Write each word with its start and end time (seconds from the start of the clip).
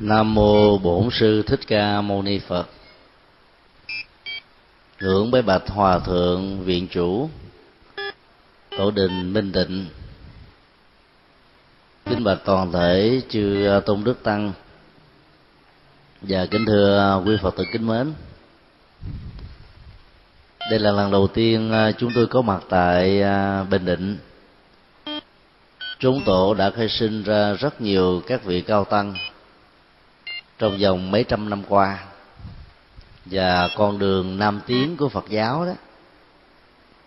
nam 0.00 0.34
mô 0.34 0.78
bổn 0.78 1.08
sư 1.12 1.42
thích 1.42 1.60
ca 1.66 2.00
mâu 2.00 2.22
ni 2.22 2.38
phật. 2.38 2.66
Hưởng 4.98 5.30
bái 5.30 5.42
bạch 5.42 5.68
hòa 5.68 5.98
thượng 5.98 6.60
viện 6.64 6.88
chủ, 6.90 7.28
tổ 8.78 8.90
đình 8.90 9.32
minh 9.32 9.52
định. 9.52 9.86
Kính 12.04 12.24
bạch 12.24 12.38
toàn 12.44 12.72
thể 12.72 13.20
chư 13.28 13.66
à, 13.66 13.80
tôn 13.80 14.04
đức 14.04 14.22
tăng. 14.22 14.52
Và 16.22 16.46
kính 16.46 16.66
thưa 16.66 17.22
quý 17.26 17.36
phật 17.42 17.56
tử 17.56 17.64
kính 17.72 17.86
mến. 17.86 18.12
Đây 20.70 20.78
là 20.78 20.90
lần 20.90 21.10
đầu 21.10 21.26
tiên 21.26 21.72
à, 21.72 21.92
chúng 21.92 22.12
tôi 22.14 22.26
có 22.26 22.42
mặt 22.42 22.62
tại 22.68 23.22
à, 23.22 23.62
bình 23.62 23.84
định. 23.84 24.18
Chúng 25.98 26.22
tổ 26.24 26.54
đã 26.54 26.70
khai 26.70 26.88
sinh 26.88 27.22
ra 27.22 27.52
rất 27.52 27.80
nhiều 27.80 28.22
các 28.26 28.44
vị 28.44 28.60
cao 28.60 28.84
tăng 28.84 29.14
trong 30.58 30.78
vòng 30.78 31.10
mấy 31.10 31.24
trăm 31.24 31.50
năm 31.50 31.62
qua, 31.68 32.04
và 33.24 33.68
con 33.76 33.98
đường 33.98 34.38
nam 34.38 34.60
tiến 34.66 34.96
của 34.96 35.08
phật 35.08 35.24
giáo 35.28 35.66
đó, 35.66 35.72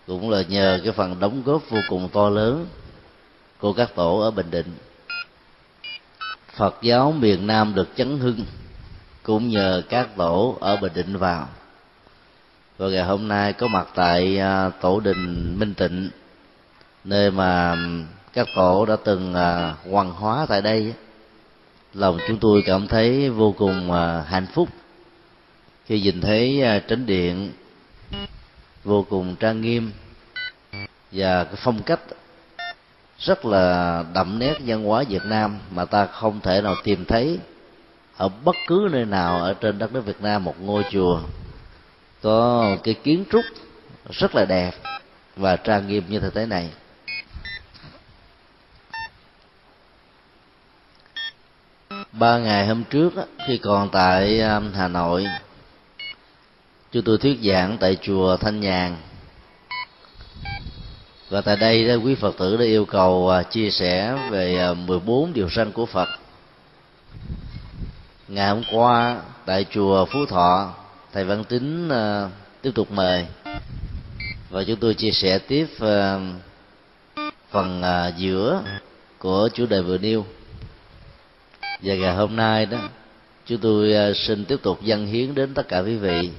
cũng 0.06 0.30
là 0.30 0.42
nhờ 0.48 0.80
cái 0.84 0.92
phần 0.92 1.20
đóng 1.20 1.42
góp 1.42 1.62
vô 1.70 1.78
cùng 1.88 2.08
to 2.12 2.28
lớn 2.28 2.66
của 3.58 3.72
các 3.72 3.94
tổ 3.94 4.20
ở 4.20 4.30
bình 4.30 4.50
định. 4.50 4.76
Phật 6.56 6.76
giáo 6.82 7.12
miền 7.12 7.46
nam 7.46 7.74
được 7.74 7.88
chấn 7.96 8.18
hưng 8.18 8.44
cũng 9.22 9.48
nhờ 9.48 9.82
các 9.88 10.16
tổ 10.16 10.56
ở 10.60 10.76
bình 10.76 10.92
định 10.94 11.16
vào. 11.16 11.48
Và 12.78 12.88
ngày 12.88 13.04
hôm 13.04 13.28
nay 13.28 13.52
có 13.52 13.68
mặt 13.68 13.88
tại 13.94 14.38
à, 14.38 14.70
tổ 14.80 15.00
đình 15.00 15.58
minh 15.58 15.74
tịnh, 15.74 16.10
nơi 17.04 17.30
mà 17.30 17.76
các 18.32 18.46
tổ 18.54 18.86
đã 18.86 18.96
từng 19.04 19.34
à, 19.34 19.74
hoàng 19.90 20.10
hóa 20.10 20.46
tại 20.48 20.62
đây 20.62 20.94
lòng 21.94 22.18
chúng 22.28 22.38
tôi 22.38 22.62
cảm 22.66 22.88
thấy 22.88 23.30
vô 23.30 23.54
cùng 23.58 23.92
à, 23.92 24.24
hạnh 24.28 24.46
phúc. 24.54 24.68
Khi 25.86 26.00
nhìn 26.00 26.20
thấy 26.20 26.58
tránh 26.62 26.82
trấn 26.88 27.06
điện 27.06 27.52
vô 28.84 29.06
cùng 29.10 29.36
trang 29.36 29.60
nghiêm 29.60 29.92
và 31.12 31.44
cái 31.44 31.54
phong 31.56 31.82
cách 31.82 32.00
rất 33.18 33.44
là 33.44 34.04
đậm 34.14 34.38
nét 34.38 34.54
văn 34.66 34.84
hóa 34.84 35.04
Việt 35.08 35.24
Nam 35.24 35.58
mà 35.70 35.84
ta 35.84 36.06
không 36.06 36.40
thể 36.40 36.60
nào 36.60 36.74
tìm 36.84 37.04
thấy 37.04 37.38
ở 38.16 38.28
bất 38.28 38.56
cứ 38.66 38.88
nơi 38.92 39.04
nào 39.04 39.42
ở 39.42 39.54
trên 39.54 39.78
đất 39.78 39.92
nước 39.92 40.06
Việt 40.06 40.20
Nam, 40.20 40.44
một 40.44 40.54
ngôi 40.60 40.84
chùa 40.90 41.20
có 42.22 42.76
cái 42.82 42.94
kiến 42.94 43.24
trúc 43.32 43.44
rất 44.10 44.34
là 44.34 44.44
đẹp 44.44 44.70
và 45.36 45.56
trang 45.56 45.88
nghiêm 45.88 46.04
như 46.08 46.20
thế 46.34 46.46
này. 46.46 46.70
Ba 52.12 52.38
ngày 52.38 52.66
hôm 52.66 52.84
trước 52.84 53.10
khi 53.46 53.58
còn 53.58 53.88
tại 53.90 54.40
um, 54.40 54.72
hà 54.72 54.88
nội 54.88 55.26
chúng 56.92 57.02
tôi 57.02 57.18
thuyết 57.18 57.38
giảng 57.42 57.76
tại 57.80 57.96
chùa 58.02 58.36
thanh 58.36 58.60
nhàn. 58.60 58.96
Và 61.28 61.40
tại 61.40 61.56
đây 61.56 61.88
đó, 61.88 61.94
quý 61.94 62.14
phật 62.14 62.36
tử 62.38 62.56
đã 62.56 62.64
yêu 62.64 62.84
cầu 62.84 63.28
à, 63.28 63.42
chia 63.42 63.70
sẻ 63.70 64.18
về 64.30 64.58
à, 64.58 64.74
14 64.74 65.32
điều 65.32 65.48
răn 65.50 65.72
của 65.72 65.86
phật. 65.86 66.08
Ngày 68.28 68.48
hôm 68.48 68.62
qua 68.72 69.22
tại 69.46 69.66
chùa 69.70 70.04
phú 70.04 70.26
thọ 70.26 70.74
thầy 71.12 71.24
văn 71.24 71.44
tín 71.44 71.88
à, 71.88 72.28
tiếp 72.62 72.70
tục 72.74 72.90
mời. 72.90 73.26
Và 74.50 74.64
chúng 74.64 74.76
tôi 74.80 74.94
chia 74.94 75.10
sẻ 75.10 75.38
tiếp 75.38 75.66
phần 77.50 77.82
giữa 78.16 78.62
của 79.18 79.48
chủ 79.54 79.66
đề 79.66 79.80
vừa 79.80 79.98
nêu 79.98 80.24
và 81.82 81.94
ngày 81.94 82.14
hôm 82.14 82.36
nay 82.36 82.66
đó 82.66 82.78
chúng 83.46 83.58
tôi 83.58 83.94
à, 83.94 84.12
xin 84.14 84.44
tiếp 84.44 84.56
tục 84.62 84.82
dâng 84.82 85.06
hiến 85.06 85.34
đến 85.34 85.54
tất 85.54 85.68
cả 85.68 85.78
quý 85.78 85.96
vị. 85.96 86.30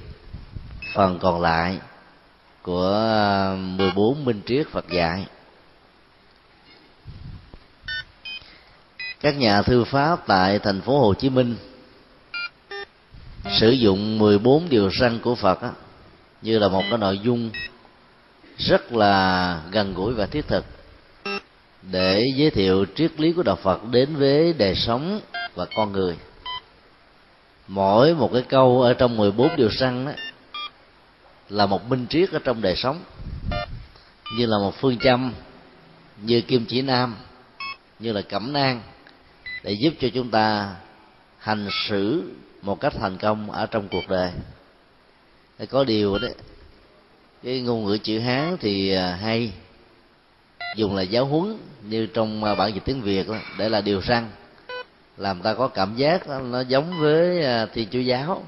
Phần 0.94 1.18
còn 1.18 1.40
lại 1.40 1.78
của 2.62 2.92
à, 2.94 3.54
14 3.56 4.24
minh 4.24 4.40
triết 4.46 4.68
Phật 4.68 4.88
dạy. 4.90 5.26
Các 9.20 9.36
nhà 9.36 9.62
thư 9.62 9.84
pháp 9.84 10.26
tại 10.26 10.58
thành 10.58 10.80
phố 10.80 11.00
Hồ 11.00 11.14
Chí 11.14 11.30
Minh 11.30 11.56
sử 13.60 13.70
dụng 13.70 14.18
14 14.18 14.68
điều 14.68 14.90
răn 15.00 15.18
của 15.18 15.34
Phật 15.34 15.62
đó, 15.62 15.70
như 16.42 16.58
là 16.58 16.68
một 16.68 16.82
cái 16.90 16.98
nội 16.98 17.18
dung 17.18 17.50
rất 18.58 18.92
là 18.92 19.60
gần 19.70 19.94
gũi 19.94 20.14
và 20.14 20.26
thiết 20.26 20.48
thực 20.48 20.64
để 21.90 22.32
giới 22.36 22.50
thiệu 22.50 22.84
triết 22.94 23.20
lý 23.20 23.32
của 23.32 23.42
đạo 23.42 23.56
Phật 23.56 23.84
đến 23.90 24.16
với 24.16 24.52
đời 24.52 24.74
sống 24.74 25.20
và 25.54 25.66
con 25.76 25.92
người. 25.92 26.16
Mỗi 27.68 28.14
một 28.14 28.30
cái 28.32 28.42
câu 28.42 28.82
ở 28.82 28.94
trong 28.94 29.16
14 29.16 29.56
điều 29.56 29.70
răn 29.70 30.04
đó 30.04 30.12
là 31.48 31.66
một 31.66 31.88
minh 31.88 32.06
triết 32.10 32.30
ở 32.30 32.38
trong 32.44 32.62
đời 32.62 32.76
sống, 32.76 33.00
như 34.38 34.46
là 34.46 34.58
một 34.58 34.74
phương 34.80 34.98
châm, 34.98 35.32
như 36.22 36.40
kim 36.40 36.66
chỉ 36.68 36.82
nam, 36.82 37.16
như 37.98 38.12
là 38.12 38.22
cẩm 38.22 38.52
nang, 38.52 38.82
để 39.62 39.72
giúp 39.72 39.94
cho 40.00 40.08
chúng 40.14 40.30
ta 40.30 40.74
hành 41.38 41.68
xử 41.88 42.32
một 42.62 42.80
cách 42.80 42.92
thành 43.00 43.18
công 43.18 43.50
ở 43.50 43.66
trong 43.66 43.88
cuộc 43.88 44.08
đời. 44.08 44.32
Có 45.70 45.84
điều 45.84 46.18
đấy 46.18 46.34
cái 47.42 47.60
ngôn 47.60 47.84
ngữ 47.84 47.98
chữ 47.98 48.18
hán 48.18 48.56
thì 48.60 48.94
à, 48.94 49.18
hay, 49.22 49.52
dùng 50.76 50.96
là 50.96 51.02
giáo 51.02 51.26
huấn 51.26 51.58
như 51.88 52.06
trong 52.06 52.44
à, 52.44 52.54
bản 52.54 52.74
dịch 52.74 52.84
tiếng 52.84 53.02
việt 53.02 53.28
đó, 53.28 53.36
để 53.58 53.68
là 53.68 53.80
điều 53.80 54.00
răng 54.00 54.30
làm 55.16 55.42
ta 55.42 55.54
có 55.54 55.68
cảm 55.68 55.96
giác 55.96 56.28
đó, 56.28 56.40
nó 56.40 56.60
giống 56.60 57.00
với 57.00 57.44
à, 57.44 57.66
thiên 57.66 57.88
chúa 57.90 57.98
giáo. 57.98 58.42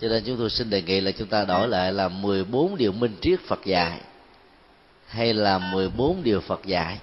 Cho 0.00 0.08
nên 0.08 0.24
chúng 0.26 0.38
tôi 0.38 0.50
xin 0.50 0.70
đề 0.70 0.82
nghị 0.82 1.00
là 1.00 1.10
chúng 1.10 1.28
ta 1.28 1.44
đổi 1.44 1.68
lại 1.68 1.92
là 1.92 2.08
14 2.08 2.76
điều 2.76 2.92
minh 2.92 3.16
triết 3.20 3.40
Phật 3.40 3.64
dạy 3.64 4.00
hay 5.06 5.34
là 5.34 5.58
14 5.58 6.22
điều 6.22 6.40
Phật 6.40 6.64
dạy. 6.64 6.98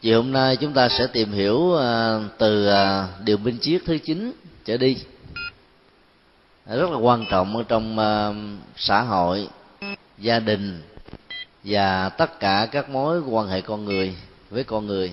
Chiều 0.00 0.22
hôm 0.22 0.32
nay 0.32 0.56
chúng 0.56 0.72
ta 0.72 0.88
sẽ 0.88 1.06
tìm 1.06 1.32
hiểu 1.32 1.76
à, 1.76 2.20
từ 2.38 2.70
điều 3.24 3.36
minh 3.36 3.58
triết 3.60 3.82
thứ 3.84 3.98
chín 3.98 4.32
trở 4.64 4.76
đi. 4.76 4.96
Rất 6.66 6.90
là 6.90 6.96
quan 6.96 7.24
trọng 7.30 7.56
ở 7.56 7.62
trong 7.68 7.96
xã 8.76 9.02
hội 9.02 9.48
gia 10.18 10.38
đình 10.38 10.82
và 11.64 12.08
tất 12.08 12.40
cả 12.40 12.68
các 12.72 12.88
mối 12.88 13.20
quan 13.20 13.48
hệ 13.48 13.60
con 13.60 13.84
người 13.84 14.16
với 14.50 14.64
con 14.64 14.86
người. 14.86 15.12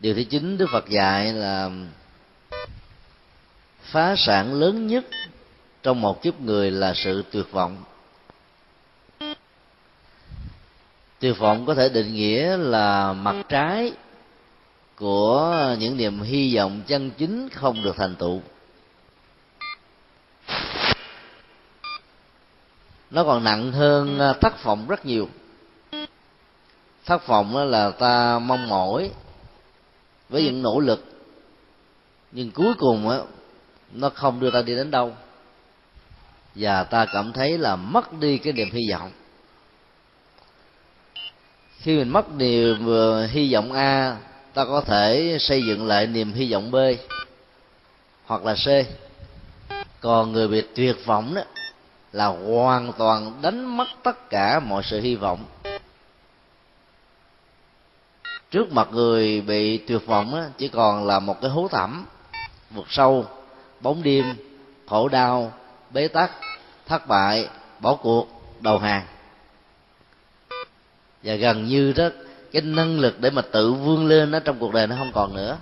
Điều 0.00 0.14
thứ 0.14 0.24
chín, 0.24 0.58
đức 0.58 0.66
phật 0.72 0.88
dạy 0.88 1.32
là 1.32 1.70
phá 3.82 4.14
sản 4.16 4.54
lớn 4.54 4.86
nhất 4.86 5.04
trong 5.82 6.00
một 6.00 6.22
kiếp 6.22 6.40
người 6.40 6.70
là 6.70 6.94
sự 6.94 7.24
tuyệt 7.30 7.50
vọng. 7.50 7.84
Tuyệt 11.18 11.38
vọng 11.38 11.66
có 11.66 11.74
thể 11.74 11.88
định 11.88 12.14
nghĩa 12.14 12.56
là 12.56 13.12
mặt 13.12 13.36
trái 13.48 13.92
của 14.96 15.76
những 15.78 15.96
niềm 15.96 16.20
hy 16.20 16.56
vọng 16.56 16.82
chân 16.86 17.10
chính 17.10 17.48
không 17.48 17.82
được 17.82 17.96
thành 17.96 18.14
tựu. 18.14 18.42
Nó 23.14 23.24
còn 23.24 23.44
nặng 23.44 23.72
hơn 23.72 24.18
ờ, 24.18 24.32
thất 24.32 24.64
vọng 24.64 24.86
rất 24.88 25.06
nhiều. 25.06 25.28
Thất 27.06 27.26
vọng 27.26 27.56
là 27.70 27.90
ta 27.90 28.38
mong 28.38 28.68
mỏi 28.68 29.10
với 30.28 30.44
những 30.44 30.62
nỗ 30.62 30.80
lực. 30.80 31.04
Nhưng 32.32 32.50
cuối 32.50 32.74
cùng 32.78 33.08
á, 33.08 33.18
nó 33.92 34.10
không 34.10 34.40
đưa 34.40 34.50
ta 34.50 34.62
đi 34.62 34.74
đến 34.74 34.90
đâu. 34.90 35.12
Và 36.54 36.84
ta 36.84 37.06
cảm 37.12 37.32
thấy 37.32 37.58
là 37.58 37.76
mất 37.76 38.12
đi 38.12 38.38
cái 38.38 38.52
niềm 38.52 38.70
hy 38.72 38.90
vọng. 38.90 39.10
Khi 41.78 41.96
mình 41.96 42.08
mất 42.08 42.34
niềm 42.36 42.86
ờ, 42.86 43.26
hy 43.26 43.52
vọng 43.52 43.72
a, 43.72 44.16
ta 44.54 44.64
có 44.64 44.80
thể 44.80 45.36
xây 45.40 45.62
dựng 45.66 45.86
lại 45.86 46.06
niềm 46.06 46.32
hy 46.32 46.52
vọng 46.52 46.70
b 46.70 46.76
hoặc 48.24 48.44
là 48.44 48.54
c. 48.54 48.68
Còn 50.00 50.32
người 50.32 50.48
bị 50.48 50.62
tuyệt 50.74 50.96
vọng 51.06 51.34
đó 51.34 51.42
là 52.14 52.26
hoàn 52.26 52.92
toàn 52.92 53.32
đánh 53.42 53.76
mất 53.76 53.88
tất 54.02 54.30
cả 54.30 54.60
mọi 54.60 54.82
sự 54.82 55.00
hy 55.00 55.16
vọng. 55.16 55.44
Trước 58.50 58.72
mặt 58.72 58.88
người 58.90 59.40
bị 59.40 59.78
tuyệt 59.78 60.06
vọng 60.06 60.34
á, 60.34 60.48
chỉ 60.58 60.68
còn 60.68 61.06
là 61.06 61.20
một 61.20 61.40
cái 61.40 61.50
hố 61.50 61.68
thẳm 61.68 62.06
vực 62.70 62.84
sâu 62.88 63.26
bóng 63.80 64.02
đêm 64.02 64.24
khổ 64.86 65.08
đau 65.08 65.52
bế 65.90 66.08
tắc 66.08 66.30
thất 66.86 67.06
bại 67.06 67.48
bỏ 67.80 67.94
cuộc 67.94 68.28
đầu 68.60 68.78
hàng. 68.78 69.06
Và 71.22 71.34
gần 71.34 71.64
như 71.64 71.92
đó 71.92 72.08
cái 72.52 72.62
năng 72.62 73.00
lực 73.00 73.20
để 73.20 73.30
mà 73.30 73.42
tự 73.42 73.72
vươn 73.72 74.06
lên 74.06 74.30
nó 74.30 74.40
trong 74.40 74.58
cuộc 74.58 74.72
đời 74.72 74.86
nó 74.86 74.96
không 74.96 75.12
còn 75.14 75.36
nữa. 75.36 75.58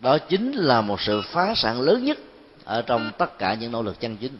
Đó 0.00 0.18
chính 0.18 0.52
là 0.52 0.80
một 0.80 1.00
sự 1.00 1.22
phá 1.32 1.54
sản 1.56 1.80
lớn 1.80 2.04
nhất 2.04 2.18
ở 2.70 2.82
trong 2.82 3.12
tất 3.18 3.38
cả 3.38 3.54
những 3.54 3.72
nỗ 3.72 3.82
lực 3.82 4.00
chân 4.00 4.16
chính. 4.16 4.38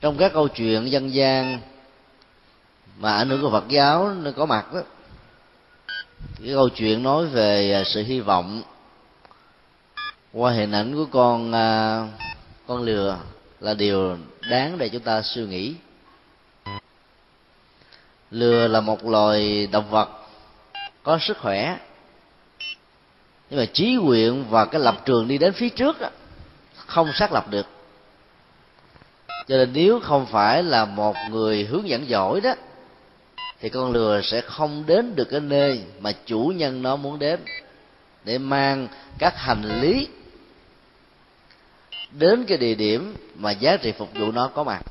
Trong 0.00 0.16
các 0.18 0.32
câu 0.32 0.48
chuyện 0.48 0.90
dân 0.90 1.14
gian 1.14 1.60
mà 2.98 3.14
ảnh 3.14 3.28
hưởng 3.28 3.42
của 3.42 3.50
Phật 3.50 3.68
giáo 3.68 4.08
nó 4.08 4.30
có 4.36 4.46
mặt 4.46 4.74
đó, 4.74 4.80
cái 6.42 6.54
câu 6.54 6.68
chuyện 6.68 7.02
nói 7.02 7.26
về 7.26 7.72
à, 7.72 7.84
sự 7.84 8.02
hy 8.02 8.20
vọng 8.20 8.62
qua 10.32 10.52
hình 10.52 10.72
ảnh 10.72 10.94
của 10.94 11.06
con 11.10 11.52
à, 11.52 12.08
con 12.66 12.82
lừa 12.82 13.18
là 13.60 13.74
điều 13.74 14.18
đáng 14.50 14.78
để 14.78 14.88
chúng 14.88 15.02
ta 15.02 15.22
suy 15.22 15.46
nghĩ. 15.46 15.74
Lừa 18.30 18.68
là 18.68 18.80
một 18.80 19.04
loài 19.04 19.66
động 19.66 19.90
vật 19.90 20.08
có 21.02 21.18
sức 21.20 21.38
khỏe 21.38 21.78
nhưng 23.54 23.62
mà 23.62 23.66
trí 23.72 23.94
nguyện 23.94 24.44
và 24.50 24.64
cái 24.64 24.80
lập 24.80 25.02
trường 25.04 25.28
đi 25.28 25.38
đến 25.38 25.52
phía 25.52 25.68
trước 25.68 26.00
đó, 26.00 26.08
không 26.86 27.12
xác 27.12 27.32
lập 27.32 27.50
được. 27.50 27.66
Cho 29.28 29.56
nên 29.56 29.72
nếu 29.72 30.00
không 30.00 30.26
phải 30.26 30.62
là 30.62 30.84
một 30.84 31.16
người 31.30 31.64
hướng 31.64 31.88
dẫn 31.88 32.08
giỏi 32.08 32.40
đó 32.40 32.54
thì 33.60 33.68
con 33.68 33.92
lừa 33.92 34.20
sẽ 34.20 34.40
không 34.40 34.84
đến 34.86 35.14
được 35.14 35.24
cái 35.30 35.40
nơi 35.40 35.80
mà 36.00 36.12
chủ 36.26 36.52
nhân 36.56 36.82
nó 36.82 36.96
muốn 36.96 37.18
đến 37.18 37.40
để 38.24 38.38
mang 38.38 38.88
các 39.18 39.36
hành 39.36 39.80
lý 39.80 40.08
đến 42.10 42.44
cái 42.44 42.58
địa 42.58 42.74
điểm 42.74 43.16
mà 43.34 43.50
giá 43.50 43.76
trị 43.76 43.92
phục 43.98 44.14
vụ 44.14 44.32
nó 44.32 44.48
có 44.48 44.64
mặt. 44.64 44.82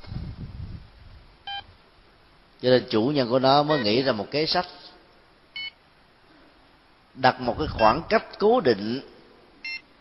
Cho 2.62 2.70
nên 2.70 2.84
chủ 2.90 3.04
nhân 3.04 3.30
của 3.30 3.40
nó 3.40 3.64
mới 3.64 3.80
nghĩ 3.80 4.02
ra 4.02 4.12
một 4.12 4.28
kế 4.32 4.46
sách 4.46 4.66
đặt 7.14 7.42
một 7.42 7.56
cái 7.60 7.68
khoảng 7.68 8.02
cách 8.10 8.26
cố 8.40 8.60
định 8.60 9.02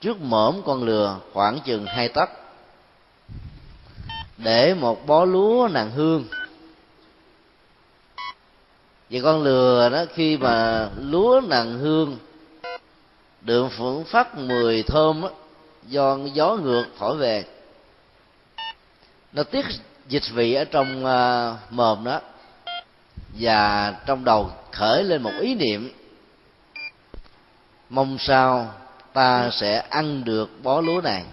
trước 0.00 0.20
mõm 0.20 0.62
con 0.64 0.82
lừa 0.82 1.18
khoảng 1.32 1.60
chừng 1.60 1.86
hai 1.86 2.08
tấc 2.08 2.30
để 4.38 4.74
một 4.74 5.06
bó 5.06 5.24
lúa 5.24 5.68
nàng 5.72 5.90
hương. 5.90 6.24
Và 9.10 9.20
con 9.22 9.42
lừa 9.42 9.88
đó 9.88 10.04
khi 10.14 10.36
mà 10.36 10.88
lúa 10.96 11.40
nàng 11.48 11.78
hương 11.78 12.18
đường 13.40 13.70
phượng 13.78 14.04
phát 14.04 14.38
mùi 14.38 14.82
thơm 14.82 15.20
đó, 15.22 15.30
do 15.86 16.18
gió 16.32 16.56
ngược 16.56 16.84
thổi 16.98 17.16
về 17.16 17.44
nó 19.32 19.42
tiết 19.42 19.66
dịch 20.08 20.30
vị 20.32 20.54
ở 20.54 20.64
trong 20.64 21.04
uh, 21.04 21.72
mồm 21.72 22.04
đó 22.04 22.20
và 23.40 23.90
trong 24.06 24.24
đầu 24.24 24.50
khởi 24.72 25.04
lên 25.04 25.22
một 25.22 25.32
ý 25.40 25.54
niệm 25.54 25.92
mong 27.92 28.18
sao 28.18 28.74
ta 29.12 29.50
sẽ 29.52 29.78
ăn 29.78 30.24
được 30.24 30.50
bó 30.62 30.80
lúa 30.80 31.00
này. 31.00 31.24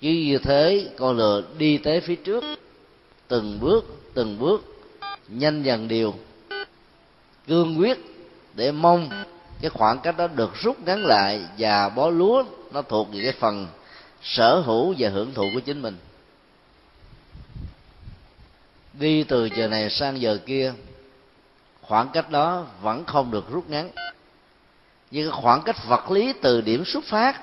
Cứ 0.00 0.08
như 0.08 0.38
thế, 0.38 0.88
con 0.98 1.16
lừa 1.16 1.42
đi 1.58 1.78
tới 1.78 2.00
phía 2.00 2.16
trước. 2.16 2.44
Từng 3.28 3.60
bước 3.60 3.84
từng 4.14 4.38
bước, 4.38 4.64
nhanh 5.28 5.62
dần 5.62 5.88
điều. 5.88 6.14
Cương 7.46 7.78
quyết 7.78 7.98
để 8.54 8.72
mong 8.72 9.08
cái 9.60 9.70
khoảng 9.70 9.98
cách 10.00 10.16
đó 10.16 10.26
được 10.26 10.50
rút 10.54 10.76
ngắn 10.86 11.04
lại 11.06 11.42
và 11.58 11.88
bó 11.88 12.10
lúa 12.10 12.44
nó 12.72 12.82
thuộc 12.82 13.08
về 13.12 13.20
cái 13.22 13.32
phần 13.32 13.66
sở 14.22 14.60
hữu 14.60 14.94
và 14.98 15.08
hưởng 15.08 15.34
thụ 15.34 15.50
của 15.54 15.60
chính 15.60 15.82
mình. 15.82 15.96
Đi 18.92 19.24
từ 19.24 19.48
giờ 19.56 19.68
này 19.68 19.90
sang 19.90 20.20
giờ 20.20 20.38
kia, 20.46 20.72
khoảng 21.82 22.08
cách 22.12 22.30
đó 22.30 22.66
vẫn 22.82 23.04
không 23.04 23.30
được 23.30 23.50
rút 23.50 23.70
ngắn 23.70 23.90
nhưng 25.14 25.30
cái 25.30 25.40
khoảng 25.42 25.62
cách 25.62 25.76
vật 25.88 26.10
lý 26.10 26.32
từ 26.42 26.60
điểm 26.60 26.84
xuất 26.84 27.04
phát 27.04 27.40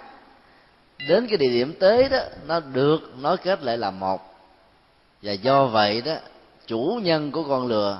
đến 1.07 1.27
cái 1.27 1.37
địa 1.37 1.49
điểm 1.49 1.73
tới 1.79 2.09
đó, 2.09 2.19
nó 2.47 2.59
được 2.59 2.99
nói 3.17 3.37
kết 3.37 3.63
lại 3.63 3.77
là 3.77 3.91
một. 3.91 4.21
Và 5.21 5.31
do 5.31 5.65
vậy 5.65 6.01
đó, 6.01 6.15
chủ 6.67 6.99
nhân 7.03 7.31
của 7.31 7.43
con 7.43 7.67
lừa 7.67 7.99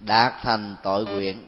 đạt 0.00 0.32
thành 0.42 0.76
tội 0.82 1.04
nguyện. 1.04 1.46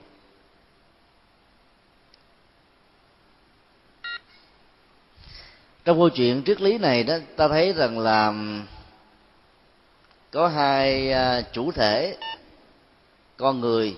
Trong 5.84 5.98
câu 5.98 6.08
chuyện 6.08 6.42
triết 6.46 6.60
lý 6.60 6.78
này 6.78 7.04
đó, 7.04 7.14
ta 7.36 7.48
thấy 7.48 7.72
rằng 7.72 7.98
là 7.98 8.32
có 10.30 10.48
hai 10.48 11.12
à, 11.12 11.42
chủ 11.52 11.72
thể, 11.72 12.16
con 13.36 13.60
người 13.60 13.96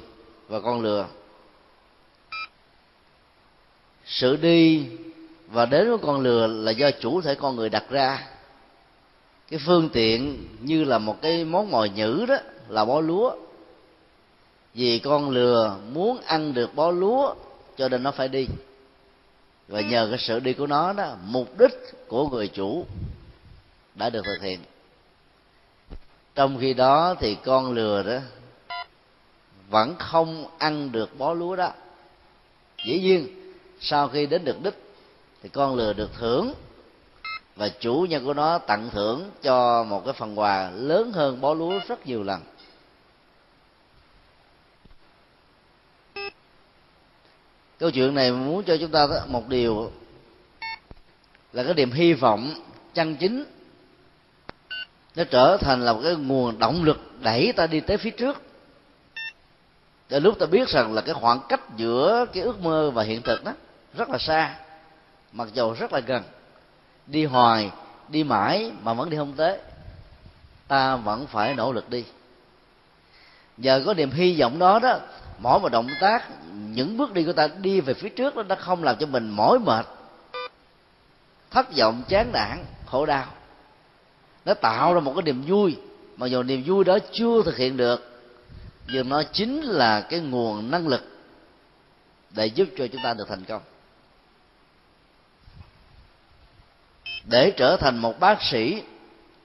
và 0.49 0.61
con 0.61 0.81
lừa 0.81 1.07
sự 4.11 4.37
đi 4.37 4.87
và 5.47 5.67
đến 5.67 5.91
của 5.91 6.07
con 6.07 6.21
lừa 6.21 6.47
là 6.47 6.71
do 6.71 6.91
chủ 6.91 7.21
thể 7.21 7.35
con 7.35 7.57
người 7.57 7.69
đặt 7.69 7.85
ra. 7.91 8.29
Cái 9.51 9.61
phương 9.67 9.89
tiện 9.89 10.49
như 10.61 10.85
là 10.85 10.99
một 10.99 11.23
cái 11.23 11.45
món 11.45 11.71
mồi 11.71 11.91
nhữ 11.91 12.25
đó 12.29 12.37
là 12.69 12.85
bó 12.85 13.01
lúa. 13.01 13.37
Vì 14.75 14.99
con 14.99 15.31
lừa 15.31 15.77
muốn 15.93 16.21
ăn 16.21 16.55
được 16.55 16.75
bó 16.75 16.91
lúa 16.91 17.35
cho 17.77 17.89
nên 17.89 18.03
nó 18.03 18.11
phải 18.11 18.29
đi. 18.29 18.49
Và 19.69 19.81
nhờ 19.81 20.07
cái 20.11 20.19
sự 20.19 20.41
đi 20.41 20.53
của 20.53 20.67
nó 20.67 20.93
đó, 20.93 21.17
mục 21.25 21.59
đích 21.59 22.09
của 22.09 22.29
người 22.29 22.49
chủ 22.49 22.87
đã 23.95 24.11
được 24.11 24.25
thực 24.25 24.43
hiện. 24.43 24.61
Trong 26.35 26.59
khi 26.61 26.75
đó 26.75 27.15
thì 27.21 27.35
con 27.35 27.73
lừa 27.73 28.03
đó 28.03 28.19
vẫn 29.71 29.95
không 29.99 30.47
ăn 30.59 30.93
được 30.93 31.19
bó 31.19 31.35
lúa 31.35 31.57
đó. 31.57 31.73
Dĩ 32.87 33.01
nhiên 33.01 33.40
sau 33.81 34.09
khi 34.09 34.27
đến 34.27 34.45
được 34.45 34.63
đích 34.63 34.75
thì 35.43 35.49
con 35.49 35.75
lừa 35.75 35.93
được 35.93 36.11
thưởng. 36.19 36.55
Và 37.57 37.69
chủ 37.69 38.07
nhân 38.11 38.25
của 38.25 38.35
nó 38.35 38.59
tặng 38.59 38.91
thưởng 38.93 39.31
cho 39.43 39.85
một 39.85 40.05
cái 40.05 40.13
phần 40.13 40.39
quà 40.39 40.71
lớn 40.71 41.13
hơn 41.13 41.41
bó 41.41 41.55
lúa 41.55 41.81
rất 41.89 42.07
nhiều 42.07 42.23
lần. 42.23 42.41
Câu 47.79 47.91
chuyện 47.91 48.15
này 48.15 48.33
muốn 48.33 48.65
cho 48.65 48.77
chúng 48.81 48.91
ta 48.91 49.07
một 49.27 49.49
điều 49.49 49.91
là 51.53 51.65
cái 51.65 51.75
niềm 51.75 51.93
hy 51.93 52.13
vọng 52.13 52.55
chân 52.95 53.17
chính 53.17 53.45
nó 55.17 55.25
trở 55.31 55.57
thành 55.57 55.85
là 55.85 55.93
một 55.93 56.01
cái 56.03 56.15
nguồn 56.15 56.59
động 56.59 56.85
lực 56.85 56.99
đẩy 57.21 57.53
ta 57.53 57.67
đi 57.67 57.81
tới 57.81 57.97
phía 57.97 58.11
trước. 58.11 58.43
Để 60.09 60.21
lúc 60.21 60.39
ta 60.39 60.47
biết 60.47 60.69
rằng 60.69 60.95
là 60.95 61.03
cái 61.03 61.15
khoảng 61.15 61.41
cách 61.49 61.61
giữa 61.77 62.27
cái 62.33 62.43
ước 62.43 62.61
mơ 62.61 62.91
và 62.91 63.03
hiện 63.03 63.23
thực 63.23 63.45
đó 63.45 63.53
rất 63.95 64.11
là 64.11 64.19
xa, 64.19 64.57
mặc 65.33 65.49
dầu 65.53 65.75
rất 65.79 65.93
là 65.93 66.01
gần. 66.01 66.23
Đi 67.07 67.25
hoài, 67.25 67.71
đi 68.09 68.25
mãi 68.25 68.73
mà 68.83 68.95
vẫn 68.95 69.11
đi 69.11 69.17
không 69.17 69.33
tới. 69.33 69.59
Ta 70.69 70.97
vẫn 70.97 71.27
phải 71.27 71.55
nỗ 71.55 71.73
lực 71.73 71.91
đi. 71.91 72.05
Giờ 73.59 73.83
có 73.87 73.95
niềm 73.95 74.11
hy 74.11 74.41
vọng 74.41 74.59
đó 74.59 74.79
đó, 74.79 74.99
mỗi 75.39 75.61
một 75.61 75.69
động 75.69 75.89
tác, 76.01 76.25
những 76.53 76.97
bước 76.97 77.13
đi 77.13 77.25
của 77.25 77.33
ta 77.33 77.49
đi 77.61 77.81
về 77.81 77.95
phía 77.95 78.09
trước 78.09 78.37
đó, 78.37 78.43
nó 78.43 78.55
không 78.55 78.85
làm 78.85 78.97
cho 78.97 79.07
mình 79.07 79.29
mỏi 79.29 79.59
mệt. 79.59 79.87
Thất 81.51 81.77
vọng, 81.77 82.03
chán 82.09 82.33
nản, 82.33 82.65
khổ 82.87 83.07
đau. 83.07 83.27
Nó 84.45 84.55
tạo 84.55 84.95
ra 84.95 85.01
một 85.01 85.13
cái 85.17 85.23
niềm 85.23 85.43
vui 85.47 85.77
mà 86.17 86.27
dù 86.27 86.43
niềm 86.43 86.63
vui 86.67 86.85
đó 86.85 86.99
chưa 87.13 87.43
thực 87.45 87.57
hiện 87.57 87.77
được, 87.77 88.23
nhưng 88.93 89.09
nó 89.09 89.23
chính 89.33 89.63
là 89.63 90.01
cái 90.01 90.21
nguồn 90.21 90.71
năng 90.71 90.89
lực 90.89 91.03
để 92.31 92.47
giúp 92.47 92.69
cho 92.77 92.87
chúng 92.87 93.03
ta 93.03 93.15
được 93.15 93.29
thành 93.29 93.45
công. 93.45 93.63
Để 97.25 97.51
trở 97.57 97.77
thành 97.77 97.99
một 97.99 98.21
bác 98.21 98.43
sĩ, 98.43 98.83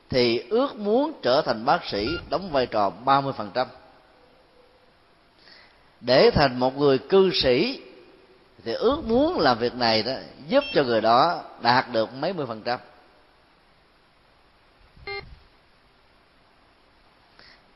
thì 0.10 0.40
ước 0.50 0.76
muốn 0.76 1.14
trở 1.22 1.42
thành 1.42 1.66
bác 1.66 1.86
sĩ 1.86 2.08
đóng 2.30 2.52
vai 2.52 2.66
trò 2.66 2.92
30%. 3.06 3.66
Để 6.02 6.32
thành 6.32 6.60
một 6.60 6.78
người 6.78 6.98
cư 6.98 7.32
sĩ, 7.34 7.82
thì 8.64 8.74
ước 8.74 9.04
muốn 9.06 9.40
làm 9.40 9.60
việc 9.60 9.76
này 9.76 10.04
đó, 10.04 10.14
giúp 10.48 10.64
cho 10.74 10.84
người 10.84 11.02
đó 11.02 11.44
đạt 11.62 11.92
được 11.92 12.14
mấy 12.14 12.34
mươi 12.34 12.46
phần 12.46 12.62
trăm. 12.62 12.80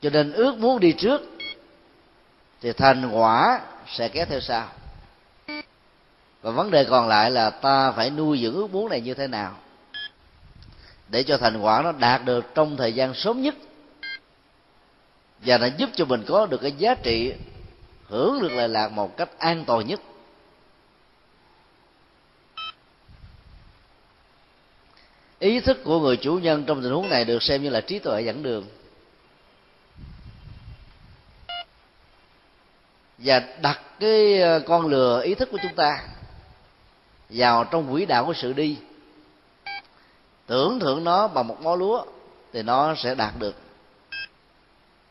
Cho 0.02 0.10
nên 0.10 0.34
ước 0.34 0.58
muốn 0.58 0.80
đi 0.80 0.94
trước, 0.98 1.22
thì 2.62 2.74
thành 2.74 3.12
quả 3.12 3.62
sẽ 3.88 4.10
kéo 4.10 4.26
theo 4.26 4.40
sau. 4.40 4.68
Và 6.42 6.52
vấn 6.52 6.72
đề 6.72 6.84
còn 6.84 7.08
lại 7.08 7.32
là 7.32 7.50
ta 7.50 7.92
phải 7.92 8.10
nuôi 8.10 8.40
dưỡng 8.42 8.56
ước 8.56 8.72
muốn 8.72 8.90
này 8.90 9.02
như 9.02 9.14
thế 9.14 9.28
nào 9.28 9.56
để 11.10 11.24
cho 11.24 11.38
thành 11.38 11.62
quả 11.62 11.82
nó 11.82 11.92
đạt 11.92 12.26
được 12.26 12.46
trong 12.56 12.78
thời 12.78 12.94
gian 12.94 13.14
sớm 13.14 13.42
nhất. 13.42 13.56
Và 15.40 15.58
nó 15.58 15.68
giúp 15.78 15.90
cho 15.96 16.06
mình 16.06 16.24
có 16.28 16.46
được 16.46 16.62
cái 16.62 16.72
giá 16.72 16.96
trị 16.96 17.34
hưởng 18.08 18.42
được 18.42 18.52
lợi 18.52 18.70
lạc 18.70 18.92
một 18.92 19.18
cách 19.18 19.30
an 19.40 19.64
toàn 19.66 19.88
nhất. 19.88 20.02
Ý 25.40 25.60
thức 25.60 25.78
của 25.84 26.00
người 26.00 26.18
chủ 26.18 26.34
nhân 26.34 26.64
trong 26.66 26.82
tình 26.82 26.92
huống 26.92 27.10
này 27.10 27.26
được 27.26 27.44
xem 27.44 27.64
như 27.64 27.70
là 27.70 27.82
trí 27.82 28.00
tuệ 28.00 28.22
dẫn 28.22 28.44
đường. 28.44 28.68
Và 33.18 33.40
đặt 33.62 33.82
cái 34.00 34.42
ờ, 34.42 34.60
con 34.60 34.88
lừa 34.88 35.22
ý 35.22 35.36
thức 35.36 35.50
của 35.52 35.58
chúng 35.62 35.76
ta 35.76 36.08
vào 37.30 37.64
trong 37.64 37.92
quỹ 37.92 38.06
đạo 38.06 38.26
của 38.26 38.34
sự 38.34 38.54
đi 38.54 38.78
tưởng 40.50 40.80
thưởng 40.80 41.04
nó 41.04 41.28
bằng 41.28 41.48
một 41.48 41.58
bó 41.64 41.76
lúa, 41.76 42.06
thì 42.54 42.62
nó 42.62 42.96
sẽ 42.96 43.16
đạt 43.16 43.34
được. 43.40 43.56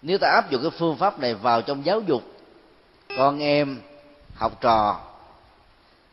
Nếu 0.02 0.18
ta 0.18 0.28
áp 0.28 0.50
dụng 0.50 0.62
cái 0.62 0.70
phương 0.70 0.96
pháp 0.96 1.20
này 1.20 1.34
vào 1.34 1.62
trong 1.62 1.86
giáo 1.86 2.00
dục, 2.00 2.22
con 3.16 3.38
em 3.38 3.80
học 4.34 4.60
trò, 4.60 5.00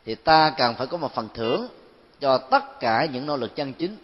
thì 0.04 0.14
ta 0.14 0.54
cần 0.58 0.74
phải 0.74 0.86
có 0.86 0.96
một 0.96 1.14
phần 1.14 1.28
thưởng 1.34 1.68
cho 2.20 2.38
tất 2.38 2.80
cả 2.80 3.06
những 3.12 3.26
nỗ 3.26 3.36
lực 3.36 3.56
chân 3.56 3.72
chính. 3.72 3.96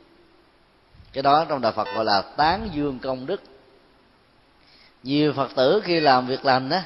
Cái 1.12 1.22
đó 1.22 1.44
trong 1.48 1.60
đạo 1.60 1.72
phật 1.72 1.88
gọi 1.94 2.04
là 2.04 2.22
tán 2.22 2.68
dương 2.72 2.98
công 2.98 3.26
đức. 3.26 3.42
Nhiều 5.02 5.32
phật 5.32 5.50
tử 5.54 5.80
khi 5.84 6.00
làm 6.00 6.26
việc 6.26 6.44
lành 6.44 6.70
á, 6.70 6.84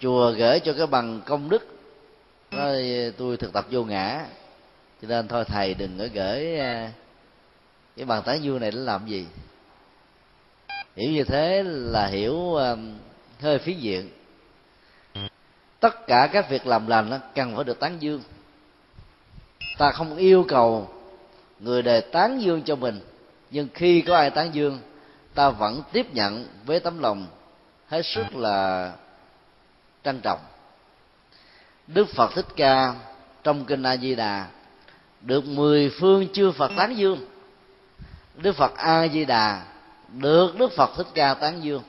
chùa 0.00 0.32
gửi 0.32 0.60
cho 0.60 0.72
cái 0.72 0.86
bằng 0.86 1.20
công 1.26 1.48
đức, 1.48 1.66
nói, 2.50 2.84
tôi 3.18 3.36
thực 3.36 3.52
tập 3.52 3.66
vô 3.70 3.84
ngã, 3.84 4.26
cho 5.02 5.08
nên 5.08 5.28
thôi 5.28 5.44
thầy 5.44 5.74
đừng 5.74 5.98
có 5.98 6.06
gửi 6.14 6.58
à, 6.58 6.92
cái 7.96 8.06
bàn 8.06 8.22
tán 8.22 8.44
dương 8.44 8.60
này 8.60 8.70
để 8.70 8.78
làm 8.78 9.06
gì? 9.06 9.26
Hiểu 10.96 11.12
như 11.12 11.24
thế 11.24 11.62
là 11.64 12.06
hiểu 12.06 12.54
um, 12.54 12.98
hơi 13.40 13.58
phí 13.58 13.74
diện 13.74 14.10
tất 15.84 16.06
cả 16.06 16.28
các 16.32 16.50
việc 16.50 16.66
làm 16.66 16.86
lành 16.86 17.10
nó 17.10 17.18
cần 17.34 17.54
phải 17.54 17.64
được 17.64 17.80
tán 17.80 17.96
dương. 18.00 18.20
Ta 19.78 19.90
không 19.90 20.16
yêu 20.16 20.44
cầu 20.48 20.88
người 21.60 21.82
đời 21.82 22.00
tán 22.00 22.42
dương 22.42 22.62
cho 22.62 22.76
mình, 22.76 23.00
nhưng 23.50 23.68
khi 23.74 24.00
có 24.00 24.16
ai 24.16 24.30
tán 24.30 24.54
dương, 24.54 24.80
ta 25.34 25.50
vẫn 25.50 25.82
tiếp 25.92 26.14
nhận 26.14 26.46
với 26.64 26.80
tấm 26.80 26.98
lòng 26.98 27.26
hết 27.88 28.02
sức 28.06 28.36
là 28.36 28.92
trân 30.04 30.20
trọng. 30.20 30.40
Đức 31.86 32.08
phật 32.08 32.30
thích 32.34 32.46
ca 32.56 32.94
trong 33.42 33.64
kinh 33.64 33.82
a 33.82 33.96
di 33.96 34.14
đà 34.14 34.46
được 35.20 35.44
mười 35.44 35.90
phương 36.00 36.28
chư 36.32 36.52
phật 36.52 36.72
tán 36.76 36.96
dương 36.96 37.26
đức 38.36 38.56
phật 38.56 38.76
a 38.76 39.08
di 39.08 39.24
đà 39.24 39.62
được 40.12 40.58
đức 40.58 40.72
phật 40.76 40.90
thích 40.96 41.06
ca 41.14 41.34
tán 41.34 41.64
dương. 41.64 41.82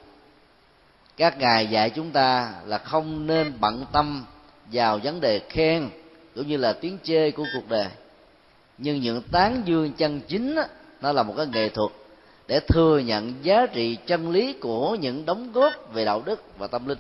Các 1.17 1.37
ngài 1.37 1.67
dạy 1.67 1.89
chúng 1.89 2.11
ta 2.11 2.53
là 2.65 2.77
không 2.77 3.27
nên 3.27 3.53
bận 3.59 3.85
tâm 3.91 4.25
vào 4.71 4.99
vấn 5.03 5.21
đề 5.21 5.41
khen 5.49 5.89
cũng 6.35 6.47
như 6.47 6.57
là 6.57 6.73
tiếng 6.73 6.97
chê 7.03 7.31
của 7.31 7.45
cuộc 7.53 7.69
đời. 7.69 7.87
Nhưng 8.77 9.01
những 9.01 9.21
tán 9.31 9.61
dương 9.65 9.93
chân 9.93 10.21
chính 10.27 10.55
đó, 10.55 10.63
nó 11.01 11.11
là 11.11 11.23
một 11.23 11.33
cái 11.37 11.45
nghệ 11.47 11.69
thuật 11.69 11.91
để 12.47 12.59
thừa 12.59 12.99
nhận 12.99 13.33
giá 13.41 13.65
trị 13.73 13.97
chân 14.05 14.31
lý 14.31 14.53
của 14.53 14.95
những 14.95 15.25
đóng 15.25 15.51
góp 15.51 15.93
về 15.93 16.05
đạo 16.05 16.23
đức 16.25 16.43
và 16.57 16.67
tâm 16.67 16.87
linh. 16.87 16.99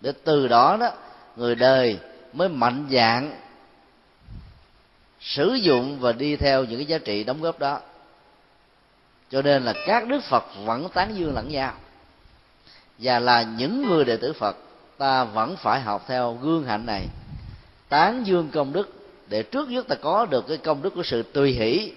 Để 0.00 0.12
từ 0.24 0.48
đó 0.48 0.76
đó 0.80 0.92
người 1.36 1.54
đời 1.54 1.98
mới 2.32 2.48
mạnh 2.48 2.86
dạng 2.90 3.40
sử 5.20 5.52
dụng 5.54 6.00
và 6.00 6.12
đi 6.12 6.36
theo 6.36 6.64
những 6.64 6.78
cái 6.78 6.86
giá 6.86 6.98
trị 6.98 7.24
đóng 7.24 7.40
góp 7.40 7.58
đó 7.58 7.80
cho 9.32 9.42
nên 9.42 9.62
là 9.64 9.74
các 9.86 10.08
đức 10.08 10.22
phật 10.22 10.44
vẫn 10.64 10.88
tán 10.88 11.16
dương 11.16 11.34
lẫn 11.34 11.48
nhau. 11.48 11.72
Và 12.98 13.18
là 13.18 13.42
những 13.42 13.88
người 13.88 14.04
đệ 14.04 14.16
tử 14.16 14.32
phật, 14.32 14.56
ta 14.98 15.24
vẫn 15.24 15.56
phải 15.56 15.80
học 15.80 16.04
theo 16.08 16.38
gương 16.42 16.64
hạnh 16.64 16.86
này. 16.86 17.06
Tán 17.88 18.26
dương 18.26 18.48
công 18.52 18.72
đức, 18.72 18.92
để 19.28 19.42
trước 19.42 19.68
nhất 19.68 19.88
ta 19.88 19.94
có 19.94 20.26
được 20.26 20.48
cái 20.48 20.56
công 20.56 20.82
đức 20.82 20.94
của 20.94 21.02
sự 21.02 21.22
tùy 21.22 21.52
hỷ, 21.52 21.92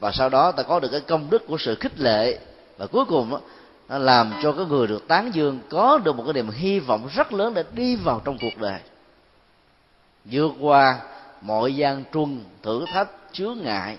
và 0.00 0.12
sau 0.12 0.28
đó 0.28 0.52
ta 0.52 0.62
có 0.62 0.80
được 0.80 0.88
cái 0.92 1.00
công 1.00 1.30
đức 1.30 1.46
của 1.46 1.56
sự 1.58 1.74
khích 1.74 2.00
lệ. 2.00 2.38
Và 2.76 2.86
cuối 2.86 3.04
cùng 3.04 3.40
nó 3.88 3.98
làm 3.98 4.32
cho 4.42 4.52
cái 4.52 4.64
người 4.64 4.86
được 4.86 5.08
tán 5.08 5.34
dương 5.34 5.58
có 5.70 5.98
được 5.98 6.16
một 6.16 6.22
cái 6.26 6.32
niềm 6.32 6.50
hy 6.50 6.80
vọng 6.80 7.08
rất 7.14 7.32
lớn 7.32 7.54
để 7.54 7.64
đi 7.72 7.96
vào 7.96 8.22
trong 8.24 8.38
cuộc 8.40 8.58
đời. 8.60 8.80
Vượt 10.24 10.52
qua 10.60 10.98
mọi 11.40 11.74
gian 11.74 12.04
truân, 12.12 12.44
thử 12.62 12.84
thách, 12.92 13.08
chướng 13.32 13.58
ngại 13.62 13.98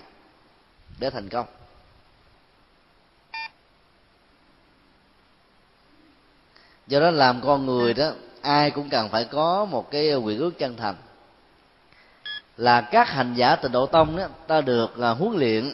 để 0.98 1.10
thành 1.10 1.28
công. 1.28 1.46
Do 6.92 7.00
đó 7.00 7.10
làm 7.10 7.40
con 7.40 7.66
người 7.66 7.94
đó, 7.94 8.12
ai 8.40 8.70
cũng 8.70 8.88
cần 8.88 9.08
phải 9.08 9.24
có 9.24 9.64
một 9.64 9.90
cái 9.90 10.14
quyền 10.14 10.38
ước 10.38 10.58
chân 10.58 10.76
thành. 10.76 10.94
Là 12.56 12.80
các 12.80 13.08
hành 13.08 13.34
giả 13.34 13.56
tịnh 13.56 13.72
độ 13.72 13.86
tông 13.86 14.16
đó, 14.16 14.26
ta 14.46 14.60
được 14.60 14.98
là 14.98 15.10
huấn 15.10 15.38
luyện 15.38 15.72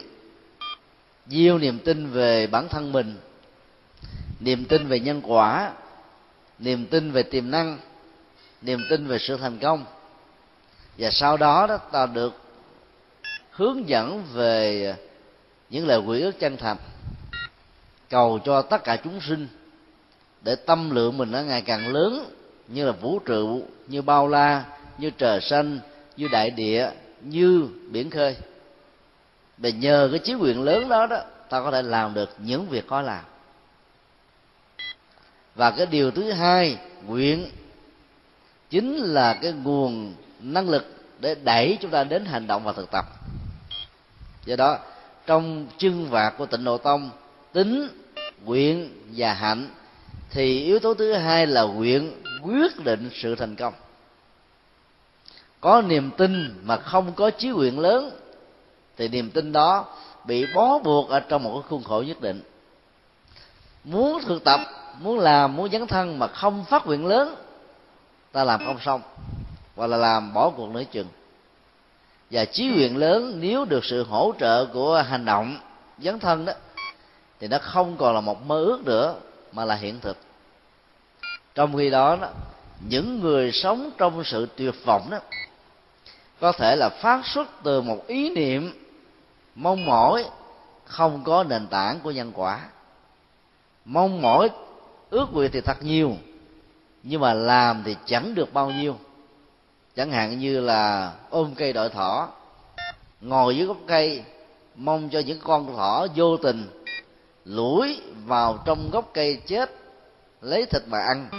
gieo 1.27 1.57
niềm 1.57 1.79
tin 1.79 2.09
về 2.11 2.47
bản 2.47 2.67
thân 2.69 2.91
mình, 2.91 3.17
niềm 4.39 4.65
tin 4.65 4.87
về 4.87 4.99
nhân 4.99 5.21
quả, 5.23 5.71
niềm 6.59 6.85
tin 6.85 7.11
về 7.11 7.23
tiềm 7.23 7.51
năng, 7.51 7.77
niềm 8.61 8.79
tin 8.89 9.07
về 9.07 9.19
sự 9.19 9.37
thành 9.37 9.59
công. 9.59 9.85
Và 10.97 11.09
sau 11.11 11.37
đó 11.37 11.67
đó, 11.67 11.77
ta 11.77 12.05
được 12.05 12.41
hướng 13.51 13.89
dẫn 13.89 14.23
về 14.33 14.95
những 15.69 15.87
lời 15.87 15.99
quy 15.99 16.21
ước 16.21 16.39
chân 16.39 16.57
thành, 16.57 16.77
cầu 18.09 18.39
cho 18.45 18.61
tất 18.61 18.83
cả 18.83 18.95
chúng 19.03 19.21
sinh 19.21 19.47
để 20.41 20.55
tâm 20.55 20.89
lượng 20.89 21.17
mình 21.17 21.31
nó 21.31 21.41
ngày 21.41 21.61
càng 21.61 21.93
lớn, 21.93 22.31
như 22.67 22.85
là 22.85 22.91
vũ 22.91 23.19
trụ, 23.19 23.63
như 23.87 24.01
bao 24.01 24.27
la, 24.27 24.65
như 24.97 25.09
trời 25.09 25.41
xanh, 25.41 25.79
như 26.17 26.27
đại 26.27 26.49
địa, 26.49 26.89
như 27.21 27.67
biển 27.91 28.09
khơi. 28.09 28.35
Để 29.57 29.71
nhờ 29.71 30.07
cái 30.11 30.19
chí 30.19 30.33
quyền 30.33 30.63
lớn 30.63 30.89
đó 30.89 31.05
đó, 31.05 31.21
ta 31.49 31.61
có 31.61 31.71
thể 31.71 31.81
làm 31.81 32.13
được 32.13 32.29
những 32.37 32.69
việc 32.69 32.87
khó 32.87 33.01
làm. 33.01 33.23
Và 35.55 35.71
cái 35.71 35.85
điều 35.85 36.11
thứ 36.11 36.31
hai, 36.31 36.77
nguyện, 37.05 37.49
chính 38.69 38.97
là 38.97 39.33
cái 39.33 39.51
nguồn 39.51 40.13
năng 40.39 40.69
lực 40.69 40.95
để 41.19 41.35
đẩy 41.43 41.77
chúng 41.81 41.91
ta 41.91 42.03
đến 42.03 42.25
hành 42.25 42.47
động 42.47 42.63
và 42.63 42.71
thực 42.71 42.91
tập. 42.91 43.05
Do 44.45 44.55
đó, 44.55 44.77
trong 45.25 45.67
chân 45.77 46.09
vạc 46.09 46.33
của 46.37 46.45
tịnh 46.45 46.63
độ 46.63 46.77
tông, 46.77 47.09
tính, 47.53 47.87
nguyện 48.45 48.89
và 49.15 49.33
hạnh 49.33 49.67
thì 50.31 50.63
yếu 50.63 50.79
tố 50.79 50.93
thứ 50.93 51.13
hai 51.13 51.47
là 51.47 51.63
nguyện 51.63 52.21
quyết 52.43 52.79
định 52.83 53.09
sự 53.13 53.35
thành 53.35 53.55
công. 53.55 53.73
Có 55.61 55.81
niềm 55.81 56.11
tin 56.17 56.59
mà 56.63 56.77
không 56.77 57.11
có 57.13 57.29
chí 57.29 57.49
nguyện 57.49 57.79
lớn, 57.79 58.11
thì 58.97 59.07
niềm 59.07 59.31
tin 59.31 59.51
đó 59.51 59.85
bị 60.25 60.45
bó 60.55 60.79
buộc 60.79 61.09
ở 61.09 61.19
trong 61.19 61.43
một 61.43 61.51
cái 61.53 61.69
khuôn 61.69 61.83
khổ 61.83 62.03
nhất 62.07 62.21
định. 62.21 62.41
Muốn 63.83 64.23
thực 64.23 64.43
tập, 64.43 64.59
muốn 64.99 65.19
làm, 65.19 65.55
muốn 65.55 65.69
dấn 65.71 65.87
thân 65.87 66.19
mà 66.19 66.27
không 66.27 66.65
phát 66.65 66.87
nguyện 66.87 67.05
lớn, 67.05 67.35
ta 68.31 68.43
làm 68.43 68.65
không 68.65 68.77
xong, 68.79 69.01
hoặc 69.75 69.87
là 69.87 69.97
làm 69.97 70.33
bỏ 70.33 70.49
cuộc 70.49 70.69
nửa 70.69 70.83
chừng. 70.83 71.07
Và 72.31 72.45
chí 72.45 72.67
nguyện 72.67 72.97
lớn 72.97 73.37
nếu 73.39 73.65
được 73.65 73.85
sự 73.85 74.03
hỗ 74.03 74.33
trợ 74.39 74.65
của 74.65 75.01
hành 75.01 75.25
động 75.25 75.57
dấn 75.97 76.19
thân 76.19 76.45
đó, 76.45 76.53
thì 77.39 77.47
nó 77.47 77.57
không 77.61 77.97
còn 77.97 78.15
là 78.15 78.21
một 78.21 78.45
mơ 78.45 78.63
ước 78.63 78.85
nữa 78.85 79.15
mà 79.51 79.65
là 79.65 79.75
hiện 79.75 79.99
thực. 79.99 80.17
Trong 81.55 81.77
khi 81.77 81.89
đó, 81.89 82.15
đó 82.15 82.29
những 82.87 83.19
người 83.19 83.51
sống 83.51 83.91
trong 83.97 84.23
sự 84.23 84.47
tuyệt 84.55 84.75
vọng 84.85 85.07
đó 85.09 85.19
có 86.39 86.51
thể 86.51 86.75
là 86.75 86.89
phát 86.89 87.21
xuất 87.25 87.47
từ 87.63 87.81
một 87.81 88.07
ý 88.07 88.29
niệm 88.29 88.73
mong 89.55 89.85
mỏi 89.85 90.25
không 90.85 91.23
có 91.23 91.43
nền 91.43 91.67
tảng 91.67 91.99
của 91.99 92.11
nhân 92.11 92.31
quả. 92.35 92.69
Mong 93.85 94.21
mỏi 94.21 94.49
ước 95.09 95.33
nguyện 95.33 95.51
thì 95.53 95.61
thật 95.61 95.83
nhiều 95.83 96.13
nhưng 97.03 97.21
mà 97.21 97.33
làm 97.33 97.83
thì 97.85 97.95
chẳng 98.05 98.35
được 98.35 98.53
bao 98.53 98.71
nhiêu. 98.71 98.95
Chẳng 99.95 100.11
hạn 100.11 100.39
như 100.39 100.59
là 100.59 101.13
ôm 101.29 101.55
cây 101.55 101.73
đội 101.73 101.89
thỏ 101.89 102.29
ngồi 103.21 103.57
dưới 103.57 103.67
gốc 103.67 103.77
cây 103.87 104.23
mong 104.75 105.09
cho 105.09 105.19
những 105.19 105.39
con 105.39 105.75
thỏ 105.75 106.07
vô 106.15 106.37
tình 106.37 106.78
lủi 107.49 108.01
vào 108.25 108.59
trong 108.65 108.89
gốc 108.91 109.09
cây 109.13 109.41
chết, 109.47 109.71
lấy 110.41 110.65
thịt 110.65 110.81
mà 110.87 110.99
ăn. 110.99 111.29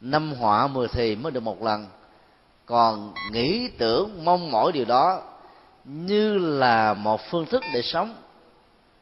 Năm 0.00 0.32
họa 0.32 0.66
mười 0.66 0.88
thì 0.88 1.16
mới 1.16 1.32
được 1.32 1.40
một 1.40 1.62
lần. 1.62 1.86
Còn 2.66 3.14
nghĩ 3.32 3.68
tưởng, 3.78 4.24
mong 4.24 4.50
mỏi 4.50 4.72
điều 4.72 4.84
đó, 4.84 5.22
như 5.84 6.38
là 6.38 6.94
một 6.94 7.20
phương 7.30 7.46
thức 7.46 7.62
để 7.74 7.82
sống, 7.82 8.16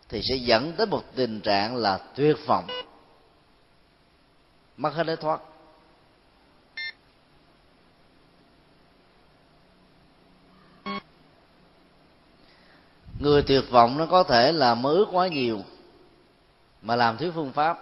thì 0.08 0.22
sẽ 0.22 0.34
dẫn 0.34 0.72
tới 0.72 0.86
một 0.86 1.02
tình 1.14 1.40
trạng 1.40 1.76
là 1.76 1.98
tuyệt 2.14 2.36
vọng. 2.46 2.64
Mất 4.76 4.94
hết 4.94 5.06
lối 5.06 5.16
thoát. 5.16 5.40
Người 13.20 13.42
tuyệt 13.42 13.64
vọng 13.70 13.98
nó 13.98 14.06
có 14.06 14.22
thể 14.22 14.52
là 14.52 14.74
mơ 14.74 14.90
ước 14.90 15.08
quá 15.12 15.28
nhiều 15.28 15.62
mà 16.82 16.96
làm 16.96 17.16
thiếu 17.16 17.32
phương 17.34 17.52
pháp. 17.52 17.78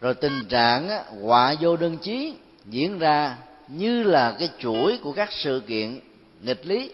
Rồi 0.00 0.14
tình 0.14 0.44
trạng 0.48 0.88
á, 0.88 1.04
họa 1.22 1.54
vô 1.60 1.76
đơn 1.76 1.98
chí 1.98 2.34
diễn 2.64 2.98
ra 2.98 3.36
như 3.68 4.02
là 4.02 4.36
cái 4.38 4.50
chuỗi 4.58 4.98
của 5.02 5.12
các 5.12 5.28
sự 5.32 5.62
kiện 5.66 6.00
nghịch 6.40 6.66
lý. 6.66 6.92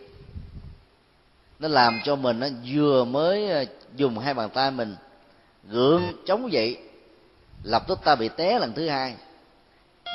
Nó 1.58 1.68
làm 1.68 2.00
cho 2.04 2.16
mình 2.16 2.40
nó 2.40 2.46
vừa 2.72 3.04
mới 3.04 3.50
à, 3.50 3.64
dùng 3.96 4.18
hai 4.18 4.34
bàn 4.34 4.50
tay 4.50 4.70
mình 4.70 4.96
gượng 5.70 6.02
chống 6.26 6.52
dậy 6.52 6.78
lập 7.62 7.82
tức 7.88 7.98
ta 8.04 8.14
bị 8.14 8.28
té 8.28 8.58
lần 8.58 8.72
thứ 8.72 8.88
hai. 8.88 9.14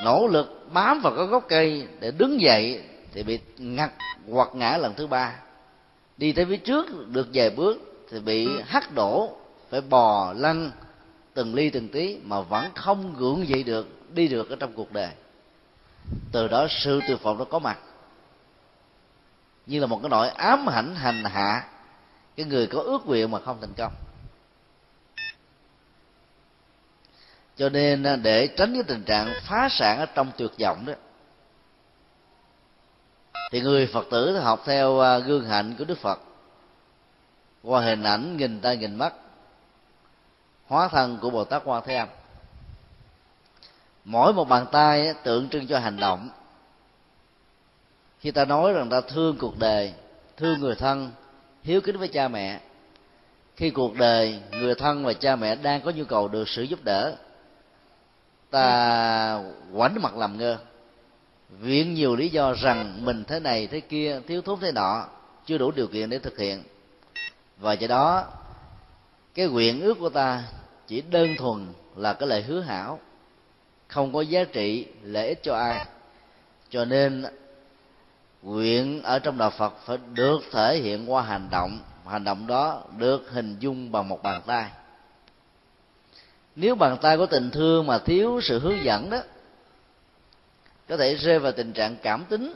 Nỗ 0.04 0.28
lực 0.28 0.68
bám 0.74 1.02
vào 1.02 1.14
cái 1.18 1.26
gốc 1.26 1.46
cây 1.50 1.88
để 2.00 2.12
đứng 2.12 2.42
dậy 2.42 2.84
thì 3.14 3.24
bị 3.24 3.40
ngặt 3.58 3.92
hoặc 4.32 4.50
ngã 4.54 4.78
lần 4.78 4.94
thứ 4.94 5.08
ba. 5.08 5.36
Đi 6.18 6.32
tới 6.32 6.46
phía 6.46 6.58
trước 6.58 7.08
được 7.08 7.28
vài 7.34 7.50
bước 7.50 8.06
thì 8.12 8.20
bị 8.20 8.48
hắt 8.66 8.96
đổ 8.96 9.38
phải 9.72 9.82
bò 9.82 10.34
lăn 10.34 10.72
từng 11.34 11.56
ly 11.56 11.70
từng 11.70 11.90
tí 11.90 12.18
mà 12.24 12.42
vẫn 12.42 12.72
không 12.76 13.16
gượng 13.18 13.48
dậy 13.48 13.64
được, 13.64 14.14
đi 14.14 14.28
được 14.28 14.50
ở 14.50 14.56
trong 14.60 14.74
cuộc 14.74 14.92
đời. 14.92 15.12
Từ 16.32 16.48
đó 16.48 16.68
sự 16.70 17.02
tuyệt 17.08 17.22
vọng 17.22 17.38
nó 17.38 17.46
có 17.46 17.60
mặt. 17.60 17.80
Như 19.66 19.80
là 19.80 19.88
một 19.88 20.00
cái 20.02 20.10
nỗi 20.10 20.30
ám 20.30 20.70
ảnh 20.70 20.96
hành 20.96 21.24
hạ, 21.24 21.68
cái 22.36 22.46
người 22.46 22.68
có 22.68 22.82
ước 22.82 23.06
nguyện 23.06 23.32
mà 23.32 23.40
không 23.40 23.58
thành 23.62 23.74
công. 23.78 23.94
Cho 27.58 27.70
nên 27.70 28.04
à, 28.04 28.16
để 28.16 28.48
tránh 28.48 28.74
cái 28.74 28.84
tình 28.84 29.04
trạng 29.04 29.34
phá 29.44 29.68
sản 29.72 30.00
ở 30.00 30.06
trong 30.06 30.32
tuyệt 30.38 30.52
vọng 30.60 30.86
đó, 30.86 30.94
thì 33.52 33.62
người 33.62 33.88
phật 33.88 34.08
tử 34.12 34.38
học 34.38 34.62
theo 34.66 35.00
à, 35.00 35.18
gương 35.18 35.46
hạnh 35.46 35.76
của 35.78 35.86
đức 35.86 35.98
phật. 35.98 36.20
Qua 37.64 37.82
hình 37.82 38.04
ảnh 38.04 38.38
nghìn 38.38 38.62
tay 38.62 38.78
nghìn 38.78 38.96
mắt 38.96 39.14
hóa 40.72 40.88
thân 40.88 41.18
của 41.22 41.30
bồ 41.30 41.44
tát 41.44 41.62
quan 41.66 41.84
thế 41.86 41.96
âm. 41.96 42.08
Mỗi 44.06 44.34
một 44.34 44.46
bàn 44.46 44.66
tay 44.72 45.14
tượng 45.24 45.50
trưng 45.50 45.68
cho 45.68 45.80
hành 45.80 45.98
động. 45.98 46.30
Khi 48.20 48.32
ta 48.32 48.46
nói 48.46 48.74
rằng 48.74 48.90
ta 48.90 49.02
thương 49.02 49.38
cuộc 49.38 49.60
đời, 49.60 49.94
thương 50.38 50.60
người 50.60 50.76
thân, 50.76 51.12
hiếu 51.64 51.82
kính 51.82 51.98
với 51.98 52.08
cha 52.08 52.28
mẹ, 52.28 52.60
khi 53.56 53.70
cuộc 53.70 53.96
đời, 53.96 54.40
người 54.52 54.76
thân 54.76 55.06
và 55.06 55.14
cha 55.14 55.36
mẹ 55.36 55.56
đang 55.56 55.82
có 55.82 55.92
nhu 55.92 56.04
cầu 56.04 56.28
được 56.28 56.50
sự 56.50 56.64
giúp 56.64 56.80
đỡ, 56.84 57.16
ta 58.50 59.44
quảnh 59.76 60.02
mặt 60.02 60.16
làm 60.16 60.38
ngơ. 60.38 60.58
Viện 61.50 61.94
nhiều 61.94 62.16
lý 62.16 62.30
do 62.30 62.54
rằng 62.54 63.06
mình 63.06 63.24
thế 63.24 63.40
này, 63.40 63.68
thế 63.68 63.80
kia, 63.80 64.20
thiếu 64.28 64.42
thốn 64.42 64.60
thế 64.60 64.72
nọ, 64.72 65.06
chưa 65.46 65.58
đủ 65.58 65.72
điều 65.72 65.88
kiện 65.88 66.10
để 66.10 66.20
thực 66.20 66.38
hiện. 66.38 66.64
Và 67.58 67.74
do 67.74 67.88
đó, 67.88 68.26
cái 69.34 69.48
nguyện 69.48 69.82
ước 69.82 69.98
của 70.00 70.10
ta 70.10 70.44
chỉ 70.88 71.02
đơn 71.02 71.36
thuần 71.38 71.74
là 71.96 72.14
cái 72.14 72.30
lời 72.30 72.42
hứa 72.42 72.62
hảo. 72.62 73.00
Không 73.88 74.14
có 74.14 74.22
giá 74.22 74.44
trị, 74.44 74.88
lợi 75.04 75.28
ích 75.28 75.44
cho 75.44 75.56
ai. 75.56 75.86
Cho 76.70 76.86
nên, 76.86 77.26
nguyện 78.42 79.04
ở 79.04 79.20
trong 79.20 79.38
đạo 79.38 79.50
phật 79.50 79.74
phải 79.86 79.98
được 80.14 80.40
thể 80.52 80.78
hiện 80.78 81.12
qua 81.12 81.22
hành 81.22 81.48
động. 81.52 81.80
Hành 82.06 82.24
động 82.24 82.48
đó 82.48 82.84
được 82.98 83.32
hình 83.32 83.56
dung 83.60 83.92
bằng 83.92 84.08
một 84.08 84.24
bàn 84.24 84.42
tay. 84.46 84.66
Nếu 86.56 86.76
bàn 86.76 86.98
tay 87.02 87.18
có 87.18 87.26
tình 87.26 87.52
thương 87.52 87.88
mà 87.88 87.98
thiếu 87.98 88.40
sự 88.44 88.60
hướng 88.60 88.84
dẫn 88.84 89.10
đó, 89.10 89.18
có 90.90 90.98
thể 90.98 91.16
rơi 91.16 91.40
vào 91.40 91.52
tình 91.52 91.74
trạng 91.74 91.96
cảm 92.04 92.26
tính. 92.26 92.54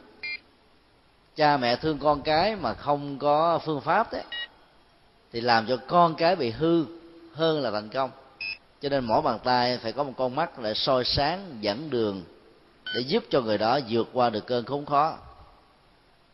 Cha 1.36 1.58
mẹ 1.58 1.76
thương 1.76 2.00
con 2.00 2.22
cái 2.22 2.56
mà 2.56 2.74
không 2.74 3.20
có 3.20 3.60
phương 3.60 3.82
pháp 3.82 4.14
đấy 4.14 4.24
thì 5.32 5.42
làm 5.42 5.68
cho 5.68 5.78
con 5.88 6.16
cái 6.16 6.36
bị 6.36 6.52
hư 6.52 6.86
hơn 7.36 7.62
là 7.62 7.72
thành 7.72 7.90
công. 7.90 8.12
Cho 8.82 8.90
nên 8.90 9.06
mỗi 9.06 9.22
bàn 9.22 9.40
tay 9.44 9.78
phải 9.78 9.92
có 9.92 10.04
một 10.04 10.14
con 10.18 10.36
mắt 10.36 10.60
để 10.60 10.74
soi 10.74 11.06
sáng, 11.06 11.58
dẫn 11.62 11.90
đường 11.90 12.24
để 12.96 13.02
giúp 13.02 13.24
cho 13.30 13.42
người 13.42 13.58
đó 13.58 13.80
vượt 13.90 14.10
qua 14.14 14.30
được 14.30 14.48
cơn 14.48 14.66
khốn 14.66 14.86
khó, 14.86 15.18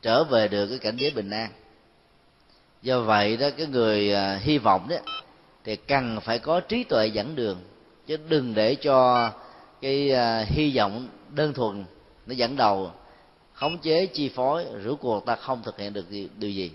trở 0.02 0.24
về 0.24 0.48
được 0.48 0.68
cái 0.68 0.80
cảnh 0.80 0.98
giới 0.98 1.12
bình 1.12 1.30
an. 1.30 1.52
Do 2.82 3.02
vậy 3.02 3.38
đó, 3.38 3.48
cái 3.58 3.68
người 3.68 4.14
à, 4.14 4.40
hy 4.42 4.58
vọng 4.58 4.88
đó, 4.90 4.96
thì 5.64 5.76
cần 5.76 6.20
phải 6.22 6.40
có 6.40 6.60
trí 6.60 6.84
tuệ 6.84 7.08
dẫn 7.08 7.36
đường, 7.36 7.58
chứ 8.08 8.18
đừng 8.30 8.54
để 8.54 8.76
cho 8.76 9.30
cái 9.82 10.12
à, 10.12 10.46
hy 10.48 10.78
vọng 10.78 11.08
đơn 11.30 11.54
thuần 11.54 11.86
nó 12.26 12.34
dẫn 12.34 12.56
đầu, 12.56 12.92
khống 13.54 13.78
chế 13.78 14.06
chi 14.06 14.30
phối 14.30 14.66
rủi 14.84 14.96
cuộc 14.96 15.26
ta 15.26 15.36
không 15.36 15.64
thực 15.64 15.80
hiện 15.80 15.94
được 15.94 16.06
điều 16.38 16.52
gì. 16.52 16.72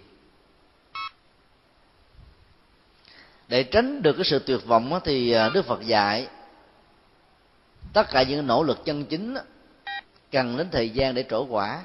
Để 3.49 3.63
tránh 3.63 4.03
được 4.03 4.13
cái 4.13 4.25
sự 4.25 4.39
tuyệt 4.39 4.67
vọng 4.67 5.01
thì 5.05 5.33
à, 5.33 5.49
đức 5.55 5.67
phật 5.67 5.87
dạy, 5.87 6.29
tất 7.93 8.11
cả 8.11 8.23
những 8.23 8.47
nỗ 8.47 8.63
lực 8.63 8.85
chân 8.85 9.05
chính 9.05 9.37
cần 10.33 10.57
đến 10.57 10.69
thời 10.73 10.91
gian 10.91 11.15
để 11.15 11.25
trổ 11.31 11.47
quả. 11.47 11.83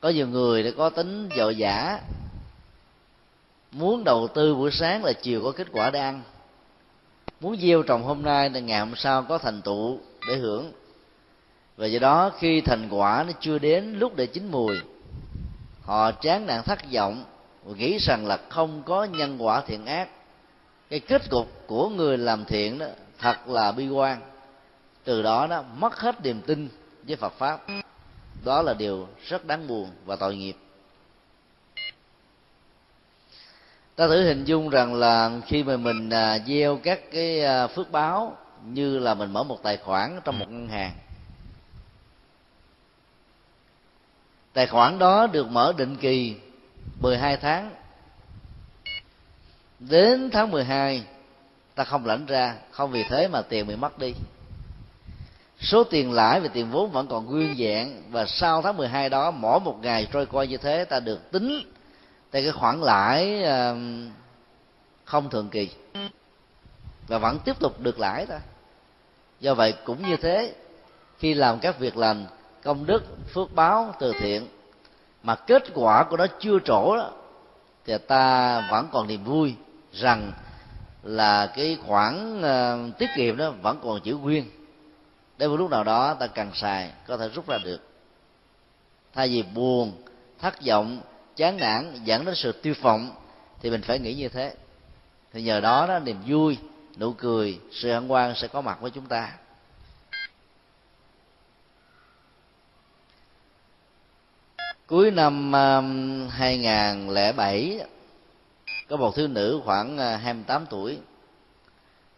Có 0.00 0.08
nhiều 0.08 0.28
người 0.28 0.62
đã 0.62 0.70
có 0.76 0.90
tính 0.90 1.28
dội 1.36 1.56
dã, 1.56 2.00
muốn 3.70 4.04
đầu 4.04 4.28
tư 4.28 4.54
buổi 4.54 4.70
sáng 4.70 5.04
là 5.04 5.12
chiều 5.12 5.40
có 5.44 5.52
kết 5.52 5.66
quả 5.72 5.90
để 5.90 6.00
ăn. 6.00 6.22
Muốn 7.40 7.56
gieo 7.56 7.82
trồng 7.82 8.02
hôm 8.02 8.22
nay 8.22 8.50
là 8.50 8.60
ngày 8.60 8.80
hôm 8.80 8.94
sau 8.96 9.22
có 9.22 9.38
thành 9.38 9.62
tựu 9.62 9.98
để 10.28 10.36
hưởng. 10.36 10.72
Và 11.76 11.86
do 11.86 11.98
đó 11.98 12.30
khi 12.38 12.60
thành 12.60 12.88
quả 12.90 13.24
nó 13.26 13.32
chưa 13.40 13.58
đến 13.58 13.98
lúc 13.98 14.16
để 14.16 14.26
chín 14.26 14.48
mùi, 14.50 14.76
họ 15.82 16.10
chán 16.10 16.46
nản 16.46 16.62
thất 16.62 16.78
vọng 16.92 17.24
và 17.64 17.74
nghĩ 17.74 17.98
rằng 17.98 18.26
là 18.26 18.38
không 18.48 18.82
có 18.82 19.04
nhân 19.04 19.36
quả 19.38 19.60
thiện 19.60 19.86
ác 19.86 20.08
cái 20.94 21.00
kết 21.00 21.30
cục 21.30 21.66
của 21.66 21.88
người 21.88 22.18
làm 22.18 22.44
thiện 22.44 22.78
đó 22.78 22.86
thật 23.18 23.48
là 23.48 23.72
bi 23.72 23.88
quan. 23.88 24.20
Từ 25.04 25.22
đó 25.22 25.46
nó 25.46 25.62
mất 25.62 25.96
hết 25.96 26.22
niềm 26.22 26.42
tin 26.46 26.68
với 27.02 27.16
Phật 27.16 27.32
pháp. 27.38 27.60
Đó 28.44 28.62
là 28.62 28.74
điều 28.74 29.08
rất 29.26 29.46
đáng 29.46 29.66
buồn 29.66 29.90
và 30.04 30.16
tội 30.16 30.36
nghiệp. 30.36 30.56
Ta 33.96 34.08
thử 34.08 34.22
hình 34.22 34.44
dung 34.44 34.68
rằng 34.68 34.94
là 34.94 35.30
khi 35.46 35.62
mà 35.62 35.76
mình 35.76 36.10
à, 36.10 36.38
gieo 36.46 36.80
các 36.82 37.00
cái 37.12 37.44
à, 37.44 37.66
phước 37.66 37.90
báo 37.90 38.36
như 38.64 38.98
là 38.98 39.14
mình 39.14 39.32
mở 39.32 39.42
một 39.42 39.62
tài 39.62 39.76
khoản 39.76 40.20
trong 40.24 40.38
một 40.38 40.50
ngân 40.50 40.68
hàng. 40.68 40.92
Tài 44.52 44.66
khoản 44.66 44.98
đó 44.98 45.26
được 45.26 45.48
mở 45.48 45.72
định 45.76 45.96
kỳ 45.96 46.36
12 47.00 47.36
tháng 47.36 47.70
đến 49.88 50.30
tháng 50.32 50.50
12 50.50 51.04
ta 51.74 51.84
không 51.84 52.06
lãnh 52.06 52.26
ra, 52.26 52.54
không 52.70 52.90
vì 52.90 53.04
thế 53.04 53.28
mà 53.28 53.42
tiền 53.42 53.66
bị 53.66 53.76
mất 53.76 53.98
đi. 53.98 54.14
Số 55.60 55.84
tiền 55.84 56.12
lãi 56.12 56.40
và 56.40 56.48
tiền 56.48 56.70
vốn 56.70 56.90
vẫn 56.90 57.06
còn 57.06 57.26
nguyên 57.26 57.54
vẹn 57.58 58.02
và 58.10 58.26
sau 58.26 58.62
tháng 58.62 58.76
12 58.76 59.08
đó, 59.08 59.30
mỗi 59.30 59.60
một 59.60 59.78
ngày 59.82 60.08
trôi 60.12 60.26
qua 60.26 60.44
như 60.44 60.56
thế, 60.56 60.84
ta 60.84 61.00
được 61.00 61.32
tính 61.32 61.72
tại 62.30 62.42
cái 62.42 62.52
khoản 62.52 62.80
lãi 62.80 63.44
không 65.04 65.30
thường 65.30 65.48
kỳ 65.48 65.70
và 67.06 67.18
vẫn 67.18 67.38
tiếp 67.44 67.58
tục 67.60 67.80
được 67.80 67.98
lãi 67.98 68.26
ta. 68.26 68.40
Do 69.40 69.54
vậy 69.54 69.74
cũng 69.84 70.08
như 70.08 70.16
thế, 70.16 70.54
khi 71.18 71.34
làm 71.34 71.58
các 71.58 71.78
việc 71.78 71.96
lành, 71.96 72.26
công 72.62 72.86
đức, 72.86 73.02
phước 73.34 73.54
báo 73.54 73.94
từ 74.00 74.12
thiện 74.20 74.48
mà 75.22 75.34
kết 75.34 75.62
quả 75.74 76.04
của 76.04 76.16
nó 76.16 76.26
chưa 76.40 76.58
trổ 76.64 76.96
đó, 76.96 77.10
thì 77.86 77.98
ta 77.98 78.60
vẫn 78.70 78.88
còn 78.92 79.06
niềm 79.06 79.24
vui 79.24 79.54
rằng 79.94 80.32
là 81.02 81.46
cái 81.46 81.78
khoản 81.86 82.40
uh, 82.40 82.98
tiết 82.98 83.10
kiệm 83.16 83.36
đó 83.36 83.50
vẫn 83.50 83.78
còn 83.82 84.00
chữ 84.00 84.16
nguyên. 84.16 84.50
Đến 85.38 85.50
một 85.50 85.56
lúc 85.56 85.70
nào 85.70 85.84
đó 85.84 86.14
ta 86.14 86.26
cần 86.26 86.50
xài 86.54 86.92
có 87.06 87.16
thể 87.16 87.28
rút 87.28 87.48
ra 87.48 87.58
được. 87.64 87.80
Thay 89.12 89.28
vì 89.28 89.42
buồn 89.42 89.92
thất 90.38 90.54
vọng 90.66 91.00
chán 91.36 91.56
nản 91.56 91.94
dẫn 92.04 92.24
đến 92.24 92.34
sự 92.34 92.52
tiêu 92.52 92.74
vọng 92.80 93.10
thì 93.60 93.70
mình 93.70 93.82
phải 93.82 93.98
nghĩ 93.98 94.14
như 94.14 94.28
thế. 94.28 94.54
Thì 95.32 95.42
nhờ 95.42 95.60
đó 95.60 95.86
đó 95.86 95.98
niềm 95.98 96.16
vui 96.26 96.58
nụ 96.96 97.12
cười 97.12 97.60
sự 97.72 97.92
hân 97.92 98.08
hoan 98.08 98.34
sẽ 98.36 98.48
có 98.48 98.60
mặt 98.60 98.80
với 98.80 98.90
chúng 98.90 99.06
ta. 99.06 99.32
Cuối 104.86 105.10
năm 105.10 105.52
ờ, 105.52 105.82
2007 106.30 107.80
có 108.94 108.98
một 108.98 109.14
thiếu 109.14 109.28
nữ 109.28 109.60
khoảng 109.64 109.98
à, 109.98 110.16
28 110.16 110.66
tuổi 110.70 110.98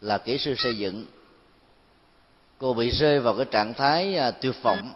là 0.01 0.17
kỹ 0.17 0.37
sư 0.37 0.55
xây 0.57 0.77
dựng. 0.77 1.05
Cô 2.57 2.73
bị 2.73 2.89
rơi 2.89 3.19
vào 3.19 3.35
cái 3.35 3.45
trạng 3.45 3.73
thái 3.73 4.17
à, 4.17 4.31
tuyệt 4.31 4.55
vọng. 4.61 4.93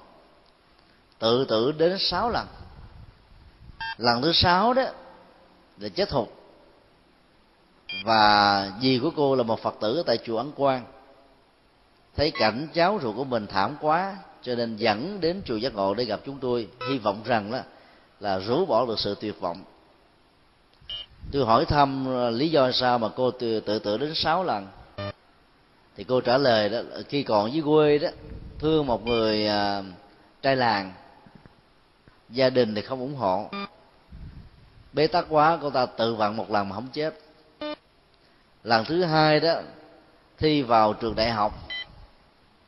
Tự 1.20 1.46
tử 1.46 1.72
đến 1.72 1.98
6 2.00 2.30
lần. 2.30 2.48
Lần 3.98 4.22
thứ 4.22 4.32
sáu 4.34 4.74
đó 4.74 4.84
là 5.80 5.89
chết 5.89 6.10
thục 6.10 6.34
và 8.06 8.72
dì 8.82 9.00
của 9.00 9.12
cô 9.15 9.36
là 9.36 9.44
một 9.44 9.60
phật 9.60 9.76
tử 9.82 9.98
ở 9.98 10.04
tại 10.04 10.17
chùa 10.17 10.38
ấn 10.38 10.52
quang. 10.52 10.86
Thấy 12.15 12.32
cảnh 12.32 12.67
cháu 12.74 13.00
ruột 13.04 13.15
của 13.15 13.26
mình 13.26 13.48
thảm 13.48 13.76
quá, 13.82 14.17
cho 14.41 14.56
nên 14.56 14.76
dẫn 14.76 15.20
đến 15.22 15.41
chùa 15.46 15.58
giác 15.58 15.74
ngộ 15.74 15.94
để 15.94 16.06
gặp 16.06 16.20
chúng 16.26 16.38
tôi. 16.39 16.67
Hy 16.89 16.98
vọng 16.98 17.22
rằng 17.26 17.52
đó 17.52 17.60
là 18.20 18.39
rũ 18.39 18.65
bỏ 18.65 18.86
được 18.86 19.00
sự 19.00 19.15
tuyệt 19.22 19.39
vọng 19.39 19.63
tôi 21.32 21.46
hỏi 21.46 21.66
thăm 21.66 22.06
ờ, 22.08 22.30
lý 22.30 22.50
do 22.50 22.72
sao 22.72 23.00
mà 23.00 23.10
cô 23.16 23.32
tự 23.32 23.60
tự 23.60 23.80
tự 23.80 23.98
đến 23.98 24.12
sáu 24.16 24.44
lần? 24.44 24.68
Thì 25.96 26.04
cô 26.04 26.22
trả 26.22 26.38
lời 26.38 26.70
đó 26.70 26.80
khi 27.10 27.24
còn 27.24 27.54
dưới 27.54 27.64
quê 27.64 27.98
đó 27.98 28.08
thương 28.60 28.86
một 28.88 29.06
người 29.06 29.48
uh, 29.48 29.86
trai 30.42 30.56
làng. 30.56 30.94
Gia 32.30 32.50
đình 32.50 32.76
thì 32.76 32.82
không 32.82 33.00
ủng 33.00 33.16
hộ. 33.16 33.50
Bế 34.94 35.08
tắc 35.08 35.26
quá 35.30 35.58
cô 35.62 35.70
ta 35.70 35.86
tự 35.86 36.16
vặn 36.16 36.38
một 36.38 36.52
lần 36.52 36.70
mà 36.70 36.76
không 36.76 36.88
chết. 36.94 37.14
Lần 38.64 38.86
thứ 38.86 39.04
hai 39.04 39.40
đó 39.40 39.62
thi 40.38 40.62
vào 40.62 40.94
trường 40.94 41.16
đại 41.16 41.32
học. 41.32 41.54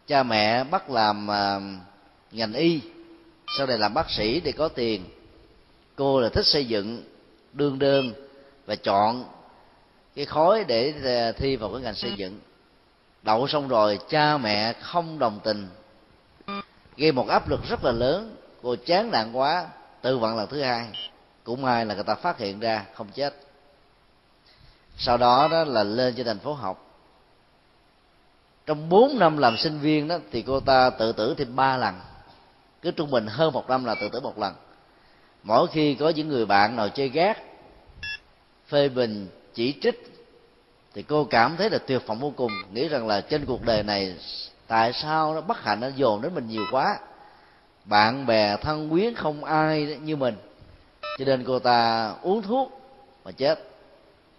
Cha 0.08 0.24
mẹ 0.24 0.64
bắt 0.64 0.90
làm 0.90 1.28
uh, 1.28 1.64
ngành 2.32 2.54
y 2.54 2.82
sau 3.58 3.68
này 3.68 3.78
làm 3.78 3.94
bác 3.94 4.10
sĩ 4.10 4.40
để 4.40 4.52
có 4.52 4.68
tiền. 4.68 5.06
Cô 5.96 6.22
là 6.22 6.30
thích 6.30 6.46
xây 6.46 6.66
dựng 6.66 7.04
đương 7.54 7.80
đơn 7.80 8.14
và 8.66 8.76
chọn 8.76 9.26
cái 10.16 10.26
khối 10.26 10.64
để 10.64 10.94
à, 11.06 11.32
thi 11.32 11.56
vào 11.56 11.70
cái 11.70 11.82
ngành 11.82 11.96
xây 11.96 12.14
dựng. 12.18 12.40
Đậu 13.24 13.48
xong 13.48 13.68
rồi 13.68 14.00
cha 14.10 14.38
mẹ 14.38 14.74
không 14.74 15.20
đồng 15.20 15.40
tình. 15.44 15.68
Gây 16.98 17.12
một 17.12 17.28
áp 17.28 17.50
lực 17.50 17.60
rất 17.70 17.84
là 17.84 17.92
lớn. 17.92 18.36
Cô 18.62 18.76
chán 18.76 19.12
nản 19.12 19.34
quá. 19.34 19.68
Tự 20.02 20.18
vận 20.18 20.38
lần 20.38 20.48
thứ 20.50 20.62
hai. 20.62 20.88
Cũng 21.44 21.62
may 21.62 21.86
là 21.86 21.96
người 21.96 22.04
ta 22.04 22.16
phát 22.16 22.38
hiện 22.38 22.60
ra 22.60 22.86
không 22.94 23.08
chết. 23.14 23.36
Sau 24.98 25.18
đó 25.18 25.48
đó 25.52 25.64
là 25.64 25.84
lên 25.84 26.14
cho 26.18 26.24
thành 26.24 26.40
phố 26.40 26.54
học. 26.54 26.90
Trong 28.66 28.90
4 28.90 29.20
năm 29.20 29.38
làm 29.38 29.58
sinh 29.58 29.80
viên 29.80 30.08
đó 30.08 30.18
thì 30.32 30.42
cô 30.42 30.60
ta 30.60 30.90
tự 30.90 31.12
tử 31.12 31.36
thêm 31.38 31.56
ba 31.56 31.78
lần. 31.78 31.96
Cứ 32.82 32.92
trung 32.92 33.12
bình 33.12 33.28
hơn 33.28 33.54
một 33.54 33.70
năm 33.70 33.86
là 33.86 33.96
tự 33.96 34.10
tử 34.10 34.20
một 34.20 34.40
lần. 34.40 34.56
Mỗi 35.44 35.68
khi 35.68 35.96
có 35.96 36.10
những 36.10 36.28
người 36.28 36.46
bạn 36.46 36.76
nào 36.76 36.90
chơi 36.90 37.10
gác 37.10 37.38
phê 38.74 38.90
bình, 38.90 39.28
chỉ 39.54 39.76
trích, 39.82 40.14
thì 40.94 41.04
cô 41.04 41.24
cảm 41.24 41.56
thấy 41.58 41.70
là 41.70 41.78
tuyệt 41.78 42.08
vọng 42.08 42.20
vô 42.20 42.34
cùng. 42.36 42.52
Nghĩ 42.74 42.88
rằng 42.88 43.08
là 43.08 43.22
trên 43.22 43.46
cuộc 43.46 43.66
đời 43.66 43.84
này, 43.84 44.16
tại 44.68 44.94
sao 44.94 45.34
nó 45.34 45.42
bất 45.42 45.58
hạnh, 45.64 45.80
nó 45.80 45.88
dồn 45.88 46.22
đến 46.22 46.36
mình 46.36 46.48
nhiều 46.48 46.66
quá. 46.72 47.00
Bạn 47.86 48.26
bè 48.26 48.58
thân 48.58 48.90
quyến 48.90 49.16
không 49.16 49.44
ai 49.44 49.98
như 50.04 50.16
mình. 50.16 50.36
Cho 51.20 51.26
nên 51.26 51.44
cô 51.48 51.60
ta 51.60 52.10
uống 52.22 52.42
thuốc 52.42 52.82
mà 53.26 53.32
chết. 53.32 53.60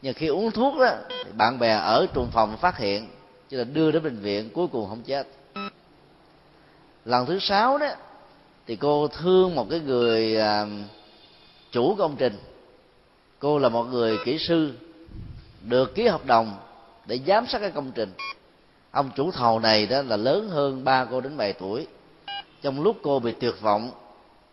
Nhưng 0.03 0.15
khi 0.15 0.27
uống 0.27 0.51
thuốc 0.51 0.79
đó, 0.79 0.91
thì 1.25 1.33
bạn 1.33 1.59
bè 1.59 1.73
ở 1.73 2.07
trùng 2.15 2.31
phòng 2.33 2.57
phát 2.57 2.79
hiện, 2.79 3.09
cho 3.51 3.57
nên 3.57 3.75
đưa 3.75 3.91
đến 3.91 4.03
bệnh 4.03 4.19
viện, 4.19 4.51
cuối 4.55 4.67
cùng 4.73 4.89
không 4.89 5.03
chết. 5.03 5.27
Lần 7.05 7.27
thứ 7.27 7.39
sáu 7.39 7.79
đó, 7.79 7.89
thì 8.67 8.77
cô 8.77 9.09
thương 9.09 9.55
một 9.55 9.67
cái 9.71 9.81
người 9.81 10.37
à, 10.37 10.67
chủ 11.73 11.95
công 11.99 12.17
trình 12.17 12.39
cô 13.45 13.59
là 13.59 13.69
một 13.69 13.85
người 13.85 14.19
kỹ 14.25 14.39
sư, 14.39 14.73
được 15.63 15.95
ký 15.95 16.07
hợp 16.07 16.27
đồng 16.27 16.57
để 17.07 17.21
giám 17.27 17.47
sát 17.47 17.59
cái 17.59 17.71
công 17.71 17.93
trình. 17.93 18.13
Ông 18.91 19.11
chủ 19.17 19.31
thầu 19.31 19.59
này 19.59 19.87
đó 19.87 20.03
là 20.03 20.17
lớn 20.17 20.49
hơn 20.49 20.85
ba 20.85 21.05
cô 21.05 21.21
đến 21.21 21.37
bảy 21.37 21.53
tuổi. 21.53 21.87
Trong 22.63 22.83
lúc 22.83 22.97
cô 23.03 23.19
bị 23.19 23.33
tuyệt 23.33 23.55
vọng, 23.61 23.91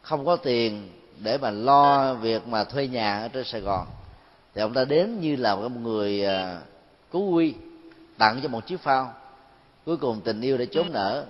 không 0.01 0.25
có 0.25 0.35
tiền 0.35 0.89
để 1.19 1.37
mà 1.37 1.51
lo 1.51 2.13
việc 2.13 2.47
mà 2.47 2.63
thuê 2.63 2.87
nhà 2.87 3.21
ở 3.21 3.27
trên 3.27 3.43
sài 3.43 3.61
gòn, 3.61 3.87
thì 4.55 4.61
ông 4.61 4.73
ta 4.73 4.85
đến 4.85 5.19
như 5.19 5.35
là 5.35 5.55
một 5.55 5.71
người 5.81 6.25
à, 6.25 6.59
cứu 7.11 7.31
quy 7.31 7.53
tặng 8.17 8.39
cho 8.43 8.49
một 8.49 8.67
chiếc 8.67 8.79
phao, 8.79 9.13
cuối 9.85 9.97
cùng 9.97 10.21
tình 10.21 10.41
yêu 10.41 10.57
đã 10.57 10.65
chốn 10.71 10.87
nở. 10.91 11.25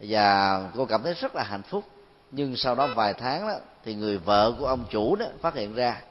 Và 0.00 0.60
cô 0.76 0.84
cảm 0.84 1.02
thấy 1.02 1.14
rất 1.14 1.34
là 1.34 1.42
hạnh 1.42 1.62
phúc. 1.62 1.84
Nhưng 2.30 2.56
sau 2.56 2.74
đó 2.74 2.88
vài 2.94 3.14
tháng 3.14 3.48
đó, 3.48 3.54
thì 3.84 3.94
người 3.94 4.18
vợ 4.18 4.52
của 4.58 4.66
ông 4.66 4.84
chủ 4.90 5.16
đó 5.16 5.26
phát 5.40 5.54
hiện 5.54 5.74
ra 5.74 6.02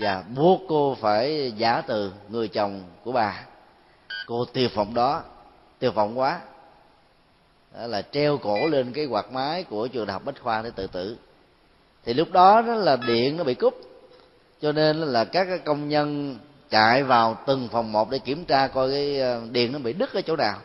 và 0.00 0.24
buộc 0.36 0.60
cô 0.68 0.96
phải 1.00 1.52
giả 1.56 1.82
từ 1.86 2.12
người 2.28 2.48
chồng 2.48 2.82
của 3.04 3.12
bà. 3.12 3.44
Cô 4.26 4.44
tiêu 4.44 4.68
vọng 4.74 4.94
đó, 4.94 5.22
tiêu 5.78 5.92
vọng 5.92 6.18
quá. 6.18 6.40
Đó 7.74 7.86
là 7.86 8.02
treo 8.02 8.38
cổ 8.38 8.68
lên 8.68 8.92
cái 8.92 9.06
quạt 9.06 9.32
mái 9.32 9.62
của 9.62 9.88
trường 9.88 10.06
đại 10.06 10.12
học 10.12 10.24
bách 10.24 10.42
khoa 10.42 10.62
để 10.62 10.70
tự 10.76 10.86
tử. 10.86 11.16
Thì 12.04 12.14
lúc 12.14 12.32
đó 12.32 12.62
đó 12.62 12.74
là 12.74 12.96
điện 12.96 13.36
nó 13.36 13.44
bị 13.44 13.54
cúp. 13.54 13.80
Cho 14.60 14.72
nên 14.72 14.96
là 14.96 15.24
các 15.24 15.64
công 15.64 15.88
nhân 15.88 16.38
chạy 16.70 17.02
vào 17.02 17.38
từng 17.46 17.68
phòng 17.72 17.92
một 17.92 18.10
để 18.10 18.18
kiểm 18.18 18.44
tra 18.44 18.68
coi 18.68 18.90
cái 18.90 19.20
ờ, 19.20 19.42
điện 19.50 19.72
nó 19.72 19.78
bị 19.78 19.92
đứt 19.92 20.14
ở 20.14 20.22
chỗ 20.22 20.36
nào. 20.36 20.58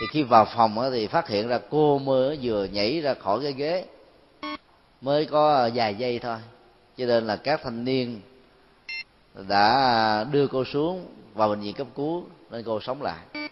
Thì 0.00 0.06
khi 0.12 0.22
vào 0.22 0.46
phòng 0.56 0.90
thì 0.92 1.06
phát 1.06 1.28
hiện 1.28 1.48
ra 1.48 1.58
cô 1.70 1.98
mới 1.98 2.38
vừa 2.42 2.64
nhảy 2.64 3.00
ra 3.00 3.14
khỏi 3.14 3.40
cái 3.42 3.52
ghế, 3.52 3.84
mới 5.00 5.26
có 5.26 5.70
vài 5.74 5.94
giây 5.94 6.18
thôi. 6.18 6.36
Cho 6.96 7.06
nên 7.06 7.26
là 7.26 7.36
các 7.36 7.60
thanh 7.62 7.84
niên 7.84 8.20
đã 9.34 10.24
đưa 10.30 10.46
cô 10.46 10.64
xuống 10.64 11.06
vào 11.34 11.48
bệnh 11.48 11.60
viện 11.60 11.74
cấp 11.74 11.86
cứu 11.94 12.24
nên 12.50 12.62
cô 12.62 12.80
sống 12.80 13.02
lại. 13.02 13.50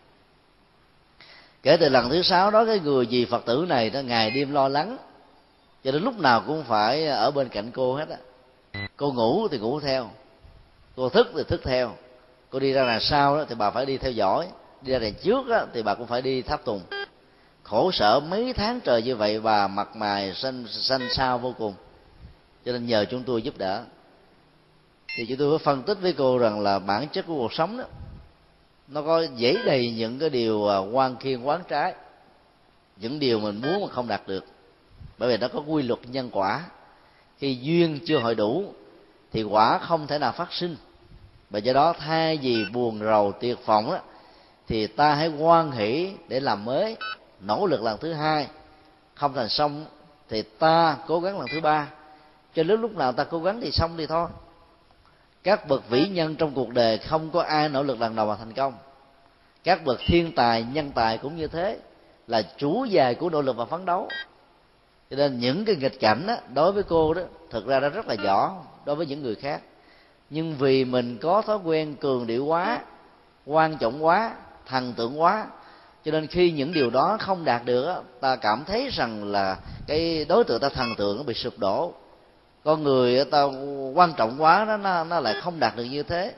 Kể 1.63 1.77
từ 1.77 1.89
lần 1.89 2.11
thứ 2.11 2.23
sáu 2.23 2.51
đó 2.51 2.65
cái 2.65 2.81
người 2.81 3.07
gì 3.07 3.25
phật 3.25 3.45
tử 3.45 3.67
này 3.69 3.91
nó 3.91 4.01
ngày 4.01 4.31
đêm 4.31 4.53
lo 4.53 4.69
lắng 4.69 4.97
cho 5.85 5.93
đến 5.93 6.03
lúc 6.03 6.19
nào 6.19 6.43
cũng 6.47 6.65
phải 6.65 7.07
ở 7.07 7.31
bên 7.31 7.49
cạnh 7.49 7.71
cô 7.71 7.95
hết 7.95 8.09
á. 8.09 8.17
Cô 8.97 9.13
ngủ 9.13 9.49
thì 9.49 9.59
ngủ 9.59 9.81
theo 9.81 10.11
cô 10.97 11.09
thức 11.09 11.29
thì 11.37 11.43
thức 11.49 11.61
theo. 11.65 11.93
Cô 12.51 12.59
đi 12.59 12.73
ra 12.73 12.87
đằng 12.87 13.01
sau 13.01 13.37
đó 13.37 13.45
thì 13.49 13.55
bà 13.55 13.71
phải 13.71 13.87
đi 13.87 13.99
theo 13.99 14.13
dõi 14.13 14.49
đi 14.83 14.93
ra 14.93 14.99
đằng 14.99 15.15
trước 15.15 15.47
đó, 15.49 15.65
thì 15.75 15.83
bà 15.83 15.95
cũng 15.95 16.07
phải 16.07 16.23
đi 16.23 16.43
tháp 16.43 16.65
tùng. 16.65 16.81
Khổ 17.63 17.91
sở 17.93 18.21
mấy 18.21 18.53
tháng 18.53 18.81
trời 18.81 19.03
như 19.03 19.17
vậy 19.17 19.41
bà 19.41 19.69
mặt 19.69 19.97
mày 19.97 20.35
xanh 20.35 20.65
xanh 20.69 21.09
xao 21.11 21.39
vô 21.39 21.55
cùng. 21.59 21.75
Cho 22.65 22.73
nên 22.73 22.87
nhờ 22.87 23.05
chúng 23.05 23.23
tôi 23.23 23.43
giúp 23.43 23.59
đỡ 23.59 23.85
thì 25.17 25.27
chúng 25.27 25.39
tôi 25.39 25.59
phải 25.59 25.65
phân 25.65 25.83
tích 25.83 25.99
với 26.01 26.13
cô 26.13 26.39
rằng 26.39 26.61
là 26.61 26.79
bản 26.79 27.09
chất 27.09 27.27
của 27.27 27.35
cuộc 27.35 27.53
sống 27.53 27.79
đó 27.79 27.85
nó 28.89 29.03
có 29.03 29.23
dễ 29.37 29.57
đầy 29.65 29.91
những 29.91 30.19
cái 30.19 30.31
điều 30.31 30.69
à, 30.69 30.79
quan 30.79 31.17
khiên 31.17 31.43
quán 31.43 31.61
trái. 31.69 31.95
Những 32.97 33.19
điều 33.19 33.41
mình 33.41 33.61
muốn 33.61 33.81
mà 33.81 33.89
không 33.89 34.09
đạt 34.09 34.23
được. 34.27 34.45
Bởi 35.19 35.29
vì 35.29 35.37
nó 35.37 35.49
có 35.49 35.61
quy 35.67 35.83
luật 35.83 36.01
nhân 36.07 36.31
quả. 36.33 36.65
Khi 37.39 37.59
duyên 37.63 37.99
chưa 38.07 38.19
hội 38.19 38.35
đủ 38.35 38.65
thì 39.33 39.43
quả 39.43 39.79
không 39.79 40.07
thể 40.07 40.19
nào 40.19 40.33
phát 40.33 40.53
sinh. 40.53 40.77
Và 41.51 41.59
do 41.59 41.73
đó 41.73 41.95
thay 41.99 42.37
vì 42.37 42.65
buồn 42.73 43.01
rầu 43.01 43.33
tuyệt 43.41 43.67
vọng 43.67 43.91
đó, 43.91 43.99
thì 44.69 44.87
ta 44.87 45.15
hãy 45.15 45.29
quan 45.29 45.73
hỷ 45.73 46.13
để 46.29 46.41
làm 46.41 46.65
mới 46.65 46.97
nỗ 47.41 47.67
lực 47.67 47.83
lần 47.83 47.99
thứ 48.01 48.13
hai. 48.13 48.47
Không 49.15 49.35
thành 49.35 49.49
xong 49.49 49.85
thì 50.29 50.43
ta 50.43 50.97
cố 51.07 51.21
gắng 51.21 51.39
lần 51.39 51.49
thứ 51.53 51.61
ba. 51.61 51.89
Cho 52.55 52.63
đến 52.63 52.81
lúc 52.81 52.97
nào 52.97 53.13
ta 53.13 53.25
cố 53.25 53.43
gắng 53.43 53.61
thì 53.61 53.71
xong 53.73 53.97
thì 53.97 54.07
thôi 54.07 54.29
các 55.47 55.69
bậc 55.69 55.91
vĩ 55.91 56.09
nhân 56.09 56.37
trong 56.37 56.53
cuộc 56.55 56.71
đời 56.71 56.99
không 56.99 57.31
có 57.31 57.43
ai 57.43 57.69
nỗ 57.69 57.83
lực 57.83 58.01
lần 58.01 58.17
đầu 58.17 58.27
mà 58.27 58.37
thành 58.37 58.53
công. 58.53 58.75
Các 59.65 59.85
bậc 59.85 60.01
thiên 60.07 60.33
tài 60.33 60.65
nhân 60.73 60.91
tài 60.95 61.19
cũng 61.19 61.37
như 61.37 61.49
thế 61.49 61.79
là 62.27 62.43
chủ 62.43 62.85
dài 62.85 63.15
của 63.15 63.31
nỗ 63.31 63.43
lực 63.43 63.57
và 63.57 63.65
phấn 63.65 63.85
đấu. 63.85 64.09
Cho 65.11 65.17
nên 65.17 65.39
những 65.39 65.65
cái 65.65 65.77
nghịch 65.77 66.01
cảnh 66.01 66.27
đó, 66.27 66.37
đối 66.55 66.73
với 66.73 66.83
cô 66.83 67.15
đó 67.15 67.23
thực 67.51 67.67
ra 67.67 67.81
nó 67.81 67.89
rất 67.89 68.07
là 68.09 68.15
nhỏ 68.15 68.65
đối 68.85 68.97
với 68.97 69.07
những 69.07 69.23
người 69.23 69.35
khác. 69.35 69.61
Nhưng 70.31 70.55
vì 70.55 70.85
mình 70.85 71.19
có 71.19 71.43
thói 71.43 71.59
quen 71.65 71.95
cường 71.95 72.27
điệu 72.27 72.45
quá 72.45 72.81
quan 73.45 73.77
trọng 73.77 74.05
quá 74.05 74.35
thần 74.67 74.93
tượng 74.93 75.21
quá 75.21 75.47
cho 76.05 76.13
nên 76.13 76.27
khi 76.27 76.51
những 76.51 76.73
điều 76.73 76.91
đó 76.91 77.17
không 77.21 77.45
đạt 77.45 77.65
được 77.65 78.03
ta 78.21 78.37
cảm 78.37 78.65
thấy 78.65 78.89
rằng 78.93 79.25
là 79.25 79.57
cái 79.87 80.25
đối 80.29 80.45
tượng 80.45 80.61
ta 80.61 80.69
thần 80.69 80.95
tượng 80.97 81.17
nó 81.17 81.23
bị 81.23 81.35
sụp 81.35 81.59
đổ 81.59 81.93
con 82.67 82.83
người 82.83 83.25
ta 83.25 83.45
quan 83.95 84.13
trọng 84.17 84.43
quá 84.43 84.65
nó 84.69 84.77
nó, 84.77 85.05
nó 85.05 85.21
lại 85.21 85.35
không 85.41 85.61
đạt 85.61 85.77
được 85.77 85.85
như 85.85 86.03
thế. 86.03 86.35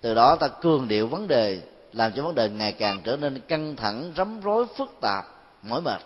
Từ 0.00 0.14
đó 0.14 0.36
ta 0.36 0.48
cường 0.48 0.88
điệu 0.88 1.06
vấn 1.06 1.28
đề 1.28 1.60
làm 1.92 2.12
cho 2.12 2.22
vấn 2.22 2.34
đề 2.34 2.48
ngày 2.48 2.72
càng 2.72 3.00
trở 3.04 3.16
nên 3.16 3.40
căng 3.40 3.76
thẳng 3.76 4.12
rắm 4.16 4.40
rối 4.40 4.66
phức 4.76 4.90
tạp 5.00 5.24
mỏi 5.62 5.80
mệt. 5.80 6.00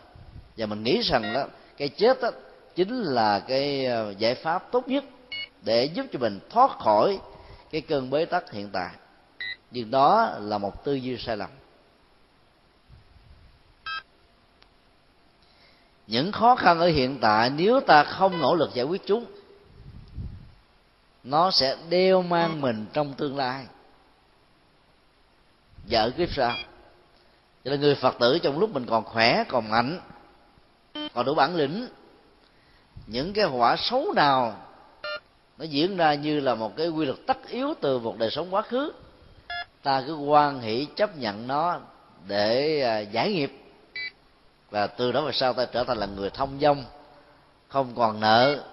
Và 0.56 0.66
mình 0.66 0.82
nghĩ 0.82 1.00
rằng 1.00 1.34
đó 1.34 1.44
cái 1.76 1.88
chết 1.88 2.20
đó 2.22 2.30
chính 2.74 3.02
là 3.02 3.38
cái 3.38 3.86
ờ, 3.86 4.14
giải 4.18 4.34
pháp 4.34 4.72
tốt 4.72 4.88
nhất 4.88 5.04
để 5.62 5.84
giúp 5.84 6.06
cho 6.12 6.18
mình 6.18 6.40
thoát 6.50 6.70
khỏi 6.78 7.18
cái 7.70 7.80
cơn 7.80 8.10
bế 8.10 8.24
tắc 8.24 8.52
hiện 8.52 8.70
tại. 8.72 8.90
Nhưng 9.70 9.90
đó 9.90 10.30
là 10.40 10.58
một 10.58 10.84
tư 10.84 10.94
duy 10.94 11.16
sai 11.18 11.36
lầm. 11.36 11.50
Những 16.06 16.32
khó 16.32 16.54
khăn 16.54 16.78
ở 16.80 16.86
hiện 16.86 17.18
tại 17.20 17.50
nếu 17.50 17.80
ta 17.80 18.04
không 18.04 18.40
nỗ 18.40 18.54
lực 18.54 18.70
giải 18.74 18.84
quyết 18.84 19.02
chúng 19.06 19.24
nó 21.30 21.50
sẽ 21.50 21.76
đeo 21.88 22.22
mang 22.22 22.60
mình 22.60 22.86
trong 22.92 23.14
tương 23.14 23.36
lai. 23.36 23.66
Và 25.88 26.00
ở 26.00 26.10
kiếp 26.10 26.28
sau. 26.32 26.54
Cho 27.64 27.70
nên 27.70 27.80
người 27.80 27.94
phật 27.94 28.16
tử 28.20 28.38
trong 28.38 28.58
lúc 28.58 28.70
mình 28.74 28.86
còn 28.86 29.04
khỏe, 29.04 29.44
còn 29.48 29.70
mạnh, 29.70 30.00
còn 31.14 31.26
đủ 31.26 31.34
bản 31.34 31.56
lĩnh, 31.56 31.88
những 33.06 33.32
cái 33.32 33.44
họa 33.44 33.76
xấu 33.76 34.12
nào 34.16 34.56
nó 35.58 35.64
diễn 35.64 35.96
ra 35.96 36.14
như 36.14 36.40
là 36.40 36.54
một 36.54 36.76
cái 36.76 36.88
quy 36.88 37.06
luật 37.06 37.18
tất 37.26 37.48
yếu 37.48 37.74
từ 37.80 37.98
một 37.98 38.18
đời 38.18 38.30
sống 38.30 38.54
quá 38.54 38.62
khứ, 38.62 38.92
ta 39.82 40.02
cứ 40.06 40.14
quan 40.14 40.60
hỷ 40.60 40.86
chấp 40.96 41.16
nhận 41.16 41.46
nó 41.46 41.80
để 42.26 42.80
à, 42.82 42.98
giải 42.98 43.32
nghiệp. 43.32 43.52
Và 44.70 44.86
từ 44.86 45.12
đó 45.12 45.24
về 45.24 45.32
sau 45.32 45.52
ta 45.52 45.64
trở 45.64 45.84
thành 45.84 45.98
là 45.98 46.06
người 46.06 46.30
thông 46.30 46.58
dong, 46.60 46.84
không 47.68 47.94
còn 47.96 48.20
nợ, 48.20 48.64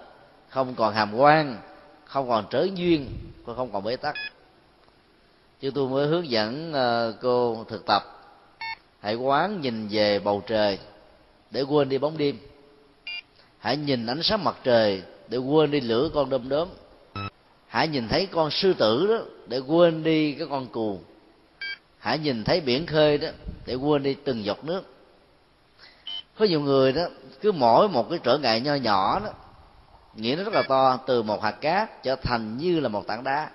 không 0.48 0.74
còn 0.74 0.94
hàm 0.94 1.14
quan 1.14 1.56
không 2.08 2.28
còn 2.28 2.44
trớ 2.50 2.66
duyên 2.74 3.06
không 3.56 3.72
còn 3.72 3.84
bế 3.84 3.96
tắc. 3.96 4.14
Chứ 5.60 5.70
tôi 5.74 5.88
mới 5.88 6.06
hướng 6.06 6.30
dẫn 6.30 6.72
ờ, 6.72 7.14
cô 7.22 7.64
thực 7.68 7.86
tập. 7.86 8.02
Hãy 9.00 9.14
quán 9.14 9.60
nhìn 9.60 9.88
về 9.90 10.18
bầu 10.18 10.42
trời 10.46 10.78
để 11.50 11.62
quên 11.62 11.88
đi 11.88 11.98
bóng 11.98 12.18
đêm. 12.18 12.38
Hãy 13.58 13.76
nhìn 13.76 14.06
ánh 14.06 14.22
sáng 14.22 14.44
mặt 14.44 14.56
trời 14.64 15.02
để 15.28 15.38
quên 15.38 15.70
đi 15.70 15.80
lửa 15.80 16.10
con 16.14 16.30
đom 16.30 16.48
đóm. 16.48 16.68
Hãy 17.66 17.88
nhìn 17.88 18.08
thấy 18.08 18.26
con 18.26 18.50
sư 18.50 18.74
tử 18.78 19.06
đó 19.06 19.18
để 19.46 19.58
quên 19.58 20.02
đi 20.02 20.32
cái 20.32 20.46
con 20.50 20.66
cù 20.66 21.00
hãy 21.98 22.18
nhìn 22.18 22.44
thấy 22.44 22.60
biển 22.60 22.86
khơi 22.86 23.18
đó 23.18 23.28
để 23.66 23.74
quên 23.74 24.02
đi 24.02 24.14
từng 24.24 24.44
giọt 24.44 24.64
nước. 24.64 24.82
Có 26.38 26.44
nhiều 26.44 26.60
người 26.60 26.92
đó, 26.92 27.02
cứ 27.40 27.52
mỗi 27.52 27.88
một 27.88 28.10
cái 28.10 28.18
trở 28.22 28.38
ngại 28.38 28.60
nho 28.60 28.74
nhỏ 28.74 29.20
đó 29.20 29.30
nghĩa 30.14 30.36
nó 30.36 30.44
rất 30.44 30.54
là 30.54 30.62
to 30.62 30.98
từ 31.06 31.22
một 31.22 31.42
hạt 31.42 31.50
cát 31.50 32.02
trở 32.02 32.16
thành 32.16 32.56
như 32.56 32.80
là 32.80 32.88
một 32.88 33.06
tảng 33.06 33.24
đá. 33.24 33.50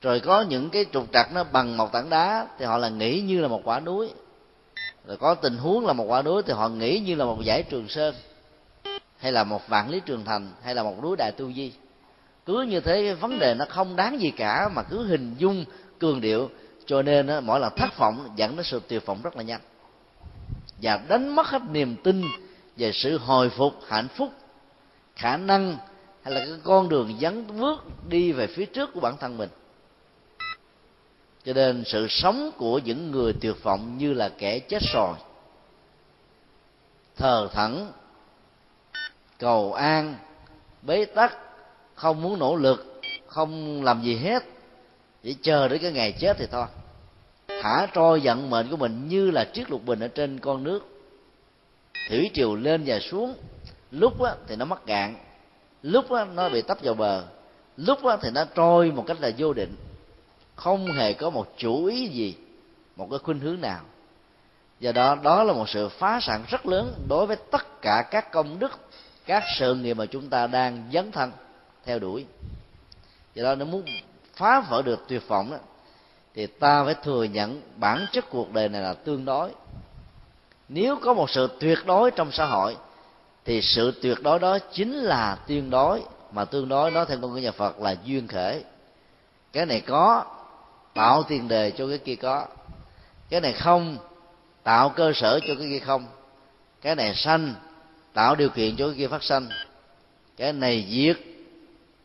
Rồi 0.00 0.20
có 0.20 0.40
những 0.42 0.70
cái 0.70 0.84
trục 0.92 1.12
trặc 1.12 1.32
nó 1.32 1.44
bằng 1.44 1.76
một 1.76 1.92
tảng 1.92 2.10
đá 2.10 2.46
thì 2.58 2.64
họ 2.64 2.78
là 2.78 2.88
nghĩ 2.88 3.20
như 3.20 3.40
là 3.40 3.48
một 3.48 3.60
quả 3.64 3.80
núi. 3.80 4.10
Rồi 5.06 5.16
có 5.16 5.34
tình 5.34 5.56
huống 5.56 5.86
là 5.86 5.92
một 5.92 6.04
quả 6.04 6.22
núi 6.22 6.42
thì 6.42 6.52
họ 6.52 6.68
nghĩ 6.68 6.98
như 6.98 7.14
là 7.14 7.24
một 7.24 7.42
giải 7.44 7.62
trường 7.62 7.88
sơn 7.88 8.14
hay 9.16 9.32
là 9.32 9.44
một 9.44 9.68
vạn 9.68 9.90
lý 9.90 10.00
trường 10.00 10.24
thành 10.24 10.52
hay 10.62 10.74
là 10.74 10.82
một 10.82 11.02
núi 11.02 11.16
đại 11.16 11.32
tu 11.32 11.52
di. 11.52 11.72
Cứ 12.46 12.62
như 12.62 12.80
thế 12.80 13.02
cái 13.02 13.14
vấn 13.14 13.38
đề 13.38 13.54
nó 13.54 13.64
không 13.68 13.96
đáng 13.96 14.20
gì 14.20 14.30
cả 14.30 14.68
mà 14.68 14.82
cứ 14.82 15.06
hình 15.06 15.34
dung 15.38 15.64
cường 15.98 16.20
điệu 16.20 16.50
cho 16.86 17.02
nên 17.02 17.26
đó, 17.26 17.40
mỗi 17.40 17.60
lần 17.60 17.72
thất 17.76 17.98
vọng 17.98 18.28
dẫn 18.36 18.56
đến 18.56 18.64
sự 18.64 18.80
tuyệt 18.88 19.06
vọng 19.06 19.20
rất 19.22 19.36
là 19.36 19.42
nhanh. 19.42 19.60
Và 20.82 21.00
đánh 21.08 21.34
mất 21.34 21.46
hết 21.46 21.62
niềm 21.70 21.96
tin 21.96 22.22
về 22.76 22.92
sự 22.94 23.18
hồi 23.18 23.50
phục 23.50 23.74
hạnh 23.88 24.08
phúc 24.08 24.32
khả 25.20 25.36
năng 25.36 25.76
hay 26.22 26.34
là 26.34 26.40
cái 26.40 26.54
con 26.64 26.88
đường 26.88 27.18
dấn 27.20 27.58
bước 27.58 27.84
đi 28.08 28.32
về 28.32 28.46
phía 28.46 28.66
trước 28.66 28.90
của 28.94 29.00
bản 29.00 29.16
thân 29.20 29.36
mình. 29.36 29.48
Cho 31.44 31.52
nên 31.52 31.84
sự 31.86 32.06
sống 32.08 32.50
của 32.56 32.78
những 32.78 33.10
người 33.10 33.32
tuyệt 33.32 33.62
vọng 33.62 33.98
như 33.98 34.12
là 34.12 34.28
kẻ 34.28 34.58
chết 34.58 34.82
rồi, 34.94 35.14
thờ 37.16 37.48
thẫn, 37.52 37.92
cầu 39.38 39.72
an, 39.72 40.14
bế 40.82 41.04
tắc, 41.04 41.38
không 41.94 42.22
muốn 42.22 42.38
nỗ 42.38 42.56
lực, 42.56 43.00
không 43.26 43.82
làm 43.82 44.02
gì 44.02 44.16
hết, 44.16 44.42
chỉ 45.22 45.36
chờ 45.42 45.68
đến 45.68 45.82
cái 45.82 45.92
ngày 45.92 46.12
chết 46.12 46.36
thì 46.38 46.46
thôi. 46.50 46.66
Thả 47.62 47.86
trôi 47.92 48.20
vận 48.24 48.50
mệnh 48.50 48.70
của 48.70 48.76
mình 48.76 49.08
như 49.08 49.30
là 49.30 49.44
chiếc 49.44 49.70
lục 49.70 49.84
bình 49.84 50.00
ở 50.00 50.08
trên 50.08 50.40
con 50.40 50.64
nước. 50.64 50.80
Thủy 52.08 52.30
triều 52.34 52.54
lên 52.54 52.82
và 52.86 52.98
xuống 53.00 53.34
lúc 53.90 54.22
á, 54.22 54.34
thì 54.46 54.56
nó 54.56 54.64
mắc 54.64 54.82
cạn 54.86 55.14
lúc 55.82 56.10
á, 56.10 56.24
nó 56.24 56.48
bị 56.48 56.62
tấp 56.62 56.78
vào 56.82 56.94
bờ. 56.94 57.24
Lúc 57.76 58.04
á, 58.04 58.16
thì 58.22 58.30
nó 58.30 58.44
trôi 58.54 58.92
một 58.92 59.04
cách 59.06 59.16
là 59.20 59.30
vô 59.38 59.52
định. 59.52 59.76
Không 60.56 60.86
hề 60.86 61.12
có 61.12 61.30
một 61.30 61.54
chủ 61.56 61.84
ý 61.84 62.06
gì 62.08 62.36
một 62.96 63.08
cái 63.10 63.18
khuynh 63.18 63.40
hướng 63.40 63.60
nào. 63.60 63.80
Do 64.80 64.92
đó 64.92 65.16
đó 65.22 65.44
là 65.44 65.52
một 65.52 65.68
sự 65.68 65.88
phá 65.88 66.20
sản 66.22 66.44
rất 66.48 66.66
lớn 66.66 66.94
đối 67.08 67.26
với 67.26 67.36
tất 67.36 67.82
cả 67.82 68.04
các 68.10 68.32
công 68.32 68.58
đức 68.58 68.72
các 69.26 69.42
sự 69.58 69.74
nghiệp 69.74 69.94
mà 69.94 70.06
chúng 70.06 70.28
ta 70.28 70.46
đang 70.46 70.90
dấn 70.92 71.12
thân 71.12 71.32
theo 71.84 71.98
đuổi. 71.98 72.26
Do 73.34 73.44
đó 73.44 73.54
nếu 73.54 73.66
muốn 73.66 73.84
phá 74.34 74.60
vỡ 74.60 74.82
được 74.82 75.04
tuyệt 75.08 75.28
vọng 75.28 75.50
đó, 75.50 75.56
thì 76.34 76.46
ta 76.46 76.84
phải 76.84 76.94
thừa 76.94 77.24
nhận 77.24 77.62
bản 77.76 78.06
chất 78.12 78.30
cuộc 78.30 78.52
đời 78.52 78.68
này 78.68 78.82
là 78.82 78.94
tương 78.94 79.24
đối. 79.24 79.50
Nếu 80.68 80.96
có 80.96 81.14
một 81.14 81.30
sự 81.30 81.48
tuyệt 81.60 81.78
đối 81.86 82.10
trong 82.10 82.32
xã 82.32 82.46
hội 82.46 82.76
thì 83.44 83.62
sự 83.62 83.92
tuyệt 84.02 84.22
đối 84.22 84.38
đó 84.38 84.58
chính 84.72 84.94
là 84.94 85.38
tương 85.46 85.70
đối. 85.70 86.02
Mà 86.32 86.44
tương 86.44 86.68
đối 86.68 86.90
nó 86.90 87.04
theo 87.04 87.18
ngôn 87.18 87.34
ngữ 87.34 87.40
nhà 87.40 87.52
Phật, 87.52 87.80
là 87.80 87.96
duyên 88.04 88.26
khởi 88.26 88.64
cái 89.52 89.66
này 89.66 89.80
có, 89.80 90.24
tạo 90.94 91.22
tiền 91.22 91.48
đề 91.48 91.70
cho 91.70 91.88
cái 91.88 91.98
kia 91.98 92.14
có. 92.14 92.46
Cái 93.30 93.40
này 93.40 93.52
không, 93.52 93.96
tạo 94.62 94.88
cơ 94.88 95.12
sở 95.14 95.40
cho 95.40 95.54
cái 95.58 95.68
kia 95.68 95.78
không. 95.78 96.06
Cái 96.82 96.94
này 96.94 97.14
sanh, 97.14 97.54
tạo 98.12 98.34
điều 98.34 98.48
kiện 98.48 98.76
cho 98.76 98.86
cái 98.86 98.96
kia 98.98 99.08
phát 99.08 99.22
sanh. 99.22 99.48
Cái 100.36 100.52
này 100.52 100.86
diệt, 100.90 101.16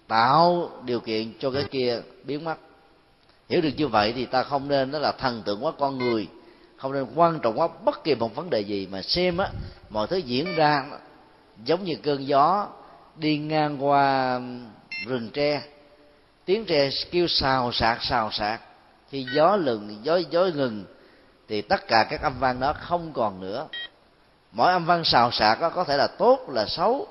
tạo 0.07 0.69
điều 0.85 0.99
kiện 0.99 1.33
cho 1.39 1.51
cái 1.51 1.63
kia 1.63 2.01
biến 2.23 2.43
mất. 2.43 2.55
Hiểu 3.49 3.61
được 3.61 3.69
như 3.77 3.87
vậy 3.87 4.13
thì 4.15 4.25
ta 4.25 4.43
không 4.43 4.67
nên, 4.67 4.91
đó 4.91 4.99
là 4.99 5.11
thần 5.11 5.41
tượng 5.45 5.65
quá 5.65 5.71
con 5.79 5.97
người. 5.97 6.27
Không 6.77 6.91
nên 6.91 7.05
quan 7.15 7.39
trọng 7.39 7.59
quá 7.59 7.67
bất 7.85 8.03
kỳ 8.03 8.15
một 8.15 8.35
vấn 8.35 8.49
đề 8.49 8.59
gì 8.59 8.87
mà 8.91 9.01
xem 9.01 9.37
á, 9.37 9.49
mọi 9.89 10.07
thứ 10.07 10.17
diễn 10.17 10.55
ra 10.55 10.85
giống 11.63 11.83
như 11.83 11.95
cơn 11.95 12.27
gió 12.27 12.67
đi 13.15 13.37
ngang 13.37 13.85
qua 13.85 14.39
rừng 15.07 15.29
tre. 15.33 15.61
Tiếng 16.45 16.65
tre 16.65 16.89
kêu 17.11 17.27
xào 17.27 17.71
xạc 17.71 18.03
xào 18.03 18.31
xạc. 18.31 18.61
Khi 19.09 19.25
gió 19.35 19.55
lừng 19.55 19.99
gió 20.03 20.19
gió 20.29 20.45
ngừng 20.55 20.85
thì 21.47 21.61
tất 21.61 21.87
cả 21.87 22.07
các 22.09 22.21
âm 22.21 22.33
vang 22.39 22.59
đó 22.59 22.73
không 22.73 23.13
còn 23.13 23.41
nữa. 23.41 23.67
Mỗi 24.51 24.71
âm 24.71 24.85
vang 24.85 25.03
xào 25.03 25.31
xạc 25.31 25.61
đó 25.61 25.69
có 25.69 25.83
thể 25.83 25.97
là 25.97 26.07
tốt 26.07 26.49
là 26.49 26.65
xấu 26.65 27.07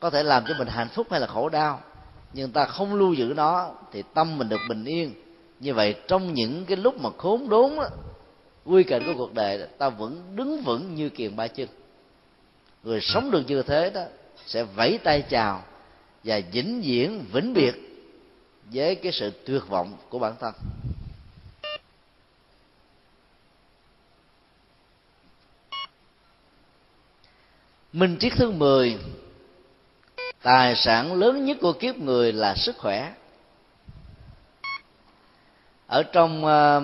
có 0.00 0.10
thể 0.10 0.22
làm 0.22 0.44
cho 0.48 0.54
mình 0.58 0.68
hạnh 0.68 0.88
phúc 0.88 1.06
hay 1.10 1.20
là 1.20 1.26
khổ 1.26 1.48
đau. 1.48 1.80
Nhưng 2.32 2.52
ta 2.52 2.64
không 2.64 2.94
lưu 2.94 3.12
giữ 3.12 3.32
nó 3.36 3.70
thì 3.92 4.02
tâm 4.14 4.38
mình 4.38 4.48
được 4.48 4.60
bình 4.68 4.84
yên. 4.84 5.14
Như 5.60 5.74
vậy 5.74 5.94
trong 6.08 6.34
những 6.34 6.64
cái 6.66 6.76
lúc 6.76 7.00
mà 7.00 7.10
khốn 7.18 7.48
đốn 7.48 7.76
đó, 7.76 7.88
quy 8.64 8.82
kịch 8.82 9.02
của 9.06 9.12
cuộc 9.16 9.34
đời 9.34 9.66
ta 9.78 9.88
vẫn 9.88 10.36
đứng 10.36 10.62
vững 10.62 10.94
như 10.94 11.08
kiền 11.08 11.36
ba 11.36 11.46
chân 11.46 11.68
người 12.82 13.00
sống 13.00 13.30
được 13.30 13.42
như 13.46 13.62
thế 13.62 13.90
đó 13.90 14.04
sẽ 14.46 14.64
vẫy 14.64 14.98
tay 15.04 15.24
chào 15.28 15.64
và 16.24 16.40
vĩnh 16.52 16.82
viễn 16.82 17.24
vĩnh 17.32 17.54
biệt 17.54 17.74
với 18.64 18.94
cái 18.94 19.12
sự 19.12 19.32
tuyệt 19.46 19.62
vọng 19.68 19.96
của 20.08 20.18
bản 20.18 20.34
thân. 20.40 20.54
Minh 27.92 28.16
triết 28.20 28.32
thứ 28.36 28.50
10 28.50 28.98
tài 30.42 30.76
sản 30.76 31.14
lớn 31.14 31.44
nhất 31.44 31.56
của 31.60 31.72
kiếp 31.72 31.96
người 31.96 32.32
là 32.32 32.54
sức 32.54 32.76
khỏe. 32.78 33.14
Ở 35.86 36.02
trong 36.02 36.44
uh, 36.44 36.82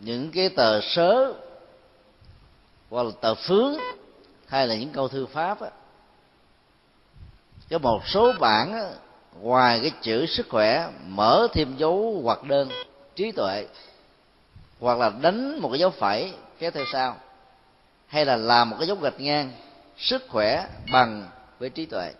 những 0.00 0.30
cái 0.30 0.48
tờ 0.48 0.80
sớ 0.80 1.34
hoặc 2.92 3.02
là 3.02 3.12
tờ 3.20 3.34
phướng 3.34 3.74
hay 4.46 4.66
là 4.66 4.74
những 4.74 4.90
câu 4.90 5.08
thư 5.08 5.26
pháp 5.26 5.60
á. 5.60 5.70
Có 7.70 7.78
một 7.78 8.02
số 8.06 8.32
bản 8.40 8.72
á, 8.72 8.90
ngoài 9.40 9.80
cái 9.80 9.90
chữ 10.02 10.26
sức 10.26 10.46
khỏe 10.50 10.90
mở 11.06 11.48
thêm 11.52 11.76
dấu 11.76 12.20
hoặc 12.24 12.42
đơn 12.42 12.68
trí 13.16 13.32
tuệ 13.32 13.66
hoặc 14.80 14.98
là 14.98 15.12
đánh 15.20 15.58
một 15.60 15.68
cái 15.68 15.78
dấu 15.78 15.90
phẩy 15.90 16.32
kéo 16.58 16.70
theo 16.70 16.84
sau. 16.92 17.16
Hay 18.06 18.24
là 18.24 18.36
làm 18.36 18.70
một 18.70 18.76
cái 18.78 18.88
dấu 18.88 18.96
gạch 18.96 19.20
ngang 19.20 19.52
sức 19.98 20.22
khỏe 20.28 20.68
bằng 20.92 21.28
với 21.58 21.70
trí 21.70 21.86
tuệ. 21.86 22.12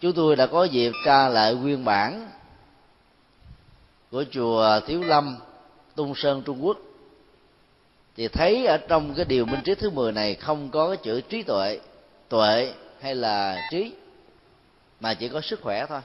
Chúng 0.00 0.12
tôi 0.12 0.36
đã 0.36 0.46
có 0.46 0.64
dịp 0.64 0.92
tra 1.04 1.28
lại 1.28 1.54
nguyên 1.54 1.84
bản 1.84 2.30
của 4.10 4.24
chùa 4.30 4.80
thiếu 4.86 5.02
lâm 5.02 5.36
tung 5.94 6.14
sơn 6.14 6.42
trung 6.42 6.66
quốc 6.66 6.78
thì 8.16 8.28
thấy 8.28 8.66
ở 8.66 8.78
trong 8.78 9.14
cái 9.14 9.24
điều 9.24 9.46
minh 9.46 9.60
trí 9.64 9.74
thứ 9.74 9.90
10 9.90 10.12
này 10.12 10.34
không 10.34 10.70
có 10.70 10.88
cái 10.88 10.96
chữ 10.96 11.20
trí 11.20 11.42
tuệ 11.42 11.80
tuệ 12.28 12.72
hay 13.00 13.14
là 13.14 13.68
trí 13.70 13.92
mà 15.00 15.14
chỉ 15.14 15.28
có 15.28 15.40
sức 15.40 15.60
khỏe 15.62 15.86
thôi. 15.86 16.00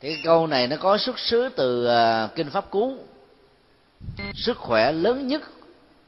Thì 0.00 0.14
cái 0.14 0.22
câu 0.24 0.46
này 0.46 0.66
nó 0.66 0.76
có 0.76 0.98
xuất 0.98 1.18
xứ 1.18 1.48
từ 1.56 1.88
uh, 1.88 2.34
kinh 2.34 2.50
pháp 2.50 2.70
cú. 2.70 2.96
Sức 4.34 4.56
khỏe 4.58 4.92
lớn 4.92 5.28
nhất 5.28 5.42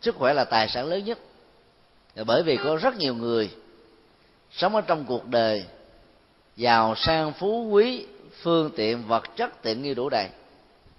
sức 0.02 0.16
khỏe 0.16 0.34
là 0.34 0.44
tài 0.44 0.68
sản 0.68 0.86
lớn 0.86 1.04
nhất. 1.04 1.18
Bởi 2.26 2.42
vì 2.42 2.56
có 2.56 2.76
rất 2.76 2.96
nhiều 2.96 3.14
người 3.14 3.50
sống 4.50 4.74
ở 4.74 4.80
trong 4.80 5.04
cuộc 5.04 5.26
đời 5.26 5.64
giàu 6.56 6.94
sang 6.96 7.32
phú 7.32 7.68
quý 7.70 8.06
phương 8.42 8.70
tiện 8.76 9.06
vật 9.06 9.36
chất 9.36 9.62
tiện 9.62 9.82
nghi 9.82 9.94
đủ 9.94 10.08
đầy. 10.08 10.28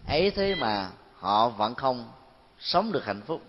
Ấy 0.07 0.31
thế 0.31 0.55
mà 0.55 0.89
họ 1.17 1.49
vẫn 1.49 1.75
không 1.75 2.11
sống 2.63 2.91
được 2.91 3.05
hạnh 3.05 3.21
phúc. 3.25 3.41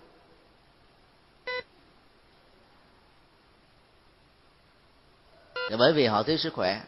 Là 5.69 5.77
bởi 5.77 5.93
vì 5.93 6.05
họ 6.05 6.23
thiếu 6.23 6.37
sức 6.37 6.53
khỏe. 6.53 6.81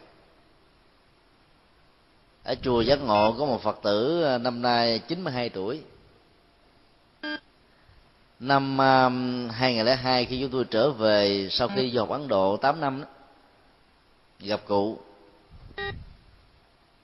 Ở 2.44 2.54
chùa 2.62 2.80
giác 2.80 3.00
ngộ 3.00 3.34
có 3.38 3.44
một 3.44 3.62
phật 3.62 3.78
tử 3.82 4.24
à, 4.24 4.38
năm 4.38 4.62
nay 4.62 4.98
92 4.98 5.48
tuổi. 5.48 5.82
Năm 8.40 8.78
2002 9.50 10.24
khi 10.24 10.40
chúng 10.40 10.50
tôi 10.50 10.64
trở 10.70 10.90
về 10.90 11.48
sau 11.50 11.68
khi 11.76 11.90
du 11.90 12.00
học 12.00 12.08
Ấn 12.08 12.28
Độ 12.28 12.56
8 12.56 12.80
năm 12.80 13.00
đó, 13.00 13.06
gặp 14.40 14.60
cụ. 14.66 14.98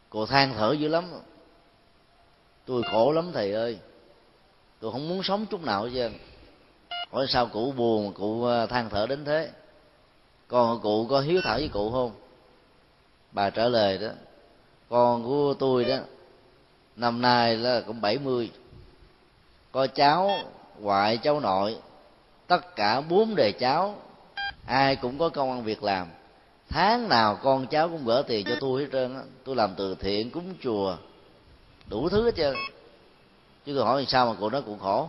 Cụ 0.08 0.26
than 0.26 0.54
thở 0.54 0.72
dữ 0.72 0.88
lắm. 0.88 1.04
Tôi 2.64 2.82
khổ 2.82 3.12
lắm 3.12 3.30
thầy 3.32 3.52
ơi 3.52 3.78
tôi 4.84 4.92
không 4.92 5.08
muốn 5.08 5.22
sống 5.22 5.46
chút 5.46 5.62
nào 5.62 5.84
hết 5.84 5.90
trơn. 5.94 6.12
Hỏi 7.10 7.26
sao 7.28 7.46
cụ 7.46 7.72
buồn 7.72 8.12
cụ 8.12 8.44
à, 8.44 8.66
than 8.66 8.90
thở 8.90 9.06
đến 9.06 9.24
thế? 9.24 9.50
Con 10.48 10.80
cụ 10.80 11.06
có 11.10 11.20
hiếu 11.20 11.40
thảo 11.44 11.58
với 11.58 11.68
cụ 11.68 11.90
không? 11.90 12.10
Bà 13.32 13.50
trả 13.50 13.68
lời 13.68 13.98
đó, 13.98 14.08
con 14.88 15.24
của 15.24 15.54
tôi 15.54 15.84
đó, 15.84 15.96
năm 16.96 17.22
nay 17.22 17.56
là 17.56 17.80
cũng 17.80 18.00
bảy 18.00 18.18
mươi. 18.18 18.50
Có 19.72 19.86
cháu 19.86 20.30
ngoại 20.78 21.16
cháu 21.16 21.40
nội, 21.40 21.76
tất 22.46 22.76
cả 22.76 23.00
bốn 23.00 23.34
đề 23.34 23.52
cháu, 23.52 23.94
ai 24.66 24.96
cũng 24.96 25.18
có 25.18 25.28
công 25.28 25.50
ăn 25.50 25.62
việc 25.62 25.82
làm. 25.82 26.06
Tháng 26.68 27.08
nào 27.08 27.38
con 27.42 27.66
cháu 27.66 27.88
cũng 27.88 28.06
gỡ 28.06 28.22
tiền 28.26 28.46
cho 28.48 28.56
tôi 28.60 28.82
hết 28.82 28.88
trơn 28.92 29.14
á. 29.14 29.22
Tôi 29.44 29.56
làm 29.56 29.74
từ 29.76 29.94
thiện, 29.94 30.30
cúng 30.30 30.54
chùa, 30.62 30.96
đủ 31.86 32.08
thứ 32.08 32.24
hết 32.24 32.34
trơn 32.36 32.54
chứ 33.66 33.72
tôi 33.74 33.84
hỏi 33.84 34.06
sao 34.08 34.26
mà 34.26 34.34
cụ 34.40 34.50
nói 34.50 34.62
cụ 34.62 34.76
khổ. 34.80 35.08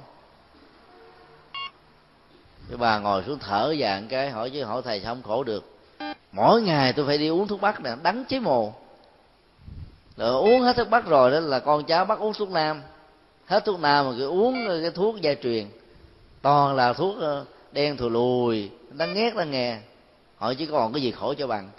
Cái 2.70 2.78
bà 2.78 3.00
ngồi 3.00 3.24
xuống 3.24 3.40
thở 3.40 3.76
dạng 3.82 4.08
cái 4.08 4.30
hỏi 4.30 4.50
chứ 4.50 4.64
hỏi 4.64 4.82
thầy 4.86 5.02
sao 5.02 5.16
không 5.16 5.24
khổ 5.24 5.44
được. 5.44 5.78
Mỗi 6.32 6.62
ngày 6.62 6.94
tôi 6.94 7.06
phải 7.06 7.18
đi 7.18 7.28
uống 7.28 7.48
thuốc 7.48 7.62
bắc 7.62 7.82
nè, 7.82 7.92
đắng 8.04 8.26
chế 8.26 8.40
mồ. 8.40 8.74
Rồi 10.18 10.32
uống 10.32 10.62
hết 10.62 10.76
thuốc 10.76 10.90
bắc 10.90 11.06
rồi 11.06 11.32
đó 11.32 11.40
là 11.40 11.60
con 11.60 11.84
cháu 11.84 12.06
bắt 12.06 12.20
uống 12.20 12.34
thuốc 12.34 12.50
nam. 12.50 12.82
Hết 13.46 13.66
thuốc 13.66 13.80
nam 13.80 14.06
mà 14.06 14.12
cứ 14.18 14.28
uống 14.28 14.68
cái 14.82 14.92
thuốc 14.92 15.22
gia 15.22 15.34
truyền. 15.34 15.68
Toàn 16.42 16.76
là 16.76 16.94
thuốc 16.94 17.20
ờ, 17.20 17.46
đen 17.72 17.98
thù 17.98 18.10
lùi 18.10 18.70
đang 18.92 19.14
ghét 19.14 19.36
đang 19.36 19.52
nghe. 19.52 19.80
Hỏi 20.38 20.56
chỉ 20.56 20.66
còn 20.66 20.94
cái 20.94 21.02
gì 21.02 21.12
khổ 21.12 21.34
cho 21.34 21.48
bằng. 21.48 21.70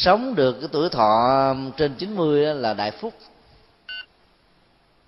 Sống 0.00 0.34
được 0.34 0.56
cái 0.60 0.68
tuổi 0.72 0.88
thọ 0.88 1.54
trên 1.76 1.94
90 1.94 2.54
là 2.54 2.74
đại 2.74 2.90
phúc. 2.90 3.14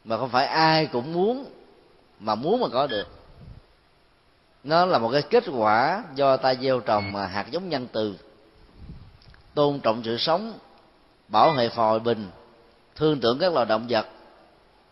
Mà 0.05 0.19
không 0.19 0.29
phải 0.29 0.47
ai 0.47 0.87
cũng 0.87 1.13
muốn, 1.13 1.45
mà 2.21 2.35
muốn 2.35 2.61
mà 2.61 2.69
có 2.73 2.87
được. 2.87 3.07
Nó 4.65 4.85
là 4.85 4.99
một 4.99 5.11
cái 5.13 5.23
kết 5.23 5.45
quả 5.53 6.05
do 6.15 6.37
ta 6.37 6.55
gieo 6.55 6.81
trồng 6.81 7.15
hạt 7.15 7.47
giống 7.51 7.69
nhân 7.69 7.87
từ. 7.93 8.15
Tôn 9.55 9.81
trọng 9.81 10.03
sự 10.05 10.17
sống, 10.19 10.53
bảo 11.29 11.51
vệ 11.51 11.69
phòi 11.69 12.01
bình, 12.01 12.31
thương 12.97 13.21
tưởng 13.21 13.39
các 13.39 13.53
loài 13.53 13.67
động 13.67 13.87
vật, 13.89 14.07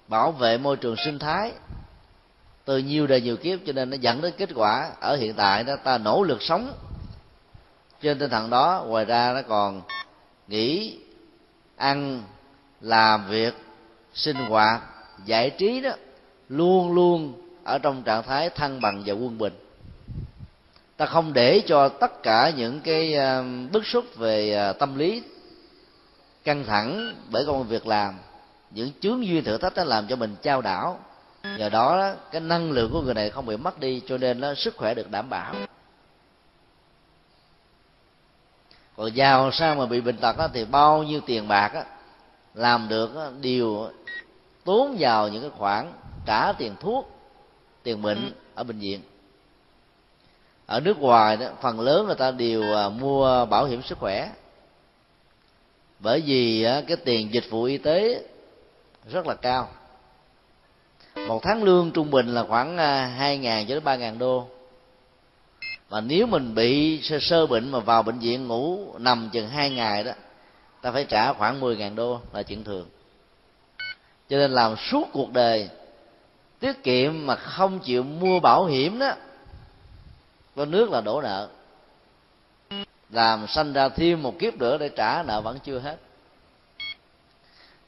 bảo 0.09 0.33
vệ 0.33 0.59
môi 0.59 0.77
trường 0.77 0.97
sinh 1.05 1.19
thái. 1.19 1.53
Từ 2.65 2.79
nhiều 2.79 3.07
đời 3.07 3.21
nhiều 3.21 3.37
kiếp 3.37 3.59
cho 3.67 3.73
nên 3.73 3.91
nó 3.91 3.97
dẫn 4.01 4.21
đến 4.21 4.35
kết 4.37 4.51
quả, 4.55 4.91
ở 5.01 5.17
hiện 5.17 5.35
tại 5.35 5.65
đó 5.65 5.77
ta 5.77 5.99
nỗ 5.99 6.23
lực 6.23 6.43
sống 6.43 6.73
trên 8.01 8.19
tinh 8.19 8.31
thần 8.31 8.51
đó 8.51 8.85
ngoài 8.87 9.05
ra 9.05 9.33
nó 9.35 9.43
còn 9.43 9.83
nghỉ 10.49 10.99
ăn 11.77 12.23
làm 12.81 13.27
việc 13.29 13.55
sinh 14.15 14.37
hoạt 14.37 14.83
giải 15.25 15.51
trí 15.51 15.81
đó 15.81 15.91
luôn 16.49 16.93
luôn 16.93 17.33
ở 17.65 17.79
trong 17.79 18.03
trạng 18.03 18.23
thái 18.23 18.51
thăng 18.51 18.81
bằng 18.81 19.03
và 19.07 19.13
quân 19.13 19.39
bình. 19.39 19.53
Ta 20.97 21.07
không 21.07 21.33
để 21.33 21.63
cho 21.67 21.89
tất 21.89 22.23
cả 22.23 22.53
những 22.57 22.81
cái 22.81 23.15
ờ, 23.15 23.45
bức 23.73 23.87
xúc 23.87 24.05
về 24.17 24.53
ờ, 24.53 24.73
tâm 24.73 24.99
lý 24.99 25.23
căng 26.45 26.65
thẳng 26.65 27.15
bởi 27.31 27.47
công 27.47 27.69
việc 27.69 27.87
làm 27.87 28.15
những 28.71 28.91
chướng 29.01 29.27
duyên 29.27 29.45
thử 29.45 29.59
thách 29.59 29.75
đó 29.75 29.85
làm 29.85 30.07
cho 30.07 30.17
mình 30.17 30.37
trao 30.43 30.63
đảo. 30.63 30.99
Nhờ 31.59 31.69
đó 31.69 32.15
cái 32.31 32.41
năng 32.41 32.71
lượng 32.71 32.93
của 32.93 33.03
người 33.03 33.15
này 33.15 33.31
không 33.31 33.47
bị 33.47 33.57
mất 33.57 33.81
đi 33.81 34.03
cho 34.09 34.19
nên 34.19 34.41
nó 34.41 34.55
sức 34.55 34.77
khỏe 34.77 34.95
được 34.95 35.11
đảm 35.11 35.31
bảo 35.31 35.55
còn 39.01 39.17
giàu 39.17 39.51
sao 39.53 39.75
mà 39.75 39.87
bị 39.87 40.01
bệnh 40.01 40.17
tật 40.17 40.39
đó, 40.39 40.49
thì 40.53 40.65
bao 40.65 41.03
nhiêu 41.03 41.21
tiền 41.27 41.49
bạc 41.49 41.71
á, 41.75 41.85
làm 42.55 42.89
được 42.89 43.17
á, 43.17 43.27
đều 43.41 43.91
tốn 44.65 44.97
vào 44.99 45.29
những 45.29 45.43
cái 45.43 45.51
khoản 45.59 45.93
trả 46.27 46.53
tiền 46.53 46.75
thuốc 46.81 47.11
tiền 47.83 48.03
bệnh 48.03 48.33
ở 48.55 48.65
bệnh 48.65 48.79
viện. 48.79 49.01
Ở 50.67 50.81
nước 50.81 50.99
ngoài 50.99 51.37
đó 51.37 51.47
phần 51.61 51.81
lớn 51.81 52.07
người 52.07 52.15
ta 52.15 52.31
đều 52.31 52.77
à, 52.77 52.89
mua 52.89 53.47
bảo 53.47 53.65
hiểm 53.65 53.83
sức 53.83 53.99
khỏe. 53.99 54.31
Bởi 55.99 56.21
vì 56.21 56.67
cái 56.89 56.97
tiền 56.97 57.35
dịch 57.35 57.51
vụ 57.51 57.65
y 57.65 57.79
tế 57.79 58.25
rất 59.11 59.27
là 59.27 59.35
cao. 59.35 59.69
Một 61.29 61.43
tháng 61.43 61.63
lương 61.63 61.91
trung 61.91 62.11
bình 62.11 62.35
là 62.35 62.45
khoảng 62.45 62.79
à, 62.79 63.07
hai 63.07 63.39
ngàn 63.39 63.67
cho 63.67 63.75
đến 63.75 63.85
ba 63.85 63.97
ngàn 63.97 64.19
đô 64.19 64.47
và 65.90 66.00
nếu 66.00 66.26
mình 66.26 66.55
bị 66.55 67.00
sơ, 67.03 67.18
sơ 67.20 67.46
bệnh 67.46 67.70
mà 67.70 67.79
vào 67.79 68.03
bệnh 68.03 68.18
viện 68.18 68.46
ngủ 68.46 68.98
nằm 68.98 69.29
chừng 69.33 69.48
hai 69.48 69.70
ngày 69.70 70.05
đó 70.05 70.12
ta 70.83 70.92
phải 70.92 71.05
trả 71.05 71.33
khoảng 71.33 71.61
mười 71.61 71.76
ngàn 71.76 71.94
đô 71.94 72.20
là 72.33 72.42
chuyện 72.42 72.64
thường. 72.64 72.88
Cho 74.29 74.37
nên 74.37 74.50
làm 74.50 74.76
suốt 74.76 75.09
cuộc 75.12 75.33
đời 75.33 75.68
tiết 76.61 76.83
kiệm 76.83 77.26
mà 77.26 77.37
không 77.37 77.81
chịu 77.81 78.03
mua 78.03 78.40
bảo 78.40 78.64
hiểm 78.64 78.98
đó 78.98 79.12
có 80.57 80.64
nước 80.64 80.90
là 80.90 81.00
đổ 81.00 81.22
nợ. 81.22 81.48
Làm 83.11 83.46
sanh 83.46 83.72
ra 83.72 83.88
thêm 83.88 84.22
một 84.22 84.38
kiếp 84.38 84.55
nữa 84.55 84.79
để 84.79 84.88
trả 84.88 85.22
nợ 85.22 85.40
vẫn 85.40 85.59
chưa 85.64 85.79
hết. 85.79 85.96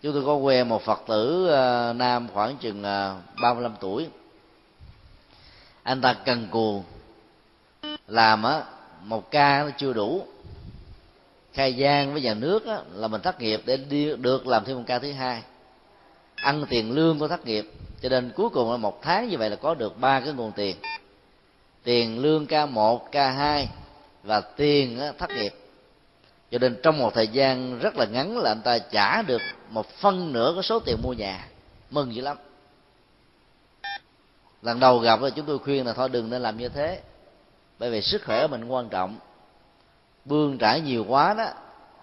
Chúng 0.02 0.12
tôi 0.12 0.24
có 0.24 0.34
quen 0.34 0.68
một 0.68 0.82
phật 0.82 1.00
tử 1.06 1.44
uh, 1.44 1.96
nam 1.96 2.28
khoảng 2.34 2.56
chừng 2.56 2.82
ờ, 2.82 3.16
uh, 3.18 3.40
35 3.40 3.74
tuổi. 3.80 4.08
Anh 5.82 6.00
ta 6.00 6.14
cần 6.24 6.48
cù 6.50 6.84
làm 8.08 8.42
á 8.42 8.62
một 9.02 9.30
ca 9.30 9.62
nó 9.64 9.70
chưa 9.78 9.92
đủ. 9.92 10.26
Khai 11.52 11.74
gian 11.74 12.12
với 12.12 12.22
nhà 12.22 12.34
nước 12.34 12.66
á, 12.66 12.78
là 12.92 13.08
mình 13.08 13.20
thất 13.20 13.40
nghiệp 13.40 13.62
để 13.64 13.76
đi 13.76 14.16
được 14.16 14.46
làm 14.46 14.64
thêm 14.64 14.76
một 14.76 14.84
ca 14.86 14.98
thứ 14.98 15.12
hai. 15.12 15.42
Ăn 16.34 16.64
tiền 16.68 16.92
lương 16.92 17.18
của 17.18 17.28
thất 17.28 17.46
nghiệp 17.46 17.70
cho 18.02 18.08
nên 18.08 18.32
cuối 18.36 18.48
cùng 18.50 18.70
là 18.70 18.76
một 18.76 19.02
tháng 19.02 19.28
như 19.28 19.38
vậy 19.38 19.50
là 19.50 19.56
có 19.56 19.74
được 19.74 20.00
ba 20.00 20.20
cái 20.20 20.32
nguồn 20.32 20.52
tiền. 20.52 20.76
Tiền 21.84 22.18
lương 22.18 22.46
ca 22.46 22.66
1 22.66 23.12
ca 23.12 23.30
2 23.30 23.68
và 24.22 24.40
tiền 24.40 25.00
thất 25.18 25.30
nghiệp. 25.30 25.54
Cho 26.50 26.58
nên 26.58 26.76
trong 26.82 26.98
một 26.98 27.14
thời 27.14 27.28
gian 27.28 27.78
rất 27.78 27.96
là 27.96 28.04
ngắn 28.04 28.38
là 28.38 28.50
anh 28.50 28.60
ta 28.62 28.78
trả 28.78 29.22
được 29.22 29.42
một 29.70 29.86
phân 29.88 30.32
nửa 30.32 30.52
cái 30.54 30.62
số 30.62 30.80
tiền 30.80 31.02
mua 31.02 31.12
nhà. 31.12 31.48
Mừng 31.90 32.14
dữ 32.14 32.22
lắm. 32.22 32.36
Lần 34.62 34.80
đầu 34.80 34.98
gặp 34.98 35.20
là 35.20 35.30
chúng 35.30 35.46
tôi 35.46 35.58
khuyên 35.58 35.86
là 35.86 35.92
thôi 35.92 36.08
đừng 36.08 36.30
nên 36.30 36.42
làm 36.42 36.56
như 36.56 36.68
thế 36.68 37.00
bởi 37.82 37.90
vì 37.90 38.02
sức 38.02 38.22
khỏe 38.24 38.46
mình 38.46 38.64
quan 38.64 38.88
trọng. 38.88 39.16
Bươn 40.24 40.58
trải 40.58 40.80
nhiều 40.80 41.04
quá 41.08 41.34
đó, 41.34 41.46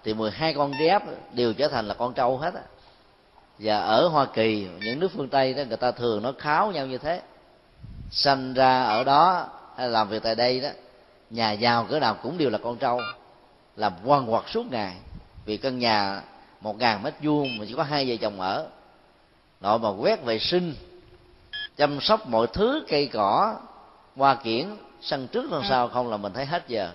thì 0.04 0.14
12 0.14 0.54
con 0.54 0.72
rép 0.80 1.04
đều 1.34 1.54
trở 1.54 1.68
thành 1.68 1.88
là 1.88 1.94
con 1.94 2.14
trâu 2.14 2.38
hết 2.38 2.54
á. 2.54 2.62
Và 3.60 3.80
ở 3.80 4.08
hoa 4.08 4.26
kỳ, 4.26 4.68
những 4.80 5.00
nước 5.00 5.12
phương 5.16 5.30
tây 5.30 5.54
đó, 5.54 5.64
người 5.68 5.78
ta 5.78 5.92
thường 5.92 6.24
nó 6.24 6.34
kháo 6.40 6.72
nhau 6.72 6.86
như 6.86 6.98
thế. 6.98 7.22
Sanh 8.12 8.54
ra 8.54 8.84
ở 8.84 9.04
đó, 9.04 9.48
hay 9.78 9.90
làm 9.90 10.10
việc 10.10 10.24
tại 10.24 10.36
đây 10.36 10.60
đó, 10.60 10.70
nhà 11.30 11.52
giàu 11.52 11.86
cỡ 11.90 12.00
nào 12.00 12.16
cũng 12.24 12.38
đều 12.38 12.50
là 12.50 12.58
con 12.58 12.78
trâu. 12.78 13.00
Làm 13.76 13.94
quan 14.06 14.26
hoạt 14.26 14.50
suốt 14.50 14.72
ngày. 14.72 14.96
Vì 15.46 15.58
căn 15.58 15.80
nhà 15.80 16.22
một 16.62 16.78
ngàn 16.78 17.04
mét 17.04 17.14
vuông 17.24 17.58
mà 17.58 17.66
chỉ 17.68 17.74
có 17.74 17.84
hai 17.84 18.10
vợ 18.10 18.16
chồng 18.22 18.42
ở. 18.42 18.68
Nội 19.62 19.80
mà 19.80 19.90
quét 19.90 20.24
vệ 20.24 20.40
sinh, 20.40 20.76
chăm 21.78 22.02
sóc 22.02 22.28
mọi 22.28 22.48
thứ, 22.48 22.86
cây 22.90 23.08
cỏ, 23.08 23.56
hoa 24.16 24.36
kiển 24.36 24.76
sân 25.02 25.28
trước 25.28 25.48
sân 25.52 25.64
sau 25.70 25.88
không 25.88 26.10
là 26.10 26.18
mình 26.18 26.34
thấy 26.34 26.46
hết 26.46 26.68
giờ. 26.68 26.92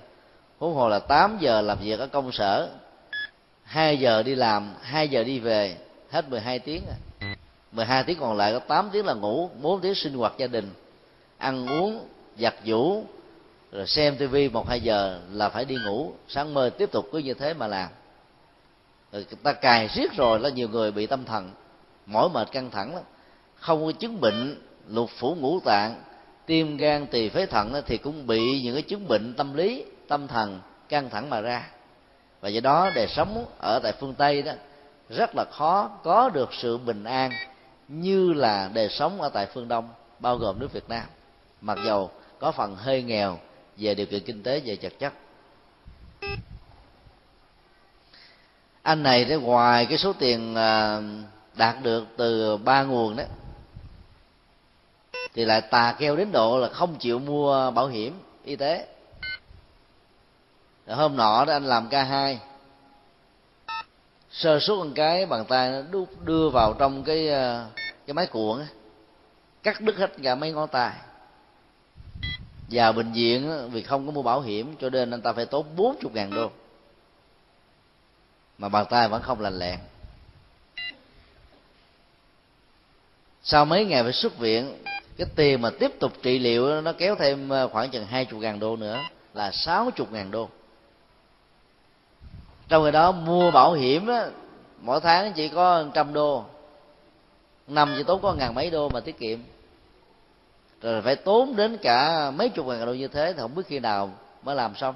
Huống 0.58 0.74
hồ 0.74 0.88
là 0.88 0.98
8 0.98 1.38
giờ 1.40 1.60
làm 1.60 1.78
việc 1.78 1.98
ở 1.98 2.06
công 2.06 2.32
sở 2.32 2.68
2 3.62 3.98
giờ 3.98 4.22
đi 4.22 4.34
làm 4.34 4.74
2 4.80 5.08
giờ 5.08 5.24
đi 5.24 5.38
về 5.38 5.76
hết 6.10 6.28
12 6.28 6.58
tiếng 6.58 6.82
à. 7.20 7.36
12 7.72 8.04
tiếng 8.04 8.18
còn 8.20 8.36
lại 8.36 8.52
có 8.52 8.58
8 8.58 8.90
tiếng 8.92 9.06
là 9.06 9.14
ngủ 9.14 9.50
4 9.62 9.80
tiếng 9.80 9.94
sinh 9.94 10.14
hoạt 10.14 10.32
gia 10.38 10.46
đình 10.46 10.70
ăn 11.38 11.66
uống 11.66 12.08
giặt 12.38 12.54
giũ 12.64 13.04
rồi 13.72 13.86
xem 13.86 14.16
tivi 14.16 14.48
một 14.48 14.68
hai 14.68 14.80
giờ 14.80 15.20
là 15.32 15.48
phải 15.48 15.64
đi 15.64 15.76
ngủ. 15.86 16.12
Sáng 16.28 16.54
mơ 16.54 16.70
tiếp 16.78 16.92
tục 16.92 17.08
cứ 17.12 17.18
như 17.18 17.34
thế 17.34 17.54
mà 17.54 17.66
làm. 17.66 17.88
Rồi 19.12 19.26
ta 19.42 19.52
cài 19.52 19.88
riết 19.88 20.12
rồi 20.16 20.40
là 20.40 20.48
nhiều 20.48 20.68
người 20.68 20.92
bị 20.92 21.06
tâm 21.06 21.24
thần 21.24 21.50
mỏi 22.06 22.28
mệt 22.28 22.52
căng 22.52 22.70
thẳng 22.70 22.94
lắm. 22.94 23.04
Không 23.54 23.86
có 23.86 23.92
chứng 23.92 24.20
bệnh 24.20 24.62
lục 24.88 25.10
phủ 25.18 25.34
ngũ 25.34 25.60
tạng 25.60 26.02
tim 26.46 26.76
gan 26.76 27.06
tỳ 27.06 27.28
phế 27.28 27.46
thận 27.46 27.82
thì 27.86 27.98
cũng 27.98 28.26
bị 28.26 28.62
những 28.62 28.74
cái 28.74 28.82
chứng 28.82 29.08
bệnh 29.08 29.34
tâm 29.34 29.54
lý, 29.54 29.84
tâm 30.08 30.28
thần 30.28 30.60
căng 30.88 31.10
thẳng 31.10 31.30
mà 31.30 31.40
ra. 31.40 31.68
Và 32.40 32.48
do 32.48 32.60
đó 32.60 32.90
đời 32.94 33.06
sống 33.08 33.46
ở 33.58 33.80
tại 33.82 33.92
phương 34.00 34.14
tây 34.14 34.42
đó, 34.42 34.52
rất 35.08 35.36
là 35.36 35.44
khó 35.44 35.90
có 36.04 36.28
được 36.28 36.50
sự 36.52 36.78
bình 36.78 37.04
an 37.04 37.30
như 37.88 38.32
là 38.32 38.70
đời 38.74 38.88
sống 38.88 39.22
ở 39.22 39.28
tại 39.28 39.46
phương 39.54 39.68
đông, 39.68 39.88
bao 40.18 40.36
gồm 40.36 40.58
nước 40.58 40.72
việt 40.72 40.88
nam. 40.88 41.04
Mặc 41.60 41.78
dầu 41.86 42.10
có 42.38 42.52
phần 42.52 42.76
hơi 42.76 43.02
nghèo 43.02 43.38
về 43.76 43.94
điều 43.94 44.06
kiện 44.06 44.24
kinh 44.24 44.42
tế, 44.42 44.60
về 44.60 44.76
vật 44.82 44.92
chất. 44.98 45.12
Anh 48.82 49.02
này 49.02 49.24
để 49.24 49.36
ngoài 49.36 49.86
cái 49.86 49.98
số 49.98 50.12
tiền 50.12 50.54
à, 50.54 51.00
đạt 51.56 51.82
được 51.82 52.04
từ 52.16 52.56
ba 52.56 52.82
nguồn 52.82 53.16
đó 53.16 53.24
thì 55.34 55.44
lại 55.44 55.60
tà 55.60 55.96
keo 55.98 56.16
đến 56.16 56.32
độ 56.32 56.58
là 56.58 56.68
không 56.68 56.96
chịu 56.98 57.18
mua 57.18 57.70
bảo 57.70 57.86
hiểm 57.86 58.20
y 58.44 58.56
tế. 58.56 58.86
Rồi 60.86 60.96
hôm 60.96 61.16
nọ 61.16 61.44
đó 61.44 61.52
anh 61.52 61.64
làm 61.64 61.88
ca 61.88 62.02
hai. 62.02 62.38
Sơ 64.30 64.58
suất 64.60 64.78
một 64.78 64.86
cái, 64.94 65.26
bàn 65.26 65.44
tay 65.44 65.70
nó 65.70 66.00
đưa 66.24 66.48
vào 66.48 66.74
trong 66.78 67.04
cái 67.04 67.28
ờ, 67.28 67.66
cái 68.06 68.14
máy 68.14 68.26
cuộn 68.26 68.66
cắt 69.62 69.80
đứt 69.80 69.96
hết 69.96 70.12
cả 70.22 70.34
mấy 70.34 70.52
ngón 70.52 70.68
tay. 70.68 70.92
Vào 72.70 72.92
bệnh 72.92 73.12
viện 73.12 73.68
vì 73.72 73.82
không 73.82 74.06
có 74.06 74.12
mua 74.12 74.22
bảo 74.22 74.40
hiểm, 74.40 74.76
cho 74.80 74.90
nên 74.90 75.10
anh 75.10 75.22
ta 75.22 75.32
phải 75.32 75.46
tốn 75.46 75.66
bốn 75.76 75.96
chục 76.00 76.14
ngàn 76.14 76.30
đô. 76.30 76.50
Mà 78.58 78.68
bàn 78.68 78.86
tay 78.90 79.08
vẫn 79.08 79.22
không 79.22 79.40
lành 79.40 79.58
lẹn. 79.58 79.78
Sau 83.42 83.64
mấy 83.64 83.84
ngày 83.84 84.02
phải 84.02 84.12
xuất 84.12 84.38
viện 84.38 84.84
cái 85.16 85.26
tiền 85.36 85.62
mà 85.62 85.70
tiếp 85.70 85.98
tục 86.00 86.12
trị 86.22 86.38
liệu 86.38 86.80
nó 86.80 86.92
kéo 86.92 87.14
thêm 87.18 87.48
ờ, 87.48 87.68
khoảng 87.68 87.90
chừng 87.90 88.06
hai 88.06 88.24
chục 88.24 88.40
ngàn 88.40 88.60
đô 88.60 88.76
nữa 88.76 88.98
là 89.34 89.50
sáu 89.50 89.90
chục 89.90 90.12
ngàn 90.12 90.30
đô. 90.30 90.48
Trong 92.68 92.82
người 92.82 92.92
đó 92.92 93.12
mua 93.12 93.50
bảo 93.50 93.72
hiểm 93.72 94.06
đó, 94.06 94.24
mỗi 94.80 95.00
tháng 95.00 95.32
chỉ 95.32 95.48
có 95.48 95.84
trăm 95.94 96.12
đô. 96.12 96.44
Năm 97.66 97.94
chỉ 97.96 98.02
tốn 98.02 98.22
có 98.22 98.32
ngàn 98.32 98.54
mấy 98.54 98.70
đô 98.70 98.88
mà 98.88 99.00
tiết 99.00 99.18
kiệm. 99.18 99.38
Rồi 100.82 101.02
phải 101.02 101.16
tốn 101.16 101.56
đến 101.56 101.76
cả 101.82 102.30
mấy 102.30 102.48
chục 102.48 102.66
ngàn 102.66 102.86
đô 102.86 102.94
như 102.94 103.08
thế 103.08 103.32
thì 103.32 103.38
không 103.38 103.54
biết 103.54 103.62
khi 103.66 103.78
nào 103.78 104.10
mới 104.42 104.54
làm 104.54 104.74
xong. 104.74 104.94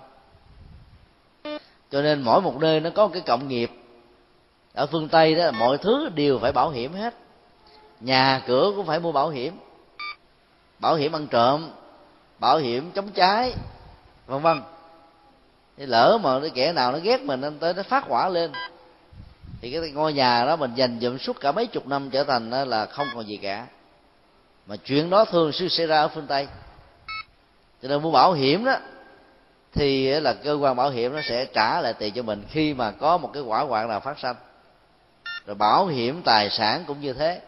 Cho 1.91 2.03
nên 2.03 2.23
mỗi 2.23 2.41
một 2.41 2.61
nơi 2.61 2.81
nó 2.81 2.91
có 2.91 3.07
một 3.07 3.13
cái 3.13 3.23
cộng 3.27 3.49
nghiệp. 3.49 3.71
Ở 4.75 4.87
phương 4.87 5.09
tây 5.09 5.35
đó 5.35 5.51
mọi 5.51 5.79
thứ 5.79 6.09
đều 6.15 6.39
phải 6.39 6.53
bảo 6.53 6.71
hiểm 6.71 6.93
hết. 6.93 7.15
Nhà 8.01 8.43
cửa 8.47 8.73
cũng 8.77 8.87
phải 8.87 9.01
mua 9.01 9.13
bảo 9.13 9.31
hiểm 9.31 9.53
bảo 10.79 10.95
hiểm 10.95 11.13
ăn 11.13 11.27
trộm, 11.27 11.71
bảo 12.39 12.59
hiểm 12.59 12.91
chống 12.95 13.11
cháy 13.11 13.55
vân 14.27 14.43
vân. 14.43 14.63
Thì 15.77 15.87
lỡ 15.87 16.19
mà 16.23 16.41
cái 16.41 16.51
kẻ 16.51 16.73
nào 16.73 16.93
nó 16.93 16.99
ghét 16.99 17.23
mình, 17.23 17.41
anh 17.41 17.59
tới 17.59 17.75
nó 17.75 17.83
phát 17.83 18.05
hỏa 18.05 18.29
lên. 18.29 18.53
Thì 19.61 19.71
cái 19.71 19.91
ngôi 19.91 20.13
nhà 20.13 20.45
đó 20.45 20.57
mình 20.57 20.75
dành 20.75 20.99
dụm 21.01 21.19
suốt 21.19 21.41
cả 21.41 21.53
mấy 21.53 21.67
chục 21.67 21.87
năm 21.87 22.11
trở 22.11 22.25
thành 22.25 22.51
là 22.51 22.87
không 22.87 23.07
còn 23.15 23.29
gì 23.29 23.37
cả. 23.37 23.67
Mà 24.67 24.77
chuyện 24.77 25.11
đó 25.11 25.25
thường 25.25 25.53
xuyên 25.53 25.69
xảy 25.69 25.87
ra 25.87 26.01
ở 26.01 26.09
phương 26.09 26.27
tây. 26.27 26.47
Cho 27.83 27.89
nên 27.89 28.03
mua 28.03 28.11
bảo 28.11 28.33
hiểm 28.33 28.65
đó, 28.65 28.77
thì 29.73 30.21
là 30.21 30.33
cơ 30.33 30.59
quan 30.61 30.77
bảo 30.77 30.91
hiểm 30.91 31.13
nó 31.13 31.21
sẽ 31.29 31.45
trả 31.45 31.81
lại 31.81 31.93
tiền 31.93 32.15
cho 32.15 32.23
mình 32.23 32.45
khi 32.51 32.75
mà 32.75 32.91
có 32.91 33.19
một 33.19 33.31
cái 33.33 33.43
quả 33.43 33.61
hoạn 33.61 33.89
nào 33.89 34.01
phát 34.01 34.19
sinh 34.19 34.37
rồi 35.47 35.55
bảo 35.55 35.87
hiểm 35.87 36.23
tài 36.25 36.51
sản 36.51 36.85
cũng 36.87 37.01
như 37.01 37.13
thế 37.13 37.41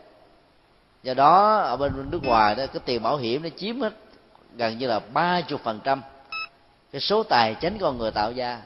do 1.02 1.14
đó, 1.14 1.56
ở 1.56 1.76
bên 1.76 2.10
nước 2.10 2.24
ngoài 2.24 2.54
đó, 2.54 2.66
cái 2.66 2.80
tiền 2.84 3.02
bảo 3.02 3.16
hiểm 3.16 3.42
nó 3.42 3.48
chiếm 3.56 3.80
hết 3.80 3.92
gần 4.56 4.78
như 4.78 4.86
là 4.86 4.98
ba 4.98 5.40
chục 5.40 5.60
phần 5.64 5.80
trăm 5.84 6.02
cái 6.92 7.00
số 7.00 7.22
tài 7.22 7.54
chính 7.54 7.78
con 7.78 7.98
người 7.98 8.10
tạo 8.10 8.32
ra. 8.32 8.60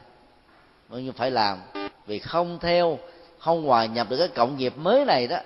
Bao 0.89 1.01
nhiêu 1.01 1.13
phải 1.17 1.31
làm 1.31 1.59
vì 2.07 2.19
không 2.19 2.59
theo, 2.59 2.99
không 3.39 3.67
hòa 3.67 3.87
nhập 3.87 4.07
được 4.11 4.17
cái 4.17 4.29
cộng 4.29 4.57
nghiệp 4.57 4.73
mới 4.77 5.05
này 5.05 5.27
đó, 5.27 5.39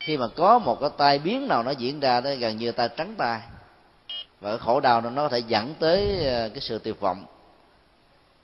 khi 0.00 0.16
mà 0.16 0.28
có 0.36 0.58
một 0.58 0.80
cái 0.80 0.90
tai 0.96 1.18
biến 1.18 1.48
nào 1.48 1.62
nó 1.62 1.70
diễn 1.70 2.00
ra 2.00 2.20
đó, 2.20 2.30
gần 2.38 2.56
như 2.56 2.72
ta 2.72 2.88
trắng 2.88 3.14
tay 3.18 3.40
và 4.40 4.50
cái 4.50 4.58
khổ 4.58 4.80
đau 4.80 5.00
nó 5.00 5.10
có 5.16 5.28
thể 5.28 5.38
dẫn 5.38 5.74
tới 5.78 6.26
ờ, 6.26 6.48
cái 6.48 6.60
sự 6.60 6.78
tuyệt 6.78 7.00
vọng. 7.00 7.24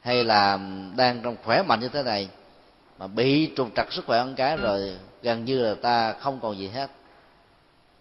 Hay 0.00 0.24
là 0.24 0.58
đang 0.96 1.20
trong 1.22 1.36
khỏe 1.44 1.62
mạnh 1.62 1.80
như 1.80 1.88
thế 1.88 2.02
này, 2.02 2.28
mà 2.98 3.06
bị 3.06 3.50
trục 3.56 3.68
trặc 3.76 3.92
sức 3.92 4.06
khỏe 4.06 4.18
ăn 4.18 4.34
cái 4.34 4.56
rồi, 4.56 4.96
gần 5.22 5.44
như 5.44 5.62
là 5.62 5.74
ta 5.82 6.12
không 6.12 6.40
còn 6.42 6.58
gì 6.58 6.68
hết 6.68 6.90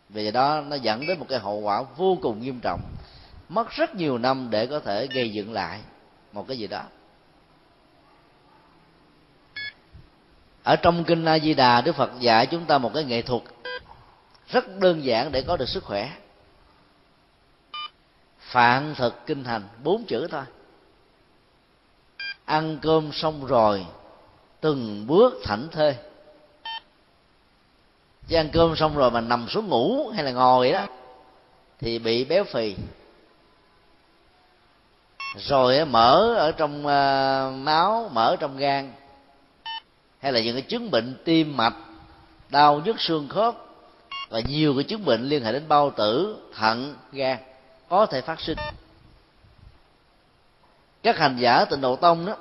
vì 0.09 0.31
đó, 0.31 0.61
nó 0.61 0.75
dẫn 0.75 1.07
đến 1.07 1.19
một 1.19 1.25
cái 1.29 1.39
hậu 1.39 1.59
quả 1.59 1.83
vô 1.97 2.17
cùng 2.21 2.41
nghiêm 2.41 2.59
trọng. 2.59 2.81
Mất 3.49 3.69
rất 3.69 3.95
nhiều 3.95 4.17
năm 4.17 4.47
để 4.49 4.67
có 4.67 4.79
thể 4.79 5.07
gây 5.07 5.31
dựng 5.31 5.53
lại 5.53 5.79
một 6.31 6.47
cái 6.47 6.57
gì 6.57 6.67
đó. 6.67 6.83
Ở 10.63 10.75
trong 10.75 11.03
kinh 11.03 11.25
a 11.25 11.39
di 11.39 11.53
đà, 11.53 11.81
đức 11.81 11.95
phật 11.95 12.11
dạy 12.19 12.45
chúng 12.45 12.65
ta 12.65 12.77
một 12.77 12.91
cái 12.93 13.03
nghệ 13.03 13.21
thuật 13.21 13.41
rất 14.47 14.79
đơn 14.79 15.03
giản 15.03 15.31
để 15.31 15.41
có 15.41 15.57
được 15.57 15.69
sức 15.69 15.83
khỏe. 15.83 16.11
Phạn 18.39 18.95
thực 18.97 19.25
kinh 19.25 19.43
hành, 19.43 19.67
bốn 19.83 20.05
chữ 20.05 20.27
thôi. 20.31 20.43
Ăn 22.45 22.79
cơm 22.81 23.11
xong 23.13 23.45
rồi, 23.45 23.85
từng 24.61 25.07
bước 25.07 25.33
thảnh 25.43 25.67
thơi 25.71 25.95
chứ 28.29 28.35
ăn 28.35 28.49
cơm 28.53 28.75
xong 28.75 28.95
rồi 28.95 29.11
mà 29.11 29.21
nằm 29.21 29.49
xuống 29.49 29.67
ngủ 29.67 30.09
hay 30.09 30.23
là 30.23 30.31
ngồi 30.31 30.71
đó 30.71 30.87
thì 31.79 31.99
bị 31.99 32.25
béo 32.25 32.43
phì. 32.43 32.75
Rồi 35.37 35.85
mở 35.85 36.33
ở 36.37 36.51
trong 36.51 36.87
à, 36.87 37.49
máu 37.49 38.09
mở 38.13 38.35
trong 38.39 38.57
gan 38.57 38.93
hay 40.19 40.31
là 40.31 40.39
những 40.39 40.55
cái 40.55 40.61
chứng 40.61 40.91
bệnh 40.91 41.15
tim 41.25 41.57
mạch 41.57 41.75
đau 42.49 42.81
nhức 42.85 43.01
xương 43.01 43.27
khớp 43.27 43.55
và 44.29 44.39
nhiều 44.39 44.73
cái 44.75 44.83
chứng 44.83 45.05
bệnh 45.05 45.23
liên 45.23 45.43
hệ 45.43 45.51
đến 45.51 45.67
bao 45.67 45.91
tử 45.91 46.37
thận 46.55 46.95
gan 47.11 47.37
có 47.89 48.05
thể 48.05 48.21
phát 48.21 48.41
sinh. 48.41 48.57
Các 51.03 51.17
hành 51.17 51.37
giả 51.39 51.65
tịnh 51.65 51.81
độ 51.81 51.95
tông 51.95 52.25
đó 52.25 52.35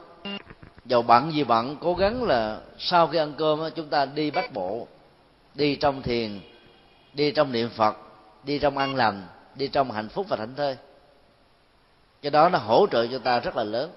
dầu 0.85 1.03
bận 1.03 1.33
gì 1.33 1.45
bận 1.45 1.77
cố 1.81 1.95
gắng 1.95 2.23
là 2.23 2.61
sau 2.79 3.07
khi 3.07 3.19
ăn 3.19 3.35
cơm 3.39 3.59
đó, 3.59 3.71
chúng 3.71 3.89
ta 3.89 4.05
đi 4.05 4.31
bách 4.31 4.53
bộ 4.53 4.87
đi 5.59 5.77
trong 5.77 6.03
thiền, 6.03 6.41
đi 7.15 7.31
trong 7.31 7.53
niệm 7.53 7.69
phật, 7.69 7.97
đi 8.45 8.59
trong 8.59 8.79
ăn 8.79 8.95
lành, 8.95 9.27
đi 9.55 9.69
trong 9.69 9.91
hạnh 9.91 10.09
phúc 10.09 10.27
và 10.29 10.37
thảnh 10.37 10.55
thơi. 10.55 10.77
Cái 12.23 12.31
đó 12.31 12.49
nó 12.49 12.59
hỗ 12.59 12.87
trợ 12.91 13.07
cho 13.07 13.19
ta 13.19 13.41
rất 13.41 13.57
là 13.57 13.65
lớn. 13.65 13.91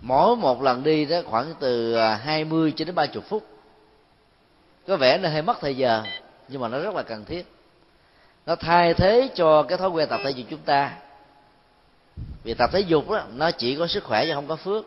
Mỗi 0.00 0.36
một 0.36 0.62
lần 0.62 0.82
đi 0.82 1.04
đó 1.04 1.20
khoảng 1.26 1.54
từ 1.60 1.94
à, 1.94 2.14
20 2.14 2.72
cho 2.76 2.84
đến 2.84 2.94
30 2.94 3.22
phút. 3.28 3.46
Có 4.86 4.96
vẻ 4.96 5.18
nó 5.18 5.28
hơi 5.28 5.42
mất 5.42 5.58
thời 5.60 5.76
giờ, 5.76 6.02
nhưng 6.48 6.60
mà 6.60 6.68
nó 6.68 6.78
rất 6.78 6.94
là 6.94 7.02
cần 7.02 7.24
thiết. 7.24 7.46
Nó 8.46 8.56
thay 8.56 8.94
thế 8.94 9.28
cho 9.34 9.62
cái 9.62 9.78
thói 9.78 9.88
quen 9.88 10.08
tập 10.08 10.20
thể 10.24 10.30
dục 10.30 10.46
chúng 10.50 10.60
ta. 10.60 10.96
Vì 12.42 12.54
tập 12.54 12.70
thể 12.72 12.80
dục 12.80 13.10
đó, 13.10 13.24
nó 13.34 13.50
chỉ 13.50 13.76
có 13.76 13.86
sức 13.86 14.04
khỏe 14.04 14.26
chứ 14.26 14.32
không 14.34 14.46
có 14.46 14.56
phước 14.56 14.84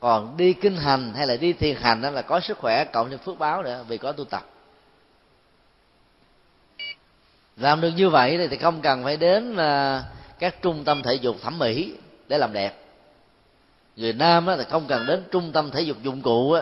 còn 0.00 0.36
đi 0.36 0.52
kinh 0.52 0.76
hành 0.76 1.14
hay 1.14 1.26
là 1.26 1.36
đi 1.36 1.52
thiền 1.52 1.76
hành 1.76 2.02
đó 2.02 2.10
là 2.10 2.22
có 2.22 2.40
sức 2.40 2.58
khỏe 2.58 2.84
cộng 2.84 3.10
thêm 3.10 3.18
phước 3.18 3.38
báo 3.38 3.62
nữa 3.62 3.84
vì 3.88 3.98
có 3.98 4.12
tu 4.12 4.24
tập. 4.24 4.44
Làm 7.56 7.80
được 7.80 7.90
như 7.96 8.10
vậy 8.10 8.48
thì 8.50 8.56
không 8.56 8.80
cần 8.80 9.04
phải 9.04 9.16
đến 9.16 9.56
à, 9.56 10.02
các 10.38 10.62
trung 10.62 10.84
tâm 10.84 11.02
thể 11.02 11.14
dục 11.14 11.36
thẩm 11.42 11.58
mỹ 11.58 11.94
để 12.28 12.38
làm 12.38 12.52
đẹp. 12.52 12.84
Người 13.96 14.12
nam 14.12 14.46
đó 14.46 14.56
thì 14.56 14.64
không 14.70 14.86
cần 14.88 15.06
đến 15.06 15.24
trung 15.30 15.52
tâm 15.52 15.70
thể 15.70 15.80
dục 15.80 15.96
dụng 16.02 16.22
cụ 16.22 16.56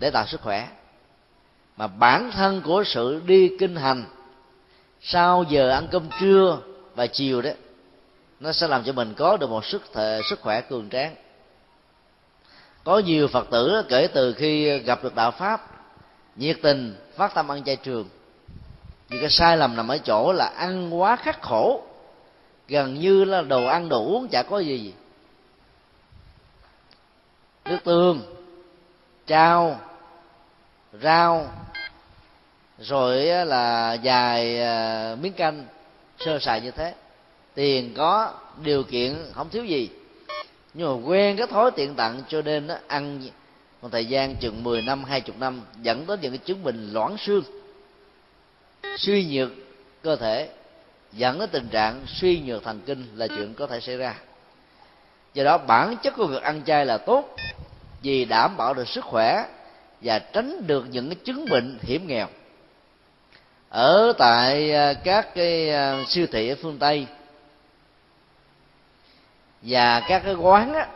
để 0.00 0.10
tạo 0.10 0.26
sức 0.26 0.40
khỏe. 0.40 0.68
Mà 1.76 1.86
bản 1.86 2.30
thân 2.30 2.62
của 2.62 2.84
sự 2.86 3.22
đi 3.26 3.56
kinh 3.58 3.76
hành 3.76 4.04
sau 5.00 5.44
giờ 5.48 5.70
ăn 5.70 5.88
cơm 5.90 6.08
trưa 6.20 6.58
và 6.94 7.06
chiều 7.06 7.42
đó 7.42 7.50
nó 8.40 8.52
sẽ 8.52 8.68
làm 8.68 8.84
cho 8.84 8.92
mình 8.92 9.14
có 9.14 9.36
được 9.36 9.50
một 9.50 9.64
sức 9.64 9.82
thể, 9.92 10.20
sức 10.30 10.40
khỏe 10.40 10.60
cường 10.60 10.88
tráng 10.88 11.14
có 12.84 12.98
nhiều 12.98 13.28
phật 13.28 13.50
tử 13.50 13.82
kể 13.88 14.08
từ 14.14 14.32
khi 14.32 14.78
gặp 14.78 15.02
được 15.02 15.14
đạo 15.14 15.30
pháp, 15.30 15.66
nhiệt 16.36 16.58
tình, 16.62 16.96
phát 17.16 17.34
tâm 17.34 17.52
ăn 17.52 17.64
chay 17.64 17.76
trường. 17.76 18.08
Nhưng 19.08 19.20
cái 19.20 19.30
sai 19.30 19.56
lầm 19.56 19.76
nằm 19.76 19.88
ở 19.88 19.98
chỗ 19.98 20.32
là 20.32 20.46
ăn 20.46 21.00
quá 21.00 21.16
khắc 21.16 21.42
khổ, 21.42 21.82
gần 22.68 22.94
như 23.00 23.24
là 23.24 23.42
đồ 23.42 23.64
ăn, 23.64 23.88
đồ 23.88 24.04
uống 24.04 24.28
chả 24.28 24.42
có 24.42 24.58
gì. 24.58 24.94
Nước 27.64 27.78
tương 27.84 28.22
trao 29.26 29.80
rau, 31.02 31.48
rồi 32.78 33.24
là 33.24 33.92
dài 33.92 34.62
à, 34.62 35.16
miếng 35.20 35.32
canh, 35.32 35.66
sơ 36.18 36.38
sài 36.38 36.60
như 36.60 36.70
thế. 36.70 36.94
Tiền 37.54 37.94
có, 37.96 38.32
điều 38.62 38.82
kiện 38.82 39.16
không 39.34 39.50
thiếu 39.50 39.64
gì 39.64 39.90
nhưng 40.74 40.88
mà 40.88 41.08
quen 41.08 41.36
cái 41.36 41.46
thói 41.46 41.70
tiện 41.70 41.94
tặng 41.94 42.22
cho 42.28 42.42
nên 42.42 42.66
nó 42.66 42.74
ăn 42.86 43.20
một 43.82 43.88
thời 43.92 44.06
gian 44.06 44.36
chừng 44.36 44.64
10 44.64 44.82
năm, 44.82 45.04
hai 45.04 45.20
chục 45.20 45.38
năm, 45.38 45.60
dẫn 45.82 46.06
đến 46.06 46.20
những 46.20 46.32
cái 46.32 46.38
chứng 46.38 46.64
bệnh 46.64 46.92
loãng 46.92 47.16
xương, 47.18 47.44
suy 48.96 49.24
nhược 49.24 49.50
cơ 50.02 50.16
thể, 50.16 50.48
dẫn 51.12 51.38
đến 51.38 51.48
tình 51.52 51.68
trạng 51.68 52.02
suy 52.06 52.40
nhược 52.40 52.64
thần 52.64 52.80
kinh 52.86 53.06
là 53.14 53.26
chuyện 53.26 53.54
có 53.54 53.66
thể 53.66 53.80
xảy 53.80 53.96
ra. 53.96 54.14
Do 55.34 55.44
đó, 55.44 55.58
bản 55.58 55.96
chất 56.02 56.14
của 56.16 56.26
việc 56.26 56.42
ăn 56.42 56.62
chay 56.66 56.86
là 56.86 56.98
tốt 56.98 57.36
vì 58.02 58.24
đảm 58.24 58.56
bảo 58.56 58.74
được 58.74 58.88
sức 58.88 59.04
khỏe 59.04 59.44
và 60.00 60.18
tránh 60.18 60.66
được 60.66 60.86
những 60.90 61.08
cái 61.08 61.16
chứng 61.24 61.46
bệnh 61.50 61.78
hiểm 61.82 62.06
nghèo. 62.06 62.26
Ở 63.68 64.12
tại 64.18 64.72
à, 64.72 64.92
các 64.92 65.34
cái 65.34 65.70
à, 65.70 66.04
siêu 66.08 66.26
thị 66.32 66.48
ở 66.48 66.54
phương 66.62 66.78
tây 66.78 67.06
và 69.62 70.00
các 70.08 70.22
cái 70.24 70.34
quán 70.34 70.74
á, 70.74 70.88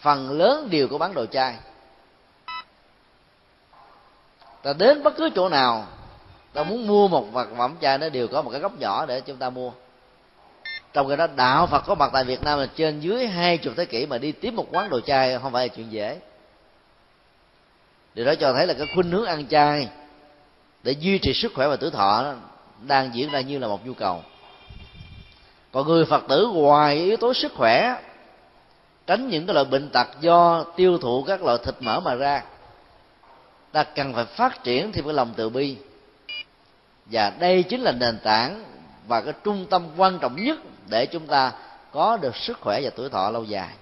phần 0.00 0.30
lớn 0.30 0.68
đều 0.70 0.88
có 0.88 0.98
bán 0.98 1.14
đồ 1.14 1.26
chai. 1.26 1.56
ta 4.62 4.72
đến 4.72 5.02
bất 5.02 5.16
cứ 5.16 5.30
chỗ 5.34 5.48
nào 5.48 5.86
ta 6.52 6.62
muốn 6.62 6.86
mua 6.86 7.08
một 7.08 7.32
vật 7.32 7.48
phẩm 7.58 7.76
chai 7.80 7.98
nó 7.98 8.08
đều 8.08 8.28
có 8.28 8.42
một 8.42 8.50
cái 8.50 8.60
góc 8.60 8.78
nhỏ 8.78 9.06
để 9.06 9.20
chúng 9.20 9.36
ta 9.36 9.50
mua. 9.50 9.72
Trong 10.92 11.08
cái 11.08 11.16
đó 11.16 11.26
đạo 11.36 11.66
phật 11.66 11.84
có 11.86 11.94
mặt 11.94 12.10
tại 12.12 12.24
việt 12.24 12.42
nam 12.42 12.58
là 12.58 12.66
trên 12.76 13.00
dưới 13.00 13.26
hai 13.26 13.58
chục 13.58 13.74
thế 13.76 13.84
kỷ 13.84 14.06
mà 14.06 14.18
đi 14.18 14.32
tiếp 14.32 14.50
một 14.50 14.66
quán 14.72 14.90
đồ 14.90 15.00
chai 15.00 15.38
không 15.38 15.52
phải 15.52 15.68
là 15.68 15.74
chuyện 15.74 15.92
dễ. 15.92 16.18
Điều 18.14 18.26
đó 18.26 18.34
cho 18.40 18.52
thấy 18.52 18.66
là 18.66 18.74
cái 18.74 18.86
khuynh 18.94 19.10
hướng 19.10 19.24
ăn 19.24 19.46
chay 19.46 19.88
để 20.82 20.92
duy 20.92 21.18
trì 21.18 21.34
sức 21.34 21.52
khỏe 21.54 21.68
và 21.68 21.76
tuổi 21.76 21.90
thọ 21.90 22.22
đó, 22.22 22.34
đang 22.86 23.14
diễn 23.14 23.30
ra 23.30 23.40
như 23.40 23.58
là 23.58 23.68
một 23.68 23.86
nhu 23.86 23.94
cầu 23.94 24.22
còn 25.78 25.86
người 25.88 26.04
phật 26.04 26.24
tử 26.28 26.46
ngoài 26.52 26.96
yếu 26.96 27.16
tố 27.16 27.34
sức 27.34 27.52
khỏe, 27.54 28.02
tránh 29.06 29.28
những 29.28 29.46
cái 29.46 29.54
loại 29.54 29.64
bệnh 29.64 29.90
tật 29.90 30.06
do 30.20 30.64
tiêu 30.76 30.98
thụ 30.98 31.22
các 31.22 31.42
loại 31.42 31.58
thịt 31.64 31.74
mỡ 31.80 32.00
mà 32.00 32.14
ra, 32.14 32.44
ta 33.72 33.84
cần 33.84 34.14
phải 34.14 34.24
phát 34.24 34.64
triển 34.64 34.92
thêm 34.92 35.04
cái 35.04 35.14
lòng 35.14 35.32
từ 35.36 35.48
bi. 35.48 35.76
Và 37.06 37.30
đây 37.30 37.62
chính 37.62 37.80
là 37.80 37.92
nền 37.92 38.18
tảng 38.18 38.64
và 39.06 39.20
cái 39.20 39.32
trung 39.44 39.66
tâm 39.70 39.86
quan 39.96 40.18
trọng 40.18 40.44
nhất 40.44 40.58
để 40.88 41.06
chúng 41.06 41.26
ta 41.26 41.52
có 41.92 42.16
được 42.16 42.36
sức 42.36 42.60
khỏe 42.60 42.80
và 42.82 42.90
tuổi 42.96 43.08
thọ 43.08 43.30
lâu 43.30 43.44
dài. 43.44 43.74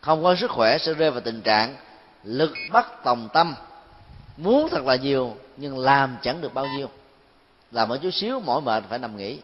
Không 0.00 0.22
có 0.22 0.34
sức 0.34 0.50
khỏe 0.50 0.78
sẽ 0.78 0.94
rơi 0.94 1.10
vào 1.10 1.20
tình 1.20 1.42
trạng 1.42 1.76
lực 2.22 2.52
bắt 2.72 3.04
tòng 3.04 3.28
tâm. 3.32 3.54
Muốn 4.36 4.68
thật 4.70 4.84
là 4.84 4.96
nhiều, 4.96 5.36
nhưng 5.56 5.78
làm 5.78 6.16
chẳng 6.22 6.40
được 6.40 6.54
bao 6.54 6.66
nhiêu 6.78 6.88
làm 7.74 7.88
một 7.88 7.96
chút 8.02 8.10
xíu, 8.10 8.40
mỏi 8.40 8.60
mệt, 8.60 8.84
phải 8.88 8.98
nằm 8.98 9.16
nghỉ. 9.16 9.40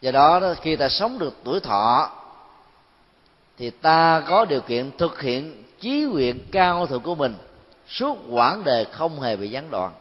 Do 0.00 0.10
đó 0.10 0.40
khi 0.62 0.76
ta 0.76 0.88
sống 0.88 1.18
được 1.18 1.36
tuổi 1.44 1.60
thọ, 1.60 2.10
thì 3.58 3.70
ta 3.70 4.22
có 4.28 4.44
điều 4.44 4.60
kiện 4.60 4.90
thực 4.98 5.20
hiện 5.20 5.64
chí 5.80 6.04
nguyện 6.04 6.40
cao 6.52 6.86
thượng 6.86 7.02
của 7.02 7.14
mình 7.14 7.36
suốt 7.88 8.18
quãng 8.30 8.64
đời 8.64 8.84
không 8.84 9.20
hề 9.20 9.36
bị 9.36 9.50
gián 9.50 9.70
đoạn. 9.70 9.92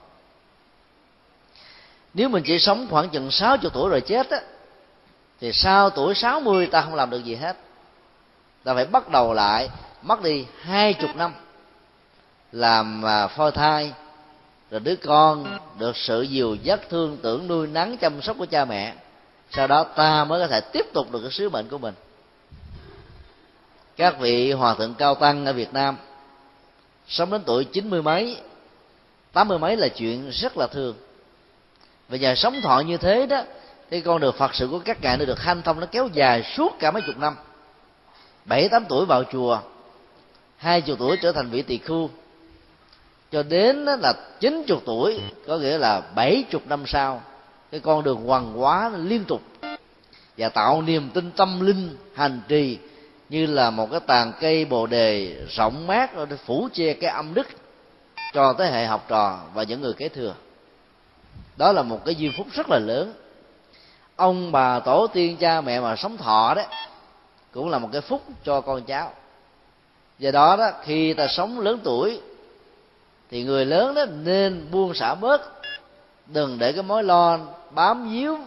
Nếu 2.14 2.30
mình 2.30 2.44
chỉ 2.46 2.60
sống 2.60 2.88
khoảng 2.90 3.10
chừng 3.10 3.32
60 3.32 3.72
tuổi 3.74 3.90
rồi 3.90 4.02
chết 4.02 4.30
á, 4.30 4.42
thì 5.40 5.52
sau 5.52 5.90
tuổi 5.90 6.14
60 6.14 6.68
ta 6.68 6.82
không 6.82 6.96
làm 6.96 7.10
được 7.10 7.24
gì 7.24 7.36
hết. 7.36 7.58
Ta 8.64 8.74
phải 8.74 8.86
bắt 8.86 9.10
đầu 9.10 9.34
lại, 9.34 9.70
mất 10.02 10.22
đi 10.22 10.46
hai 10.62 10.94
chục 10.94 11.16
năm 11.16 11.34
làm 12.52 13.06
à, 13.06 13.28
phôi 13.28 13.52
thai 13.52 13.94
rồi 14.74 14.80
đứa 14.80 14.96
con 14.96 15.60
được 15.80 15.98
sự 15.98 16.22
dìu 16.22 16.56
dắt, 16.56 16.80
thương 16.90 17.18
tưởng, 17.22 17.48
nuôi 17.48 17.68
nắng 17.68 17.98
chăm 17.98 18.22
sóc 18.22 18.38
của 18.40 18.46
cha 18.46 18.66
mẹ. 18.66 18.94
Sau 19.52 19.68
đó 19.68 19.84
ta 19.84 20.26
mới 20.26 20.42
có 20.42 20.48
thể 20.48 20.62
tiếp 20.62 20.86
tục 20.94 21.12
được 21.12 21.22
cái 21.22 21.32
sứ 21.32 21.50
mệnh 21.50 21.70
của 21.70 21.78
mình. 21.78 21.94
Các 23.98 24.20
vị 24.20 24.52
hòa 24.52 24.74
thượng 24.74 24.94
cao 24.94 25.16
tăng 25.16 25.46
ở 25.46 25.54
việt 25.54 25.74
nam, 25.74 25.98
sống 27.08 27.32
đến 27.32 27.42
tuổi 27.46 27.66
chín 27.66 27.90
mươi 27.90 28.02
mấy, 28.02 28.38
tám 29.34 29.48
mươi 29.48 29.60
mấy 29.60 29.78
là 29.78 29.88
chuyện 29.88 30.30
rất 30.30 30.58
là 30.58 30.68
thường. 30.68 30.96
Và 32.10 32.18
giờ 32.18 32.36
sống 32.36 32.62
thọ 32.62 32.80
như 32.80 32.98
thế 32.98 33.26
đó, 33.26 33.44
thì 33.90 34.02
con 34.02 34.22
đường 34.22 34.36
phật 34.38 34.56
sự 34.56 34.68
của 34.68 34.80
các 34.80 35.02
ngài 35.02 35.18
nó 35.18 35.26
được 35.26 35.40
hanh 35.40 35.62
thông, 35.62 35.80
nó 35.80 35.86
kéo 35.86 36.10
dài 36.14 36.44
suốt 36.58 36.76
cả 36.80 36.92
mấy 36.92 37.02
chục 37.02 37.18
năm. 37.18 37.36
Bảy, 38.46 38.70
tám 38.70 38.86
tuổi 38.90 39.06
vào 39.06 39.24
chùa, 39.24 39.60
hai 40.58 40.82
chục 40.82 41.00
tuổi 41.00 41.18
trở 41.22 41.32
thành 41.32 41.50
vị 41.50 41.62
tỳ 41.62 41.78
khưu 41.78 42.10
cho 43.34 43.44
đến 43.44 43.86
là 43.86 44.14
chín 44.40 44.64
chục 44.68 44.82
tuổi, 44.86 45.20
có 45.48 45.58
nghĩa 45.58 45.78
là 45.78 46.02
bảy 46.16 46.44
chục 46.50 46.62
năm 46.68 46.84
sau, 46.88 47.22
cái 47.72 47.80
con 47.80 48.04
đường 48.04 48.26
hoàng 48.26 48.54
hóa 48.54 48.92
liên 48.98 49.26
tục. 49.26 49.42
Và 50.38 50.50
tạo 50.50 50.82
niềm 50.82 51.10
tin 51.14 51.32
tâm 51.32 51.60
linh, 51.66 51.98
hành 52.16 52.42
trì, 52.48 52.78
như 53.30 53.46
là 53.46 53.70
một 53.70 53.92
cái 53.92 54.00
tàn 54.00 54.34
cây 54.40 54.66
bồ 54.66 54.88
đề 54.88 55.36
rộng 55.50 55.88
mát 55.88 56.28
để 56.30 56.38
phủ 56.46 56.70
che 56.74 56.94
cái 56.94 57.10
âm 57.10 57.34
đức 57.34 57.48
cho 58.34 58.54
thế 58.54 58.72
hệ 58.72 58.86
học 58.86 59.06
trò 59.08 59.40
và 59.54 59.64
những 59.64 59.82
người 59.82 59.94
kế 59.94 60.10
thừa. 60.10 60.36
Đó 61.58 61.72
là 61.72 61.82
một 61.82 62.06
cái 62.06 62.16
duyên 62.16 62.32
phúc 62.38 62.48
rất 62.54 62.70
là 62.70 62.80
lớn. 62.80 63.14
Ông 64.16 64.52
bà 64.52 64.80
tổ 64.80 65.08
tiên 65.08 65.38
cha 65.38 65.62
mẹ 65.62 65.80
mà 65.80 65.96
sống 65.96 66.18
thọ 66.18 66.54
đấy 66.56 66.66
cũng 67.52 67.70
là 67.70 67.80
một 67.80 67.90
cái 67.92 68.02
phúc 68.02 68.22
cho 68.44 68.62
con 68.62 68.84
cháu. 68.84 69.12
Do 70.20 70.32
đó 70.32 70.56
đó, 70.56 70.72
khi 70.84 71.14
ta 71.14 71.28
sống 71.28 71.60
lớn 71.60 71.80
tuổi 71.84 72.22
thì 73.32 73.44
người 73.44 73.66
lớn 73.66 73.96
đó 73.96 74.06
nên 74.06 74.68
buông 74.72 74.94
xả 74.94 75.16
bớt. 75.16 75.42
Đừng 76.28 76.60
để 76.60 76.72
cái 76.74 76.84
mối 76.84 77.04
lo 77.04 77.40
bám 77.72 78.12
víu 78.12 78.38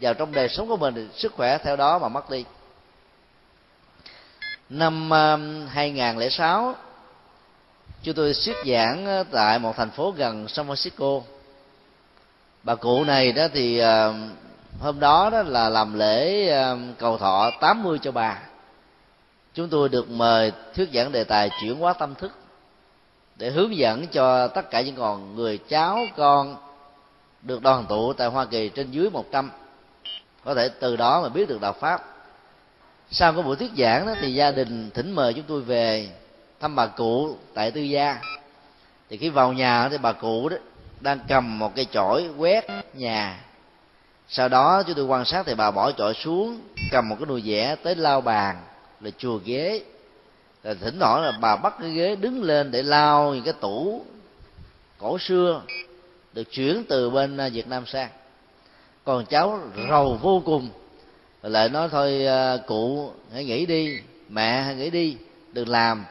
vào 0.00 0.14
trong 0.14 0.32
đời 0.32 0.48
sống 0.48 0.68
của 0.68 0.76
mình 0.76 0.94
thì 0.94 1.06
sức 1.14 1.32
khỏe 1.32 1.58
theo 1.58 1.76
đó 1.76 1.98
mà 1.98 2.08
mất 2.08 2.30
đi. 2.30 2.44
Năm 4.68 5.12
à, 5.12 5.36
2006 5.68 6.74
chúng 8.02 8.14
tôi 8.14 8.34
thuyết 8.44 8.56
giảng 8.66 9.24
tại 9.30 9.58
một 9.58 9.76
thành 9.76 9.90
phố 9.90 10.10
gần 10.16 10.48
San 10.48 10.68
Francisco. 10.68 11.22
Bà 12.62 12.74
cụ 12.74 13.04
này 13.04 13.32
đó 13.32 13.46
thì 13.52 13.78
à, 13.78 14.12
hôm 14.80 15.00
đó 15.00 15.30
đó 15.30 15.42
là 15.42 15.68
làm 15.68 15.94
lễ 15.94 16.48
à, 16.48 16.76
cầu 16.98 17.18
thọ 17.18 17.50
80 17.60 17.98
cho 18.02 18.12
bà. 18.12 18.38
Chúng 19.54 19.68
tôi 19.68 19.88
được 19.88 20.10
mời 20.10 20.52
thuyết 20.74 20.88
giảng 20.94 21.12
đề 21.12 21.24
tài 21.24 21.50
chuyển 21.60 21.74
hóa 21.74 21.92
tâm 21.92 22.14
thức 22.14 22.32
để 23.36 23.50
hướng 23.50 23.76
dẫn 23.76 24.06
cho 24.06 24.48
tất 24.48 24.70
cả 24.70 24.80
những 24.80 24.96
còn 24.96 25.34
người 25.34 25.58
cháu 25.58 26.06
con 26.16 26.56
được 27.42 27.62
đoàn 27.62 27.86
tụ 27.88 28.12
tại 28.12 28.28
Hoa 28.28 28.44
Kỳ 28.44 28.68
trên 28.68 28.90
dưới 28.90 29.10
100 29.10 29.50
có 30.44 30.54
thể 30.54 30.68
từ 30.68 30.96
đó 30.96 31.22
mà 31.22 31.28
biết 31.28 31.48
được 31.48 31.60
đạo 31.60 31.72
pháp. 31.72 32.04
Sau 33.10 33.32
cái 33.32 33.42
buổi 33.42 33.56
thuyết 33.56 33.70
giảng 33.78 34.06
đó 34.06 34.14
thì 34.20 34.34
gia 34.34 34.50
đình 34.50 34.90
thỉnh 34.94 35.12
mời 35.12 35.34
chúng 35.34 35.44
tôi 35.48 35.60
về 35.60 36.08
thăm 36.60 36.76
bà 36.76 36.86
cụ 36.86 37.36
tại 37.54 37.70
tư 37.70 37.80
gia. 37.80 38.20
Thì 39.10 39.16
khi 39.16 39.28
vào 39.28 39.52
nhà 39.52 39.88
thì 39.88 39.98
bà 39.98 40.12
cụ 40.12 40.48
đó 40.48 40.56
đang 41.00 41.18
cầm 41.28 41.58
một 41.58 41.74
cây 41.74 41.86
chổi 41.92 42.28
quét 42.38 42.66
nhà. 42.94 43.40
Sau 44.28 44.48
đó 44.48 44.82
chúng 44.82 44.96
tôi 44.96 45.04
quan 45.04 45.24
sát 45.24 45.46
thì 45.46 45.54
bà 45.54 45.70
bỏ 45.70 45.92
chổi 45.92 46.14
xuống, 46.14 46.60
cầm 46.90 47.08
một 47.08 47.16
cái 47.18 47.26
nồi 47.26 47.42
dẻ 47.42 47.76
tới 47.82 47.94
lau 47.94 48.20
bàn 48.20 48.56
là 49.00 49.10
chùa 49.18 49.38
ghế 49.44 49.82
rồi 50.64 50.74
thỉnh 50.74 50.98
thoảng 51.00 51.22
là 51.22 51.32
bà 51.40 51.56
bắt 51.56 51.74
cái 51.80 51.90
ghế 51.90 52.16
đứng 52.16 52.42
lên 52.42 52.70
để 52.70 52.82
lau 52.82 53.34
những 53.34 53.44
cái 53.44 53.54
tủ 53.60 54.04
cổ 54.98 55.18
xưa, 55.18 55.62
được 56.32 56.52
chuyển 56.52 56.84
từ 56.88 57.10
bên 57.10 57.36
à, 57.36 57.48
việt 57.48 57.68
nam 57.68 57.86
sang. 57.86 58.08
Còn 59.04 59.26
cháu 59.26 59.60
rầu 59.88 60.18
vô 60.22 60.42
cùng, 60.44 60.68
lại 61.42 61.68
nói 61.68 61.88
thôi 61.88 62.26
à, 62.26 62.56
cụ, 62.56 63.12
hãy 63.32 63.44
nghỉ 63.44 63.66
đi, 63.66 63.98
mẹ 64.28 64.62
hãy 64.62 64.74
nghỉ 64.74 64.90
đi, 64.90 65.16
đừng 65.52 65.68
làm. 65.68 66.04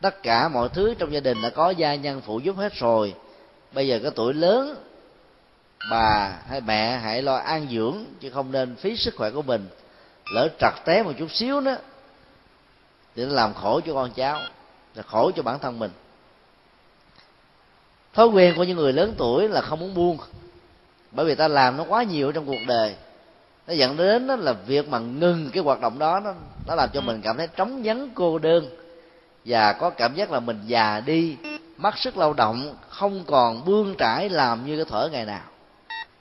Tất 0.00 0.22
cả 0.22 0.48
mọi 0.48 0.68
thứ 0.68 0.94
trong 0.98 1.12
gia 1.12 1.20
đình 1.20 1.42
đã 1.42 1.50
có 1.50 1.70
gia 1.70 1.94
nhân 1.94 2.22
phụ 2.26 2.38
giúp 2.38 2.56
hết 2.56 2.74
rồi. 2.74 3.14
Bây 3.72 3.88
giờ 3.88 3.98
cái 4.02 4.10
tuổi 4.14 4.34
lớn, 4.34 4.76
bà 5.90 6.38
hay 6.48 6.60
mẹ 6.60 6.98
hãy 6.98 7.22
lo 7.22 7.36
an 7.36 7.66
dưỡng, 7.70 8.04
chứ 8.20 8.30
không 8.30 8.52
nên 8.52 8.76
phí 8.76 8.96
sức 8.96 9.14
khỏe 9.16 9.30
của 9.30 9.42
mình. 9.42 9.68
Lỡ 10.34 10.48
trật 10.60 10.74
té 10.84 11.02
một 11.02 11.12
chút 11.18 11.30
xíu 11.30 11.60
nữa 11.60 11.76
để 13.14 13.24
nó 13.24 13.34
làm 13.34 13.54
khổ 13.54 13.80
cho 13.86 13.94
con 13.94 14.10
cháu, 14.10 14.40
là 14.94 15.02
khổ 15.02 15.30
cho 15.36 15.42
bản 15.42 15.58
thân 15.58 15.78
mình. 15.78 15.90
Thói 18.14 18.26
quen 18.26 18.54
của 18.56 18.64
những 18.64 18.76
người 18.76 18.92
lớn 18.92 19.14
tuổi 19.18 19.48
là 19.48 19.60
không 19.60 19.80
muốn 19.80 19.94
buông, 19.94 20.18
bởi 21.10 21.26
vì 21.26 21.34
ta 21.34 21.48
làm 21.48 21.76
nó 21.76 21.84
quá 21.88 22.02
nhiều 22.02 22.32
trong 22.32 22.46
cuộc 22.46 22.66
đời. 22.66 22.94
Nó 23.66 23.74
dẫn 23.74 23.96
đến 23.96 24.26
đó 24.26 24.36
là 24.36 24.52
việc 24.52 24.88
mà 24.88 24.98
ngừng 24.98 25.50
cái 25.52 25.62
hoạt 25.62 25.80
động 25.80 25.98
đó, 25.98 26.20
nó 26.20 26.34
nó 26.66 26.74
làm 26.74 26.88
cho 26.92 27.00
mình 27.00 27.20
cảm 27.22 27.36
thấy 27.36 27.46
trống 27.56 27.82
vắng, 27.84 28.10
cô 28.14 28.38
đơn. 28.38 28.68
Và 29.44 29.72
có 29.72 29.90
cảm 29.90 30.14
giác 30.14 30.30
là 30.30 30.40
mình 30.40 30.60
già 30.66 31.00
đi, 31.00 31.36
mất 31.76 31.98
sức 31.98 32.16
lao 32.16 32.32
động, 32.32 32.76
không 32.88 33.24
còn 33.26 33.64
bươn 33.64 33.94
trải 33.98 34.28
làm 34.28 34.66
như 34.66 34.76
cái 34.76 34.84
thở 34.90 35.08
ngày 35.12 35.24
nào. 35.24 35.42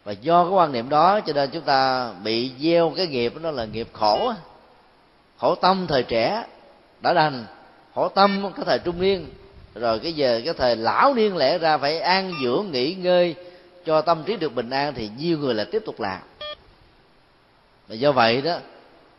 Và 0.03 0.11
do 0.11 0.43
cái 0.43 0.51
quan 0.51 0.71
niệm 0.71 0.89
đó, 0.89 1.19
cho 1.19 1.33
nên 1.33 1.49
chúng 1.49 1.61
ta 1.61 2.11
bị 2.23 2.51
gieo 2.59 2.93
cái 2.95 3.07
nghiệp 3.07 3.33
đó 3.41 3.51
là 3.51 3.65
nghiệp 3.65 3.87
khổ 3.93 4.33
khổ 5.37 5.55
tâm 5.55 5.87
thời 5.87 6.03
trẻ 6.03 6.43
đã 7.03 7.13
đành, 7.13 7.45
khổ 7.95 8.09
tâm 8.09 8.51
cái 8.55 8.65
thời 8.65 8.79
trung 8.79 9.01
niên. 9.01 9.29
Rồi 9.75 9.99
cái 9.99 10.13
giờ 10.13 10.41
cái 10.45 10.53
thời 10.53 10.75
lão 10.75 11.13
niên 11.13 11.37
lẽ 11.37 11.57
ra 11.57 11.77
phải 11.77 11.99
an 11.99 12.33
dưỡng, 12.43 12.71
nghỉ 12.71 12.93
ngơi, 12.93 13.35
cho 13.85 14.01
tâm 14.01 14.23
trí 14.23 14.35
được 14.35 14.55
bình 14.55 14.69
an 14.69 14.93
thì 14.93 15.09
nhiều 15.17 15.37
người 15.37 15.53
lại 15.53 15.65
tiếp 15.71 15.83
tục 15.85 15.99
làm. 15.99 16.19
Và 17.87 17.95
do 17.95 18.11
vậy 18.11 18.41
đó, 18.41 18.57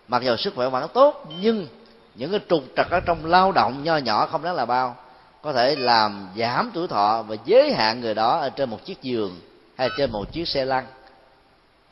mặc 0.08 0.22
dù 0.22 0.36
sức 0.36 0.54
khỏe 0.54 0.68
vẫn 0.68 0.88
tốt, 0.94 1.26
nhưng 1.40 1.66
những 2.14 2.30
cái 2.30 2.40
trục 2.48 2.64
trặc 2.76 2.90
ở 2.90 3.00
trong 3.00 3.24
lao 3.24 3.52
động 3.52 3.84
nho 3.84 3.96
nhỏ 3.96 4.26
không 4.26 4.42
đáng 4.42 4.54
là 4.54 4.66
bao. 4.66 4.96
Có 5.42 5.52
thể 5.52 5.76
làm 5.76 6.28
giảm 6.36 6.70
tuổi 6.74 6.88
thọ 6.88 7.22
và 7.22 7.36
giới 7.44 7.72
hạn 7.72 8.00
người 8.00 8.14
đó 8.14 8.38
ở 8.38 8.50
trên 8.50 8.70
một 8.70 8.84
chiếc 8.84 9.02
giường 9.02 9.40
hay 9.76 9.88
trên 9.98 10.10
một 10.10 10.32
chiếc 10.32 10.48
xe 10.48 10.64
lăn. 10.64 10.86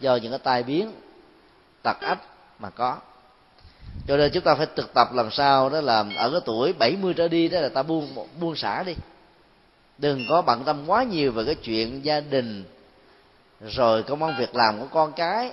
Do 0.01 0.16
những 0.16 0.32
cái 0.32 0.38
tai 0.38 0.62
biến, 0.62 0.93
tật 1.82 2.01
ách 2.01 2.18
mà 2.59 2.70
có 2.70 2.97
cho 4.07 4.16
nên 4.16 4.30
chúng 4.32 4.45
ta 4.45 4.55
phải 4.55 4.66
thực 4.76 4.95
tập 4.95 5.09
làm 5.12 5.30
sao 5.30 5.68
đó 5.68 5.80
là 5.80 6.05
ở 6.16 6.30
cái 6.30 6.40
tuổi 6.45 6.72
70 6.72 7.14
trở 7.14 7.28
đi 7.28 7.49
đó 7.49 7.61
là 7.61 7.68
ta 7.68 7.82
buông 7.82 8.09
buông 8.40 8.57
xả 8.57 8.82
đi. 8.82 8.95
Đừng 9.99 10.26
có 10.28 10.43
bận 10.43 10.64
tâm 10.64 10.84
quá 10.86 11.03
nhiều 11.03 11.32
về 11.32 11.45
cái 11.45 11.55
chuyện 11.55 12.05
gia 12.05 12.20
đình, 12.20 12.64
rồi 13.61 14.03
công 14.03 14.22
ăn 14.22 14.34
việc 14.38 14.55
làm 14.55 14.80
của 14.80 14.86
con 14.90 15.12
cái. 15.12 15.51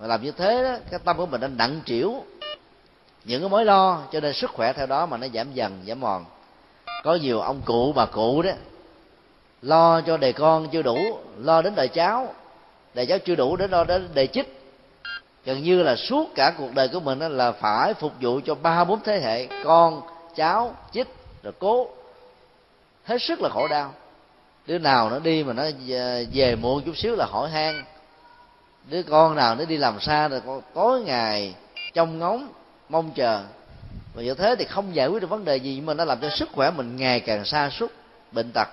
Mà 0.00 0.06
làm 0.06 0.22
như 0.22 0.30
thế 0.30 0.62
đó, 0.62 0.76
cái 0.90 1.00
tâm 1.04 1.16
của 1.16 1.26
mình 1.26 1.40
nó 1.40 1.48
nặng 1.48 1.80
trĩu. 1.86 2.14
Những 3.24 3.40
cái 3.40 3.50
mối 3.50 3.64
lo, 3.64 4.02
cho 4.12 4.20
nên 4.20 4.34
sức 4.34 4.50
khỏe 4.50 4.72
theo 4.72 4.86
đó 4.86 5.06
mà 5.06 5.16
nó 5.16 5.26
giảm 5.34 5.52
dần, 5.52 5.82
giảm 5.86 6.00
mòn. 6.00 6.24
Có 7.02 7.14
nhiều 7.14 7.40
ông 7.40 7.60
cụ, 7.64 7.92
bà 7.92 8.06
cụ 8.06 8.42
đó, 8.42 8.50
lo 9.62 10.00
cho 10.00 10.16
đề 10.16 10.32
con 10.32 10.68
chưa 10.68 10.82
đủ, 10.82 11.18
lo 11.38 11.62
đến 11.62 11.74
đời 11.74 11.88
cháu. 11.88 12.34
Đời 12.94 13.06
cháu 13.06 13.18
chưa 13.18 13.34
đủ 13.34 13.56
đến 13.56 13.70
lo 13.70 13.84
đến 13.84 14.08
đề 14.14 14.26
chích 14.26 14.59
gần 15.44 15.62
như 15.62 15.82
là 15.82 15.96
suốt 15.96 16.34
cả 16.34 16.52
cuộc 16.58 16.74
đời 16.74 16.88
của 16.88 17.00
mình 17.00 17.18
là 17.18 17.52
phải 17.52 17.94
phục 17.94 18.12
vụ 18.20 18.40
cho 18.44 18.54
ba 18.54 18.84
bốn 18.84 19.00
thế 19.04 19.20
hệ, 19.20 19.46
con, 19.64 20.02
cháu, 20.36 20.74
chích, 20.92 21.08
rồi 21.42 21.52
cố. 21.58 21.88
Hết 23.04 23.22
sức 23.22 23.40
là 23.40 23.48
khổ 23.48 23.68
đau. 23.68 23.94
Đứa 24.66 24.78
nào 24.78 25.10
nó 25.10 25.18
đi 25.18 25.44
mà 25.44 25.52
nó 25.52 25.62
ờ, 25.62 26.24
về 26.32 26.56
muộn 26.56 26.82
chút 26.82 26.96
xíu 26.96 27.16
là 27.16 27.26
hỏi 27.26 27.50
han. 27.50 27.84
Đứa 28.84 29.02
con 29.02 29.36
nào 29.36 29.54
nó 29.54 29.64
đi 29.64 29.76
làm 29.76 30.00
xa 30.00 30.28
rồi 30.28 30.40
tối 30.74 31.00
ngày 31.00 31.54
trông 31.94 32.18
ngóng, 32.18 32.48
mong 32.88 33.10
chờ. 33.14 33.42
Và 34.14 34.22
như 34.22 34.34
thế 34.34 34.54
thì 34.58 34.64
không 34.64 34.94
giải 34.94 35.08
quyết 35.08 35.22
được 35.22 35.30
vấn 35.30 35.44
đề 35.44 35.56
gì, 35.56 35.74
nhưng 35.76 35.86
mà 35.86 35.94
nó 35.94 36.04
làm 36.04 36.20
cho 36.20 36.28
sức 36.30 36.48
khỏe 36.52 36.70
mình 36.70 36.96
ngày 36.96 37.20
càng 37.20 37.44
xa 37.44 37.70
suốt 37.70 37.92
bệnh 38.32 38.50
tật. 38.54 38.68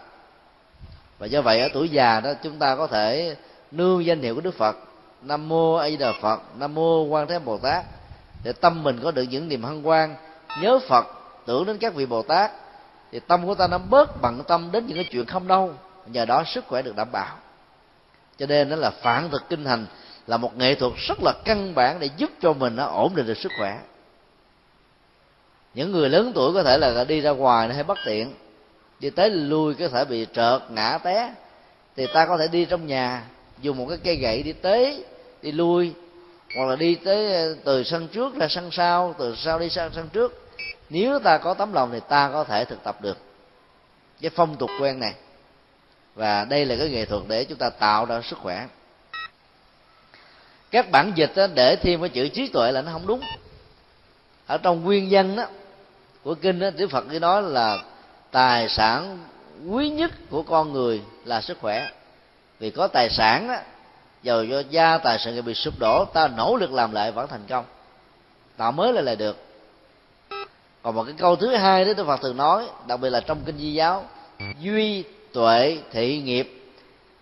Và 1.20 1.28
do 1.28 1.42
vậy 1.42 1.60
ở 1.60 1.70
tuổi 1.74 1.90
già 1.90 2.20
đó, 2.20 2.34
chúng 2.44 2.60
ta 2.60 2.76
có 2.76 2.88
thể 2.88 3.36
nương 3.72 4.06
danh 4.06 4.22
hiệu 4.22 4.36
của 4.36 4.42
đức 4.42 4.58
phật 4.58 4.78
nam 5.22 5.50
mô 5.50 5.76
a 5.76 5.90
di 5.90 5.98
đà 5.98 6.14
phật, 6.22 6.42
nam 6.58 6.76
mô 6.76 7.04
quan 7.04 7.28
thế 7.28 7.40
bồ 7.40 7.58
tát, 7.58 7.86
để 8.44 8.54
tâm 8.54 8.84
mình 8.84 9.00
có 9.04 9.12
được 9.12 9.24
những 9.24 9.48
niềm 9.48 9.64
hân 9.64 9.84
hoan, 9.84 10.16
nhớ 10.62 10.80
phật, 10.88 11.06
tưởng 11.46 11.66
đến 11.66 11.78
các 11.78 11.94
vị 11.94 12.06
bồ 12.06 12.22
tát, 12.22 12.52
thì 13.12 13.20
tâm 13.20 13.46
của 13.46 13.56
ta 13.56 13.68
nó 13.68 13.78
bớt 13.78 14.22
bận 14.22 14.44
tâm 14.48 14.70
đến 14.72 14.88
những 14.88 14.98
cái 14.98 15.08
chuyện 15.12 15.26
không 15.26 15.48
đâu, 15.48 15.74
nhờ 16.06 16.26
đó 16.26 16.44
sức 16.46 16.66
khỏe 16.68 16.82
được 16.82 16.96
đảm 16.96 17.12
bảo. 17.12 17.36
Cho 18.38 18.46
nên 18.46 18.70
đó 18.70 18.76
là 18.76 18.90
phản 18.90 19.30
thực 19.30 19.50
kinh 19.50 19.66
hành, 19.66 19.86
là 20.28 20.38
một 20.38 20.58
nghệ 20.58 20.76
thuật 20.76 20.94
rất 21.08 21.18
là 21.24 21.34
căn 21.46 21.76
bản 21.76 22.00
để 22.00 22.10
giúp 22.18 22.30
cho 22.42 22.54
mình 22.54 22.76
nó 22.76 22.84
ổn 22.86 23.16
định 23.16 23.28
được 23.28 23.38
sức 23.38 23.52
khỏe. 23.58 23.80
Những 25.74 25.92
người 25.92 26.10
lớn 26.10 26.32
tuổi 26.36 26.54
có 26.54 26.64
thể 26.64 26.78
là 26.78 27.04
đi 27.04 27.22
ra 27.22 27.32
ngoài 27.32 27.68
nó 27.68 27.74
hay 27.74 27.84
bất 27.84 27.98
tiện, 28.06 28.34
đi 29.00 29.10
tới 29.10 29.30
lui 29.30 29.74
có 29.74 29.88
thể 29.88 30.06
bị 30.06 30.28
trợt, 30.34 30.62
ngã 30.72 30.98
té, 30.98 31.34
thì 31.96 32.08
ta 32.14 32.26
có 32.26 32.38
thể 32.38 32.48
đi 32.48 32.66
trong 32.66 32.88
nhà 32.88 33.24
dùng 33.62 33.78
một 33.78 33.86
cái 33.90 33.98
cây 34.04 34.16
gậy 34.16 34.44
đi 34.44 34.54
tới 34.54 35.04
đi 35.42 35.52
lui 35.52 35.94
hoặc 36.56 36.66
là 36.66 36.76
đi 36.76 36.96
tới 36.96 37.34
ờ, 37.34 37.56
từ 37.64 37.84
sân 37.84 38.08
trước 38.08 38.36
ra 38.36 38.48
sân 38.50 38.72
sau 38.72 39.16
từ 39.18 39.36
sau 39.36 39.60
đi 39.60 39.70
sang 39.70 39.92
sân 39.96 40.10
trước. 40.14 40.48
Nếu 40.90 41.20
ta 41.20 41.38
có 41.38 41.54
tấm 41.54 41.74
lòng 41.74 41.90
thì 41.92 42.00
ta 42.10 42.30
có 42.34 42.44
thể 42.44 42.66
thực 42.66 42.84
tập 42.84 43.02
được 43.02 43.18
cái 44.22 44.32
phong 44.36 44.56
tục 44.56 44.70
quen 44.82 45.00
này. 45.00 45.14
Và 46.16 46.46
đây 46.46 46.66
là 46.66 46.76
cái 46.76 46.90
nghệ 46.90 47.06
thuật 47.06 47.24
để 47.28 47.46
chúng 47.46 47.58
ta 47.58 47.70
tạo 47.70 48.06
ra 48.06 48.22
sức 48.22 48.40
khỏe. 48.40 48.68
Các 50.72 50.92
bản 50.92 51.12
dịch 51.16 51.32
đó, 51.36 51.48
để 51.48 51.76
thêm 51.76 52.02
cái 52.02 52.10
chữ 52.10 52.28
trí 52.28 52.48
tuệ 52.48 52.72
là 52.72 52.82
nó 52.82 52.92
không 52.92 53.08
đúng. 53.08 53.22
Ở 54.48 54.58
trong 54.58 54.84
nguyên 54.84 55.08
văn 55.12 55.36
đó 55.36 55.48
của 56.24 56.36
kinh 56.36 56.60
đó 56.60 56.70
đức 56.70 56.92
phật 56.92 57.06
cái 57.10 57.20
đó 57.20 57.40
là 57.40 57.84
tài 58.32 58.70
sản 58.70 59.20
quý 59.70 59.90
nhất 59.90 60.12
của 60.30 60.44
con 60.44 60.74
người 60.74 61.02
là 61.26 61.42
sức 61.42 61.58
khỏe 61.62 61.88
vì 62.60 62.70
có 62.70 62.88
tài 62.88 63.10
sản 63.10 63.48
đó 63.48 63.56
dầu 64.24 64.44
do 64.44 64.60
gia 64.70 64.98
tài 64.98 65.20
sự 65.20 65.34
nghiệp 65.34 65.42
bị 65.42 65.54
sụp 65.54 65.80
đổ, 65.80 66.06
ta 66.06 66.28
nỗ 66.28 66.56
lực 66.56 66.72
làm 66.72 66.92
lại 66.92 67.12
vẫn 67.12 67.28
thành 67.28 67.46
công. 67.50 67.66
Tạo 68.58 68.72
mới 68.72 68.94
lại 68.94 69.04
là 69.04 69.16
được. 69.16 69.38
Còn 70.82 70.96
một 70.96 71.04
cái 71.04 71.14
câu 71.18 71.36
thứ 71.36 71.56
hai 71.56 71.86
đó 71.86 71.94
đức 71.94 72.08
phật 72.08 72.22
thường 72.22 72.38
nói, 72.38 72.68
đặc 72.88 73.00
biệt 73.00 73.10
là 73.10 73.20
trong 73.20 73.42
kinh 73.46 73.58
di 73.58 73.74
giáo, 73.74 74.06
duy 74.60 75.04
tuệ 75.34 75.78
thị 75.92 76.22
nghiệp. 76.22 76.54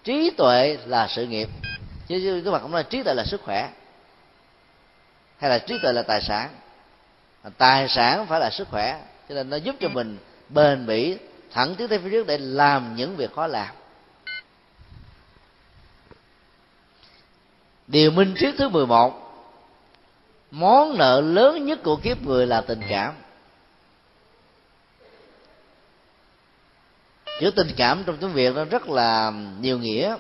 Trí 0.04 0.32
tuệ 0.38 0.78
là 0.86 1.08
sự 1.08 1.26
nghiệp. 1.26 1.50
Chứ 2.08 2.42
đức 2.46 2.52
phật 2.52 2.60
cũng 2.60 2.72
nói 2.72 2.84
trí 2.84 3.04
tuệ 3.04 3.14
là 3.14 3.24
sức 3.26 3.42
khỏe. 3.44 3.70
Hay 5.38 5.50
là 5.50 5.58
trí 5.58 5.78
tuệ 5.82 5.94
là 5.94 6.02
tài 6.02 6.22
sản. 6.22 6.50
Tài 7.58 7.88
sản 7.88 8.26
phải 8.28 8.40
là 8.40 8.50
sức 8.50 8.68
khỏe. 8.72 9.02
Cho 9.30 9.36
nên 9.36 9.50
nó 9.50 9.58
giúp 9.58 9.76
cho 9.80 9.90
mình 9.90 10.18
bền 10.50 10.86
bỉ, 10.86 11.18
thẳng 11.52 11.76
tiến 11.76 11.88
tới 11.88 12.00
phía 12.00 12.10
trước 12.10 12.28
để 12.28 12.38
làm 12.38 12.96
những 12.96 13.16
việc 13.16 13.34
khó 13.36 13.48
làm. 13.48 13.68
Điều 17.88 18.12
minh 18.12 18.36
triết 18.38 18.56
thứ 18.58 18.70
11 18.70 19.26
món 20.52 20.98
nợ 20.98 21.22
lớn 21.22 21.66
nhất 21.66 21.80
của 21.84 21.96
kiếp 21.96 22.22
người 22.22 22.48
là 22.48 22.62
tình 22.62 22.82
cảm. 22.90 23.14
Chữ 27.40 27.52
tình 27.56 27.68
cảm 27.78 28.04
trong 28.04 28.18
tiếng 28.18 28.34
việt 28.34 28.56
nó 28.56 28.66
rất 28.66 28.90
là 28.90 29.32
nhiều 29.60 29.80
nghĩa. 29.80 30.16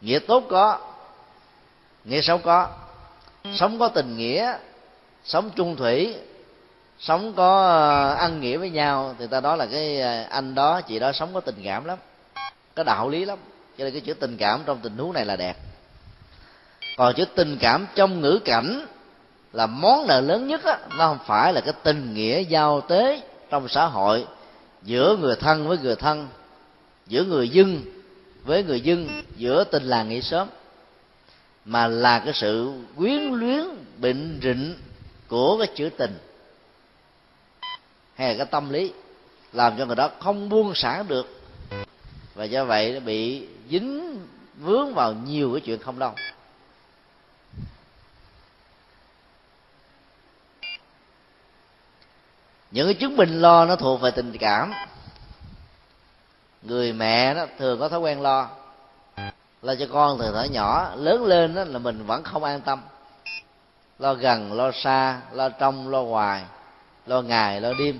Nghĩa 0.00 0.18
tốt 0.18 0.44
có, 0.50 0.78
nghĩa 2.04 2.20
xấu 2.20 2.38
có. 2.38 2.68
Sống 3.54 3.78
có 3.78 3.88
tình 3.88 4.16
nghĩa, 4.16 4.58
sống 5.24 5.50
chung 5.56 5.76
thủy, 5.76 6.14
sống 6.98 7.32
có 7.36 7.66
ờ, 7.66 8.14
ăn 8.14 8.40
nghĩa 8.40 8.56
với 8.56 8.70
nhau, 8.70 9.14
thì 9.18 9.26
ta 9.26 9.40
nói 9.40 9.56
là 9.56 9.66
cái 9.66 10.00
ờ, 10.00 10.22
anh 10.22 10.54
đó, 10.54 10.80
chị 10.80 10.98
đó 10.98 11.12
sống 11.12 11.34
có 11.34 11.40
tình 11.40 11.60
cảm 11.64 11.84
lắm, 11.84 11.98
có 12.74 12.82
đạo 12.82 13.08
lý 13.08 13.24
lắm 13.24 13.38
cho 13.78 13.84
nên 13.84 13.92
cái 13.92 14.00
chữ 14.00 14.14
tình 14.14 14.36
cảm 14.36 14.62
trong 14.66 14.80
tình 14.82 14.98
huống 14.98 15.12
này 15.12 15.24
là 15.24 15.36
đẹp. 15.36 15.56
Còn 16.96 17.14
chữ 17.14 17.24
tình 17.24 17.58
cảm 17.60 17.86
trong 17.94 18.20
ngữ 18.20 18.38
cảnh 18.44 18.86
là 19.52 19.66
món 19.66 20.06
nợ 20.06 20.20
lớn 20.20 20.46
nhất 20.46 20.64
á, 20.64 20.78
nó 20.90 21.08
không 21.08 21.18
phải 21.26 21.52
là 21.52 21.60
cái 21.60 21.74
tình 21.82 22.14
nghĩa 22.14 22.40
giao 22.40 22.80
tế 22.80 23.22
trong 23.50 23.68
xã 23.68 23.86
hội 23.86 24.26
giữa 24.82 25.16
người 25.16 25.36
thân 25.36 25.68
với 25.68 25.78
người 25.78 25.96
thân, 25.96 26.28
giữa 27.06 27.24
người 27.24 27.48
dân 27.48 27.82
với 28.44 28.62
người 28.62 28.80
dân, 28.80 29.22
giữa 29.36 29.64
tình 29.64 29.84
làng 29.84 30.08
nghĩa 30.08 30.20
sớm 30.20 30.48
mà 31.64 31.86
là 31.88 32.18
cái 32.18 32.34
sự 32.34 32.72
quyến 32.96 33.22
luyến 33.22 33.64
bệnh 33.96 34.40
rịnh 34.42 34.74
của 35.28 35.58
cái 35.58 35.74
chữ 35.76 35.90
tình. 35.98 36.18
Hay 38.14 38.28
là 38.28 38.34
cái 38.38 38.46
tâm 38.46 38.70
lý, 38.70 38.92
làm 39.52 39.78
cho 39.78 39.86
người 39.86 39.96
đó 39.96 40.10
không 40.20 40.48
buông 40.48 40.74
xả 40.74 41.02
được 41.08 41.37
và 42.38 42.44
do 42.44 42.64
vậy 42.64 42.92
nó 42.92 43.00
bị 43.00 43.46
dính 43.70 44.26
vướng 44.58 44.94
vào 44.94 45.12
nhiều 45.12 45.52
cái 45.52 45.60
chuyện 45.60 45.78
không 45.78 45.98
đâu 45.98 46.12
những 52.70 52.86
cái 52.86 52.94
chứng 52.94 53.16
bệnh 53.16 53.40
lo 53.40 53.64
nó 53.64 53.76
thuộc 53.76 54.00
về 54.00 54.10
tình 54.10 54.38
cảm. 54.38 54.72
Người 56.62 56.92
mẹ 56.92 57.34
đó 57.34 57.46
thường 57.58 57.80
có 57.80 57.88
thói 57.88 58.00
quen 58.00 58.22
lo. 58.22 58.48
Lo 59.62 59.74
cho 59.74 59.86
con 59.92 60.18
từ 60.18 60.32
thở 60.32 60.44
nhỏ 60.44 60.94
lớn 60.96 61.24
lên 61.24 61.54
đó 61.54 61.64
là 61.64 61.78
mình 61.78 62.06
vẫn 62.06 62.22
không 62.22 62.44
an 62.44 62.60
tâm. 62.60 62.82
Lo 63.98 64.14
gần 64.14 64.52
lo 64.52 64.72
xa 64.72 65.20
lo 65.32 65.48
trong 65.48 65.88
lo 65.88 66.02
ngoài 66.02 66.44
lo 67.06 67.22
ngày 67.22 67.60
lo 67.60 67.72
đêm. 67.78 67.98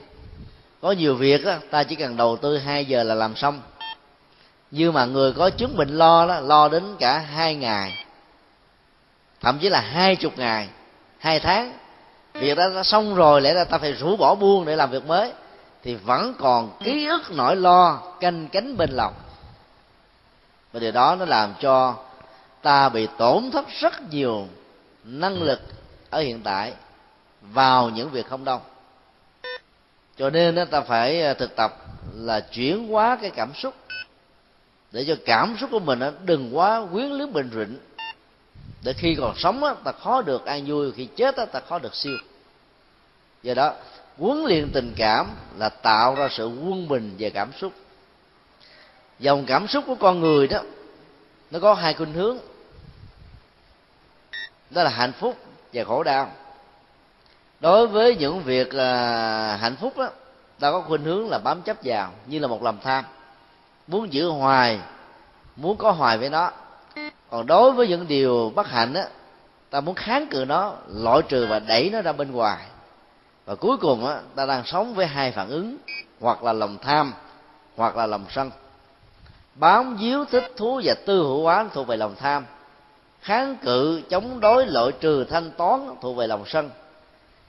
Có 0.80 0.93
nhiều 0.93 1.14
việc 1.14 1.45
đó, 1.45 1.57
ta 1.70 1.84
chỉ 1.84 1.95
cần 1.95 2.16
đầu 2.16 2.36
tư 2.36 2.59
hai 2.59 2.84
giờ 2.84 3.03
là 3.03 3.14
làm 3.14 3.36
xong 3.36 3.61
nhưng 4.70 4.94
mà 4.94 5.04
người 5.04 5.32
có 5.32 5.50
chứng 5.50 5.76
bệnh 5.76 5.88
lo 5.88 6.26
đó, 6.26 6.40
lo 6.40 6.68
đến 6.68 6.96
cả 6.98 7.18
hai 7.18 7.54
ngày, 7.54 8.04
thậm 9.40 9.58
chí 9.58 9.68
là 9.68 9.80
hai 9.80 10.16
chục 10.16 10.38
ngày, 10.38 10.68
hai 11.18 11.40
tháng. 11.40 11.72
Việc 12.34 12.54
đó 12.54 12.68
đã 12.74 12.82
xong 12.82 13.14
rồi, 13.14 13.40
lẽ 13.40 13.54
ra 13.54 13.64
ta 13.64 13.78
phải 13.78 13.92
rũ 13.92 14.16
bỏ 14.16 14.34
buông 14.34 14.64
để 14.64 14.76
làm 14.76 14.90
việc 14.90 15.06
mới. 15.06 15.32
Thì 15.82 15.94
vẫn 15.94 16.34
còn 16.38 16.78
ký 16.84 17.06
ức 17.06 17.22
nỗi 17.30 17.56
lo, 17.56 18.02
canh 18.20 18.48
cánh 18.48 18.76
bên 18.76 18.90
lòng. 18.90 19.14
Và 20.72 20.80
điều 20.80 20.92
đó 20.92 21.16
nó 21.18 21.24
làm 21.24 21.54
cho 21.60 21.94
ta 22.62 22.88
bị 22.88 23.08
tổn 23.18 23.50
thất 23.50 23.68
rất 23.80 24.12
nhiều 24.12 24.46
năng 25.04 25.42
lực 25.42 25.60
ở 26.10 26.20
hiện 26.20 26.40
tại 26.42 26.72
vào 27.42 27.90
những 27.90 28.10
việc 28.10 28.26
không 28.28 28.44
đông. 28.44 28.60
Cho 30.16 30.30
nên 30.30 30.66
ta 30.70 30.80
phải 30.80 31.22
à, 31.22 31.34
thực 31.34 31.56
tập 31.56 31.76
là 32.14 32.40
chuyển 32.40 32.88
hóa 32.88 33.18
cái 33.20 33.30
cảm 33.30 33.54
xúc 33.54 33.74
để 34.93 35.05
cho 35.09 35.16
cảm 35.24 35.57
xúc 35.61 35.70
của 35.72 35.80
mình 35.80 36.01
đừng 36.24 36.57
quá 36.57 36.86
quyến 36.93 37.07
luyến 37.07 37.32
bình 37.32 37.51
rịnh 37.55 37.78
để 38.82 38.93
khi 38.93 39.14
còn 39.14 39.34
sống 39.36 39.76
ta 39.84 39.93
khó 39.93 40.22
được 40.22 40.47
an 40.47 40.64
vui, 40.66 40.93
khi 40.93 41.09
chết 41.16 41.36
ta 41.53 41.61
khó 41.68 41.78
được 41.78 41.95
siêu. 41.95 42.16
Do 43.43 43.55
đó, 43.55 43.74
huấn 44.18 44.45
luyện 44.45 44.70
tình 44.72 44.95
cảm 44.97 45.26
là 45.59 45.68
tạo 45.68 46.14
ra 46.14 46.28
sự 46.30 46.47
quân 46.47 46.89
bình 46.89 47.14
về 47.18 47.30
cảm 47.30 47.53
xúc. 47.53 47.72
Dòng 49.18 49.45
cảm 49.47 49.68
xúc 49.68 49.84
của 49.86 49.95
con 49.95 50.20
người 50.20 50.47
đó, 50.47 50.61
nó 51.51 51.59
có 51.59 51.74
hai 51.74 51.95
khuynh 51.95 52.12
hướng. 52.12 52.39
Đó 54.70 54.82
là 54.82 54.91
hạnh 54.91 55.12
phúc 55.12 55.36
và 55.72 55.84
khổ 55.84 56.03
đau. 56.03 56.32
Đối 57.61 57.86
với 57.86 58.16
những 58.16 58.43
việc 58.43 58.74
là 58.74 59.57
hạnh 59.57 59.76
phúc 59.76 59.99
đó 59.99 60.11
ta 60.59 60.70
có 60.70 60.80
khuynh 60.80 61.05
hướng 61.05 61.28
là 61.28 61.39
bám 61.39 61.62
chấp 61.62 61.76
vào, 61.84 62.12
như 62.26 62.39
là 62.39 62.49
một 62.49 62.62
lòng 62.62 62.78
tham 62.82 63.05
muốn 63.89 64.12
giữ 64.12 64.28
hoài, 64.28 64.80
muốn 65.57 65.76
có 65.76 65.91
hoài 65.91 66.18
với 66.18 66.30
nó. 66.30 66.51
Còn 67.30 67.47
đối 67.47 67.72
với 67.72 67.89
những 67.89 68.09
điều 68.09 68.53
bất 68.55 68.68
hạnh 68.68 68.95
á, 68.95 69.09
ta 69.70 69.80
muốn 69.80 69.95
kháng 69.95 70.26
cự 70.26 70.45
nó, 70.45 70.74
loại 70.89 71.22
trừ 71.28 71.47
và 71.47 71.59
đẩy 71.59 71.91
nó 71.91 72.03
ra 72.03 72.12
bên 72.12 72.32
ngoài. 72.32 72.59
Và 73.47 73.55
cuối 73.55 73.76
cùng 73.76 74.07
á, 74.07 74.20
ta 74.34 74.47
đang 74.47 74.64
sống 74.64 74.95
với 74.95 75.07
hai 75.07 75.32
phản 75.32 75.49
ứng, 75.49 75.76
hoặc 76.20 76.45
là 76.45 76.53
lòng 76.53 76.78
tham, 76.82 77.12
hoặc 77.76 77.97
là 77.97 78.07
lòng 78.07 78.24
sân. 78.30 78.51
Bám 79.55 79.97
díu 80.01 80.24
thích 80.24 80.53
thú 80.57 80.80
và 80.84 80.95
tư 81.07 81.22
hữu 81.22 81.43
hóa 81.43 81.66
thuộc 81.74 81.86
về 81.86 81.97
lòng 81.97 82.14
tham. 82.18 82.45
Kháng 83.20 83.57
cự, 83.57 84.03
chống 84.11 84.41
đối, 84.41 84.66
loại 84.66 84.93
trừ, 85.01 85.24
thanh 85.24 85.51
toán 85.51 85.95
thuộc 86.01 86.16
về 86.16 86.26
lòng 86.26 86.45
sân. 86.47 86.70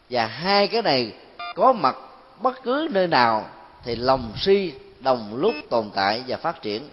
Và 0.09 0.25
hai 0.25 0.67
cái 0.67 0.81
này 0.81 1.13
có 1.55 1.73
mặt 1.73 1.95
bất 2.41 2.63
cứ 2.63 2.87
nơi 2.91 3.07
nào 3.07 3.45
thì 3.83 3.95
lòng 3.95 4.31
si 4.37 4.73
đồng 4.99 5.35
lúc 5.35 5.53
tồn 5.69 5.89
tại 5.95 6.23
và 6.27 6.37
phát 6.37 6.61
triển. 6.61 6.89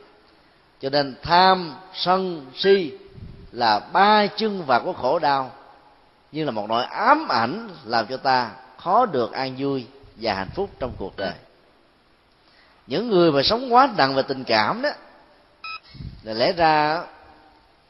Cho 0.81 0.91
nên 0.91 1.15
tham, 1.23 1.75
sân, 1.95 2.47
si 2.55 2.93
là 3.53 3.81
ba 3.93 4.27
chân 4.27 4.63
vạc 4.63 4.83
của 4.85 4.93
khổ 4.93 5.19
đau. 5.19 5.51
Như 6.33 6.45
là 6.45 6.51
một 6.51 6.69
nỗi 6.69 6.85
ám 6.85 7.29
ảnh 7.29 7.69
làm 7.85 8.07
cho 8.07 8.17
ta 8.17 8.51
khó 8.77 9.07
được 9.07 9.33
an 9.33 9.55
vui 9.59 9.87
và 10.17 10.35
hạnh 10.35 10.51
phúc 10.55 10.71
trong 10.79 10.93
cuộc 10.99 11.17
đời. 11.17 11.33
Những 12.87 13.11
người 13.11 13.33
mà 13.33 13.43
sống 13.43 13.75
quá 13.75 13.89
nặng 13.97 14.15
về 14.15 14.23
tình 14.23 14.45
cảm 14.45 14.83
đó, 14.83 14.91
là 16.23 16.33
lẽ 16.33 16.53
ra 16.53 17.03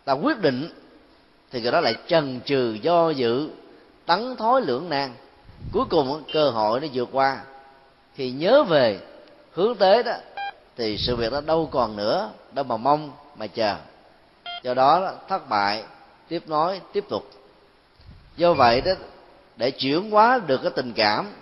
ta 0.05 0.13
quyết 0.13 0.41
định 0.41 0.71
thì 1.51 1.61
người 1.61 1.73
đó 1.73 1.81
lại 1.81 1.95
chần 2.07 2.41
chừ, 2.45 2.77
do 2.83 3.11
dự, 3.11 3.51
tấn 4.07 4.37
thối 4.37 4.63
lưỡng 4.63 4.89
nan. 4.89 5.15
Cuối 5.73 5.85
cùng 5.91 6.23
cơ 6.33 6.51
hội 6.51 6.81
nó 6.81 6.87
vượt 6.93 7.09
qua. 7.13 7.41
Khi 8.15 8.31
nhớ 8.31 8.65
về 8.65 9.01
hướng 9.57 9.77
tới 9.77 10.03
đó, 10.03 10.17
thì 10.77 10.99
sự 10.99 11.17
việc 11.17 11.33
đó 11.33 11.41
đâu 11.41 11.69
còn 11.73 11.97
nữa, 11.97 12.31
đâu 12.53 12.65
mà 12.65 12.77
mong 12.77 13.13
mà 13.37 13.47
chờ. 13.47 13.77
Do 14.63 14.75
đó 14.75 15.13
thất 15.29 15.49
bại, 15.49 15.85
tiếp 16.29 16.43
nối 16.47 16.81
tiếp 16.93 17.05
tục. 17.09 17.31
Do 18.37 18.55
vậy 18.55 18.81
đó, 18.81 18.93
để 19.57 19.71
chuyển 19.71 20.11
hóa 20.11 20.41
được 20.47 20.61
cái 20.63 20.73
tình 20.77 20.93
cảm, 20.93 21.33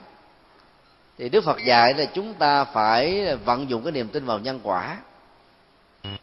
thì 1.18 1.28
đức 1.28 1.44
phật 1.44 1.58
dạy 1.64 1.94
là 1.94 2.04
chúng 2.04 2.34
ta 2.34 2.64
phải 2.64 3.36
vận 3.36 3.70
dụng 3.70 3.82
cái 3.82 3.92
niềm 3.92 4.08
tin 4.08 4.26
vào 4.26 4.38
nhân 4.38 4.60
quả 4.62 4.98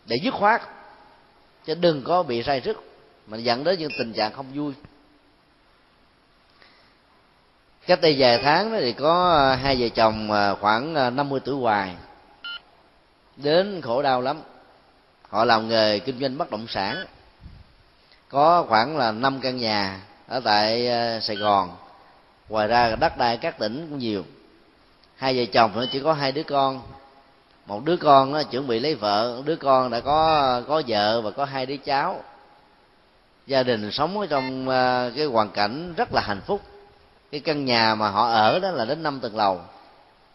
để 0.06 0.20
dứt 0.24 0.34
khoát, 0.34 0.62
chứ 1.66 1.76
đừng 1.76 2.04
có 2.04 2.24
bị 2.24 2.44
say 2.44 2.62
sức 2.62 2.84
mà 3.28 3.38
dẫn 3.38 3.64
đến 3.64 3.80
những 3.80 3.92
tình 3.98 4.14
trạng 4.14 4.34
không 4.34 4.46
vui 4.54 4.74
cách 7.88 8.02
đây 8.02 8.16
vài 8.20 8.38
tháng 8.38 8.72
thì 8.72 8.94
có 8.94 9.32
ờ, 9.32 9.56
hai 9.56 9.76
vợ 9.80 9.90
chồng 9.96 10.32
ờ, 10.32 10.56
khoảng 10.56 10.96
ờ, 10.96 11.10
50 11.10 11.40
tuổi 11.46 11.56
hoài. 11.56 11.96
Đến 13.38 13.82
khổ 13.82 14.02
đau 14.02 14.22
lắm. 14.22 14.42
Họ 15.30 15.46
làm 15.46 15.70
nghề 15.70 16.00
kinh 16.00 16.20
doanh 16.20 16.38
bất 16.38 16.52
động 16.52 16.68
sản. 16.68 17.06
Có 18.30 18.66
khoảng 18.68 18.98
là 18.98 19.12
năm 19.12 19.40
căn 19.40 19.58
nhà 19.58 20.00
ở 20.28 20.40
tại 20.40 20.90
sài 21.22 21.36
gòn. 21.36 21.70
Ngoài 22.50 22.68
ra 22.68 22.96
đất 22.96 23.18
đai 23.18 23.38
các 23.38 23.58
tỉnh 23.60 23.88
cũng 23.90 24.00
nhiều. 24.00 24.24
Hai 25.16 25.38
vợ 25.38 25.46
chồng 25.54 25.72
nó 25.76 25.86
chỉ 25.92 26.00
có 26.00 26.14
hai 26.14 26.32
đứa 26.32 26.44
con. 26.44 26.82
Một 27.66 27.86
đứa 27.86 27.98
con 27.98 28.32
nó 28.32 28.44
chuẩn 28.44 28.68
bị 28.68 28.80
lấy 28.80 28.96
vợ. 28.96 29.42
Đứa 29.46 29.56
con 29.56 29.92
đã 29.92 30.00
có 30.00 30.62
có 30.68 30.82
vợ 30.88 31.22
và 31.22 31.32
có 31.32 31.46
hai 31.46 31.66
đứa 31.66 31.78
cháu. 31.78 32.24
Gia 33.48 33.64
đình 33.64 33.92
sống 33.92 34.20
ở 34.20 34.28
trong 34.30 34.68
cái 35.16 35.26
hoàn 35.26 35.50
cảnh 35.50 35.94
rất 35.98 36.14
là 36.14 36.22
hạnh 36.22 36.42
phúc 36.46 36.62
cái 37.32 37.42
căn 37.42 37.66
nhà 37.66 37.96
mà 37.96 38.10
họ 38.10 38.28
ở 38.28 38.60
đó 38.60 38.72
là 38.72 38.86
đến 38.86 39.04
năm 39.04 39.20
tầng 39.20 39.36
lầu. 39.36 39.62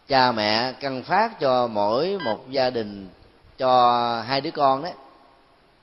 Cha 0.07 0.31
mẹ 0.31 0.73
căn 0.73 1.03
phát 1.03 1.39
cho 1.39 1.67
mỗi 1.67 2.17
một 2.25 2.49
gia 2.49 2.69
đình, 2.69 3.09
cho 3.57 4.21
hai 4.27 4.41
đứa 4.41 4.51
con 4.51 4.83
đấy, 4.83 4.93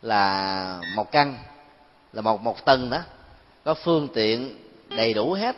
là 0.03 0.81
một 0.97 1.13
căn, 1.13 1.39
là 2.13 2.23
một 2.23 2.43
một 2.43 2.65
tầng 2.65 2.91
đó. 2.91 2.99
Có 3.65 3.75
phương 3.75 4.09
tiện 4.15 4.57
đầy 4.89 5.15
đủ 5.15 5.33
hết. 5.33 5.57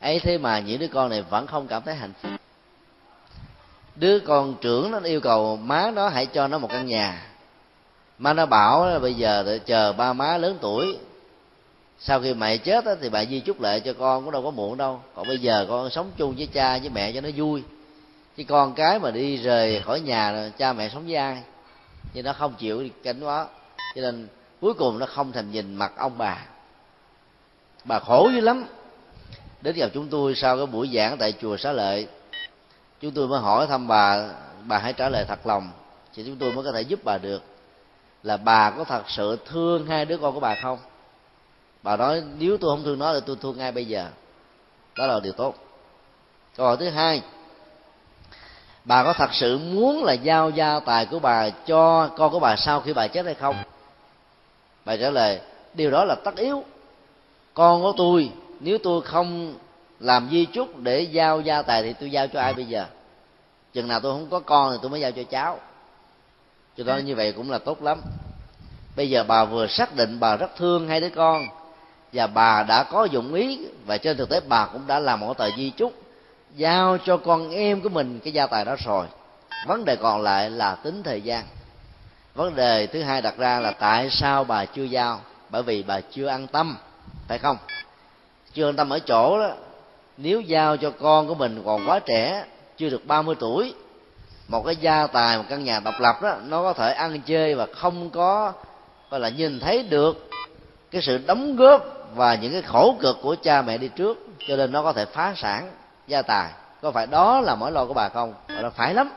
Ấy 0.00 0.20
thế 0.20 0.38
mà 0.38 0.58
những 0.58 0.78
đứa 0.78 0.88
con 0.88 1.10
này 1.10 1.22
vẫn 1.22 1.46
không 1.46 1.66
cảm 1.66 1.82
thấy 1.82 1.94
hạnh 1.94 2.12
phúc. 2.22 2.32
Đứa 3.96 4.18
con 4.20 4.54
trưởng 4.60 4.90
nó 4.90 5.00
yêu 5.00 5.20
cầu 5.20 5.56
má 5.56 5.90
nó 5.94 6.08
hãy 6.08 6.26
cho 6.26 6.48
nó 6.48 6.58
một 6.58 6.68
căn 6.70 6.86
nhà. 6.86 7.26
Má 8.18 8.32
nó 8.32 8.46
bảo 8.46 8.86
là 8.86 8.98
bây 8.98 9.14
giờ 9.14 9.58
chờ 9.66 9.92
ba 9.92 10.12
má 10.12 10.36
lớn 10.36 10.58
tuổi 10.60 10.98
sau 12.00 12.20
khi 12.20 12.34
mẹ 12.34 12.56
chết 12.56 12.84
á, 12.84 12.92
thì 13.00 13.08
bà 13.08 13.24
di 13.24 13.40
chúc 13.40 13.60
lệ 13.60 13.80
cho 13.80 13.92
con 13.92 14.24
cũng 14.24 14.32
đâu 14.32 14.42
có 14.42 14.50
muộn 14.50 14.76
đâu. 14.76 15.00
Còn 15.14 15.28
bây 15.28 15.38
giờ 15.38 15.66
con 15.68 15.90
sống 15.90 16.10
chung 16.16 16.34
với 16.36 16.46
cha 16.46 16.78
với 16.78 16.90
mẹ 16.90 17.12
cho 17.12 17.20
nó 17.20 17.28
vui. 17.36 17.62
Chứ 18.36 18.44
con 18.48 18.74
cái 18.74 18.98
mà 18.98 19.10
đi 19.10 19.36
rời 19.36 19.80
khỏi 19.80 20.00
nhà 20.00 20.50
cha 20.58 20.72
mẹ 20.72 20.88
sống 20.88 21.06
với 21.06 21.14
ai? 21.14 21.42
Nhưng 22.14 22.24
nó 22.24 22.32
không 22.32 22.54
chịu 22.58 22.88
cảnh 23.02 23.20
đó. 23.20 23.48
Cho 23.94 24.00
nên 24.00 24.28
cuối 24.60 24.74
cùng 24.74 24.98
nó 24.98 25.06
không 25.06 25.32
thèm 25.32 25.50
nhìn 25.50 25.74
mặt 25.74 25.92
ông 25.96 26.18
bà. 26.18 26.38
Bà 27.84 27.98
khổ 27.98 28.30
dữ 28.34 28.40
lắm. 28.40 28.64
Đến 29.60 29.76
gặp 29.76 29.90
chúng 29.94 30.08
tôi 30.08 30.34
sau 30.34 30.56
cái 30.56 30.66
buổi 30.66 30.90
giảng 30.94 31.18
tại 31.18 31.34
chùa 31.40 31.56
xá 31.56 31.72
lợi 31.72 32.08
chúng 33.00 33.12
tôi 33.12 33.28
mới 33.28 33.40
hỏi 33.40 33.66
thăm 33.66 33.88
bà 33.88 34.28
bà 34.64 34.78
hãy 34.78 34.92
trả 34.92 35.08
lời 35.08 35.24
thật 35.28 35.46
lòng. 35.46 35.70
Thì 36.14 36.22
chúng 36.26 36.36
tôi 36.36 36.52
mới 36.52 36.64
có 36.64 36.72
thể 36.72 36.82
giúp 36.82 37.00
bà 37.04 37.18
được 37.18 37.42
là 38.22 38.36
bà 38.36 38.70
có 38.70 38.84
thật 38.84 39.02
sự 39.08 39.38
thương 39.46 39.86
hai 39.86 40.04
đứa 40.04 40.16
con 40.16 40.34
của 40.34 40.40
bà 40.40 40.54
không? 40.62 40.78
Bà 41.82 41.96
nói, 41.96 42.22
nếu 42.38 42.58
tôi 42.60 42.76
không 42.76 42.84
thương 42.84 42.98
nó 42.98 43.14
thì 43.14 43.20
tôi 43.26 43.36
thương 43.42 43.58
ngay 43.58 43.72
bây 43.72 43.84
giờ. 43.84 44.08
Đó 44.96 45.06
là 45.06 45.20
điều 45.20 45.32
tốt. 45.32 45.54
Câu 46.56 46.66
hỏi 46.66 46.76
thứ 46.76 46.88
hai, 46.88 47.22
bà 48.84 49.04
có 49.04 49.12
thật 49.12 49.30
sự 49.32 49.58
muốn 49.58 50.04
là 50.04 50.12
giao 50.12 50.50
gia 50.50 50.80
tài 50.80 51.06
của 51.06 51.18
bà 51.18 51.50
cho 51.50 52.08
con 52.16 52.32
của 52.32 52.38
bà 52.38 52.56
sau 52.56 52.80
khi 52.80 52.92
bà 52.92 53.08
chết 53.08 53.24
hay 53.24 53.34
không? 53.34 53.56
Bà 54.84 54.96
trả 54.96 55.10
lời, 55.10 55.40
điều 55.74 55.90
đó 55.90 56.04
là 56.04 56.14
tất 56.14 56.36
yếu. 56.36 56.64
Con 57.54 57.82
của 57.82 57.92
tôi, 57.96 58.30
nếu 58.60 58.78
tôi 58.78 59.02
không 59.02 59.54
làm 60.00 60.28
di 60.30 60.44
chúc 60.44 60.78
để 60.78 61.00
giao 61.00 61.40
gia 61.40 61.62
tài 61.62 61.82
thì 61.82 61.92
tôi 61.92 62.10
giao 62.10 62.26
cho 62.26 62.40
ai 62.40 62.54
bây 62.54 62.64
giờ? 62.64 62.86
Chừng 63.72 63.88
nào 63.88 64.00
tôi 64.00 64.12
không 64.12 64.30
có 64.30 64.40
con 64.40 64.72
thì 64.72 64.78
tôi 64.82 64.90
mới 64.90 65.00
giao 65.00 65.12
cho 65.12 65.22
cháu. 65.22 65.58
Cho 66.76 66.84
nên 66.84 67.04
như 67.04 67.14
vậy 67.14 67.32
cũng 67.32 67.50
là 67.50 67.58
tốt 67.58 67.82
lắm. 67.82 68.00
Bây 68.96 69.10
giờ 69.10 69.24
bà 69.28 69.44
vừa 69.44 69.66
xác 69.66 69.96
định 69.96 70.20
bà 70.20 70.36
rất 70.36 70.56
thương 70.56 70.88
hai 70.88 71.00
đứa 71.00 71.10
con 71.10 71.42
và 72.12 72.26
bà 72.26 72.62
đã 72.62 72.82
có 72.82 73.04
dụng 73.04 73.34
ý, 73.34 73.58
và 73.86 73.98
trên 73.98 74.16
thực 74.16 74.28
tế 74.28 74.40
bà 74.48 74.66
cũng 74.66 74.86
đã 74.86 74.98
làm 74.98 75.20
một 75.20 75.38
tờ 75.38 75.50
di 75.56 75.70
chúc, 75.70 75.92
giao 76.56 76.98
cho 77.04 77.16
con 77.16 77.50
em 77.50 77.80
của 77.80 77.88
mình 77.88 78.20
cái 78.24 78.32
gia 78.32 78.46
tài 78.46 78.64
đó 78.64 78.76
rồi. 78.84 79.06
Vấn 79.66 79.84
đề 79.84 79.96
còn 79.96 80.22
lại 80.22 80.50
là 80.50 80.74
tính 80.74 81.02
thời 81.02 81.22
gian. 81.22 81.44
Vấn 82.34 82.54
đề 82.54 82.86
thứ 82.86 83.02
hai 83.02 83.22
đặt 83.22 83.38
ra 83.38 83.60
là 83.60 83.70
tại 83.70 84.10
sao 84.10 84.44
bà 84.44 84.64
chưa 84.64 84.82
giao? 84.82 85.20
Bởi 85.50 85.62
vì 85.62 85.82
bà 85.82 86.00
chưa 86.00 86.26
an 86.26 86.46
tâm, 86.46 86.76
phải 87.28 87.38
không? 87.38 87.56
Chưa 88.52 88.68
an 88.68 88.76
tâm 88.76 88.90
ở 88.90 88.98
chỗ 88.98 89.38
đó, 89.38 89.50
nếu 90.16 90.40
giao 90.40 90.76
cho 90.76 90.90
con 90.90 91.28
của 91.28 91.34
mình 91.34 91.62
còn 91.64 91.88
quá 91.88 91.98
trẻ, 91.98 92.44
chưa 92.76 92.88
được 92.88 93.06
30 93.06 93.34
tuổi, 93.40 93.74
một 94.48 94.62
cái 94.66 94.76
gia 94.76 95.06
tài, 95.06 95.38
một 95.38 95.44
căn 95.48 95.64
nhà 95.64 95.80
độc 95.80 95.94
lập 96.00 96.22
đó, 96.22 96.36
nó 96.46 96.62
có 96.62 96.72
thể 96.72 96.92
ăn 96.92 97.20
chơi 97.20 97.54
và 97.54 97.66
không 97.74 98.10
có, 98.10 98.52
gọi 99.10 99.20
là 99.20 99.28
nhìn 99.28 99.60
thấy 99.60 99.82
được 99.82 100.30
cái 100.90 101.02
sự 101.02 101.18
đóng 101.26 101.56
góp 101.56 101.97
và 102.14 102.34
những 102.34 102.52
cái 102.52 102.62
khổ 102.62 102.96
cực 103.00 103.18
của 103.22 103.36
cha 103.42 103.62
mẹ 103.62 103.78
đi 103.78 103.88
trước, 103.88 104.26
cho 104.48 104.56
nên 104.56 104.72
nó 104.72 104.82
có 104.82 104.92
thể 104.92 105.04
phá 105.04 105.34
sản 105.36 105.70
gia 106.06 106.22
tài. 106.22 106.50
Có 106.82 106.90
phải 106.90 107.06
đó 107.06 107.40
là 107.40 107.54
mối 107.54 107.72
lo 107.72 107.84
của 107.84 107.94
bà 107.94 108.08
không? 108.08 108.34
Nó 108.48 108.70
phải 108.70 108.94
lắm. 108.94 109.10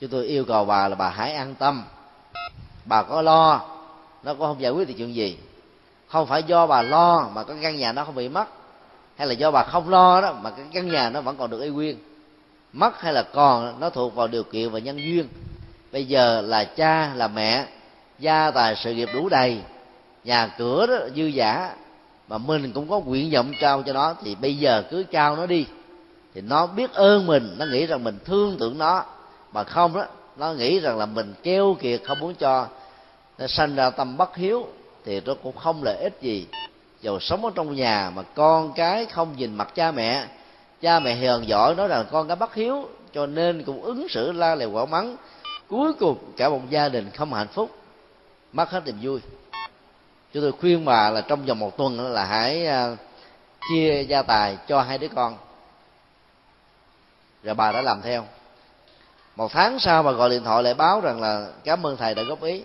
Chúng 0.00 0.10
tôi 0.10 0.26
yêu 0.26 0.44
cầu 0.44 0.64
bà 0.64 0.88
là 0.88 0.94
bà 0.94 1.08
hãy 1.08 1.32
an 1.32 1.54
tâm. 1.54 1.84
Bà 2.84 3.02
có 3.02 3.22
lo, 3.22 3.60
nó 4.22 4.34
cũng 4.34 4.46
không 4.46 4.60
giải 4.60 4.72
quyết 4.72 4.88
được 4.88 4.94
chuyện 4.98 5.14
gì. 5.14 5.38
Không 6.08 6.26
phải 6.26 6.42
do 6.42 6.66
bà 6.66 6.82
lo 6.82 7.28
mà 7.34 7.44
cái 7.44 7.56
căn 7.62 7.76
nhà 7.76 7.92
nó 7.92 8.04
không 8.04 8.14
bị 8.14 8.28
mất, 8.28 8.44
hay 9.16 9.26
là 9.26 9.32
do 9.32 9.50
bà 9.50 9.62
không 9.62 9.88
lo 9.88 10.20
đó 10.20 10.32
mà 10.42 10.50
cái 10.50 10.66
căn 10.72 10.88
nhà 10.88 11.10
nó 11.10 11.20
vẫn 11.20 11.36
còn 11.36 11.50
được 11.50 11.60
y 11.60 11.68
nguyên. 11.68 11.98
Mất 12.72 13.00
hay 13.00 13.12
là 13.12 13.22
còn, 13.22 13.80
nó 13.80 13.90
thuộc 13.90 14.14
vào 14.14 14.26
điều 14.26 14.42
kiện 14.42 14.70
và 14.70 14.78
nhân 14.78 14.96
duyên. 14.96 15.28
Bây 15.92 16.04
giờ 16.04 16.40
là 16.40 16.64
cha, 16.64 17.14
là 17.14 17.28
mẹ, 17.28 17.66
gia 18.18 18.50
tài 18.50 18.76
sự 18.76 18.94
nghiệp 18.94 19.08
đủ 19.14 19.28
đầy 19.28 19.60
nhà 20.28 20.54
cửa 20.58 20.86
đó 20.86 20.96
dư 21.16 21.22
giả 21.22 21.74
mà 22.28 22.38
mình 22.38 22.72
cũng 22.72 22.88
có 22.88 23.00
nguyện 23.00 23.30
vọng 23.30 23.52
trao 23.60 23.82
cho 23.82 23.92
nó, 23.92 24.14
thì 24.24 24.34
bây 24.34 24.56
giờ 24.56 24.82
cứ 24.90 25.02
trao 25.02 25.36
nó 25.36 25.46
đi. 25.46 25.66
Thì 26.34 26.40
nó 26.40 26.66
biết 26.66 26.92
ơn 26.92 27.26
mình, 27.26 27.54
nó 27.58 27.64
nghĩ 27.66 27.86
rằng 27.86 28.04
mình 28.04 28.18
thương 28.24 28.56
tưởng 28.58 28.78
nó. 28.78 29.04
Mà 29.52 29.64
không 29.64 29.94
đó, 29.94 30.04
nó 30.36 30.52
nghĩ 30.52 30.80
rằng 30.80 30.98
là 30.98 31.06
mình 31.06 31.34
keo 31.42 31.76
kiệt, 31.80 32.00
không 32.04 32.20
muốn 32.20 32.34
cho 32.34 32.66
nó 33.38 33.46
sanh 33.46 33.74
ra 33.74 33.90
tâm 33.90 34.16
bất 34.16 34.36
hiếu, 34.36 34.66
thì 35.04 35.20
nó 35.20 35.34
cũng 35.42 35.56
không 35.56 35.82
lợi 35.82 35.96
ích 35.96 36.18
gì. 36.20 36.46
Dầu 37.00 37.20
sống 37.20 37.44
ở 37.44 37.50
trong 37.54 37.74
nhà 37.74 38.12
mà 38.14 38.22
con 38.22 38.72
cái 38.72 39.06
không 39.06 39.36
nhìn 39.36 39.54
mặt 39.54 39.74
cha 39.74 39.92
mẹ 39.92 40.26
cha 40.82 41.00
mẹ 41.00 41.14
hiền 41.14 41.48
giỏi 41.48 41.74
nói 41.74 41.88
rằng 41.88 42.04
con 42.10 42.28
cái 42.28 42.36
bất 42.36 42.54
hiếu, 42.54 42.88
cho 43.14 43.26
nên 43.26 43.64
cũng 43.64 43.82
ứng 43.82 44.08
xử 44.08 44.32
la 44.32 44.54
lèo 44.54 44.70
quả 44.70 44.86
mắng. 44.86 45.16
Cuối 45.68 45.92
cùng 45.92 46.18
cả 46.36 46.48
một 46.48 46.60
gia 46.70 46.88
đình 46.88 47.10
không 47.10 47.34
hạnh 47.34 47.48
phúc. 47.48 47.70
Mất 48.52 48.70
hết 48.70 48.86
niềm 48.86 48.96
vui 49.02 49.20
chúng 50.32 50.42
tôi 50.42 50.52
khuyên 50.52 50.84
bà 50.84 51.10
là 51.10 51.20
trong 51.20 51.44
vòng 51.46 51.58
một 51.58 51.76
tuần 51.76 52.12
là 52.12 52.24
hãy 52.24 52.66
à, 52.66 52.96
chia 53.70 54.02
gia 54.02 54.22
tài 54.22 54.58
cho 54.68 54.80
hai 54.82 54.98
đứa 54.98 55.08
con. 55.08 55.36
Rồi 57.42 57.54
bà 57.54 57.72
đã 57.72 57.82
làm 57.82 58.02
theo. 58.02 58.24
Một 59.36 59.52
tháng 59.52 59.78
sau 59.78 60.02
bà 60.02 60.12
gọi 60.12 60.30
điện 60.30 60.44
thoại 60.44 60.62
lại 60.62 60.74
báo 60.74 61.00
rằng 61.00 61.20
là, 61.20 61.46
cảm 61.64 61.86
ơn 61.86 61.96
thầy 61.96 62.14
đã 62.14 62.22
góp 62.22 62.42
ý. 62.42 62.62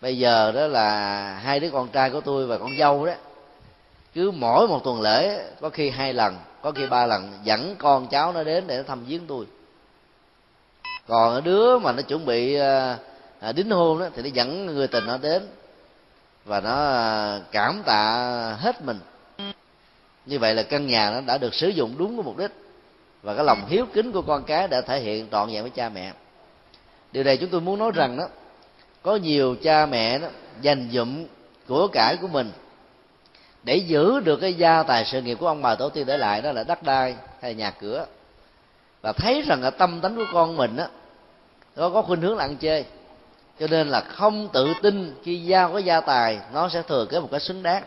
Bây 0.00 0.18
giờ 0.18 0.52
đó 0.52 0.66
là 0.66 1.22
hai 1.34 1.60
đứa 1.60 1.70
con 1.70 1.88
trai 1.88 2.10
của 2.10 2.20
tôi 2.20 2.46
và 2.46 2.58
con 2.58 2.76
dâu 2.78 3.06
đó. 3.06 3.12
Cứ 4.14 4.30
mỗi 4.30 4.68
một 4.68 4.84
tuần 4.84 5.00
lễ, 5.00 5.44
có 5.60 5.70
khi 5.70 5.90
hai 5.90 6.12
lần, 6.12 6.36
có 6.62 6.72
khi 6.72 6.86
ba 6.86 7.06
lần, 7.06 7.38
dẫn 7.44 7.76
con 7.78 8.06
cháu 8.06 8.32
nó 8.32 8.44
đến 8.44 8.66
để 8.66 8.76
nó 8.76 8.82
thăm 8.82 9.04
viếng 9.04 9.26
tôi. 9.26 9.46
Còn 11.08 11.44
đứa 11.44 11.78
mà 11.78 11.92
nó 11.92 12.02
chuẩn 12.02 12.26
bị 12.26 12.54
à, 12.54 12.98
à, 13.40 13.52
đính 13.52 13.70
hôn 13.70 13.98
đó 13.98 14.06
thì 14.16 14.22
nó 14.22 14.28
dẫn 14.28 14.66
người 14.66 14.88
tình 14.88 15.06
nó 15.06 15.18
đến 15.18 15.48
và 16.44 16.60
nó 16.60 16.86
à, 16.86 17.40
cảm 17.52 17.82
tạ 17.86 18.12
hết 18.60 18.82
mình. 18.82 18.98
Như 20.26 20.38
vậy 20.38 20.54
là 20.54 20.62
căn 20.62 20.86
nhà 20.86 21.10
nó 21.10 21.20
đã 21.20 21.38
được 21.38 21.54
sử 21.54 21.68
dụng 21.68 21.94
đúng 21.98 22.16
cái 22.16 22.24
mục 22.24 22.36
đích. 22.36 22.50
Và 23.22 23.34
cái 23.34 23.44
lòng 23.44 23.66
hiếu 23.66 23.86
kính 23.92 24.12
của 24.12 24.22
con 24.22 24.44
cái 24.44 24.68
đã 24.68 24.80
thể 24.80 25.00
hiện 25.00 25.28
trọn 25.30 25.52
vẹn 25.52 25.62
với 25.62 25.70
cha 25.70 25.88
mẹ. 25.88 26.12
Điều 27.12 27.24
này 27.24 27.36
chúng 27.36 27.50
tôi 27.50 27.60
muốn 27.60 27.78
nói 27.78 27.90
rằng 27.94 28.16
đó, 28.16 28.28
có 29.02 29.16
nhiều 29.16 29.56
cha 29.62 29.86
mẹ 29.86 30.18
đó 30.18 30.28
dành 30.60 30.88
dụm 30.92 31.24
của 31.68 31.88
cải 31.88 32.16
của 32.16 32.28
mình 32.28 32.52
để 33.62 33.76
giữ 33.76 34.20
được 34.20 34.36
cái 34.36 34.54
gia 34.54 34.82
tài 34.82 35.04
sự 35.04 35.22
nghiệp 35.22 35.34
của 35.40 35.46
ông 35.46 35.62
bà 35.62 35.74
tổ 35.74 35.88
tiên 35.88 36.06
để 36.06 36.18
lại 36.18 36.42
đó 36.42 36.52
là 36.52 36.64
đất 36.64 36.82
đai 36.82 37.16
hay 37.40 37.54
nhà 37.54 37.70
cửa. 37.70 38.06
Và 39.02 39.12
thấy 39.12 39.42
rằng 39.42 39.62
ở 39.62 39.70
tâm 39.70 40.00
tánh 40.00 40.16
của 40.16 40.26
con 40.32 40.56
mình 40.56 40.76
á 40.76 40.88
nó 41.76 41.90
có 41.90 42.02
khuynh 42.02 42.20
hướng 42.20 42.36
là 42.36 42.44
ăn 42.44 42.56
chơi 42.56 42.84
cho 43.60 43.66
nên 43.66 43.88
là 43.88 44.00
không 44.00 44.48
tự 44.52 44.74
tin 44.82 45.14
khi 45.22 45.36
giao 45.36 45.72
cái 45.72 45.82
gia 45.82 46.00
tài 46.00 46.40
nó 46.52 46.68
sẽ 46.68 46.82
thừa 46.82 47.06
kế 47.10 47.20
một 47.20 47.28
cái 47.30 47.40
xứng 47.40 47.62
đáng. 47.62 47.82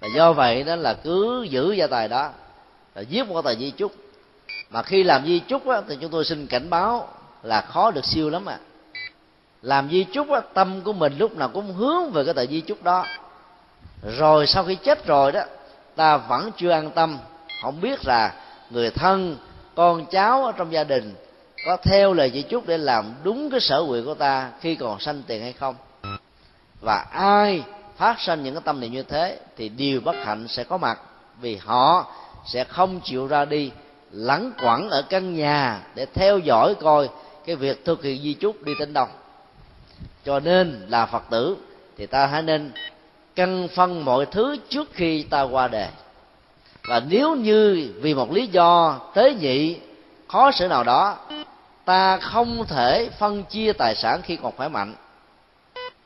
Và 0.00 0.08
do 0.14 0.32
vậy 0.32 0.62
đó 0.62 0.76
là 0.76 0.94
cứ 0.94 1.42
giữ 1.42 1.72
gia 1.72 1.86
tài 1.86 2.08
đó 2.08 2.30
là 2.94 3.02
viết 3.10 3.28
một 3.28 3.42
tờ 3.42 3.54
di 3.54 3.70
chúc. 3.70 3.92
Mà 4.70 4.82
khi 4.82 5.02
làm 5.02 5.26
di 5.26 5.38
chúc 5.38 5.68
á, 5.68 5.80
thì 5.88 5.96
chúng 6.00 6.10
tôi 6.10 6.24
xin 6.24 6.46
cảnh 6.46 6.70
báo 6.70 7.08
là 7.42 7.60
khó 7.60 7.90
được 7.90 8.04
siêu 8.04 8.30
lắm 8.30 8.46
à 8.46 8.58
làm 9.62 9.90
di 9.90 10.04
chúc 10.04 10.30
á, 10.30 10.40
tâm 10.54 10.80
của 10.80 10.92
mình 10.92 11.18
lúc 11.18 11.36
nào 11.36 11.48
cũng 11.48 11.74
hướng 11.74 12.10
về 12.10 12.24
cái 12.24 12.34
tờ 12.34 12.46
di 12.46 12.60
chúc 12.60 12.82
đó. 12.82 13.06
Rồi 14.18 14.46
sau 14.46 14.64
khi 14.64 14.74
chết 14.74 15.06
rồi 15.06 15.32
đó 15.32 15.42
ta 15.96 16.16
vẫn 16.16 16.50
chưa 16.56 16.70
an 16.70 16.90
tâm. 16.90 17.18
Không 17.62 17.80
biết 17.80 18.00
là 18.04 18.34
người 18.70 18.90
thân 18.90 19.36
con 19.74 20.06
cháu 20.06 20.44
ở 20.44 20.52
trong 20.52 20.72
gia 20.72 20.84
đình 20.84 21.14
có 21.66 21.76
theo 21.76 22.12
lời 22.12 22.30
chỉ 22.30 22.42
chúc 22.42 22.66
để 22.66 22.78
làm 22.78 23.14
đúng 23.22 23.50
cái 23.50 23.60
sở 23.60 23.82
nguyện 23.82 24.04
của 24.04 24.14
ta 24.14 24.50
khi 24.60 24.74
còn 24.74 25.00
sanh 25.00 25.22
tiền 25.26 25.42
hay 25.42 25.52
không. 25.52 25.74
Và 26.80 27.06
ai 27.12 27.62
phát 27.96 28.20
sinh 28.20 28.42
những 28.42 28.54
cái 28.54 28.62
tâm 28.64 28.80
niệm 28.80 28.92
như 28.92 29.02
thế 29.02 29.38
thì 29.56 29.68
điều 29.68 30.00
bất 30.00 30.16
hạnh 30.24 30.48
sẽ 30.48 30.64
có 30.64 30.76
mặt. 30.76 31.00
Vì 31.40 31.56
họ 31.56 32.06
sẽ 32.46 32.64
không 32.64 33.00
chịu 33.04 33.26
ra 33.26 33.44
đi, 33.44 33.70
lẳng 34.10 34.52
quẩn 34.62 34.90
ở 34.90 35.02
căn 35.02 35.36
nhà 35.36 35.80
để 35.94 36.06
theo 36.14 36.38
dõi 36.38 36.74
coi 36.74 37.08
cái 37.46 37.56
việc 37.56 37.84
thực 37.84 38.02
hiện 38.02 38.22
di 38.22 38.34
chúc 38.34 38.62
đi 38.62 38.72
đến 38.78 38.92
đâu. 38.92 39.06
Cho 40.24 40.40
nên 40.40 40.86
là 40.88 41.06
phật 41.06 41.22
tử 41.30 41.56
thì 41.96 42.06
ta 42.06 42.26
hãy 42.26 42.42
nên 42.42 42.72
căn 43.34 43.68
phân 43.74 44.04
mọi 44.04 44.26
thứ 44.26 44.56
trước 44.68 44.90
khi 44.92 45.22
ta 45.22 45.42
qua 45.42 45.68
đề. 45.68 45.88
Và 46.88 47.02
nếu 47.08 47.34
như 47.34 47.92
vì 48.00 48.14
một 48.14 48.32
lý 48.32 48.46
do 48.46 49.00
tế 49.14 49.34
nhị, 49.34 49.76
khó 50.28 50.50
xử 50.50 50.68
nào 50.68 50.84
đó 50.84 51.16
ta 51.84 52.16
không 52.16 52.64
thể 52.68 53.10
phân 53.18 53.44
chia 53.44 53.72
tài 53.72 53.94
sản 53.94 54.20
khi 54.22 54.36
còn 54.36 54.52
khỏe 54.56 54.68
mạnh. 54.68 54.94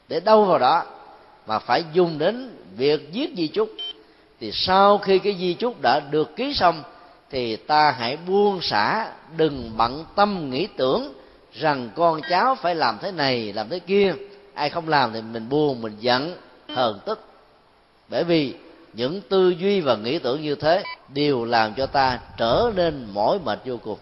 Để 0.08 0.20
đâu 0.20 0.44
vào 0.44 0.58
đó 0.58 0.84
mà 1.46 1.58
phải 1.58 1.84
dùng 1.92 2.18
đến 2.18 2.56
việc 2.76 3.08
viết 3.12 3.30
di 3.36 3.48
chúc. 3.48 3.70
Thì 4.40 4.52
sau 4.52 4.98
khi 4.98 5.18
cái 5.18 5.36
di 5.38 5.54
chúc 5.54 5.80
đã 5.82 6.00
được 6.10 6.36
ký 6.36 6.54
xong, 6.54 6.82
thì 7.30 7.56
ta 7.56 7.90
hãy 7.90 8.16
buông 8.16 8.60
xả, 8.62 9.12
đừng 9.36 9.72
bận 9.76 10.04
tâm 10.14 10.50
nghĩ 10.50 10.66
tưởng 10.76 11.12
rằng 11.52 11.90
con 11.94 12.20
cháu 12.30 12.54
phải 12.54 12.74
làm 12.74 12.98
thế 13.02 13.12
này, 13.12 13.52
làm 13.52 13.68
thế 13.68 13.78
kia. 13.78 14.14
Ai 14.54 14.70
không 14.70 14.88
làm 14.88 15.12
thì 15.12 15.22
mình 15.22 15.48
buồn, 15.48 15.82
mình 15.82 15.96
giận, 16.00 16.36
hờn 16.68 17.00
tức. 17.04 17.20
Bởi 18.08 18.24
vì 18.24 18.54
những 18.92 19.20
tư 19.20 19.50
duy 19.50 19.80
và 19.80 19.96
nghĩ 19.96 20.18
tưởng 20.18 20.42
như 20.42 20.54
thế 20.54 20.82
đều 21.08 21.44
làm 21.44 21.74
cho 21.74 21.86
ta 21.86 22.18
trở 22.36 22.72
nên 22.74 23.06
mỏi 23.12 23.38
mệt 23.44 23.58
vô 23.64 23.76
cùng 23.76 23.98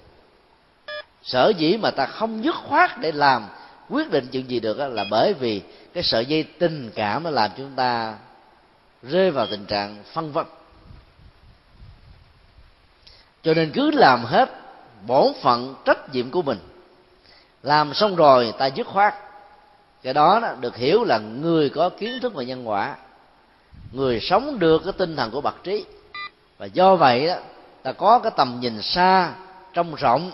sở 1.25 1.53
dĩ 1.57 1.77
mà 1.77 1.91
ta 1.91 2.07
không 2.07 2.45
dứt 2.45 2.55
khoát 2.55 2.99
để 3.01 3.13
làm 3.13 3.47
quyết 3.91 4.11
định 4.11 4.29
chuyện 4.33 4.51
gì 4.51 4.61
được 4.61 4.79
là 4.79 5.05
bởi 5.11 5.35
vì 5.35 5.63
cái 5.95 6.03
sợi 6.03 6.27
dây 6.27 6.43
tình 6.43 6.91
cảm 6.95 7.23
nó 7.23 7.31
làm 7.31 7.51
chúng 7.57 7.71
ta 7.77 8.15
rơi 9.03 9.31
vào 9.31 9.47
tình 9.47 9.67
trạng 9.67 10.03
phân 10.13 10.33
vân. 10.33 10.47
Cho 13.43 13.55
nên 13.55 13.71
cứ 13.75 13.91
làm 13.91 14.25
hết 14.25 14.51
bổn 15.07 15.33
phận 15.43 15.75
trách 15.85 16.15
nhiệm 16.15 16.31
của 16.31 16.43
mình 16.43 16.59
làm 17.63 17.95
xong 17.95 18.17
rồi 18.17 18.55
ta 18.59 18.67
dứt 18.67 18.87
khoát. 18.87 19.15
Cái 20.03 20.15
đó, 20.15 20.41
đó 20.43 20.55
được 20.61 20.77
hiểu 20.77 21.05
là 21.05 21.19
người 21.19 21.71
có 21.71 21.89
kiến 21.89 22.21
thức 22.23 22.35
về 22.35 22.45
nhân 22.45 22.69
quả 22.69 22.97
người 23.93 24.21
sống 24.21 24.59
được 24.59 24.83
cái 24.85 24.93
tinh 24.93 25.17
thần 25.17 25.31
của 25.31 25.41
bậc 25.41 25.65
trí. 25.65 25.85
Và 26.59 26.67
do 26.67 26.97
vậy 26.97 27.27
đó 27.27 27.35
ta 27.83 27.93
có 27.93 28.19
cái 28.19 28.33
tầm 28.37 28.59
nhìn 28.61 28.83
xa 28.83 29.33
trong 29.73 29.95
rộng 29.95 30.33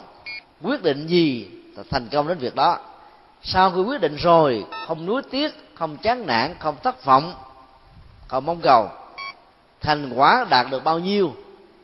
quyết 0.62 0.82
định 0.82 1.06
gì 1.06 1.48
ta 1.76 1.82
thành 1.90 2.08
công 2.12 2.28
đến 2.28 2.38
việc 2.38 2.54
đó. 2.54 2.78
Sau 3.42 3.70
khi 3.70 3.80
quyết 3.80 4.00
định 4.00 4.16
rồi, 4.16 4.64
không 4.86 5.06
nuối 5.06 5.22
tiếc, 5.30 5.54
không 5.74 5.96
chán 5.96 6.26
nản, 6.26 6.54
không 6.58 6.76
thất 6.82 7.04
vọng, 7.04 7.34
không 8.28 8.46
mong 8.46 8.60
cầu, 8.60 8.88
thành 9.80 10.12
quả 10.16 10.46
đạt 10.50 10.66
được 10.70 10.84
bao 10.84 10.98
nhiêu, 10.98 11.34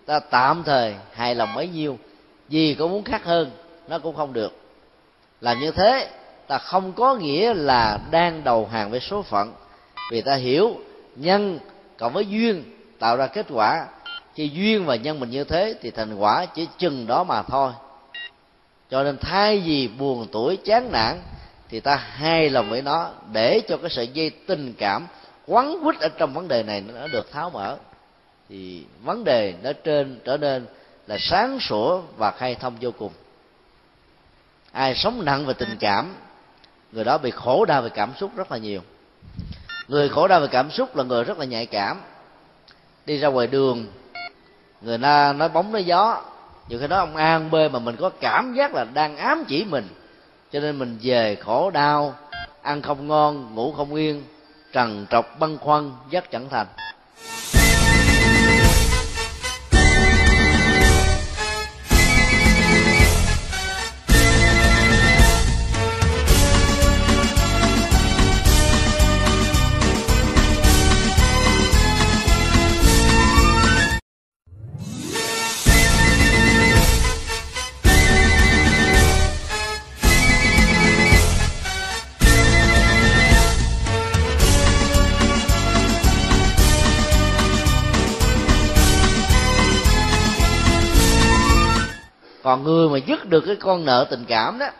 ta 0.07 0.19
tạm 0.19 0.63
thời 0.65 0.95
hài 1.13 1.35
lòng 1.35 1.49
bấy 1.57 1.69
nhiêu, 1.69 1.99
gì 2.49 2.75
có 2.75 2.87
muốn 2.87 3.05
khác 3.05 3.25
hơn, 3.25 3.51
nó 3.89 3.99
cũng 3.99 4.17
không 4.17 4.33
được. 4.33 4.53
Làm 5.41 5.61
như 5.61 5.71
thế, 5.71 6.11
ta 6.47 6.59
không 6.59 6.93
có 6.93 7.15
nghĩa 7.15 7.55
là 7.55 7.99
đang 8.11 8.45
đầu 8.45 8.69
hàng 8.73 8.91
với 8.91 9.01
số 9.01 9.23
phận, 9.23 9.53
vì 10.11 10.21
ta 10.21 10.35
hiểu 10.35 10.77
nhân 11.17 11.59
cộng 11.99 12.13
với 12.13 12.27
duyên 12.27 12.65
tạo 12.99 13.17
ra 13.17 13.27
kết 13.27 13.47
quả. 13.51 13.87
Khi 14.35 14.49
duyên 14.49 14.87
và 14.87 14.97
nhân 14.97 15.21
mình 15.21 15.31
như 15.31 15.45
thế 15.45 15.75
thì 15.83 15.91
thành 15.91 16.15
quả 16.15 16.47
chỉ 16.47 16.69
chừng 16.79 17.07
đó 17.07 17.25
mà 17.25 17.43
thôi 17.43 17.73
cho 18.91 19.03
nên 19.03 19.19
thay 19.19 19.59
vì 19.61 19.89
buồn 19.89 20.27
tuổi 20.33 20.57
chán 20.57 20.93
nản, 20.93 21.21
thì 21.69 21.81
ta 21.81 21.97
hài 21.97 22.51
lòng 22.51 22.71
với 22.71 22.83
nó, 22.83 23.11
để 23.33 23.61
cho 23.69 23.77
cái 23.77 23.91
sợi 23.91 24.09
dây 24.09 24.31
tình 24.31 24.75
cảm 24.79 25.07
quấn 25.47 25.79
quýt 25.85 26.01
ở 26.01 26.09
trong 26.09 26.35
vấn 26.35 26.49
đề 26.49 26.63
này 26.63 26.81
nó 26.81 27.07
được 27.07 27.33
tháo 27.33 27.51
mở. 27.51 27.77
Thì 28.49 28.85
vấn 29.03 29.25
đề 29.25 29.55
nó 29.63 29.73
trên, 29.73 30.21
trở 30.25 30.37
nên 30.37 30.67
là 31.07 31.17
sáng 31.21 31.61
sủa 31.61 32.01
và 32.17 32.31
khai 32.31 32.55
thông 32.55 32.77
vô 32.81 32.91
cùng. 32.99 33.13
Ai 34.73 34.95
sống 34.95 35.25
nặng 35.25 35.47
về 35.47 35.55
tình 35.55 35.77
cảm, 35.81 36.15
người 36.93 37.05
đó 37.05 37.19
bị 37.19 37.31
khổ 37.31 37.65
đau 37.65 37.83
về 37.83 37.89
cảm 37.89 38.13
xúc 38.21 38.31
rất 38.37 38.53
là 38.53 38.59
nhiều. 38.59 38.81
Người 39.89 40.09
khổ 40.09 40.29
đau 40.29 40.41
về 40.41 40.49
cảm 40.51 40.71
xúc 40.71 40.97
là 40.97 41.05
người 41.05 41.25
rất 41.25 41.39
là 41.39 41.45
nhạy 41.45 41.67
cảm. 41.67 42.01
Đi 43.07 43.19
ra 43.19 43.29
ngoài 43.29 43.47
đường, 43.47 43.87
người 44.81 44.99
ta 44.99 45.33
nói 45.33 45.49
bóng 45.49 45.73
nói 45.73 45.85
gió 45.85 46.23
nhiều 46.69 46.79
khi 46.81 46.87
đó 46.87 46.99
ông 46.99 47.17
a, 47.17 47.35
ông 47.35 47.51
b 47.51 47.55
mà 47.73 47.79
mình 47.79 47.97
có 47.97 48.11
cảm 48.21 48.55
giác 48.55 48.75
là 48.75 48.85
đang 48.85 49.17
ám 49.17 49.45
chỉ 49.49 49.65
mình. 49.65 49.89
Cho 50.53 50.61
nên 50.61 50.79
mình 50.79 50.99
về 51.03 51.35
khổ 51.35 51.71
đau, 51.71 52.15
ăn 52.63 52.83
không 52.83 53.09
ngon, 53.09 53.55
ngủ 53.55 53.73
không 53.73 53.95
yên 53.95 54.23
trần 54.73 55.07
trọc 55.11 55.39
băn 55.39 55.59
khoăn 55.59 55.93
giấc 56.11 56.31
chẳng 56.31 56.49
thành. 56.49 56.67
Còn 92.47 92.65
người 92.65 92.89
mà 92.89 92.99
dứt 93.07 93.29
được 93.29 93.45
cái 93.47 93.57
con 93.57 93.85
nợ 93.85 94.07
tình 94.11 94.25
cảm 94.25 94.59
đó, 94.59 94.71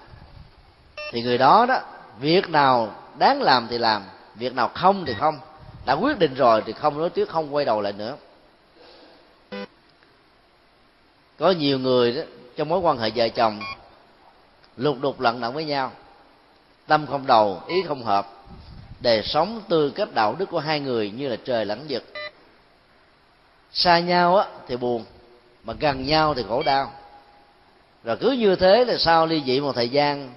thì 1.11 1.23
người 1.23 1.39
đó 1.39 1.67
đó, 1.69 1.81
việc 2.21 2.49
nào 2.49 2.95
đáng 3.19 3.43
làm 3.43 3.67
thì 3.71 3.79
làm, 3.79 4.03
việc 4.35 4.55
nào 4.55 4.71
không 4.75 5.05
thì 5.05 5.15
không. 5.15 5.39
Đã 5.87 5.93
quyết 5.93 6.19
định 6.19 6.35
rồi 6.35 6.63
thì 6.67 6.73
không 6.73 6.99
nói 6.99 7.11
tiếc 7.11 7.29
không 7.29 7.55
quay 7.55 7.65
đầu 7.65 7.81
lại 7.81 7.93
nữa. 7.93 8.17
Có 11.39 11.51
nhiều 11.51 11.79
người 11.79 12.13
đó, 12.13 12.23
trong 12.57 12.69
mối 12.69 12.79
quan 12.79 12.99
hệ 12.99 13.11
vợ 13.15 13.29
chồng, 13.29 13.61
lục 14.77 14.97
đục 15.01 15.21
lận 15.21 15.41
đận 15.41 15.55
với 15.55 15.65
nhau. 15.65 15.93
Tâm 16.87 17.07
không 17.07 17.27
đầu, 17.27 17.63
ý 17.69 17.83
không 17.83 18.05
hợp. 18.05 18.29
Đời 19.01 19.23
sống 19.23 19.63
tư 19.69 19.91
cách 19.91 20.15
đạo 20.15 20.35
đức 20.39 20.51
của 20.51 20.59
hai 20.59 20.81
người 20.81 21.11
như 21.11 21.29
là 21.29 21.37
trời 21.45 21.65
lẫn 21.65 21.87
vực. 21.89 22.05
Xa 23.73 23.99
nhau 23.99 24.37
á 24.37 24.47
thì 24.69 24.77
buồn, 24.77 25.05
mà 25.65 25.75
gần 25.81 26.07
nhau 26.07 26.35
thì 26.35 26.45
khổ 26.49 26.63
đau 26.63 26.93
rồi 28.07 28.17
cứ 28.17 28.31
như 28.31 28.57
thế 28.57 28.85
là 28.85 28.97
sau 28.99 29.27
ly 29.27 29.43
dị 29.47 29.61
một 29.61 29.73
thời 29.73 29.89
gian, 29.89 30.33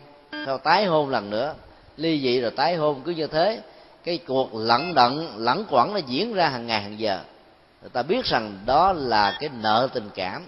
sau 0.46 0.58
tái 0.58 0.86
hôn 0.86 1.10
lần 1.10 1.30
nữa. 1.30 1.54
Ly 1.98 2.22
dị 2.22 2.42
rồi 2.42 2.52
tái 2.52 2.76
hôn 2.76 3.02
cứ 3.06 3.12
như 3.12 3.28
thế. 3.28 3.62
Cái 4.04 4.18
cuộc 4.28 4.56
lẫn 4.56 4.94
đận 4.94 5.28
lẳng 5.38 5.66
quẩn 5.70 5.94
nó 5.94 6.00
diễn 6.08 6.34
ra 6.34 6.50
hàng 6.50 6.68
ngày 6.68 6.82
hàng 6.82 7.00
giờ. 7.00 7.20
Người 7.82 7.90
ta 7.90 8.04
biết 8.04 8.26
rằng 8.26 8.60
đó 8.66 8.94
là 8.94 9.38
cái 9.40 9.50
nợ 9.62 9.88
tình 9.94 10.10
cảm. 10.16 10.42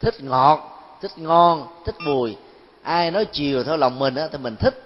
Thích 0.00 0.14
ngọt, 0.20 0.82
thích 1.02 1.18
ngon, 1.18 1.66
thích 1.84 1.94
bùi 2.06 2.36
ai 2.86 3.10
nói 3.10 3.24
chiều 3.24 3.64
theo 3.64 3.76
lòng 3.76 3.98
mình 3.98 4.14
á, 4.14 4.28
thì 4.32 4.38
mình 4.38 4.56
thích, 4.56 4.82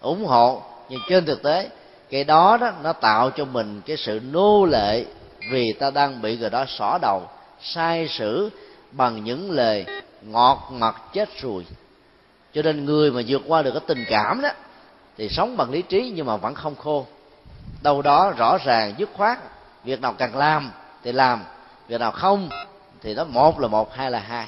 ủng 0.00 0.24
hộ. 0.24 0.62
Nhưng 0.88 1.00
trên 1.08 1.26
thực 1.26 1.42
tế, 1.42 1.68
cái 2.10 2.24
đó 2.24 2.56
đó, 2.56 2.72
nó 2.82 2.92
tạo 2.92 3.30
cho 3.30 3.44
mình 3.44 3.80
cái 3.86 3.96
sự 3.96 4.20
nô 4.32 4.64
lệ 4.64 5.04
vì 5.50 5.72
ta 5.72 5.90
đang 5.90 6.22
bị 6.22 6.36
người 6.36 6.50
đó 6.50 6.64
xỏ 6.68 6.98
đầu, 7.02 7.22
sai 7.62 8.08
sử 8.08 8.50
bằng 8.92 9.24
những 9.24 9.50
lời 9.50 9.86
ngọt 10.22 10.68
ngọt 10.72 11.10
chết 11.12 11.40
rồi. 11.40 11.66
Cho 12.54 12.62
nên 12.62 12.84
người 12.84 13.10
mà 13.10 13.22
vượt 13.26 13.42
qua 13.46 13.62
được 13.62 13.70
cái 13.70 13.82
tình 13.86 14.04
cảm 14.08 14.40
đó, 14.40 14.48
thì 15.16 15.28
sống 15.28 15.56
bằng 15.56 15.70
lý 15.70 15.82
trí 15.82 16.12
nhưng 16.14 16.26
mà 16.26 16.36
vẫn 16.36 16.54
không 16.54 16.74
khô. 16.74 17.06
Đâu 17.82 18.02
đó 18.02 18.32
rõ 18.36 18.58
ràng, 18.64 18.94
dứt 18.98 19.10
khoát, 19.14 19.38
việc 19.84 20.00
nào 20.00 20.14
cần 20.18 20.36
làm 20.36 20.70
thì 21.02 21.12
làm, 21.12 21.44
việc 21.88 22.00
nào 22.00 22.10
không 22.10 22.48
thì 23.02 23.14
nó 23.14 23.24
một 23.24 23.60
là 23.60 23.68
một, 23.68 23.94
hai 23.94 24.10
là 24.10 24.18
hai. 24.18 24.46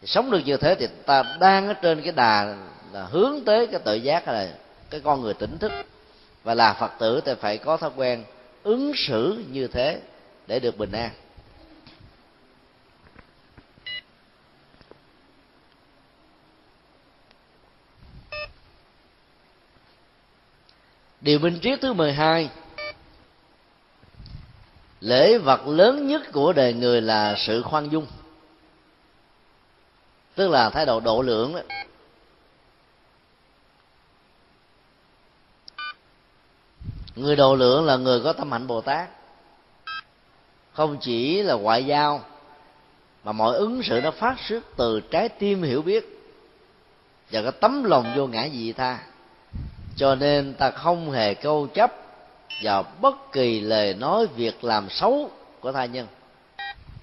Thì 0.00 0.06
sống 0.06 0.30
được 0.30 0.40
như 0.44 0.56
thế 0.56 0.74
thì 0.74 0.86
ta 1.06 1.22
đang 1.40 1.68
ở 1.68 1.74
trên 1.74 2.02
cái 2.02 2.12
đà 2.12 2.56
là 2.92 3.04
hướng 3.10 3.44
tới 3.46 3.66
cái 3.66 3.80
tự 3.84 3.94
giác 3.94 4.28
là 4.28 4.48
cái 4.90 5.00
con 5.00 5.20
người 5.20 5.34
tỉnh 5.34 5.58
thức. 5.58 5.72
Và 6.44 6.54
là 6.54 6.72
phật 6.72 6.90
tử 6.98 7.20
thì 7.24 7.32
phải 7.40 7.58
có 7.58 7.76
thói 7.76 7.90
quen 7.96 8.24
ứng 8.62 8.92
xử 8.96 9.44
như 9.50 9.66
thế 9.66 10.00
để 10.46 10.60
được 10.60 10.78
bình 10.78 10.92
an. 10.92 11.10
Điều 21.20 21.38
minh 21.38 21.58
triết 21.62 21.80
thứ 21.80 21.92
12 21.92 22.50
lễ 25.00 25.38
vật 25.38 25.66
lớn 25.66 26.06
nhất 26.06 26.22
của 26.32 26.52
đời 26.52 26.72
người 26.72 27.00
là 27.00 27.34
sự 27.38 27.62
khoan 27.62 27.88
dung. 27.88 28.06
Tức 30.34 30.48
là 30.48 30.70
thái 30.70 30.86
độ 30.86 31.00
độ 31.00 31.22
lượng 31.22 31.54
đó. 31.54 31.60
Người 37.16 37.36
độ 37.36 37.54
lượng 37.54 37.84
là 37.84 37.96
người 37.96 38.20
có 38.20 38.32
tâm 38.32 38.52
hạnh 38.52 38.66
bồ 38.66 38.80
tát. 38.80 39.08
Không 40.72 40.96
chỉ 41.00 41.42
là 41.42 41.54
ngoại 41.54 41.84
giao, 41.84 42.24
mà 43.24 43.32
mọi 43.32 43.56
ứng 43.56 43.82
xử 43.82 44.00
nó 44.00 44.10
phát 44.10 44.36
xuất 44.48 44.64
từ 44.76 45.00
trái 45.00 45.28
tim 45.28 45.62
hiểu 45.62 45.82
biết 45.82 46.20
và 47.30 47.42
cái 47.42 47.52
tấm 47.52 47.84
lòng 47.84 48.12
vô 48.16 48.26
ngã 48.26 48.48
dị 48.52 48.72
tha 48.72 49.09
cho 50.00 50.14
nên 50.14 50.54
ta 50.54 50.70
không 50.70 51.10
hề 51.10 51.34
câu 51.34 51.66
chấp 51.66 51.92
vào 52.62 52.84
bất 53.00 53.32
kỳ 53.32 53.60
lời 53.60 53.94
nói 53.94 54.26
việc 54.26 54.64
làm 54.64 54.90
xấu 54.90 55.30
của 55.60 55.72
tha 55.72 55.84
nhân. 55.84 56.06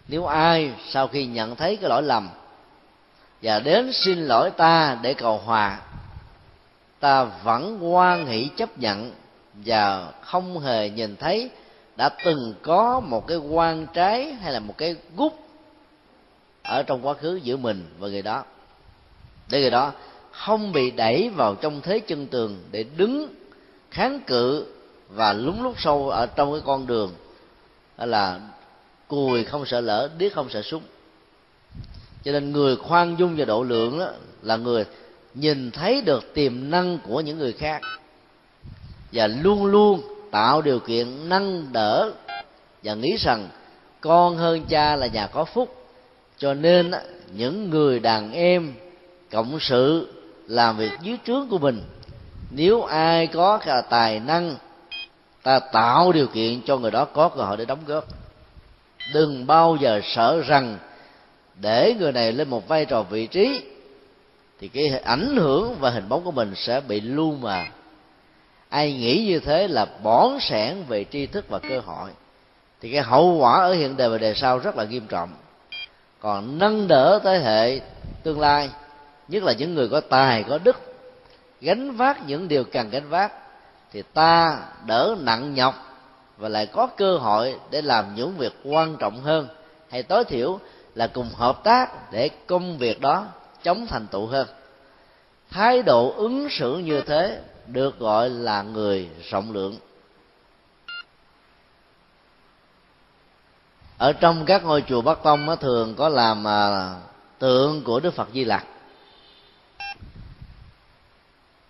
Nếu 0.07 0.25
ai 0.25 0.71
sau 0.89 1.07
khi 1.07 1.25
nhận 1.25 1.55
thấy 1.55 1.75
cái 1.75 1.89
lỗi 1.89 2.03
lầm 2.03 2.29
và 3.41 3.59
đến 3.59 3.93
xin 3.93 4.25
lỗi 4.25 4.51
ta 4.51 4.97
để 5.01 5.13
cầu 5.13 5.37
hòa, 5.37 5.79
ta 6.99 7.23
vẫn 7.23 7.79
hoan 7.79 8.25
hỷ 8.25 8.49
chấp 8.57 8.77
nhận 8.77 9.11
và 9.53 10.11
không 10.21 10.59
hề 10.59 10.89
nhìn 10.89 11.15
thấy 11.15 11.49
đã 11.95 12.09
từng 12.25 12.53
có 12.61 12.99
một 12.99 13.27
cái 13.27 13.37
quan 13.37 13.87
trái 13.93 14.33
hay 14.33 14.53
là 14.53 14.59
một 14.59 14.77
cái 14.77 14.95
gút 15.15 15.33
ở 16.63 16.83
trong 16.83 17.07
quá 17.07 17.13
khứ 17.13 17.35
giữa 17.43 17.57
mình 17.57 17.95
và 17.99 18.07
người 18.07 18.21
đó. 18.21 18.43
Để 19.49 19.61
người 19.61 19.71
đó 19.71 19.91
không 20.38 20.71
bị 20.71 20.91
đẩy 20.91 21.29
vào 21.29 21.55
trong 21.55 21.81
thế 21.81 21.99
chân 21.99 22.27
tường 22.27 22.57
để 22.71 22.85
đứng 22.97 23.33
kháng 23.91 24.19
cự 24.27 24.65
và 25.09 25.33
lúng 25.33 25.63
lúc 25.63 25.75
sâu 25.77 26.09
ở 26.09 26.25
trong 26.25 26.51
cái 26.51 26.61
con 26.65 26.88
đường 26.88 27.11
là 27.97 28.39
cùi 29.07 29.43
không 29.43 29.65
sợ 29.65 29.81
lỡ 29.81 30.09
điếc 30.17 30.33
không 30.33 30.49
sợ 30.49 30.61
súng. 30.61 30.81
Cho 32.23 32.31
nên 32.31 32.51
người 32.51 32.75
khoan 32.75 33.15
dung 33.19 33.35
và 33.38 33.45
độ 33.45 33.63
lượng 33.63 33.99
đó 33.99 34.11
là 34.41 34.57
người 34.57 34.85
nhìn 35.33 35.71
thấy 35.71 36.01
được 36.01 36.33
tiềm 36.33 36.69
năng 36.69 36.97
của 37.07 37.21
những 37.21 37.38
người 37.38 37.53
khác 37.53 37.81
và 39.11 39.27
luôn 39.27 39.65
luôn 39.65 40.01
tạo 40.31 40.61
điều 40.61 40.79
kiện 40.79 41.29
nâng 41.29 41.67
đỡ 41.71 42.11
và 42.83 42.93
nghĩ 42.93 43.15
rằng 43.19 43.49
con 44.01 44.38
hơn 44.38 44.65
cha 44.69 44.95
là 44.95 45.07
nhà 45.07 45.27
có 45.27 45.45
phúc. 45.45 45.75
Cho 46.38 46.53
nên 46.53 46.91
những 47.33 47.69
người 47.69 47.99
đàn 47.99 48.31
em, 48.31 48.73
cộng 49.31 49.59
sự 49.59 50.13
làm 50.47 50.77
việc 50.77 50.91
dưới 51.01 51.17
trướng 51.25 51.47
của 51.49 51.57
mình. 51.57 51.81
Nếu 52.51 52.83
ai 52.83 53.27
có 53.27 53.57
cả 53.57 53.81
tài 53.81 54.19
năng, 54.19 54.55
ta 55.43 55.59
tạo 55.59 56.11
điều 56.11 56.27
kiện 56.27 56.61
cho 56.65 56.77
người 56.77 56.91
đó 56.91 57.05
có 57.05 57.29
cơ 57.29 57.41
hội 57.41 57.57
để 57.57 57.65
đóng 57.65 57.79
góp. 57.85 58.05
Đừng 59.13 59.47
bao 59.47 59.77
giờ 59.81 60.01
sợ 60.03 60.41
rằng 60.47 60.77
để 61.61 61.95
người 61.99 62.11
này 62.11 62.31
lên 62.31 62.49
một 62.49 62.67
vai 62.67 62.85
trò 62.85 63.03
vị 63.03 63.27
trí, 63.27 63.61
thì 64.59 64.67
cái 64.67 64.89
ảnh 64.89 65.35
hưởng 65.35 65.75
và 65.79 65.89
hình 65.89 66.09
bóng 66.09 66.23
của 66.23 66.31
mình 66.31 66.53
sẽ 66.55 66.81
bị 66.81 67.01
lu 67.01 67.31
mà 67.31 67.67
ai 68.69 68.93
nghĩ 68.93 69.25
như 69.27 69.39
thế 69.39 69.67
là 69.67 69.85
bón 70.03 70.39
sẻn 70.39 70.83
về 70.87 71.05
tri 71.11 71.25
thức 71.25 71.45
và 71.49 71.59
cơ 71.59 71.79
hội. 71.79 72.09
Thì 72.81 72.91
cái 72.91 73.01
hậu 73.01 73.37
quả 73.37 73.53
ở 73.53 73.73
hiện 73.73 73.97
đời 73.97 74.09
và 74.09 74.17
đề 74.17 74.33
sau 74.33 74.59
rất 74.59 74.75
là 74.75 74.83
nghiêm 74.83 75.07
trọng. 75.07 75.29
Còn 76.19 76.59
nâng 76.59 76.87
đỡ 76.87 77.19
thế 77.23 77.39
hệ 77.39 77.79
tương 78.23 78.39
lai 78.39 78.69
nhất 79.28 79.43
là 79.43 79.53
những 79.53 79.75
người 79.75 79.89
có 79.89 80.01
tài, 80.01 80.43
có 80.43 80.57
đức. 80.57 80.78
Gánh 81.61 81.91
vác 81.91 82.28
những 82.28 82.47
điều 82.47 82.63
cần 82.63 82.89
gánh 82.89 83.09
vác 83.09 83.34
thì 83.91 84.01
ta 84.01 84.59
đỡ 84.86 85.15
nặng 85.19 85.53
nhọc 85.53 85.75
và 86.38 86.49
lại 86.49 86.65
có 86.65 86.88
cơ 86.88 87.17
hội 87.17 87.59
để 87.71 87.82
làm 87.82 88.15
những 88.15 88.38
việc 88.38 88.53
quan 88.63 88.95
trọng 88.99 89.21
hơn. 89.21 89.47
Hay 89.89 90.03
tối 90.03 90.23
thiểu 90.23 90.59
là 90.95 91.07
cùng 91.07 91.30
hợp 91.30 91.63
tác 91.63 92.11
để 92.11 92.30
công 92.47 92.78
việc 92.78 93.01
đó 93.01 93.25
chống 93.63 93.88
thành 93.88 94.07
tựu 94.07 94.25
hơn. 94.25 94.47
Thái 95.49 95.82
độ 95.82 96.13
ứng 96.17 96.47
xử 96.49 96.78
như 96.78 97.01
thế 97.01 97.41
được 97.67 97.99
gọi 97.99 98.30
là 98.30 98.61
người 98.61 99.09
rộng 99.30 99.51
lượng. 99.51 99.78
Ở 103.97 104.13
trong 104.13 104.45
các 104.45 104.63
ngôi 104.63 104.84
chùa 104.88 105.01
bắc 105.01 105.23
tông 105.23 105.55
thường 105.61 105.95
có 105.95 106.09
làm 106.09 106.47
à, 106.47 106.95
tượng 107.39 107.84
của 107.84 107.99
đức 107.99 108.13
phật 108.13 108.28
di 108.34 108.43
lặc 108.43 108.65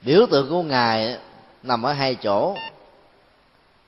biểu 0.01 0.25
tượng 0.31 0.49
của 0.49 0.63
ngài 0.63 1.17
nằm 1.63 1.83
ở 1.83 1.93
hai 1.93 2.15
chỗ. 2.15 2.55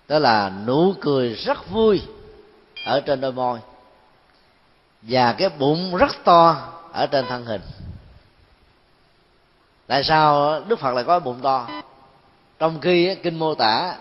Đó 0.07 0.19
là 0.19 0.51
nụ 0.67 0.93
cười 1.01 1.33
rất 1.33 1.69
vui 1.69 2.01
ở 2.85 2.99
trên 2.99 3.21
đôi 3.21 3.31
môi 3.31 3.59
và 5.01 5.33
cái 5.33 5.49
bụng 5.49 5.95
rất 5.95 6.11
to 6.23 6.55
ở 6.91 7.07
trên 7.07 7.25
thân 7.27 7.45
hình. 7.45 7.61
Tại 9.87 10.03
sao 10.03 10.59
đức 10.67 10.79
phật 10.79 10.93
lại 10.93 11.03
có 11.03 11.19
bụng 11.19 11.39
to? 11.41 11.67
Trong 12.59 12.79
khi 12.81 13.15
kinh 13.15 13.39
mô 13.39 13.55
tả, 13.55 13.95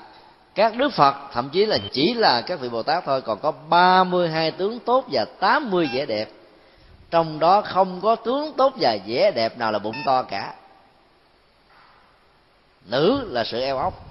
các 0.55 0.77
đức 0.77 0.93
phật, 0.93 1.15
thậm 1.33 1.49
chí 1.49 1.67
là 1.67 1.79
chỉ 1.93 2.15
là 2.15 2.41
các 2.41 2.61
vị 2.61 2.69
bồ 2.69 2.83
tát 2.83 3.05
thôi, 3.05 3.21
còn 3.21 3.39
có 3.39 3.53
32 3.69 4.51
tướng 4.51 4.79
tốt 4.79 5.05
và 5.13 5.25
80 5.25 5.91
vẻ 5.95 6.07
đẹp. 6.07 6.29
Trong 7.11 7.39
đó 7.39 7.63
không 7.63 8.01
có 8.01 8.17
tướng 8.17 8.53
tốt 8.57 8.75
và 8.81 8.97
vẻ 9.07 9.31
đẹp 9.35 9.59
nào 9.59 9.73
là 9.73 9.79
bụng 9.79 9.97
to 10.07 10.23
cả 10.23 10.55
nữ 12.89 13.29
là 13.31 13.45
sự 13.45 13.61
eo 13.61 13.79
ốc 13.79 14.09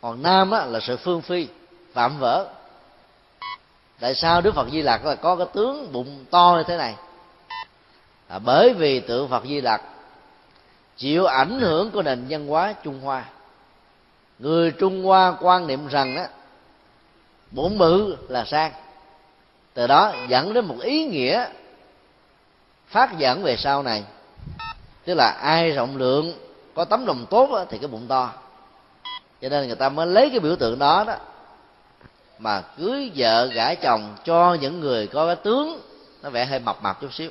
còn 0.00 0.22
nam 0.22 0.50
á, 0.50 0.64
là 0.66 0.80
sự 0.80 0.96
phương 0.96 1.22
phi 1.22 1.48
vạm 1.92 2.18
vỡ. 2.18 2.48
Tại 4.00 4.14
sao 4.14 4.40
đức 4.40 4.54
phật 4.54 4.68
di 4.72 4.82
lặc 4.82 5.04
là 5.04 5.14
có 5.14 5.36
cái 5.36 5.46
tướng 5.52 5.92
bụng 5.92 6.24
to 6.30 6.54
như 6.56 6.64
thế 6.66 6.76
này? 6.76 6.94
À, 8.28 8.38
bởi 8.38 8.74
vì 8.74 9.00
tượng 9.00 9.28
phật 9.28 9.44
di 9.44 9.60
lặc 9.60 9.82
chịu 10.96 11.26
ảnh 11.26 11.60
hưởng 11.60 11.90
của 11.90 12.02
nền 12.02 12.26
văn 12.28 12.46
hóa 12.46 12.74
trung 12.84 13.00
hoa. 13.00 13.24
Người 14.38 14.70
trung 14.70 15.04
hoa 15.04 15.36
quan 15.40 15.66
niệm 15.66 15.88
rằng 15.88 16.16
á 16.16 16.28
bụng 17.50 17.78
bự 17.78 18.16
là 18.28 18.44
sang. 18.44 18.72
Từ 19.74 19.86
đó 19.86 20.12
dẫn 20.28 20.54
đến 20.54 20.64
một 20.64 20.76
ý 20.80 21.06
nghĩa 21.06 21.46
phát 22.86 23.18
dẫn 23.18 23.42
về 23.42 23.56
sau 23.56 23.82
này 23.82 24.04
tức 25.04 25.14
là 25.14 25.28
ai 25.28 25.70
rộng 25.70 25.96
lượng 25.96 26.32
có 26.74 26.84
tấm 26.84 27.06
lòng 27.06 27.26
tốt 27.30 27.50
đó, 27.50 27.64
thì 27.70 27.78
cái 27.78 27.88
bụng 27.88 28.06
to. 28.08 28.32
Cho 29.42 29.48
nên 29.48 29.66
người 29.66 29.76
ta 29.76 29.88
mới 29.88 30.06
lấy 30.06 30.30
cái 30.30 30.40
biểu 30.40 30.56
tượng 30.56 30.78
đó 30.78 31.04
đó. 31.06 31.14
Mà 32.38 32.60
cưới 32.60 33.10
vợ 33.16 33.46
gả 33.46 33.74
chồng 33.74 34.14
cho 34.24 34.56
những 34.60 34.80
người 34.80 35.06
có 35.06 35.26
cái 35.26 35.36
tướng 35.36 35.80
nó 36.22 36.30
vẻ 36.30 36.44
hơi 36.44 36.58
mập 36.58 36.82
mập 36.82 37.00
chút 37.00 37.12
xíu. 37.12 37.30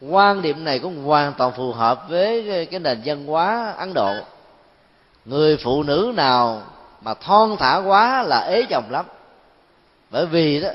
Quan 0.00 0.42
điểm 0.42 0.64
này 0.64 0.78
cũng 0.78 1.04
hoàn 1.04 1.32
toàn 1.32 1.52
phù 1.56 1.72
hợp 1.72 2.08
với 2.08 2.66
cái 2.70 2.80
nền 2.80 3.02
văn 3.04 3.26
hóa 3.26 3.74
ấn 3.78 3.94
độ. 3.94 4.14
Người 5.24 5.56
phụ 5.56 5.82
nữ 5.82 6.12
nào 6.16 6.62
mà 7.00 7.14
thon 7.14 7.56
thả 7.58 7.76
quá 7.76 8.22
là 8.22 8.40
ế 8.40 8.62
chồng 8.70 8.84
lắm. 8.90 9.06
Bởi 10.10 10.26
vì 10.26 10.60
đó 10.60 10.68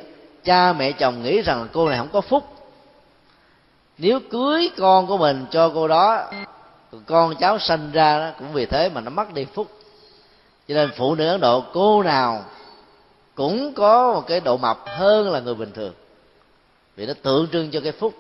cha 0.43 0.74
mẹ 0.74 0.91
chồng 0.91 1.24
nghĩ 1.24 1.41
rằng 1.41 1.68
cô 1.74 1.89
này 1.89 1.97
không 1.97 2.09
có 2.14 2.22
phúc. 2.22 2.43
Nếu 3.97 4.20
cưới 4.32 4.72
con 4.78 5.07
của 5.07 5.18
mình 5.18 5.45
cho 5.51 5.72
cô 5.74 5.88
đó 5.88 6.32
con 7.06 7.36
cháu 7.36 7.60
sanh 7.60 7.92
ra 7.92 8.20
đó, 8.20 8.32
cũng 8.39 8.54
vì 8.54 8.66
thế 8.66 8.89
mà 8.89 9.02
nó 9.02 9.10
mất 9.10 9.34
đi 9.34 9.46
phúc. 9.54 9.68
Cho 10.68 10.76
nên 10.76 10.92
phụ 10.98 11.16
nữ 11.16 11.28
ấn 11.28 11.42
độ 11.42 11.64
cô 11.74 12.04
nào 12.04 12.44
cũng 13.36 13.74
có 13.74 14.14
một 14.14 14.28
cái 14.28 14.39
độ 14.39 14.58
mập 14.58 14.80
hơn 14.86 15.32
là 15.32 15.39
người 15.39 15.56
bình 15.56 15.72
thường. 15.72 15.94
Vì 16.96 17.06
nó 17.06 17.14
tượng 17.22 17.48
trưng 17.48 17.72
cho 17.72 17.80
cái 17.80 17.92
phúc. 17.92 18.14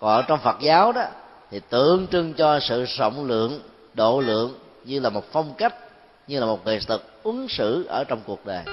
Còn 0.00 0.10
ở 0.10 0.22
trong 0.22 0.38
phật 0.38 0.56
giáo 0.60 0.92
đó 0.92 1.04
thì 1.50 1.60
tượng 1.60 2.06
trưng 2.06 2.34
cho 2.34 2.60
sự 2.60 2.84
rộng 2.84 3.26
lượng 3.26 3.60
độ 3.94 4.20
lượng 4.20 4.58
như 4.84 5.00
là 5.00 5.08
một 5.08 5.24
phong 5.32 5.54
cách 5.54 5.74
như 6.26 6.40
là 6.40 6.46
một 6.46 6.66
nghệ 6.66 6.78
thuật 6.86 7.00
ứng 7.22 7.48
xử 7.48 7.84
ở 7.88 8.04
trong 8.04 8.20
cuộc 8.26 8.46
đời. 8.46 8.64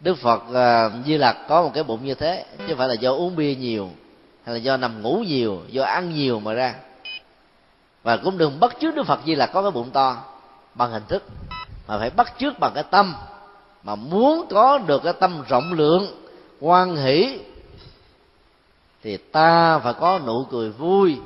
Đức 0.00 0.18
phật 0.18 0.42
uh, 0.50 1.06
di 1.06 1.16
lặc 1.16 1.36
có 1.48 1.62
một 1.62 1.70
cái 1.74 1.84
bụng 1.84 2.04
như 2.04 2.14
thế 2.14 2.44
chứ 2.58 2.64
không 2.68 2.78
phải 2.78 2.88
là 2.88 2.94
do 2.94 3.12
uống 3.12 3.36
bia 3.36 3.54
nhiều 3.54 3.90
hay 4.44 4.54
là 4.54 4.58
do 4.58 4.76
nằm 4.76 5.02
ngủ 5.02 5.24
nhiều 5.26 5.60
do 5.68 5.82
ăn 5.84 6.14
nhiều 6.14 6.40
mà 6.40 6.52
ra 6.52 6.74
và 8.02 8.16
cũng 8.16 8.38
đừng 8.38 8.60
bắt 8.60 8.76
chước 8.80 8.94
đức 8.94 9.06
phật 9.06 9.20
như 9.24 9.34
là 9.34 9.46
có 9.46 9.62
cái 9.62 9.70
bụng 9.70 9.90
to 9.90 10.16
bằng 10.74 10.90
hình 10.90 11.02
thức, 11.08 11.22
mà 11.88 11.98
phải 11.98 12.10
bắt 12.10 12.32
chước 12.38 12.58
bằng 12.60 12.72
cái 12.74 12.84
tâm, 12.90 13.14
mà 13.82 13.94
muốn 13.94 14.46
có 14.50 14.78
được 14.78 15.02
cái 15.04 15.12
tâm 15.12 15.44
rộng 15.48 15.72
lượng 15.72 16.06
quan 16.60 16.96
hỷ, 16.96 17.40
thì 19.02 19.16
ta 19.16 19.78
phải 19.78 19.94
có 19.94 20.20
nụ 20.26 20.44
cười 20.50 20.70
vui, 20.70 21.16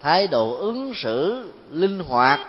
thái 0.00 0.26
độ 0.26 0.56
ứng 0.56 0.92
xử, 0.94 1.50
linh 1.70 2.00
hoạt, 2.00 2.40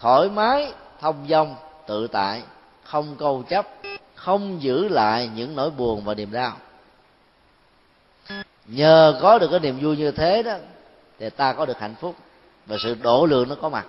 thoải 0.00 0.28
mái, 0.28 0.72
thông 1.00 1.26
dong, 1.28 1.54
tự 1.86 2.06
tại, 2.06 2.42
không 2.84 3.16
câu 3.18 3.44
chấp, 3.48 3.66
không 4.14 4.62
giữ 4.62 4.88
lại 4.88 5.30
những 5.34 5.56
nỗi 5.56 5.70
buồn 5.70 6.04
và 6.04 6.14
niềm 6.14 6.32
đau. 6.32 6.52
Nhờ 8.66 9.18
có 9.22 9.38
được 9.38 9.48
cái 9.50 9.60
niềm 9.60 9.78
vui 9.80 9.96
như 9.96 10.10
thế 10.10 10.42
đó, 10.42 10.54
thì 11.18 11.30
ta 11.30 11.52
có 11.52 11.66
được 11.66 11.78
hạnh 11.80 11.94
phúc 12.00 12.16
và 12.66 12.76
sự 12.80 12.94
đổ 12.94 13.26
lượng 13.26 13.48
nó 13.48 13.54
có 13.54 13.68
mặt. 13.68 13.86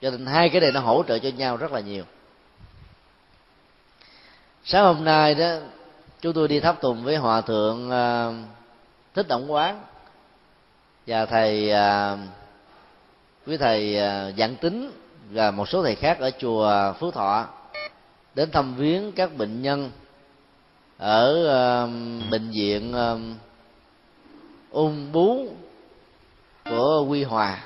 Cho 0.00 0.10
nên 0.10 0.26
hai 0.26 0.48
cái 0.48 0.60
này 0.60 0.72
nó 0.72 0.80
hỗ 0.80 1.02
trợ 1.08 1.18
cho 1.18 1.28
nhau 1.28 1.56
rất 1.56 1.72
là 1.72 1.80
nhiều. 1.80 2.04
Sáng 4.64 4.84
hôm 4.84 5.04
nay 5.04 5.34
đó 5.34 5.56
chúng 6.20 6.32
tôi 6.32 6.48
đi 6.48 6.60
thắp 6.60 6.76
tùng 6.80 7.04
với 7.04 7.16
hòa 7.16 7.40
thượng 7.40 7.88
uh, 7.88 8.34
thích 9.14 9.28
động 9.28 9.52
quán. 9.52 9.82
Và 11.06 11.26
thầy 11.26 11.70
à, 11.70 12.12
uh, 12.12 12.18
quý 13.46 13.56
thầy 13.56 13.98
à, 13.98 14.28
uh, 14.28 14.38
dạng 14.38 14.56
tính 14.56 14.90
và 15.30 15.50
một 15.50 15.68
số 15.68 15.82
thầy 15.82 15.94
khác 15.94 16.18
ở 16.20 16.30
chùa 16.38 16.92
phú 16.98 17.10
thọ 17.10 17.46
đến 18.34 18.50
thăm 18.50 18.74
viếng 18.74 19.12
các 19.12 19.36
bệnh 19.36 19.62
nhân 19.62 19.90
ở 20.98 21.30
uh, 21.44 21.90
bệnh 22.30 22.50
viện 22.50 22.94
uh, 22.94 23.20
ung 24.70 25.12
bú 25.12 25.48
của 26.70 27.04
quy 27.08 27.24
hòa 27.24 27.58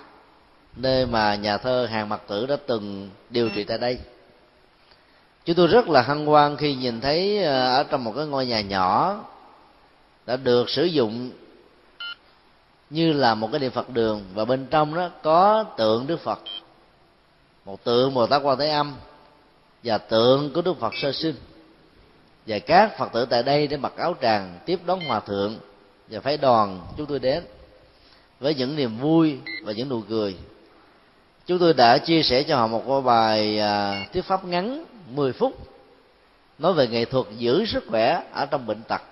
nơi 0.77 1.07
mà 1.07 1.35
nhà 1.35 1.59
thơ 1.59 1.87
hàng 1.91 2.09
mặc 2.09 2.21
tử 2.29 2.47
đã 2.47 2.57
từng 2.67 3.11
điều 3.31 3.49
trị 3.49 3.65
tại 3.65 3.79
đây. 3.79 3.99
Chúng 5.45 5.57
tôi 5.57 5.67
rất 5.67 5.89
là 5.89 6.03
hân 6.03 6.27
hoan 6.27 6.57
khi 6.57 6.75
nhìn 6.75 7.01
thấy 7.01 7.45
ở 7.45 7.85
trong 7.91 8.05
một 8.05 8.13
cái 8.17 8.27
ngôi 8.27 8.47
nhà 8.47 8.61
nhỏ 8.61 9.21
đã 10.27 10.37
được 10.37 10.71
sử 10.71 10.85
dụng 10.85 11.31
như 12.91 13.13
là 13.13 13.35
một 13.35 13.49
cái 13.53 13.61
điện 13.61 13.71
phật 13.71 13.91
đường 13.91 14.25
và 14.35 14.45
bên 14.45 14.67
trong 14.71 14.95
đó 14.95 15.11
có 15.23 15.65
tượng 15.77 16.07
đức 16.07 16.21
phật 16.21 16.41
một 17.65 17.85
tượng 17.85 18.15
bồ 18.15 18.27
tát 18.27 18.43
quan 18.43 18.59
thế 18.59 18.69
âm 18.69 18.95
và 19.85 19.99
tượng 19.99 20.53
của 20.53 20.63
đức 20.63 20.81
phật 20.81 20.93
sơ 21.03 21.13
sinh. 21.13 21.35
Và 22.47 22.59
các 22.59 22.99
phật 22.99 23.13
tử 23.13 23.25
tại 23.25 23.43
đây 23.43 23.67
để 23.67 23.77
mặc 23.77 23.93
áo 23.97 24.15
tràng 24.23 24.59
tiếp 24.67 24.81
đón 24.87 25.01
hòa 25.01 25.21
thượng 25.21 25.59
và 26.09 26.21
phái 26.21 26.37
đoàn 26.37 26.81
chúng 26.97 27.07
tôi 27.07 27.19
đến 27.19 27.45
với 28.45 28.55
những 28.55 28.77
niềm 28.77 28.99
vui 28.99 29.39
và 29.63 29.73
những 29.73 29.89
nụ 29.89 30.01
cười. 30.09 30.37
Chúng 31.47 31.59
tôi 31.59 31.75
đã 31.75 31.99
chia 31.99 32.23
sẻ 32.23 32.43
cho 32.43 32.57
họ 32.57 32.67
một 32.67 33.01
bài 33.01 33.59
à, 33.59 34.07
thuyết 34.13 34.25
pháp 34.25 34.45
ngắn 34.45 34.85
10 35.15 35.33
phút 35.33 35.53
nói 36.59 36.73
về 36.73 36.89
nghệ 36.89 37.05
thuật 37.05 37.27
giữ 37.39 37.65
sức 37.67 37.85
khỏe 37.91 38.23
ở 38.33 38.47
trong 38.47 38.67
bệnh 38.67 38.83
tật. 38.83 39.03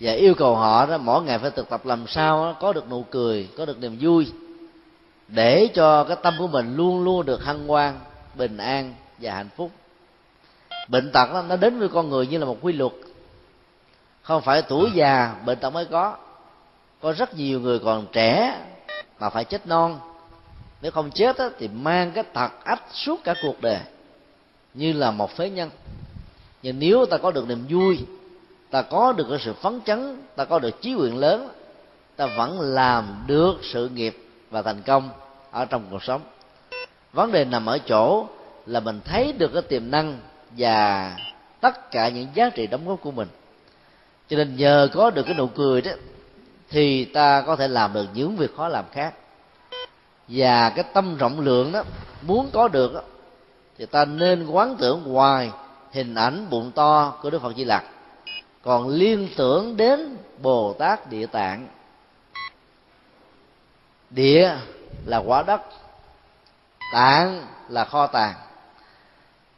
Và 0.00 0.12
yêu 0.12 0.34
cầu 0.34 0.56
họ 0.56 0.86
đó 0.86 0.98
mỗi 0.98 1.22
ngày 1.22 1.38
phải 1.38 1.50
thực 1.50 1.68
tập 1.68 1.86
làm 1.86 2.06
sao 2.06 2.56
có 2.60 2.72
được 2.72 2.90
nụ 2.90 3.02
cười 3.10 3.48
có 3.56 3.64
được 3.64 3.78
niềm 3.80 3.96
vui 4.00 4.32
để 5.28 5.68
cho 5.74 6.04
cái 6.04 6.16
tâm 6.22 6.34
của 6.38 6.46
mình 6.46 6.76
luôn 6.76 7.04
luôn 7.04 7.26
được 7.26 7.42
hân 7.44 7.68
hoan 7.68 7.98
bình 8.34 8.56
an 8.56 8.94
và 9.18 9.34
hạnh 9.34 9.48
phúc. 9.56 9.70
Bệnh 10.88 11.12
tật 11.12 11.32
đó, 11.32 11.42
nó 11.48 11.56
đến 11.56 11.78
với 11.78 11.88
con 11.88 12.08
người 12.10 12.26
như 12.26 12.38
là 12.38 12.46
một 12.46 12.58
quy 12.60 12.72
luật. 12.72 12.92
Không 14.22 14.42
phải 14.42 14.62
tuổi 14.62 14.90
già 14.94 15.34
bệnh 15.46 15.58
tật 15.58 15.70
mới 15.70 15.84
có 15.84 16.16
có 17.04 17.12
rất 17.12 17.34
nhiều 17.34 17.60
người 17.60 17.78
còn 17.78 18.06
trẻ 18.12 18.60
mà 19.20 19.30
phải 19.30 19.44
chết 19.44 19.66
non. 19.66 19.98
Nếu 20.82 20.90
không 20.90 21.10
chết 21.10 21.38
đó, 21.38 21.48
thì 21.58 21.68
mang 21.68 22.12
cái 22.12 22.24
tật 22.24 22.50
ách 22.64 22.82
suốt 22.92 23.24
cả 23.24 23.34
cuộc 23.42 23.60
đời 23.60 23.80
như 24.74 24.92
là 24.92 25.10
một 25.10 25.36
phế 25.36 25.50
nhân. 25.50 25.70
Nhưng 26.62 26.78
nếu 26.78 27.06
ta 27.06 27.18
có 27.18 27.30
được 27.30 27.48
niềm 27.48 27.66
vui 27.70 27.98
ta 28.70 28.82
có 28.82 29.12
được 29.12 29.26
cái 29.30 29.38
sự 29.44 29.52
phấn 29.52 29.80
chấn 29.86 30.22
ta 30.36 30.44
có 30.44 30.58
được 30.58 30.80
chí 30.80 30.92
nguyện 30.92 31.16
lớn 31.16 31.48
ta 32.16 32.26
vẫn 32.26 32.60
làm 32.60 33.24
được 33.26 33.54
sự 33.62 33.88
nghiệp 33.88 34.16
và 34.50 34.62
thành 34.62 34.82
công 34.82 35.10
ở 35.50 35.64
trong 35.64 35.86
cuộc 35.90 36.02
sống. 36.02 36.20
Vấn 37.12 37.32
đề 37.32 37.44
nằm 37.44 37.66
ở 37.66 37.78
chỗ 37.78 38.26
là 38.66 38.80
mình 38.80 39.00
thấy 39.04 39.32
được 39.32 39.50
cái 39.52 39.62
tiềm 39.62 39.90
năng 39.90 40.18
và 40.50 41.16
tất 41.60 41.90
cả 41.90 42.08
những 42.08 42.26
giá 42.34 42.50
trị 42.50 42.66
đóng 42.66 42.88
góp 42.88 43.00
của 43.00 43.10
mình. 43.10 43.28
Cho 44.28 44.36
nên 44.36 44.56
nhờ 44.56 44.88
có 44.92 45.10
được 45.10 45.22
cái 45.26 45.34
nụ 45.34 45.46
cười 45.46 45.82
đó 45.82 45.92
thì 46.74 47.04
ta 47.04 47.40
có 47.40 47.56
thể 47.56 47.68
làm 47.68 47.92
được 47.92 48.06
những 48.14 48.36
việc 48.36 48.56
khó 48.56 48.68
làm 48.68 48.84
khác. 48.92 49.14
Và 50.28 50.70
cái 50.70 50.84
tâm 50.92 51.16
rộng 51.16 51.40
lượng 51.40 51.72
đó 51.72 51.82
muốn 52.22 52.50
có 52.52 52.68
được 52.68 52.94
đó, 52.94 53.00
thì 53.78 53.86
ta 53.86 54.04
nên 54.04 54.46
quán 54.46 54.76
tưởng 54.78 55.02
hoài 55.02 55.50
hình 55.92 56.14
ảnh 56.14 56.46
bụng 56.50 56.70
to 56.74 57.18
của 57.22 57.30
đức 57.30 57.42
phật 57.42 57.56
di 57.56 57.64
lặc. 57.64 57.84
Còn 58.62 58.88
liên 58.88 59.28
tưởng 59.36 59.76
đến 59.76 60.16
bồ 60.42 60.72
tát 60.72 61.10
địa 61.10 61.26
tạng. 61.26 61.68
Địa 64.10 64.56
là 65.06 65.18
quả 65.18 65.42
đất 65.42 65.60
tạng 66.92 67.46
là 67.68 67.84
kho 67.84 68.06
tàng. 68.06 68.34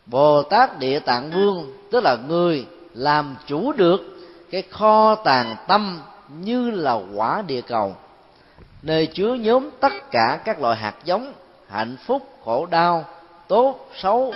Bồ 0.06 0.42
tát 0.42 0.78
địa 0.78 0.98
tạng 0.98 1.30
vương 1.30 1.72
tức 1.90 2.00
là 2.04 2.16
người 2.28 2.66
làm 2.94 3.36
chủ 3.46 3.72
được 3.72 4.00
cái 4.50 4.62
kho 4.62 5.14
tàng 5.14 5.56
tâm 5.68 6.00
như 6.28 6.70
là 6.70 7.00
quả 7.14 7.42
địa 7.46 7.60
cầu, 7.60 7.96
nơi 8.82 9.06
chứa 9.06 9.34
nhóm 9.34 9.70
tất 9.80 9.92
cả 10.10 10.40
các 10.44 10.60
loại 10.60 10.76
hạt 10.76 10.94
giống, 11.04 11.32
hạnh 11.68 11.96
phúc, 12.06 12.22
khổ 12.44 12.66
đau, 12.66 13.04
tốt, 13.48 13.88
xấu, 13.96 14.34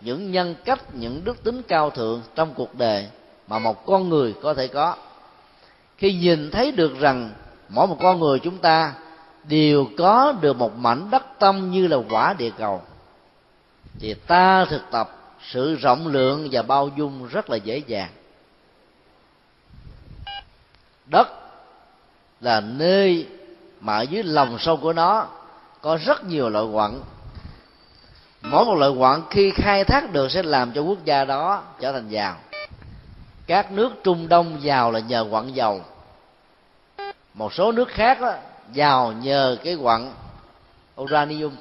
những 0.00 0.32
nhân 0.32 0.54
cách, 0.64 0.94
những 0.94 1.24
đức 1.24 1.44
tính 1.44 1.62
cao 1.68 1.90
thượng 1.90 2.22
trong 2.34 2.54
cuộc 2.54 2.74
đời 2.74 3.08
mà 3.48 3.58
một 3.58 3.86
con 3.86 4.08
người 4.08 4.34
có 4.42 4.54
thể 4.54 4.68
có. 4.68 4.94
Khi 5.96 6.14
nhìn 6.14 6.50
thấy 6.50 6.72
được 6.72 6.98
rằng 7.00 7.30
mỗi 7.68 7.86
một 7.86 7.96
con 8.00 8.20
người 8.20 8.38
chúng 8.38 8.58
ta 8.58 8.94
đều 9.48 9.86
có 9.98 10.34
được 10.40 10.56
một 10.56 10.76
mảnh 10.76 11.10
đất 11.10 11.22
tâm 11.38 11.70
như 11.70 11.86
là 11.86 11.96
quả 12.10 12.34
địa 12.38 12.50
cầu, 12.58 12.82
thì 14.00 14.14
ta 14.14 14.64
thực 14.64 14.82
tập 14.90 15.16
sự 15.52 15.74
rộng 15.74 16.06
lượng 16.06 16.48
và 16.52 16.62
bao 16.62 16.88
dung 16.96 17.26
rất 17.26 17.50
là 17.50 17.56
dễ 17.56 17.78
dàng 17.86 18.08
đất 21.10 21.28
là 22.40 22.60
nơi 22.60 23.26
mà 23.80 23.96
ở 23.96 24.02
dưới 24.02 24.22
lòng 24.22 24.58
sâu 24.58 24.76
của 24.76 24.92
nó 24.92 25.26
có 25.80 25.98
rất 26.06 26.24
nhiều 26.24 26.48
loại 26.48 26.66
quặng. 26.72 27.00
Mỗi 28.42 28.64
một 28.64 28.74
loại 28.74 28.92
quặng 28.98 29.22
khi 29.30 29.50
khai 29.50 29.84
thác 29.84 30.12
được 30.12 30.30
sẽ 30.30 30.42
làm 30.42 30.72
cho 30.72 30.82
quốc 30.82 31.04
gia 31.04 31.24
đó 31.24 31.62
trở 31.80 31.92
thành 31.92 32.08
giàu. 32.08 32.36
Các 33.46 33.72
nước 33.72 33.92
trung 34.04 34.28
đông 34.28 34.62
giàu 34.62 34.90
là 34.90 35.00
nhờ 35.00 35.26
quặng 35.30 35.54
dầu. 35.54 35.80
Một 37.34 37.52
số 37.54 37.72
nước 37.72 37.88
khác 37.88 38.20
đó, 38.20 38.34
giàu 38.72 39.12
nhờ 39.12 39.56
cái 39.64 39.76
quặng 39.82 40.12
uranium. 41.00 41.56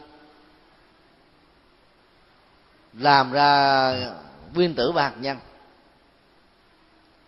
Làm 2.94 3.32
ra 3.32 3.94
nguyên 4.54 4.74
tử 4.74 4.92
và 4.92 5.04
hạt 5.04 5.14
nhân 5.20 5.38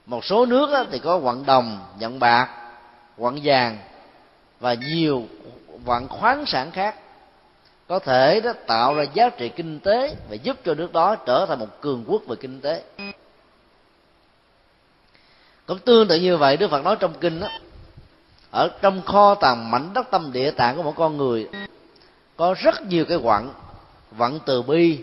một 0.05 0.25
số 0.25 0.45
nước 0.45 0.87
thì 0.91 0.99
có 0.99 1.19
quặng 1.19 1.45
đồng 1.45 1.79
nhận 1.99 2.19
bạc 2.19 2.49
quặng 3.17 3.39
vàng 3.43 3.77
và 4.59 4.73
nhiều 4.73 5.23
quặng 5.85 6.07
khoáng 6.07 6.45
sản 6.45 6.71
khác. 6.71 6.95
Có 7.87 7.99
thể 7.99 8.39
đó 8.39 8.53
tạo 8.67 8.95
ra 8.95 9.03
giá 9.13 9.29
trị 9.29 9.49
kinh 9.49 9.79
tế 9.79 10.15
và 10.29 10.35
giúp 10.35 10.57
cho 10.65 10.73
nước 10.73 10.93
đó 10.93 11.15
trở 11.15 11.45
thành 11.45 11.59
một 11.59 11.81
cường 11.81 12.03
quốc 12.07 12.21
về 12.27 12.35
kinh 12.35 12.61
tế. 12.61 12.83
Cũng 15.65 15.79
tương 15.79 16.07
tự 16.07 16.15
như 16.15 16.37
vậy, 16.37 16.57
đức 16.57 16.71
phật 16.71 16.83
nói 16.83 16.95
trong 16.99 17.13
kinh 17.21 17.39
đó 17.39 17.47
ở 18.51 18.69
trong 18.81 19.01
kho 19.01 19.35
tàng 19.35 19.71
mảnh 19.71 19.93
đất 19.93 20.07
tâm 20.11 20.31
địa 20.31 20.51
tạng 20.51 20.77
của 20.77 20.83
một 20.83 20.93
con 20.95 21.17
người, 21.17 21.49
có 22.37 22.55
rất 22.57 22.81
nhiều 22.81 23.05
cái 23.05 23.17
quặng 23.23 23.53
quặng 24.17 24.39
từ 24.45 24.61
bi, 24.61 24.99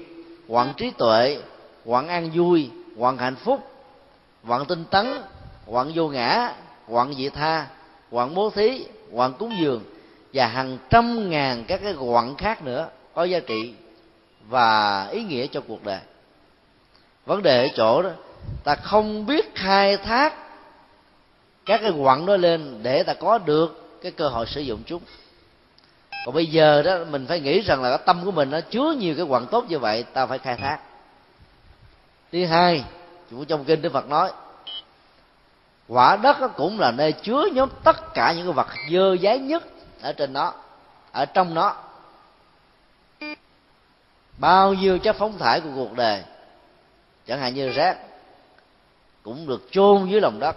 quặng 0.49 0.73
trí 0.77 0.91
tuệ, 0.91 1.39
quặng 1.85 2.09
an 2.09 2.31
vui, 2.35 2.71
quặng 2.99 3.19
hạnh 3.19 3.37
phúc 3.37 3.78
quặng 4.49 4.67
tinh 4.67 4.85
tấn 4.85 5.23
quặng 5.67 5.93
vô 5.95 6.09
ngã 6.09 6.53
quặng 6.89 7.15
dị 7.15 7.29
tha 7.29 7.67
quặng 8.11 8.35
bố 8.35 8.51
thí 8.51 8.85
quặng 9.13 9.33
cúng 9.33 9.53
dường 9.61 9.83
và 10.33 10.47
hàng 10.47 10.79
trăm 10.91 11.31
ngàn 11.31 11.65
các 11.69 11.81
cái 11.83 11.95
quặng 12.01 12.35
khác 12.37 12.63
nữa 12.63 12.89
có 13.15 13.25
giá 13.25 13.41
trị 13.41 13.75
và 14.49 15.07
ý 15.07 15.23
nghĩa 15.23 15.47
cho 15.47 15.61
cuộc 15.69 15.85
đời. 15.85 16.01
Vấn 17.27 17.43
đề 17.43 17.63
ở 17.63 17.69
chỗ 17.77 18.03
đó, 18.03 18.11
ta 18.65 18.75
không 18.75 19.27
biết 19.27 19.55
khai 19.55 19.97
thác 19.97 20.35
các 21.67 21.81
cái 21.83 21.93
quặng 22.03 22.27
đó 22.27 22.37
lên 22.37 22.83
để 22.83 23.03
ta 23.03 23.15
có 23.15 23.39
được 23.39 23.99
cái 24.03 24.13
cơ 24.13 24.29
hội 24.29 24.47
sử 24.47 24.61
dụng 24.61 24.83
chúng. 24.87 25.03
Còn 26.27 26.35
bây 26.35 26.47
giờ 26.47 26.83
đó, 26.83 26.99
mình 27.11 27.27
phải 27.27 27.41
nghĩ 27.41 27.61
rằng 27.61 27.83
là 27.83 27.89
cái 27.89 28.07
tâm 28.07 28.25
của 28.25 28.31
mình 28.31 28.51
nó 28.51 28.61
chứa 28.61 28.95
nhiều 28.99 29.15
cái 29.17 29.27
quặng 29.29 29.47
tốt 29.47 29.65
như 29.69 29.79
vậy, 29.79 30.03
ta 30.03 30.27
phải 30.27 30.39
khai 30.39 30.57
thác. 30.57 30.79
Thứ 32.33 32.47
hai 32.47 32.85
chủ 33.31 33.45
trong 33.45 33.65
kinh 33.65 33.83
đức 33.83 33.93
phật 33.93 34.09
nói, 34.09 34.33
quả 35.89 36.17
đất 36.17 36.37
cũng 36.57 36.81
là 36.81 36.91
nơi 36.91 37.13
chứa 37.13 37.45
nhóm 37.53 37.69
tất 37.85 38.15
cả 38.15 38.33
những 38.33 38.47
cái 38.47 38.53
vật 38.53 38.69
dơ 38.93 39.15
giấy 39.15 39.39
nhất 39.39 39.65
ở 40.01 40.13
trên 40.13 40.33
nó, 40.33 40.53
ở 41.13 41.25
trong 41.25 41.55
nó. 41.55 41.77
Bao 44.39 44.75
nhiêu 44.75 44.99
chất 44.99 45.17
phóng 45.17 45.39
thải 45.39 45.61
của 45.61 45.71
cuộc 45.75 45.93
đời, 45.93 46.23
chẳng 47.27 47.41
hạn 47.41 47.55
như 47.55 47.71
rác, 47.71 47.99
cũng 49.23 49.47
được 49.47 49.69
chôn 49.71 50.09
dưới 50.09 50.21
lòng 50.21 50.39
đất. 50.39 50.57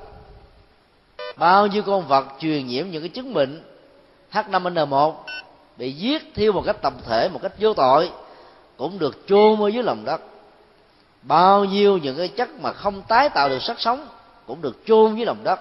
Bao 1.38 1.68
nhiêu 1.68 1.84
con 1.84 2.08
vật 2.08 2.26
truyền 2.40 2.68
nhiễm 2.68 2.90
những 2.90 3.02
cái 3.02 3.10
chứng 3.10 3.34
bệnh 3.34 3.64
H5N1 4.32 5.14
bị 5.78 5.92
giết 5.92 6.34
thiêu 6.36 6.54
một 6.54 6.64
cách 6.66 6.82
tập 6.82 6.94
thể, 7.06 7.30
một 7.30 7.40
cách 7.42 7.52
vô 7.60 7.74
tội, 7.74 8.12
cũng 8.78 9.00
được 9.00 9.28
chôn 9.28 9.60
ở 9.60 9.68
dưới 9.68 9.84
lòng 9.84 10.06
đất 10.06 10.22
bao 11.22 11.66
nhiêu 11.66 11.98
những 11.98 12.18
cái 12.18 12.28
chất 12.28 12.50
mà 12.60 12.74
không 12.74 13.02
tái 13.02 13.30
tạo 13.30 13.50
được 13.50 13.62
sắc 13.62 13.80
sống 13.80 14.08
cũng 14.48 14.62
được 14.62 14.78
chôn 14.86 15.16
dưới 15.16 15.26
lòng 15.26 15.44
đất. 15.44 15.60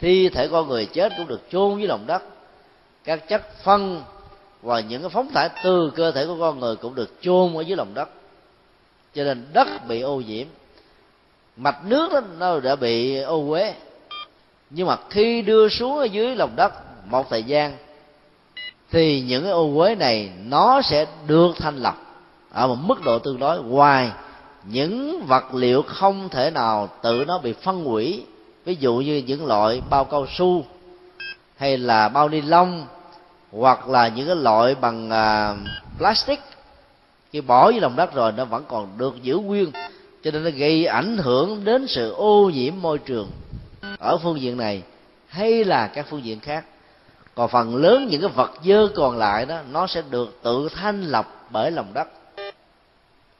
Thi 0.00 0.28
thể 0.28 0.48
con 0.48 0.68
người 0.68 0.86
chết 0.86 1.12
cũng 1.16 1.26
được 1.26 1.40
chôn 1.50 1.78
dưới 1.78 1.88
lòng 1.88 2.06
đất. 2.06 2.22
Các 3.04 3.28
chất 3.28 3.62
phân 3.62 4.02
và 4.62 4.80
những 4.80 5.02
cái 5.02 5.10
phóng 5.10 5.28
thải 5.32 5.48
từ 5.64 5.92
cơ 5.96 6.10
thể 6.10 6.26
của 6.26 6.36
con 6.40 6.60
người 6.60 6.76
cũng 6.76 6.94
được 6.94 7.10
chôn 7.20 7.54
ở 7.54 7.60
dưới 7.60 7.76
lòng 7.76 7.94
đất. 7.94 8.08
Cho 9.14 9.24
nên 9.24 9.46
đất 9.52 9.68
bị 9.88 10.00
ô 10.00 10.20
nhiễm, 10.20 10.46
mạch 11.56 11.84
nước 11.84 12.12
đó, 12.12 12.20
nó 12.38 12.60
đã 12.60 12.76
bị 12.76 13.20
ô 13.20 13.50
uế. 13.50 13.74
Nhưng 14.70 14.86
mà 14.86 14.96
khi 15.10 15.42
đưa 15.42 15.68
xuống 15.68 15.98
ở 15.98 16.04
dưới 16.04 16.36
lòng 16.36 16.56
đất 16.56 16.72
một 17.10 17.30
thời 17.30 17.42
gian, 17.42 17.76
thì 18.90 19.20
những 19.20 19.42
cái 19.42 19.52
ô 19.52 19.74
uế 19.76 19.94
này 19.94 20.30
nó 20.44 20.82
sẽ 20.82 21.06
được 21.26 21.52
thanh 21.58 21.76
lọc 21.76 21.94
ở 22.52 22.66
một 22.66 22.76
mức 22.80 23.04
độ 23.04 23.18
tương 23.18 23.38
đối 23.38 23.62
ngoài 23.62 24.10
những 24.70 25.26
vật 25.26 25.54
liệu 25.54 25.82
không 25.82 26.28
thể 26.28 26.50
nào 26.50 26.88
tự 27.02 27.24
nó 27.26 27.38
bị 27.38 27.52
phân 27.52 27.84
hủy. 27.84 28.24
Ví 28.64 28.74
dụ 28.74 28.96
như 28.96 29.16
những 29.16 29.46
loại 29.46 29.82
bao 29.90 30.04
cao 30.04 30.26
su 30.38 30.64
hay 31.56 31.78
là 31.78 32.08
bao 32.08 32.28
ni 32.28 32.40
lông 32.40 32.86
hoặc 33.52 33.88
là 33.88 34.08
những 34.08 34.26
cái 34.26 34.36
loại 34.36 34.74
bằng 34.74 35.06
uh, 35.08 35.58
plastic. 35.98 36.40
Khi 37.32 37.40
bỏ 37.40 37.70
dưới 37.70 37.80
lòng 37.80 37.96
đất 37.96 38.14
rồi 38.14 38.32
nó 38.32 38.44
vẫn 38.44 38.64
còn 38.68 38.98
được 38.98 39.22
giữ 39.22 39.36
nguyên. 39.38 39.70
Cho 40.22 40.30
nên 40.30 40.44
nó 40.44 40.50
gây 40.50 40.86
ảnh 40.86 41.18
hưởng 41.18 41.64
đến 41.64 41.86
sự 41.88 42.12
ô 42.12 42.50
nhiễm 42.54 42.74
môi 42.80 42.98
trường. 42.98 43.30
Ở 43.98 44.18
phương 44.22 44.40
diện 44.40 44.56
này 44.56 44.82
hay 45.28 45.64
là 45.64 45.86
các 45.86 46.06
phương 46.10 46.24
diện 46.24 46.40
khác 46.40 46.64
còn 47.34 47.50
phần 47.50 47.76
lớn 47.76 48.06
những 48.10 48.20
cái 48.20 48.30
vật 48.30 48.50
dơ 48.64 48.88
còn 48.94 49.18
lại 49.18 49.46
đó 49.46 49.58
nó 49.70 49.86
sẽ 49.86 50.02
được 50.10 50.38
tự 50.42 50.68
thanh 50.74 51.02
lọc 51.02 51.48
bởi 51.50 51.70
lòng 51.70 51.86
đất 51.94 52.08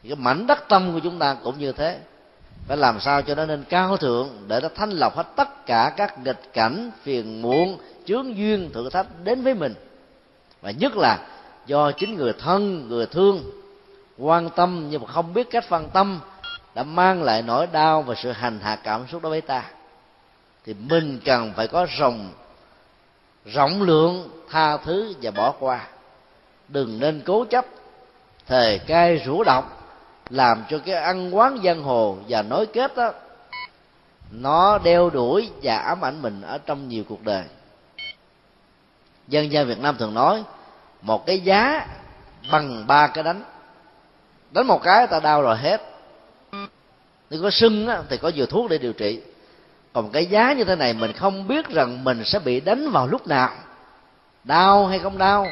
thì 0.03 0.09
cái 0.09 0.17
mảnh 0.17 0.47
đất 0.47 0.69
tâm 0.69 0.93
của 0.93 1.01
chúng 1.01 1.19
ta 1.19 1.37
cũng 1.45 1.59
như 1.59 1.73
thế. 1.73 1.99
Phải 2.69 2.77
làm 2.77 3.01
sao 3.01 3.23
cho 3.23 3.35
nó 3.35 3.47
nên 3.47 3.65
cao 3.69 3.97
thượng, 3.97 4.29
để 4.47 4.61
nó 4.63 4.69
thanh 4.75 4.91
lọc 4.91 5.17
hết 5.17 5.27
tất 5.37 5.67
cả 5.67 5.93
các 5.97 6.19
nghịch 6.19 6.53
cảnh, 6.53 6.91
phiền 7.03 7.43
muộn, 7.43 7.79
chướng 8.07 8.37
duyên, 8.37 8.71
thử 8.75 8.91
thách 8.91 9.07
đến 9.25 9.43
với 9.43 9.55
mình. 9.55 9.75
Và 10.61 10.71
nhất 10.71 10.97
là 10.97 11.19
do 11.67 11.93
chính 11.93 12.15
người 12.15 12.33
thân, 12.33 12.89
người 12.89 13.07
thương 13.07 13.51
quan 14.19 14.51
tâm 14.51 14.87
nhưng 14.91 15.03
mà 15.03 15.09
không 15.09 15.35
biết 15.35 15.51
cách 15.51 15.65
phân 15.69 15.89
tâm, 15.91 16.21
đã 16.75 16.83
mang 16.83 17.23
lại 17.23 17.43
nỗi 17.43 17.67
đau 17.67 18.03
và 18.03 18.15
sự 18.15 18.33
hành 18.33 18.61
hạ 18.61 18.77
cảm 18.77 19.07
xúc 19.13 19.23
đối 19.23 19.31
với 19.31 19.41
ta. 19.41 19.65
Thì 20.65 20.75
mình 20.75 21.21
cần 21.25 21.53
phải 21.57 21.69
có 21.69 21.87
rồng 21.99 22.29
rộng 23.45 23.83
lượng, 23.83 24.29
tha 24.51 24.77
thứ 24.77 25.15
và 25.23 25.31
bỏ 25.31 25.55
qua. 25.61 25.87
Đừng 26.69 27.01
nên 27.01 27.23
cố 27.27 27.45
chấp, 27.45 27.67
thề 28.47 28.79
cai 28.79 29.17
rủ 29.17 29.43
độc 29.45 29.78
làm 30.31 30.65
cho 30.69 30.79
cái 30.79 30.95
ăn 30.95 31.37
quán 31.37 31.59
giang 31.65 31.83
hồ 31.83 32.17
và 32.29 32.43
nối 32.43 32.67
kết 32.67 32.97
đó 32.97 33.13
nó 34.31 34.79
đeo 34.79 35.11
đuổi 35.11 35.51
và 35.63 35.77
ám 35.77 36.05
ảnh 36.05 36.23
mình 36.23 36.43
ở 36.43 36.59
trong 36.59 36.89
nhiều 36.89 37.05
cuộc 37.09 37.25
đời. 37.25 37.45
Dân 39.29 39.53
gian 39.53 39.67
việt 39.67 39.79
nam 39.79 39.97
thường 39.99 40.15
nói 40.15 40.45
một 41.03 41.27
cái 41.27 41.41
giá 41.41 41.87
bằng 42.53 42.87
ba 42.87 43.07
cái 43.07 43.25
đánh. 43.25 43.43
Đánh 44.51 44.67
một 44.67 44.83
cái 44.83 45.07
ta 45.07 45.21
đau 45.21 45.43
rồi 45.43 45.57
hết. 45.57 45.83
Nếu 47.31 47.43
có 47.43 47.51
sưng 47.51 47.87
á, 47.87 48.03
thì 48.09 48.17
có 48.17 48.29
nhiều 48.29 48.47
thuốc 48.47 48.71
để 48.71 48.79
điều 48.79 48.93
trị. 48.93 49.21
Còn 49.93 50.11
cái 50.11 50.27
giá 50.27 50.53
như 50.53 50.65
thế 50.65 50.77
này 50.77 50.93
mình 50.93 51.13
không 51.13 51.49
biết 51.49 51.69
rằng 51.69 52.05
mình 52.05 52.25
sẽ 52.25 52.39
bị 52.39 52.61
đánh 52.61 52.91
vào 52.91 53.07
lúc 53.07 53.27
nào 53.27 53.51
đau 54.45 54.87
hay 54.87 54.99
không 54.99 55.19
đau. 55.19 55.47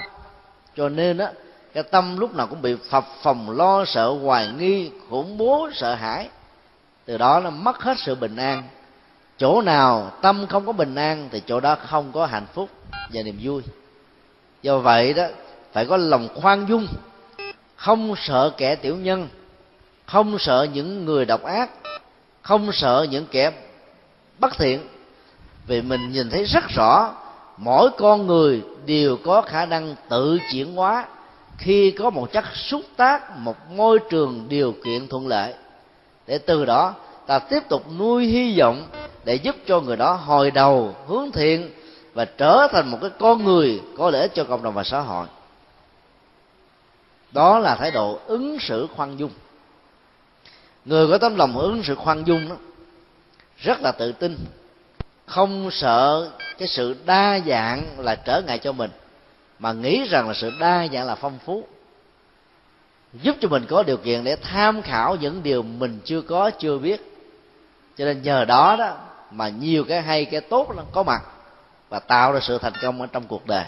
Cho 0.76 0.88
nên 0.88 1.18
á 1.18 1.32
cái 1.76 1.82
tâm 1.82 2.18
lúc 2.18 2.34
nào 2.34 2.46
cũng 2.46 2.62
bị 2.62 2.76
phập 2.90 3.06
phòng 3.22 3.50
lo 3.50 3.84
sợ, 3.84 4.08
hoài 4.08 4.48
nghi, 4.58 4.90
khủng 5.10 5.38
bố, 5.38 5.68
sợ 5.74 5.94
hãi. 5.94 6.28
Từ 7.04 7.18
đó 7.18 7.40
nó 7.40 7.50
mất 7.50 7.82
hết 7.82 7.98
sự 7.98 8.14
bình 8.14 8.36
an. 8.36 8.62
Chỗ 9.38 9.62
nào 9.62 10.12
tâm 10.22 10.46
không 10.46 10.66
có 10.66 10.72
bình 10.72 10.94
an 10.94 11.28
thì 11.32 11.42
chỗ 11.46 11.60
đó 11.60 11.76
không 11.86 12.12
có 12.12 12.26
hạnh 12.26 12.46
phúc 12.54 12.68
và 13.12 13.22
niềm 13.22 13.38
vui. 13.42 13.62
Do 14.62 14.78
vậy 14.78 15.14
đó, 15.14 15.26
phải 15.72 15.86
có 15.86 15.96
lòng 15.96 16.28
khoan 16.34 16.66
dung. 16.68 16.88
Không 17.76 18.14
sợ 18.16 18.50
kẻ 18.56 18.74
tiểu 18.74 18.96
nhân, 18.96 19.28
không 20.06 20.38
sợ 20.38 20.66
những 20.72 21.04
người 21.04 21.24
độc 21.24 21.42
ác, 21.42 21.70
không 22.42 22.72
sợ 22.72 23.06
những 23.10 23.26
kẻ 23.30 23.52
bất 24.38 24.58
thiện. 24.58 24.80
Vì 25.66 25.82
mình 25.82 26.12
nhìn 26.12 26.30
thấy 26.30 26.44
rất 26.44 26.64
rõ, 26.68 27.14
mỗi 27.56 27.90
con 27.98 28.26
người 28.26 28.62
đều 28.86 29.16
có 29.24 29.42
khả 29.42 29.66
năng 29.66 29.94
tự 30.08 30.38
chuyển 30.52 30.74
hóa 30.74 31.06
khi 31.58 31.90
có 31.90 32.10
một 32.10 32.32
chất 32.32 32.44
xúc 32.54 32.82
tác, 32.96 33.36
một 33.36 33.70
môi 33.70 33.98
trường 34.10 34.46
điều 34.48 34.74
kiện 34.84 35.08
thuận 35.08 35.26
lợi, 35.26 35.54
để 36.26 36.38
từ 36.38 36.64
đó 36.64 36.94
ta 37.26 37.38
tiếp 37.38 37.62
tục 37.68 37.82
nuôi 37.98 38.26
hy 38.26 38.58
vọng 38.58 38.88
để 39.24 39.34
giúp 39.34 39.56
cho 39.66 39.80
người 39.80 39.96
đó 39.96 40.12
hồi 40.12 40.50
đầu, 40.50 40.94
hướng 41.06 41.30
thiện 41.32 41.70
và 42.14 42.24
trở 42.24 42.68
thành 42.72 42.90
một 42.90 42.98
cái 43.00 43.10
con 43.18 43.44
người 43.44 43.80
có 43.98 44.10
lợi 44.10 44.22
ích 44.22 44.34
cho 44.34 44.44
cộng 44.44 44.62
đồng 44.62 44.74
và 44.74 44.84
xã 44.84 45.00
hội. 45.00 45.26
Đó 47.32 47.58
là 47.58 47.74
thái 47.74 47.90
độ 47.90 48.18
ứng 48.26 48.58
xử 48.60 48.86
khoan 48.96 49.16
dung. 49.16 49.30
Người 50.84 51.08
có 51.08 51.18
tấm 51.18 51.36
lòng 51.36 51.58
ứng 51.58 51.82
xử 51.82 51.94
khoan 51.94 52.24
dung 52.24 52.48
đó, 52.48 52.56
rất 53.56 53.80
là 53.80 53.92
tự 53.92 54.12
tin, 54.12 54.38
không 55.26 55.70
sợ 55.72 56.30
cái 56.58 56.68
sự 56.68 56.96
đa 57.06 57.40
dạng 57.46 57.86
là 57.98 58.14
trở 58.14 58.42
ngại 58.46 58.58
cho 58.58 58.72
mình 58.72 58.90
mà 59.58 59.72
nghĩ 59.72 60.08
rằng 60.08 60.28
là 60.28 60.34
sự 60.34 60.50
đa 60.60 60.86
dạng 60.92 61.06
là 61.06 61.14
phong 61.14 61.38
phú, 61.44 61.66
giúp 63.12 63.36
cho 63.40 63.48
mình 63.48 63.64
có 63.68 63.82
điều 63.82 63.96
kiện 63.96 64.24
để 64.24 64.36
tham 64.36 64.82
khảo 64.82 65.16
những 65.16 65.42
điều 65.42 65.62
mình 65.62 65.98
chưa 66.04 66.20
có, 66.20 66.50
chưa 66.50 66.78
biết. 66.78 67.12
Cho 67.96 68.04
nên 68.04 68.22
nhờ 68.22 68.44
đó 68.44 68.76
đó 68.78 68.96
mà 69.30 69.48
nhiều 69.48 69.84
cái 69.84 70.02
hay, 70.02 70.24
cái 70.24 70.40
tốt 70.40 70.72
nó 70.76 70.82
có 70.92 71.02
mặt 71.02 71.22
và 71.88 71.98
tạo 71.98 72.32
ra 72.32 72.40
sự 72.42 72.58
thành 72.58 72.72
công 72.82 73.00
ở 73.00 73.06
trong 73.06 73.26
cuộc 73.26 73.46
đời. 73.46 73.64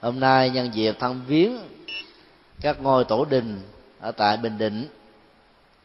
Hôm 0.00 0.20
nay 0.20 0.50
nhân 0.50 0.74
dịp 0.74 0.96
thăm 0.98 1.22
viếng 1.26 1.58
các 2.60 2.82
ngôi 2.82 3.04
tổ 3.04 3.24
đình 3.24 3.60
ở 4.00 4.12
tại 4.12 4.36
bình 4.36 4.58
định, 4.58 4.88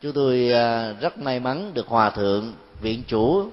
chúng 0.01 0.13
tôi 0.13 0.51
à, 0.53 0.93
rất 1.01 1.17
may 1.17 1.39
mắn 1.39 1.73
được 1.73 1.87
hòa 1.87 2.09
thượng, 2.09 2.53
viện 2.81 3.03
chủ 3.07 3.49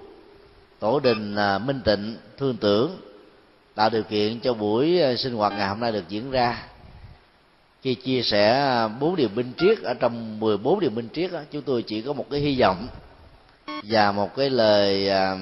tổ 0.79 1.01
đình 1.01 1.37
à, 1.37 1.59
minh 1.59 1.81
tịnh, 1.85 2.17
thương 2.37 2.57
tưởng 2.57 2.97
tạo 3.77 3.91
điều 3.91 4.03
kiện 4.03 4.41
cho 4.41 4.55
buổi 4.55 5.01
ờ, 5.01 5.17
sinh 5.17 5.35
hoạt 5.35 5.53
ngày 5.53 5.69
hôm 5.69 5.81
nay 5.81 5.93
được 5.93 6.09
diễn 6.09 6.31
ra. 6.31 6.63
Khi 7.83 7.95
chia 7.95 8.23
sẻ 8.23 8.61
ờ, 8.61 8.89
bốn 8.89 9.17
điều 9.17 9.29
minh 9.29 9.53
triết 9.59 9.83
ở 9.83 9.95
trong 9.95 10.41
14 10.41 10.81
điều 10.81 10.91
minh 10.91 11.09
triết 11.13 11.33
đó, 11.33 11.41
chúng 11.51 11.63
tôi 11.63 11.83
chỉ 11.83 12.03
có 12.03 12.13
một 12.13 12.27
cái 12.31 12.41
hy 12.41 12.61
vọng 12.61 12.89
và 13.83 14.13
một 14.13 14.37
cái 14.37 14.51
lời 14.51 15.09
ờ, 15.09 15.37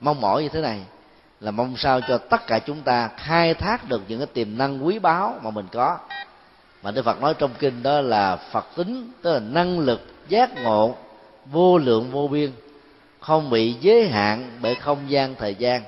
mong 0.00 0.20
mỏi 0.20 0.42
như 0.42 0.48
thế 0.48 0.60
này 0.60 0.80
là 1.40 1.50
mong 1.50 1.76
sao 1.76 2.00
cho 2.08 2.18
tất 2.18 2.46
cả 2.46 2.58
chúng 2.58 2.82
ta 2.82 3.10
khai 3.16 3.54
thác 3.54 3.88
được 3.88 4.02
những 4.08 4.18
cái 4.18 4.26
tiềm 4.26 4.58
năng 4.58 4.86
quý 4.86 4.98
báu 4.98 5.34
mà 5.42 5.50
mình 5.50 5.66
có. 5.72 5.98
Mà 6.82 6.90
Đức 6.90 7.04
Phật 7.04 7.20
nói 7.20 7.34
trong 7.34 7.50
kinh 7.58 7.82
đó 7.82 8.00
là 8.00 8.36
Phật 8.36 8.66
tính 8.76 9.10
tức 9.22 9.32
là 9.32 9.38
năng 9.38 9.78
lực 9.78 10.06
giác 10.28 10.54
ngộ 10.62 10.96
vô 11.46 11.78
lượng 11.78 12.10
vô 12.10 12.28
biên 12.28 12.50
không 13.20 13.50
bị 13.50 13.72
giới 13.80 14.08
hạn 14.08 14.50
bởi 14.62 14.74
không 14.74 14.98
gian 15.08 15.34
thời 15.34 15.54
gian 15.54 15.82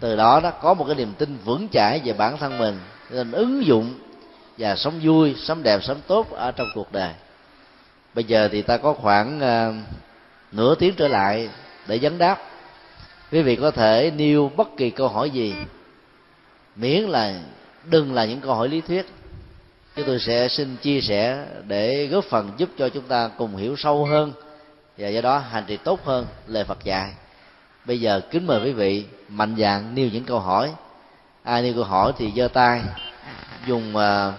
từ 0.00 0.16
đó 0.16 0.40
nó 0.42 0.50
có 0.50 0.74
một 0.74 0.84
cái 0.84 0.94
niềm 0.94 1.12
tin 1.18 1.36
vững 1.44 1.68
chãi 1.68 2.00
về 2.04 2.12
bản 2.12 2.36
thân 2.38 2.58
mình 2.58 2.78
nên 3.10 3.32
ứng 3.32 3.66
dụng 3.66 3.94
và 4.58 4.76
sống 4.76 5.00
vui 5.02 5.34
sống 5.38 5.62
đẹp 5.62 5.80
sống 5.82 6.00
tốt 6.06 6.30
ở 6.30 6.52
trong 6.52 6.66
cuộc 6.74 6.92
đời. 6.92 7.12
Bây 8.14 8.24
giờ 8.24 8.48
thì 8.52 8.62
ta 8.62 8.76
có 8.76 8.92
khoảng 8.92 9.38
uh, 9.38 9.74
nửa 10.52 10.74
tiếng 10.74 10.94
trở 10.94 11.08
lại 11.08 11.48
để 11.86 11.98
vấn 12.02 12.18
đáp. 12.18 12.38
Quý 13.32 13.42
vị 13.42 13.56
có 13.56 13.70
thể 13.70 14.12
nêu 14.16 14.52
bất 14.56 14.76
kỳ 14.76 14.90
câu 14.90 15.08
hỏi 15.08 15.30
gì 15.30 15.54
miễn 16.76 17.02
là 17.02 17.40
đừng 17.84 18.14
là 18.14 18.24
những 18.24 18.40
câu 18.40 18.54
hỏi 18.54 18.68
lý 18.68 18.80
thuyết. 18.80 19.06
Chúng 19.96 20.06
tôi 20.06 20.20
sẽ 20.20 20.48
xin 20.48 20.76
chia 20.76 21.00
sẻ 21.00 21.46
để 21.66 22.06
góp 22.06 22.24
phần 22.24 22.50
giúp 22.56 22.68
cho 22.78 22.88
chúng 22.88 23.04
ta 23.04 23.30
cùng 23.38 23.56
hiểu 23.56 23.76
sâu 23.76 24.04
hơn 24.04 24.32
và 24.98 25.08
do 25.08 25.20
đó 25.20 25.38
hành 25.38 25.64
trì 25.66 25.76
tốt 25.76 26.04
hơn 26.04 26.26
lời 26.46 26.64
Phật 26.64 26.84
dạy 26.84 27.12
bây 27.84 28.00
giờ 28.00 28.20
kính 28.30 28.46
mời 28.46 28.64
quý 28.64 28.72
vị 28.72 29.04
mạnh 29.28 29.54
dạn 29.58 29.94
nêu 29.94 30.08
những 30.12 30.24
câu 30.24 30.40
hỏi. 30.40 30.72
Ai 31.42 31.62
nêu 31.62 31.74
câu 31.74 31.84
hỏi 31.84 32.12
thì 32.18 32.32
giơ 32.36 32.48
tay 32.48 32.82
dùng 33.66 33.96
uh, 33.96 34.34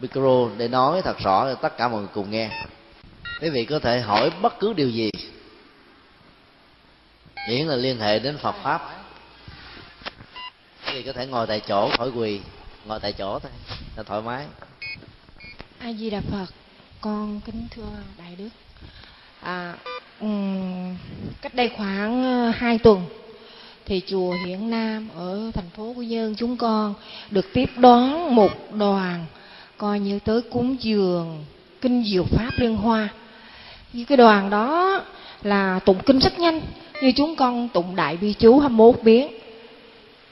micro 0.00 0.48
để 0.56 0.68
nói 0.68 1.02
thật 1.02 1.18
rõ 1.18 1.44
cho 1.44 1.54
tất 1.54 1.76
cả 1.76 1.88
mọi 1.88 2.00
người 2.00 2.10
cùng 2.14 2.30
nghe. 2.30 2.50
Quý 3.40 3.50
vị 3.50 3.64
có 3.64 3.78
thể 3.78 4.00
hỏi 4.00 4.30
bất 4.42 4.58
cứ 4.60 4.72
điều 4.72 4.90
gì. 4.90 5.10
Miễn 7.48 7.66
là 7.66 7.76
liên 7.76 8.00
hệ 8.00 8.18
đến 8.18 8.38
Phật 8.38 8.54
pháp. 8.62 9.04
Quý 10.86 10.92
vị 10.94 11.02
có 11.02 11.12
thể 11.12 11.26
ngồi 11.26 11.46
tại 11.46 11.60
chỗ 11.60 11.90
khỏi 11.98 12.10
quỳ 12.10 12.40
ngồi 12.86 13.00
tại 13.00 13.12
chỗ 13.12 13.38
thôi 13.38 13.52
là 13.96 14.02
thoải 14.02 14.22
mái. 14.22 14.46
A 15.78 15.92
di 15.92 16.10
đà 16.10 16.20
phật 16.20 16.46
con 17.00 17.40
kính 17.40 17.66
thưa 17.70 17.90
đại 18.18 18.36
đức. 18.36 18.48
À, 19.40 19.74
cách 21.42 21.54
đây 21.54 21.70
khoảng 21.76 22.24
ờ, 22.24 22.52
hai 22.56 22.78
tuần 22.78 23.02
thì 23.84 24.02
chùa 24.06 24.34
Hiển 24.46 24.70
Nam 24.70 25.08
ở 25.16 25.50
thành 25.54 25.70
phố 25.76 25.94
Quy 25.96 26.06
Nhơn 26.06 26.34
chúng 26.34 26.56
con 26.56 26.94
được 27.30 27.52
tiếp 27.52 27.70
đón 27.76 28.34
một 28.34 28.50
đoàn 28.78 29.24
coi 29.76 30.00
như 30.00 30.18
tới 30.18 30.42
cúng 30.42 30.76
dường 30.80 31.44
kinh 31.80 32.04
diệu 32.04 32.24
pháp 32.24 32.50
liên 32.56 32.76
hoa. 32.76 33.08
như 33.92 34.04
cái 34.04 34.16
đoàn 34.16 34.50
đó 34.50 35.00
là 35.42 35.78
tụng 35.84 35.98
kinh 36.06 36.18
rất 36.18 36.38
nhanh 36.38 36.60
như 37.02 37.12
chúng 37.12 37.36
con 37.36 37.68
tụng 37.68 37.96
đại 37.96 38.16
bi 38.16 38.32
chú 38.32 38.58
21 38.58 39.02
biến 39.02 39.28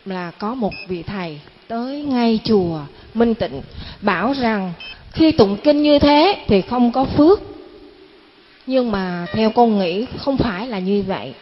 là 0.04 0.30
có 0.30 0.54
một 0.54 0.72
vị 0.88 1.02
thầy 1.02 1.40
tới 1.68 2.02
ngay 2.02 2.40
chùa 2.44 2.80
Minh 3.14 3.34
Tịnh 3.34 3.62
bảo 4.00 4.32
rằng 4.32 4.72
khi 5.12 5.32
tụng 5.32 5.56
kinh 5.64 5.82
như 5.82 5.98
thế 5.98 6.44
thì 6.48 6.62
không 6.62 6.92
có 6.92 7.04
phước 7.04 7.49
nhưng 8.70 8.92
mà 8.92 9.26
theo 9.32 9.50
con 9.50 9.78
nghĩ 9.78 10.06
không 10.18 10.36
phải 10.36 10.66
là 10.66 10.78
như 10.78 11.04
vậy. 11.06 11.34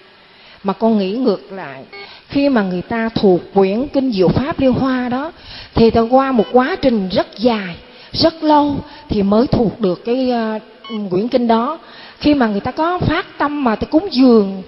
Mà 0.64 0.72
con 0.72 0.98
nghĩ 0.98 1.12
ngược 1.12 1.52
lại 1.52 1.84
khi 2.28 2.48
mà 2.48 2.62
người 2.62 2.82
ta 2.82 3.08
thuộc 3.08 3.40
quyển 3.54 3.86
kinh 3.92 4.12
diệu 4.12 4.28
pháp 4.28 4.60
liên 4.60 4.72
hoa 4.72 5.08
đó 5.08 5.32
thì 5.74 5.90
ta 5.90 6.00
qua 6.00 6.32
một 6.32 6.46
quá 6.52 6.76
trình 6.82 7.08
rất 7.08 7.38
dài 7.38 7.76
rất 8.12 8.42
lâu 8.42 8.76
thì 9.08 9.22
mới 9.22 9.46
thuộc 9.46 9.80
được 9.80 10.04
cái 10.04 10.32
uh, 10.56 11.10
quyển 11.10 11.28
kinh 11.28 11.46
đó. 11.48 11.78
Khi 12.20 12.34
mà 12.34 12.46
người 12.46 12.60
ta 12.60 12.70
có 12.70 12.98
phát 12.98 13.38
tâm 13.38 13.64
mà 13.64 13.76
ta 13.76 13.86
cúng 13.90 14.08
dường 14.10 14.62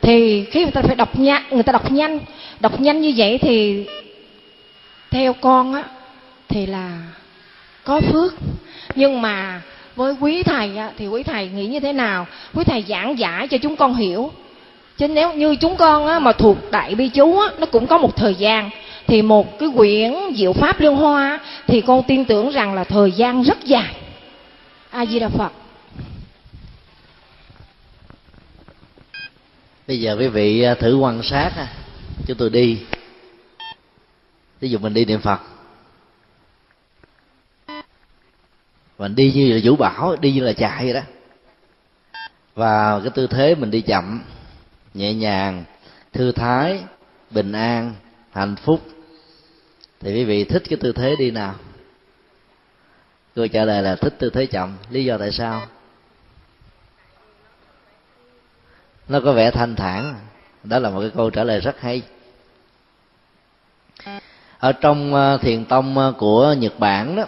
thì 0.00 0.44
khi 0.44 0.62
người 0.62 0.72
ta 0.72 0.82
phải 0.82 0.96
đọc 0.96 1.18
nhanh 1.18 1.42
người 1.50 1.62
ta 1.62 1.72
đọc 1.72 1.92
nhanh 1.92 2.18
đọc 2.60 2.80
nhanh 2.80 3.00
như 3.00 3.12
vậy 3.16 3.38
thì 3.38 3.86
theo 5.10 5.32
con 5.32 5.74
á 5.74 5.84
thì 6.48 6.66
là 6.66 6.98
có 7.84 8.00
phước. 8.00 8.34
Nhưng 8.94 9.22
mà 9.22 9.62
với 9.96 10.14
quý 10.20 10.42
thầy 10.42 10.76
á, 10.76 10.90
thì 10.98 11.06
quý 11.06 11.22
thầy 11.22 11.48
nghĩ 11.48 11.66
như 11.66 11.80
thế 11.80 11.92
nào? 11.92 12.26
Quý 12.54 12.64
thầy 12.64 12.84
giảng 12.88 13.18
giải 13.18 13.48
cho 13.48 13.58
chúng 13.58 13.76
con 13.76 13.94
hiểu. 13.94 14.32
Chứ 14.96 15.08
nếu 15.08 15.32
như 15.32 15.56
chúng 15.56 15.76
con 15.76 16.06
á, 16.06 16.18
mà 16.18 16.32
thuộc 16.32 16.56
đại 16.70 16.94
bi 16.94 17.08
chú 17.08 17.38
á, 17.38 17.48
nó 17.58 17.66
cũng 17.66 17.86
có 17.86 17.98
một 17.98 18.16
thời 18.16 18.34
gian. 18.34 18.70
Thì 19.06 19.22
một 19.22 19.58
cái 19.58 19.68
quyển 19.76 20.14
diệu 20.36 20.52
pháp 20.52 20.80
liên 20.80 20.96
hoa 20.96 21.40
thì 21.66 21.80
con 21.80 22.02
tin 22.02 22.24
tưởng 22.24 22.50
rằng 22.50 22.74
là 22.74 22.84
thời 22.84 23.12
gian 23.12 23.42
rất 23.42 23.64
dài. 23.64 23.96
A 24.90 25.06
di 25.06 25.18
đà 25.18 25.28
phật. 25.28 25.52
Bây 29.88 30.00
giờ 30.00 30.16
quý 30.18 30.28
vị 30.28 30.62
à, 30.62 30.74
thử 30.74 30.96
quan 30.96 31.22
sát 31.22 31.50
chúng 32.26 32.36
tôi 32.36 32.50
đi. 32.50 32.78
Ví 34.60 34.70
dụ 34.70 34.78
mình 34.78 34.94
đi 34.94 35.04
niệm 35.04 35.20
phật. 35.20 35.53
Mình 38.98 39.14
đi 39.14 39.32
như 39.32 39.52
là 39.52 39.60
vũ 39.64 39.76
bảo, 39.76 40.16
đi 40.20 40.32
như 40.32 40.40
là 40.40 40.52
chạy 40.52 40.84
vậy 40.84 40.92
đó. 40.92 41.00
Và 42.54 43.00
cái 43.00 43.10
tư 43.14 43.26
thế 43.26 43.54
mình 43.54 43.70
đi 43.70 43.80
chậm, 43.80 44.22
nhẹ 44.94 45.14
nhàng, 45.14 45.64
thư 46.12 46.32
thái, 46.32 46.84
bình 47.30 47.52
an, 47.52 47.94
hạnh 48.30 48.56
phúc. 48.56 48.80
Thì 50.00 50.14
quý 50.14 50.24
vị 50.24 50.44
thích 50.44 50.62
cái 50.68 50.78
tư 50.82 50.92
thế 50.92 51.16
đi 51.18 51.30
nào? 51.30 51.54
Tôi 53.34 53.48
trả 53.48 53.64
lời 53.64 53.82
là 53.82 53.96
thích 53.96 54.14
tư 54.18 54.30
thế 54.30 54.46
chậm. 54.46 54.76
Lý 54.90 55.04
do 55.04 55.18
tại 55.18 55.32
sao? 55.32 55.62
Nó 59.08 59.20
có 59.20 59.32
vẻ 59.32 59.50
thanh 59.50 59.76
thản. 59.76 60.14
Đó 60.64 60.78
là 60.78 60.90
một 60.90 61.00
cái 61.00 61.10
câu 61.14 61.30
trả 61.30 61.44
lời 61.44 61.60
rất 61.60 61.80
hay. 61.80 62.02
Ở 64.58 64.72
trong 64.72 65.14
ờ, 65.14 65.38
thiền 65.38 65.64
tông 65.64 65.98
ờ, 65.98 66.12
của 66.18 66.54
nhật 66.58 66.78
bản 66.78 67.16
đó 67.16 67.24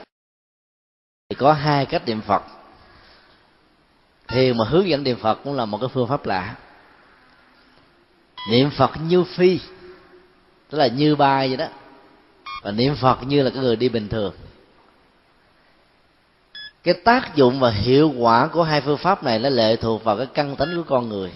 thì 1.29 1.37
có 1.37 1.53
hai 1.53 1.87
cách 1.87 2.03
niệm 2.07 2.21
phật. 2.21 2.43
Thiền 4.29 4.59
mà 4.59 4.65
hướng 4.65 4.89
dẫn 4.89 5.03
niệm 5.03 5.19
phật 5.19 5.39
cũng 5.45 5.55
là 5.55 5.65
một 5.65 5.79
cái 5.81 5.89
phương 5.95 6.09
pháp 6.09 6.27
lạ. 6.27 6.55
Niệm 8.51 8.71
phật 8.71 8.91
như 9.09 9.25
phi, 9.25 9.61
tức 10.71 10.79
là 10.79 10.87
như 10.87 11.17
bay 11.17 11.49
vậy 11.49 11.57
đó. 11.57 11.67
Và 12.63 12.71
niệm 12.71 12.97
phật 12.97 13.23
như 13.23 13.43
là 13.43 13.51
cái 13.51 13.63
người 13.63 13.77
đi 13.77 13.89
bình 13.89 14.09
thường. 14.09 14.35
Cái 16.83 16.95
tác 16.95 17.37
dụng 17.37 17.61
và 17.61 17.71
hiệu 17.71 18.13
quả 18.19 18.47
của 18.47 18.63
hai 18.63 18.81
phương 18.81 18.99
pháp 18.99 19.25
này 19.25 19.39
nó 19.39 19.49
lệ 19.49 19.77
thuộc 19.77 20.05
vào 20.05 20.17
cái 20.17 20.27
căn 20.35 20.57
tính 20.57 20.77
của 20.77 20.89
con 20.89 21.09
người. 21.09 21.33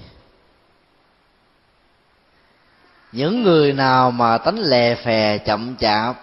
Những 3.12 3.42
người 3.42 3.72
nào 3.72 4.10
mà 4.10 4.38
tánh 4.38 4.58
lè 4.58 4.94
phè, 4.94 5.38
chậm 5.38 5.76
chạp 5.76 6.16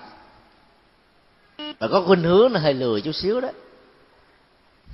và 1.79 1.87
có 1.87 2.01
khuynh 2.01 2.23
hướng 2.23 2.51
là 2.51 2.59
hơi 2.59 2.73
lười 2.73 3.01
chút 3.01 3.11
xíu 3.11 3.41
đó. 3.41 3.49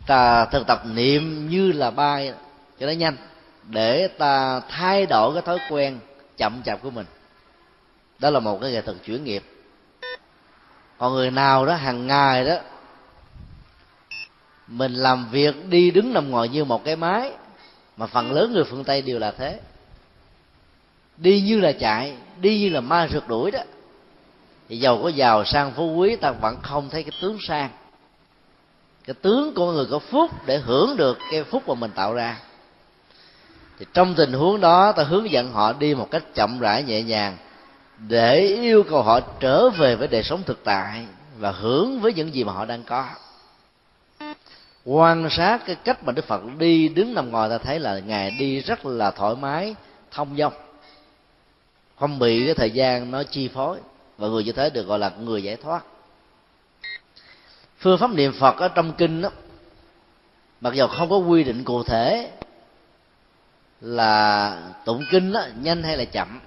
Ta 0.08 0.46
thực 0.46 0.68
tập 0.68 0.84
niệm 0.86 1.50
như 1.50 1.72
là 1.72 1.92
bay 1.92 2.34
cho 2.80 2.86
nó 2.86 2.92
nhanh. 2.92 3.18
Để 3.70 4.08
ta 4.08 4.60
thay 4.60 5.06
đổi 5.06 5.34
cái 5.34 5.42
thói 5.42 5.60
quen 5.70 6.00
chậm 6.38 6.62
chạp 6.66 6.82
của 6.82 6.90
mình. 6.90 7.06
Đó 8.20 8.30
là 8.30 8.40
một 8.40 8.62
cái 8.62 8.72
nghệ 8.72 8.82
thuật 8.82 8.98
chuyển 9.06 9.24
nghiệp. 9.24 9.44
Còn 10.98 11.14
người 11.14 11.32
nào 11.32 11.66
đó, 11.66 11.74
hàng 11.74 12.08
ngày 12.08 12.46
đó, 12.46 12.56
mình 14.68 14.94
làm 14.94 15.30
việc 15.32 15.56
đi 15.70 15.92
đứng 15.92 16.14
nằm 16.14 16.32
ngồi 16.32 16.50
như 16.50 16.66
một 16.66 16.84
cái 16.86 16.96
máy, 16.96 17.32
mà 17.98 18.08
phần 18.08 18.32
lớn 18.32 18.54
người 18.54 18.64
phương 18.64 18.84
tây 18.84 19.02
đều 19.02 19.20
là 19.20 19.32
thế. 19.32 19.60
Đi 21.18 21.42
như 21.42 21.60
là 21.60 21.72
chạy, 21.72 22.18
đi 22.42 22.60
như 22.60 22.70
là 22.70 22.82
ma 22.82 23.08
rượt 23.14 23.28
đuổi 23.28 23.52
đó 23.52 23.60
thì 24.74 24.80
giàu 24.80 25.00
có 25.04 25.10
giàu 25.10 25.46
sang 25.46 25.72
phú 25.72 25.96
quý, 25.96 26.16
ta 26.16 26.32
vẫn 26.32 26.58
không 26.62 26.90
thấy 26.90 27.04
cái 27.04 27.12
tướng 27.22 27.38
sang. 27.48 27.70
Cái 29.06 29.14
tướng 29.14 29.54
của 29.54 29.72
người 29.72 29.86
có 29.92 30.00
phúc 30.00 30.32
để 30.46 30.58
hưởng 30.58 30.98
được 30.98 31.18
cái 31.32 31.44
phúc 31.44 31.64
mà 31.68 31.74
mình 31.74 31.92
tạo 31.96 32.14
ra. 32.14 32.38
Thì 33.80 33.86
trong 33.94 34.16
tình 34.16 34.34
huống 34.34 34.62
đó, 34.62 34.92
ta 34.92 35.04
hướng 35.04 35.32
dẫn 35.32 35.52
họ 35.52 35.74
đi 35.74 35.96
một 35.96 36.12
cách 36.12 36.24
chậm 36.36 36.60
rãi, 36.60 36.84
nhẹ 36.84 37.02
nhàng, 37.02 37.38
để 37.98 38.40
yêu 38.40 38.84
cầu 38.84 39.02
họ 39.04 39.20
trở 39.40 39.70
về 39.70 39.96
với 39.96 40.08
đời 40.08 40.24
sống 40.24 40.44
thực 40.44 40.64
tại 40.64 41.06
và 41.38 41.52
hưởng 41.52 42.00
với 42.00 42.14
những 42.14 42.34
gì 42.34 42.44
mà 42.44 42.54
họ 42.54 42.66
đang 42.66 42.84
có. 42.84 43.06
Quan 44.86 45.30
sát 45.30 45.66
cái 45.66 45.76
cách 45.76 46.04
mà 46.04 46.12
đức 46.12 46.26
phật 46.26 46.42
đi 46.58 46.88
đứng 46.88 47.14
nằm 47.14 47.32
ngồi, 47.32 47.50
ta 47.50 47.58
thấy 47.58 47.80
là 47.80 48.00
ngài 48.00 48.32
đi 48.32 48.60
rất 48.60 48.86
là 48.86 49.12
thoải 49.12 49.36
mái, 49.36 49.76
thông 50.12 50.36
dong. 50.38 50.54
Không 52.00 52.20
bị 52.20 52.46
cái 52.46 52.56
thời 52.56 52.72
gian 52.72 53.12
nó 53.12 53.24
chi 53.24 53.48
phối 53.48 53.78
và 54.24 54.30
người 54.30 54.44
như 54.44 54.52
thế 54.52 54.70
được 54.70 54.88
gọi 54.88 55.00
là 55.00 55.12
người 55.20 55.44
giải 55.44 55.56
thoát. 55.56 55.86
Phương 57.78 57.98
pháp 57.98 58.12
niệm 58.12 58.34
phật 58.40 58.58
ở 58.58 58.68
trong 58.68 58.94
kinh 58.94 59.22
đó 59.22 59.30
mặc 60.62 60.74
dù 60.74 60.88
không 60.88 61.10
có 61.10 61.18
quy 61.18 61.44
định 61.44 61.64
cụ 61.64 61.84
thể 61.84 62.32
là 63.82 64.62
tụng 64.86 65.04
kinh 65.12 65.32
đó, 65.32 65.46
nhanh 65.62 65.84
hay 65.84 65.98
là 65.98 66.06
chậm 66.06 66.40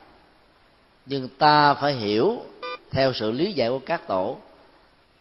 nhưng 1.06 1.28
ta 1.28 1.74
phải 1.74 1.92
hiểu 1.92 2.42
theo 2.90 3.12
sự 3.12 3.30
lý 3.30 3.52
giải 3.52 3.68
của 3.68 3.80
các 3.86 4.06
tổ. 4.06 4.36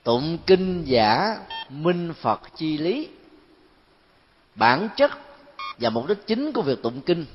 Tụng 0.03 0.37
kinh 0.45 0.83
giả 0.83 1.37
minh 1.69 2.13
phật 2.13 2.41
chi 2.55 2.77
lý. 2.77 3.09
Bản 4.55 4.89
chất 4.97 5.11
và 5.77 5.89
mục 5.89 6.07
đích 6.07 6.27
chính 6.27 6.51
của 6.51 6.61
việc 6.61 6.81
tụng 6.81 7.01
kinh 7.01 7.25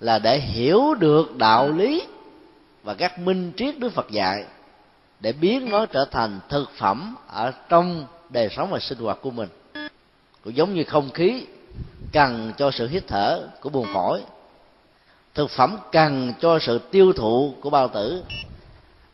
là 0.00 0.18
để 0.18 0.40
hiểu 0.40 0.94
được 0.94 1.36
đạo 1.36 1.72
lý 1.72 2.06
và 2.88 2.94
các 2.94 3.18
minh 3.18 3.52
triết 3.56 3.78
đức 3.78 3.92
phật 3.92 4.10
dạy 4.10 4.44
để 5.20 5.32
biến 5.32 5.70
nó 5.70 5.86
trở 5.86 6.04
thành 6.04 6.40
thực 6.48 6.70
phẩm 6.78 7.16
ở 7.28 7.52
trong 7.68 8.06
đời 8.30 8.48
sống 8.56 8.70
và 8.70 8.78
sinh 8.78 8.98
hoạt 8.98 9.18
của 9.22 9.30
mình. 9.30 9.48
Cũng 10.44 10.56
giống 10.56 10.74
như 10.74 10.84
không 10.84 11.10
khí 11.10 11.46
cần 12.12 12.52
cho 12.56 12.70
sự 12.70 12.88
hít 12.88 13.04
thở 13.06 13.48
của 13.60 13.70
buồng 13.70 13.86
phổi, 13.94 14.20
thực 15.34 15.50
phẩm 15.50 15.76
cần 15.92 16.32
cho 16.40 16.58
sự 16.58 16.78
tiêu 16.78 17.12
thụ 17.12 17.54
của 17.60 17.70
bao 17.70 17.88
tử, 17.88 18.22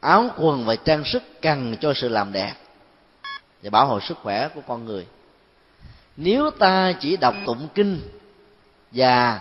áo 0.00 0.28
quần 0.36 0.64
và 0.64 0.76
trang 0.76 1.04
sức 1.04 1.22
cần 1.42 1.76
cho 1.80 1.94
sự 1.94 2.08
làm 2.08 2.32
đẹp 2.32 2.54
và 3.62 3.70
bảo 3.70 3.86
hộ 3.86 4.00
sức 4.00 4.18
khỏe 4.22 4.48
của 4.48 4.60
con 4.66 4.84
người. 4.84 5.06
Nếu 6.16 6.50
ta 6.50 6.92
chỉ 7.00 7.16
đọc 7.16 7.34
tụng 7.46 7.68
kinh 7.74 8.00
và 8.90 9.40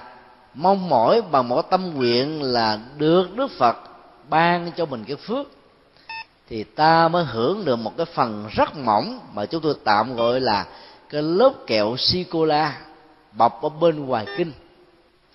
mong 0.54 0.90
mỏi 0.90 1.22
bằng 1.22 1.48
một 1.48 1.62
tâm 1.62 1.94
nguyện 1.94 2.42
là 2.42 2.80
được 2.98 3.36
đức 3.36 3.52
phật 3.58 3.93
ban 4.30 4.72
cho 4.78 4.86
mình 4.86 5.04
cái 5.08 5.16
phước, 5.16 5.48
thì 6.50 6.64
ta 6.64 7.08
mới 7.08 7.26
hưởng 7.26 7.66
được 7.66 7.76
một 7.76 7.98
cái 7.98 8.06
phần 8.06 8.48
rất 8.52 8.76
mỏng 8.78 9.20
mà 9.34 9.45
chúng 9.45 9.62
tôi 9.62 9.76
tạm 9.84 10.16
gọi 10.16 10.40
là 10.40 10.66
cái 11.10 11.22
lớp 11.22 11.54
kẹo 11.68 11.98
sô 11.98 12.20
cô 12.32 12.45
la 12.45 12.78
bọc 13.32 13.62
ở 13.62 13.70
bên 13.70 14.06
ngoài 14.06 14.26
kinh. 14.38 14.52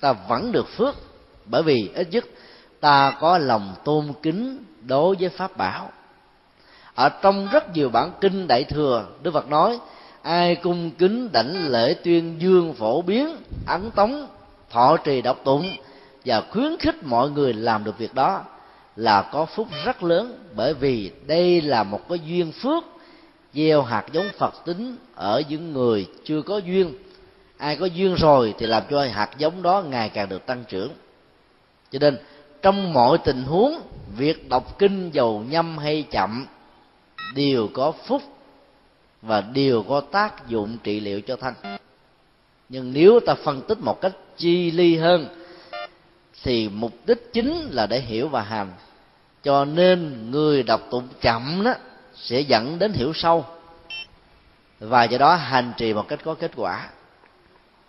Ta 0.01 0.13
vẫn 0.13 0.53
được 0.53 0.69
phước, 0.77 0.95
bởi 1.45 1.63
vì 1.63 1.91
ít 1.95 2.09
nhất 2.11 2.25
ta 2.81 3.17
có 3.21 3.39
lòng 3.39 3.75
tôn 3.85 4.13
kính 4.23 4.65
đối 4.83 5.17
với 5.17 5.29
pháp 5.29 5.57
bảo. 5.57 5.91
Ở 6.95 7.09
trong 7.09 7.49
rất 7.53 7.73
nhiều 7.75 7.89
bản 7.91 8.11
kinh 8.21 8.49
đại 8.49 8.65
thừa, 8.65 9.07
đức 9.23 9.31
phật 9.35 9.49
nói, 9.49 9.79
ai 10.23 10.57
cung 10.57 10.91
kính 10.91 11.33
đảnh 11.33 11.69
lễ 11.69 11.95
tuyên 12.05 12.37
dương 12.41 12.75
phổ 12.75 13.03
biến, 13.03 13.37
ấn 13.67 13.91
tống, 13.91 14.27
thọ 14.71 14.97
trì 14.97 15.23
đọc 15.23 15.41
tụng 15.45 15.77
và 16.25 16.43
khuyến 16.51 16.77
khích 16.79 17.05
mọi 17.05 17.31
người 17.31 17.53
làm 17.53 17.85
được 17.85 17.99
việc 17.99 18.15
đó 18.15 18.45
là 18.99 19.23
có 19.23 19.47
phúc 19.47 19.69
rất 19.85 20.03
lớn, 20.03 20.39
bởi 20.57 20.75
vì 20.75 21.11
đây 21.27 21.61
là 21.61 21.83
một 21.83 22.09
cái 22.09 22.19
duyên 22.19 22.53
phước, 22.53 22.85
gieo 23.55 23.83
hạt 23.83 24.05
giống 24.13 24.29
phật 24.39 24.55
tính 24.65 24.97
ở 25.15 25.43
những 25.49 25.73
người 25.73 26.07
chưa 26.25 26.43
có 26.43 26.59
duyên. 26.59 26.95
Ai 27.57 27.77
có 27.77 27.87
duyên 27.87 28.15
rồi 28.15 28.55
thì 28.59 28.67
làm 28.67 28.83
cho 28.91 29.07
hạt 29.13 29.31
giống 29.39 29.63
đó 29.63 29.83
ngày 29.83 30.09
càng 30.09 30.29
được 30.29 30.47
tăng 30.47 30.65
trưởng. 30.69 30.91
Cho 31.91 31.99
nên, 31.99 32.19
trong 32.63 32.93
mọi 32.93 33.19
tình 33.19 33.43
huống, 33.43 33.81
việc 34.17 34.49
đọc 34.49 34.79
kinh 34.79 35.11
dầu 35.11 35.45
nhâm 35.49 35.79
hay 35.79 36.05
chậm, 36.11 36.47
đều 37.35 37.69
có 37.73 37.93
phúc 37.93 38.23
và 39.23 39.41
đều 39.41 39.83
có 39.83 40.01
tác 40.01 40.49
dụng 40.49 40.77
trị 40.83 41.01
liệu 41.01 41.21
cho 41.21 41.37
thân. 41.37 41.55
Nhưng 42.69 42.93
nếu 42.93 43.21
ta 43.27 43.35
phân 43.35 43.63
tích 43.69 43.79
một 43.81 44.01
cách 44.01 44.13
chi 44.37 44.71
ly 44.71 44.97
hơn, 44.97 45.27
thì 46.43 46.69
mục 46.69 46.93
đích 47.07 47.33
chính 47.33 47.69
là 47.71 47.87
để 47.87 48.01
hiểu 48.01 48.29
và 48.29 48.43
hành 48.43 48.73
cho 49.49 49.65
nên 49.65 50.31
người 50.31 50.63
đọc 50.63 50.81
tụng 50.91 51.09
chậm 51.21 51.63
đó 51.65 51.75
sẽ 52.15 52.41
dẫn 52.41 52.79
đến 52.79 52.93
hiểu 52.93 53.13
sâu. 53.15 53.45
Và 54.81 55.05
do 55.05 55.19
đó 55.19 55.35
hành 55.35 55.73
trì 55.77 55.95
một 55.95 56.09
cách 56.09 56.19
có 56.25 56.35
kết 56.35 56.53
quả. 56.57 56.89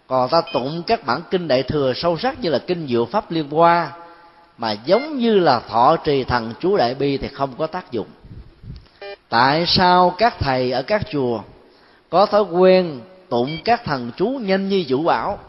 Còn 0.08 0.30
ta 0.30 0.42
tụng 0.54 0.84
các 0.88 1.06
bản 1.06 1.22
kinh 1.32 1.48
đại 1.48 1.64
thừa 1.64 1.94
sâu 1.96 2.18
sắc 2.18 2.42
như 2.42 2.50
là 2.50 2.60
kinh 2.60 2.88
diệu 2.88 3.06
pháp 3.06 3.32
liên 3.32 3.50
hoa, 3.50 3.92
mà 4.58 4.72
giống 4.72 5.18
như 5.18 5.40
là 5.40 5.60
thọ 5.60 5.98
trì 5.98 6.24
thần 6.24 6.54
chú 6.60 6.78
đại 6.78 6.96
bi 6.96 7.18
thì 7.18 7.28
không 7.28 7.54
có 7.58 7.68
tác 7.68 7.92
dụng. 7.92 8.08
Tại 9.30 9.66
sao 9.68 10.16
các 10.18 10.36
thầy 10.40 10.72
ở 10.72 10.82
các 10.82 11.02
chùa 11.12 11.42
có 12.10 12.26
thói 12.26 12.42
quen 12.42 13.02
tụng 13.30 13.58
các 13.66 13.84
thần 13.86 14.12
chú 14.18 14.28
nhanh 14.28 14.70
như 14.70 14.86
vũ 14.88 15.04
bảo 15.04 15.40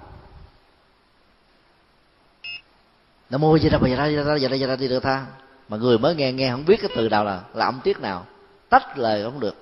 nam 3.31 3.41
mô 3.41 3.59
di 3.59 3.69
đà 3.69 3.79
phật 3.79 3.87
di 3.87 3.97
đà 3.97 4.09
di 4.09 4.17
đà 4.17 4.59
di 4.59 4.67
đà 4.67 4.77
di 4.77 4.89
đà 4.89 5.01
tha 5.01 5.27
mà 5.71 5.77
người 5.77 5.99
mới 5.99 6.15
nghe 6.15 6.33
nghe 6.33 6.51
không 6.51 6.65
biết 6.65 6.77
cái 6.81 6.91
từ 6.97 7.09
nào 7.09 7.25
là 7.25 7.41
là 7.55 7.65
âm 7.65 7.81
tiết 7.85 8.01
nào. 8.01 8.27
Tách 8.69 8.99
lời 8.99 9.25
không 9.25 9.41
được. 9.41 9.55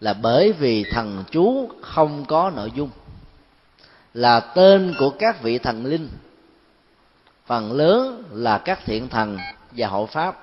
Là 0.00 0.12
bởi 0.12 0.52
vì 0.52 0.84
thần 0.92 1.24
chú 1.30 1.70
không 1.80 2.24
có 2.24 2.50
nội 2.56 2.72
dung. 2.74 2.90
Là 4.14 4.40
tên 4.40 4.94
của 4.98 5.10
các 5.10 5.42
vị 5.42 5.58
thần 5.58 5.86
linh. 5.86 6.08
Phần 7.46 7.72
lớn 7.72 8.24
là 8.32 8.58
các 8.58 8.80
thiện 8.84 9.08
thần 9.08 9.38
và 9.70 9.86
hộ 9.86 10.06
pháp. 10.06 10.42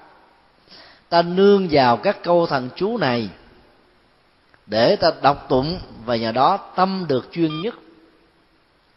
Ta 1.10 1.22
nương 1.22 1.68
vào 1.72 1.98
các 1.98 2.24
câu 2.24 2.46
thần 2.46 2.70
chú 2.76 2.98
này 2.98 3.30
để 4.66 4.96
ta 4.96 5.12
đọc 5.22 5.46
tụng 5.50 5.80
và 6.06 6.16
nhờ 6.16 6.32
đó 6.32 6.58
tâm 6.58 7.06
được 7.08 7.28
chuyên 7.32 7.62
nhất. 7.62 7.76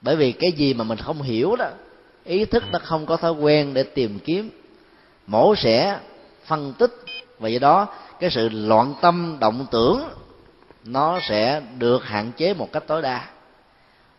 Bởi 0.03 0.17
vì 0.17 0.33
cái 0.33 0.53
gì 0.53 0.75
mà 0.75 0.85
mình 0.85 0.99
không 0.99 1.23
hiểu 1.23 1.57
đó, 1.57 1.69
ý 2.25 2.45
thức 2.45 2.65
nó 2.73 2.79
không 2.79 3.07
có 3.07 3.17
thói 3.17 3.33
quen 3.33 3.75
để 3.75 3.83
tìm 3.83 4.19
kiếm 4.19 4.51
mổ 5.29 5.55
xẻ, 5.57 5.99
phân 6.47 6.73
tích. 6.73 6.95
Và 7.39 7.49
do 7.49 7.59
đó, 7.59 7.87
cái 8.21 8.31
sự 8.31 8.49
loạn 8.49 8.95
tâm, 9.01 9.37
động 9.41 9.67
tưởng, 9.71 10.03
nó 10.85 11.21
sẽ 11.29 11.63
được 11.79 12.05
hạn 12.05 12.33
chế 12.37 12.55
một 12.55 12.69
cách 12.73 12.85
tối 12.87 13.03
đa. 13.03 13.25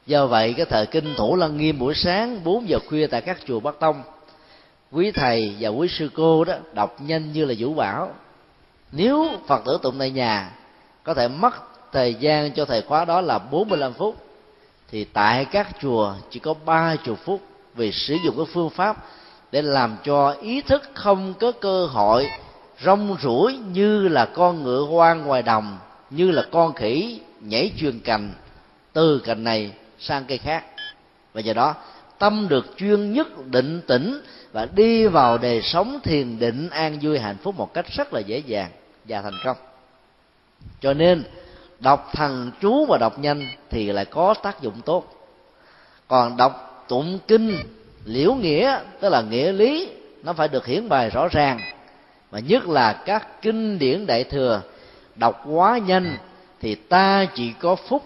Do 0.05 0.27
vậy, 0.27 0.53
cái 0.57 0.65
thời 0.65 0.85
kinh 0.85 1.15
thủ 1.17 1.35
lăng 1.35 1.57
nghiêm 1.57 1.79
buổi 1.79 1.93
sáng 1.95 2.43
4 2.43 2.69
giờ 2.69 2.79
khuya 2.89 3.07
tại 3.07 3.21
các 3.21 3.37
chùa 3.45 3.59
bắc 3.59 3.79
tông, 3.79 4.03
quý 4.91 5.11
thầy 5.11 5.55
và 5.59 5.69
quý 5.69 5.87
sư 5.87 6.09
cô 6.15 6.43
đó 6.43 6.53
đọc 6.73 6.95
nhanh 7.01 7.33
như 7.33 7.45
là 7.45 7.53
vũ 7.57 7.73
bảo 7.73 8.11
nếu 8.91 9.27
phật 9.47 9.65
tử 9.65 9.79
tụng 9.81 9.95
tại 9.99 10.11
nhà, 10.11 10.51
có 11.03 11.13
thể 11.13 11.27
mất 11.27 11.53
thời 11.91 12.13
gian 12.13 12.51
cho 12.51 12.65
thầy 12.65 12.81
khóa 12.81 13.05
đó 13.05 13.21
là 13.21 13.39
45 13.39 13.93
phút, 13.93 14.15
thì 14.91 15.03
tại 15.03 15.45
các 15.45 15.67
chùa 15.81 16.13
chỉ 16.29 16.39
có 16.39 16.53
ba 16.65 16.95
chục 16.95 17.19
phút 17.25 17.41
vì 17.75 17.91
sử 17.91 18.15
dụng 18.25 18.37
cái 18.37 18.45
phương 18.53 18.69
pháp 18.69 18.97
để 19.51 19.61
làm 19.61 19.97
cho 20.03 20.35
ý 20.41 20.61
thức 20.61 20.89
không 20.93 21.33
có 21.39 21.51
cơ 21.51 21.85
hội 21.85 22.27
rong 22.83 23.15
ruổi 23.21 23.57
như 23.57 24.07
là 24.07 24.25
con 24.25 24.63
ngựa 24.63 24.81
hoang 24.81 25.25
ngoài 25.25 25.41
đồng, 25.41 25.77
như 26.09 26.31
là 26.31 26.43
con 26.51 26.73
khỉ 26.73 27.19
nhảy 27.41 27.71
truyền 27.77 27.99
cành, 27.99 28.33
từ 28.93 29.19
cành 29.19 29.43
này 29.43 29.71
sang 29.99 30.25
cây 30.27 30.37
khác. 30.37 30.63
Và 31.33 31.41
do 31.41 31.53
đó, 31.53 31.75
tâm 32.19 32.47
được 32.49 32.77
chuyên 32.77 33.13
nhất 33.13 33.45
định 33.45 33.81
tĩnh 33.87 34.21
và 34.51 34.67
đi 34.75 35.07
vào 35.07 35.37
đời 35.37 35.61
sống 35.61 35.99
thiền 36.03 36.39
định 36.39 36.69
an 36.69 36.99
vui 37.01 37.19
hạnh 37.19 37.37
phúc 37.43 37.55
một 37.57 37.73
cách 37.73 37.85
rất 37.97 38.13
là 38.13 38.19
dễ 38.19 38.37
dàng 38.37 38.71
và 39.05 39.21
thành 39.21 39.39
công. 39.45 39.57
Cho 40.81 40.93
nên, 40.93 41.23
đọc 41.79 42.09
thần 42.13 42.51
chú 42.61 42.85
và 42.85 42.97
đọc 42.97 43.19
nhanh 43.19 43.47
thì 43.69 43.91
lại 43.91 44.05
có 44.05 44.33
tác 44.43 44.61
dụng 44.61 44.81
tốt. 44.85 45.13
Còn 46.07 46.37
đọc 46.37 46.85
tụng 46.87 47.19
kinh 47.27 47.57
liễu 48.05 48.33
nghĩa, 48.33 48.79
tức 48.99 49.09
là 49.09 49.21
nghĩa 49.21 49.51
lý, 49.51 49.89
nó 50.23 50.33
phải 50.33 50.47
được 50.47 50.65
hiển 50.65 50.89
bày 50.89 51.09
rõ 51.09 51.27
ràng. 51.27 51.59
Và 52.31 52.39
nhất 52.39 52.67
là 52.67 52.93
các 52.93 53.41
kinh 53.41 53.79
điển 53.79 54.05
đại 54.05 54.23
thừa, 54.23 54.61
đọc 55.15 55.43
quá 55.47 55.77
nhanh, 55.77 56.17
thì 56.61 56.75
ta 56.75 57.25
chỉ 57.35 57.53
có 57.59 57.75
phúc, 57.75 58.03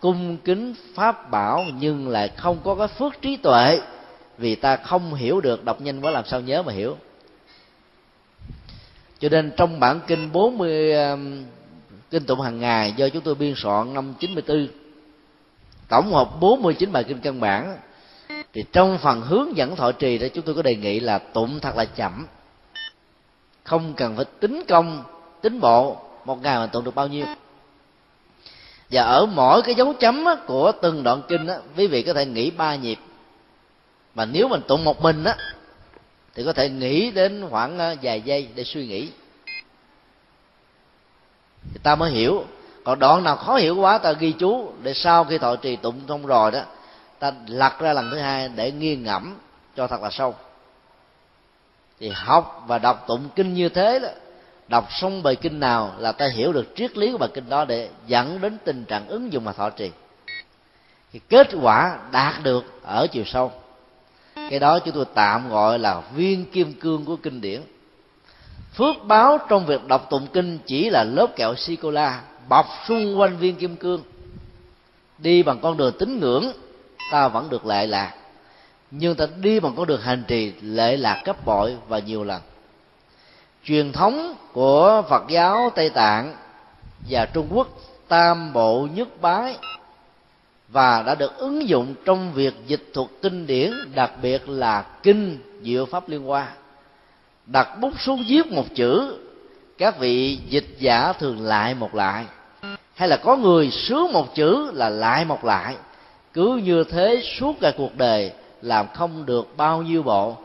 cung 0.00 0.36
kính, 0.44 0.74
pháp 0.94 1.30
bảo, 1.30 1.64
nhưng 1.78 2.08
lại 2.08 2.30
không 2.36 2.58
có 2.64 2.74
cái 2.74 2.88
phước 2.88 3.22
trí 3.22 3.36
tuệ. 3.36 3.80
Vì 4.38 4.54
ta 4.54 4.76
không 4.76 5.14
hiểu 5.14 5.40
được, 5.40 5.64
đọc 5.64 5.80
nhanh 5.80 6.00
quá 6.00 6.10
làm 6.10 6.24
sao 6.26 6.40
nhớ 6.40 6.62
mà 6.62 6.72
hiểu. 6.72 6.96
Cho 9.18 9.28
nên 9.28 9.52
trong 9.56 9.80
bản 9.80 10.00
kinh 10.06 10.32
40 10.32 10.92
um, 10.92 11.44
kinh 12.10 12.24
tụng 12.24 12.40
hàng 12.40 12.60
ngày 12.60 12.92
do 12.96 13.08
chúng 13.08 13.22
tôi 13.22 13.34
biên 13.34 13.54
soạn 13.56 13.94
năm 13.94 14.14
94 14.20 14.68
tổng 15.88 16.12
hợp 16.12 16.30
49 16.40 16.92
bài 16.92 17.04
kinh 17.04 17.18
căn 17.18 17.40
bản 17.40 17.76
thì 18.54 18.64
trong 18.72 18.98
phần 18.98 19.20
hướng 19.20 19.56
dẫn 19.56 19.76
thọ 19.76 19.92
trì 19.92 20.18
đó, 20.18 20.26
chúng 20.34 20.44
tôi 20.44 20.54
có 20.54 20.62
đề 20.62 20.76
nghị 20.76 21.00
là 21.00 21.18
tụng 21.18 21.60
thật 21.60 21.76
là 21.76 21.84
chậm. 21.84 22.26
Không 23.64 23.94
cần 23.94 24.16
phải 24.16 24.24
tính 24.24 24.62
công, 24.68 25.02
tính 25.40 25.60
bộ 25.60 25.96
một 26.24 26.42
ngày 26.42 26.58
mà 26.58 26.66
tụng 26.66 26.84
được 26.84 26.94
bao 26.94 27.08
nhiêu. 27.08 27.26
Và 28.90 29.02
ở 29.02 29.26
mỗi 29.26 29.62
cái 29.62 29.74
dấu 29.74 29.92
chấm 29.92 30.24
của 30.46 30.72
từng 30.82 31.02
đoạn 31.02 31.22
kinh 31.28 31.46
á, 31.46 31.56
quý 31.76 31.86
vị 31.86 32.02
có 32.02 32.12
thể 32.12 32.26
nghĩ 32.26 32.50
ba 32.50 32.76
nhịp. 32.76 32.98
Mà 34.14 34.24
nếu 34.24 34.48
mình 34.48 34.60
tụng 34.68 34.84
một 34.84 35.02
mình 35.02 35.24
á, 35.24 35.36
thì 36.34 36.44
có 36.44 36.52
thể 36.52 36.68
nghĩ 36.68 37.10
đến 37.10 37.46
khoảng 37.50 37.78
ờ, 37.78 37.94
vài 38.02 38.20
giây 38.20 38.48
để 38.54 38.64
suy 38.64 38.86
nghĩ. 38.86 39.08
Thì 41.72 41.80
ta 41.82 41.94
mới 41.94 42.10
hiểu. 42.10 42.44
Còn 42.84 42.98
đoạn 42.98 43.24
nào 43.24 43.36
khó 43.36 43.56
hiểu 43.56 43.76
quá, 43.76 43.98
ta 43.98 44.12
ghi 44.12 44.32
chú 44.32 44.72
để 44.82 44.94
sau 44.94 45.24
khi 45.24 45.38
thọ 45.38 45.56
trì 45.56 45.76
tụng 45.76 46.00
xong 46.08 46.26
rồi 46.26 46.50
đó 46.50 46.60
ta 47.18 47.32
lật 47.46 47.78
ra 47.78 47.92
lần 47.92 48.10
thứ 48.10 48.18
hai 48.18 48.48
để 48.48 48.72
nghiêng 48.72 49.02
ngẫm 49.02 49.34
cho 49.76 49.86
thật 49.86 50.02
là 50.02 50.10
sâu. 50.10 50.34
Thì 52.00 52.08
học 52.08 52.64
và 52.66 52.78
đọc 52.78 53.04
tụng 53.06 53.28
kinh 53.36 53.54
như 53.54 53.68
thế 53.68 53.98
đó, 53.98 54.08
đọc 54.68 54.88
xong 54.90 55.22
bài 55.22 55.36
kinh 55.36 55.60
nào 55.60 55.94
là 55.98 56.12
ta 56.12 56.28
hiểu 56.28 56.52
được 56.52 56.66
triết 56.76 56.96
lý 56.96 57.12
của 57.12 57.18
bài 57.18 57.28
kinh 57.34 57.48
đó 57.48 57.64
để 57.64 57.88
dẫn 58.06 58.40
đến 58.40 58.58
tình 58.64 58.84
trạng 58.84 59.08
ứng 59.08 59.32
dụng 59.32 59.44
mà 59.44 59.52
thọ 59.52 59.70
trì. 59.70 59.90
Thì 61.12 61.20
kết 61.28 61.48
quả 61.62 61.98
đạt 62.10 62.42
được 62.42 62.64
ở 62.82 63.06
chiều 63.06 63.24
sâu. 63.24 63.52
Cái 64.34 64.58
đó 64.58 64.78
chúng 64.78 64.94
tôi 64.94 65.04
tạm 65.14 65.48
gọi 65.48 65.78
là 65.78 66.02
viên 66.14 66.44
kim 66.50 66.74
cương 66.74 67.04
của 67.04 67.16
kinh 67.16 67.40
điển. 67.40 67.62
Phước 68.74 68.96
báo 69.04 69.38
trong 69.48 69.66
việc 69.66 69.86
đọc 69.86 70.06
tụng 70.10 70.26
kinh 70.32 70.58
chỉ 70.66 70.90
là 70.90 71.04
lớp 71.04 71.26
kẹo 71.36 71.54
sô 71.54 71.72
cô 71.82 71.90
la 71.90 72.22
bọc 72.48 72.66
xung 72.88 73.20
quanh 73.20 73.36
viên 73.36 73.56
kim 73.56 73.76
cương, 73.76 74.02
đi 75.18 75.42
bằng 75.42 75.58
con 75.60 75.76
đường 75.76 75.94
tín 75.98 76.20
ngưỡng 76.20 76.52
ta 77.10 77.28
vẫn 77.28 77.50
được 77.50 77.66
lệ 77.66 77.86
lạc. 77.86 78.12
Nhưng 78.90 79.14
ta 79.14 79.26
đi 79.36 79.60
bằng 79.60 79.74
con 79.76 79.86
đường 79.86 80.00
hành 80.00 80.24
trì 80.28 80.52
lệ 80.60 80.96
lạc 80.96 81.22
gấp 81.24 81.44
bội 81.46 81.76
và 81.88 81.98
nhiều 81.98 82.24
lần. 82.24 82.42
Truyền 83.64 83.92
thống 83.92 84.34
của 84.52 85.02
phật 85.08 85.24
giáo 85.28 85.70
tây 85.74 85.90
tạng 85.90 86.34
và 87.08 87.26
trung 87.26 87.48
quốc 87.50 87.68
tam 88.08 88.52
bộ 88.52 88.88
nhất 88.94 89.08
bái 89.20 89.56
và 90.68 91.02
đã 91.02 91.14
được 91.14 91.36
ứng 91.36 91.68
dụng 91.68 91.94
trong 92.04 92.32
việc 92.32 92.54
dịch 92.66 92.90
thuật 92.94 93.08
kinh 93.22 93.46
điển, 93.46 93.72
đặc 93.94 94.12
biệt 94.22 94.48
là 94.48 94.84
kinh 95.02 95.38
diệu 95.62 95.86
pháp 95.86 96.08
liên 96.08 96.22
hoa. 96.22 96.48
Đặt 97.46 97.80
bút 97.80 98.00
xuống 98.00 98.24
viết 98.28 98.52
một 98.52 98.64
chữ, 98.74 99.18
các 99.78 99.98
vị 99.98 100.38
dịch 100.48 100.76
giả 100.78 101.12
thường 101.12 101.46
lại 101.46 101.74
một 101.74 101.94
lại. 101.94 102.24
Hay 102.94 103.08
là 103.08 103.16
có 103.16 103.36
người 103.36 103.70
sướng 103.70 104.12
một 104.12 104.34
chữ 104.34 104.70
là 104.74 104.88
lại 104.88 105.24
một 105.24 105.44
lại 105.44 105.76
cứ 106.34 106.60
như 106.64 106.84
thế 106.84 107.22
suốt 107.38 107.54
cả 107.60 107.72
cuộc 107.76 107.96
đời, 107.96 108.32
làm 108.62 108.86
không 108.94 109.26
được 109.26 109.56
bao 109.56 109.82
nhiêu 109.82 110.02
bộ. 110.02 110.36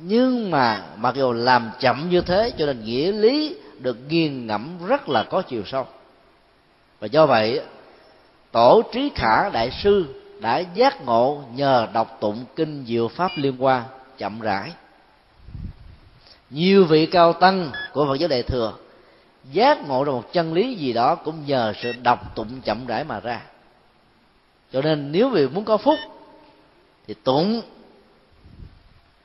Nhưng 0.00 0.50
mà 0.50 0.82
mặc 0.96 1.14
dù 1.14 1.32
làm 1.32 1.70
chậm 1.80 2.10
như 2.10 2.20
thế, 2.20 2.52
cho 2.58 2.66
nên 2.66 2.84
nghĩa 2.84 3.12
lý 3.12 3.56
được 3.78 3.96
nghiền 4.08 4.46
ngẫm 4.46 4.86
rất 4.86 5.08
là 5.08 5.22
có 5.22 5.42
chiều 5.42 5.62
sâu. 5.66 5.86
Và 7.00 7.06
do 7.06 7.26
vậy, 7.26 7.60
tổ 8.52 8.82
trí 8.92 9.10
khả 9.14 9.50
đại 9.50 9.70
sư 9.82 10.06
đã 10.40 10.58
giác 10.58 11.04
ngộ 11.04 11.42
nhờ 11.54 11.86
đọc 11.92 12.18
tụng 12.20 12.44
kinh 12.56 12.84
diệu 12.86 13.08
pháp 13.08 13.30
liên 13.36 13.56
hoa 13.56 13.84
chậm 14.18 14.40
rãi. 14.40 14.72
Nhiều 16.50 16.84
vị 16.84 17.06
cao 17.06 17.32
tăng 17.32 17.70
của 17.92 18.06
phật 18.06 18.14
giáo 18.14 18.28
đại 18.28 18.42
thừa 18.42 18.72
giác 19.52 19.88
ngộ 19.88 20.04
ra 20.04 20.12
một 20.12 20.32
chân 20.32 20.54
lý 20.54 20.74
gì 20.74 20.92
đó 20.92 21.14
cũng 21.14 21.46
nhờ 21.46 21.72
sự 21.82 21.92
đọc 22.02 22.34
tụng 22.34 22.60
chậm 22.64 22.86
rãi 22.86 23.04
mà 23.04 23.20
ra 23.20 23.40
cho 24.74 24.82
nên 24.82 25.12
nếu 25.12 25.28
vì 25.28 25.48
muốn 25.48 25.64
có 25.64 25.76
phúc, 25.76 25.98
thì 27.06 27.14
tụng. 27.14 27.62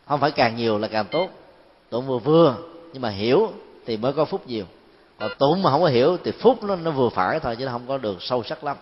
Không 0.05 0.19
phải 0.19 0.31
càng 0.31 0.55
nhiều 0.55 0.77
là 0.77 0.87
càng 0.87 1.05
tốt. 1.05 1.29
Tụng 1.89 2.07
vừa 2.07 2.17
vừa, 2.17 2.57
nhưng 2.93 3.01
mà 3.01 3.09
hiểu 3.09 3.51
thì 3.85 3.97
mới 3.97 4.13
có 4.13 4.25
phúc 4.25 4.47
nhiều. 4.47 4.65
Còn 5.19 5.31
tụng 5.37 5.63
mà 5.63 5.71
không 5.71 5.81
có 5.81 5.87
hiểu 5.87 6.17
thì 6.23 6.31
phúc 6.31 6.63
nó 6.63 6.75
nó 6.75 6.91
vừa 6.91 7.09
phải 7.09 7.39
thôi, 7.39 7.55
chứ 7.55 7.65
nó 7.65 7.71
không 7.71 7.87
có 7.87 7.97
được 7.97 8.17
sâu 8.21 8.43
sắc 8.43 8.63
lắm. 8.63 8.77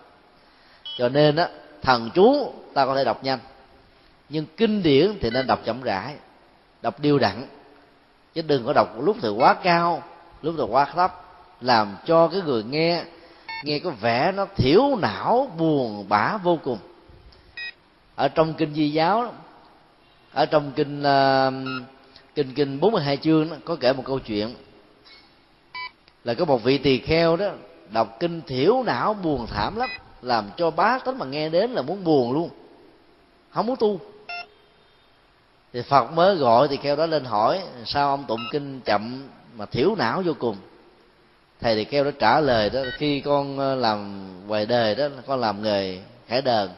Cho 0.98 1.08
nên 1.08 1.36
á, 1.36 1.48
thần 1.82 2.10
chú 2.14 2.52
ta 2.74 2.86
có 2.86 2.96
thể 2.96 3.04
đọc 3.04 3.24
nhanh. 3.24 3.38
Nhưng 4.28 4.46
kinh 4.56 4.82
điển 4.82 5.18
thì 5.20 5.30
nên 5.30 5.46
đọc 5.46 5.60
chậm 5.64 5.82
rãi, 5.82 6.14
đọc 6.82 7.00
điêu 7.00 7.18
đặn. 7.18 7.46
Chứ 8.34 8.42
đừng 8.42 8.66
có 8.66 8.72
đọc 8.72 8.88
lúc 9.00 9.16
thì 9.22 9.28
quá 9.28 9.54
cao, 9.54 10.02
lúc 10.42 10.54
thì 10.58 10.64
quá 10.68 10.84
thấp, 10.84 11.24
làm 11.60 11.96
cho 12.06 12.28
cái 12.28 12.40
người 12.40 12.62
nghe 12.62 13.04
nghe 13.64 13.78
có 13.78 13.90
vẻ 13.90 14.32
nó 14.32 14.46
thiểu 14.56 14.96
não 14.96 15.50
buồn 15.58 16.08
bã 16.08 16.36
vô 16.36 16.58
cùng. 16.64 16.78
Ở 18.14 18.28
trong 18.28 18.54
kinh 18.54 18.74
di 18.74 18.90
giáo 18.90 19.32
ở 20.32 20.46
trong 20.46 20.72
kinh 20.76 21.00
uh, 21.00 21.84
kinh 22.34 22.54
kinh 22.54 22.80
42 22.80 23.16
chương 23.16 23.50
đó, 23.50 23.56
có 23.64 23.76
kể 23.80 23.92
một 23.92 24.02
câu 24.06 24.18
chuyện. 24.18 24.54
Là 26.24 26.34
có 26.34 26.44
một 26.44 26.64
vị 26.64 26.78
tỳ 26.78 26.98
kheo 26.98 27.36
đó 27.36 27.50
đọc 27.90 28.16
kinh 28.20 28.40
thiểu 28.46 28.82
não 28.82 29.14
buồn 29.14 29.46
thảm 29.46 29.76
lắm 29.76 29.88
làm 30.22 30.50
cho 30.56 30.70
bá 30.70 30.98
tánh 30.98 31.18
mà 31.18 31.26
nghe 31.26 31.48
đến 31.48 31.70
là 31.70 31.82
muốn 31.82 32.04
buồn 32.04 32.32
luôn. 32.32 32.50
Không 33.50 33.66
muốn 33.66 33.76
tu. 33.76 34.00
Thì 35.72 35.82
phật 35.82 36.12
mới 36.12 36.36
gọi 36.36 36.68
tỳ 36.68 36.76
kheo 36.76 36.96
đó 36.96 37.06
lên 37.06 37.24
hỏi 37.24 37.62
sao 37.84 38.10
ông 38.10 38.24
tụng 38.24 38.40
kinh 38.52 38.80
chậm 38.80 39.28
mà 39.56 39.66
thiểu 39.66 39.94
não 39.94 40.22
vô 40.24 40.32
cùng? 40.38 40.56
Thầy 41.60 41.74
thì 41.74 41.84
kêu 41.84 42.04
nó 42.04 42.10
trả 42.10 42.40
lời 42.40 42.70
đó, 42.70 42.80
khi 42.96 43.20
con 43.20 43.58
ờ, 43.58 43.74
làm 43.74 44.26
ngoài 44.46 44.66
đời 44.66 44.94
đó, 44.94 45.08
con 45.26 45.40
làm 45.40 45.62
nghề 45.62 45.98
khải 46.28 46.42
đờn. 46.42 46.68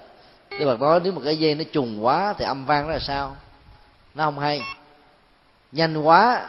Đức 0.51 0.65
Phật 0.65 0.81
nói 0.81 1.01
nếu 1.05 1.12
mà 1.12 1.20
cái 1.24 1.39
dây 1.39 1.55
nó 1.55 1.65
trùng 1.73 2.05
quá 2.05 2.35
thì 2.39 2.44
âm 2.44 2.66
vang 2.66 2.86
nó 2.86 2.93
là 2.93 2.98
sao? 2.98 3.36
Nó 4.15 4.24
không 4.24 4.39
hay. 4.39 4.62
Nhanh 5.73 6.02
quá, 6.02 6.47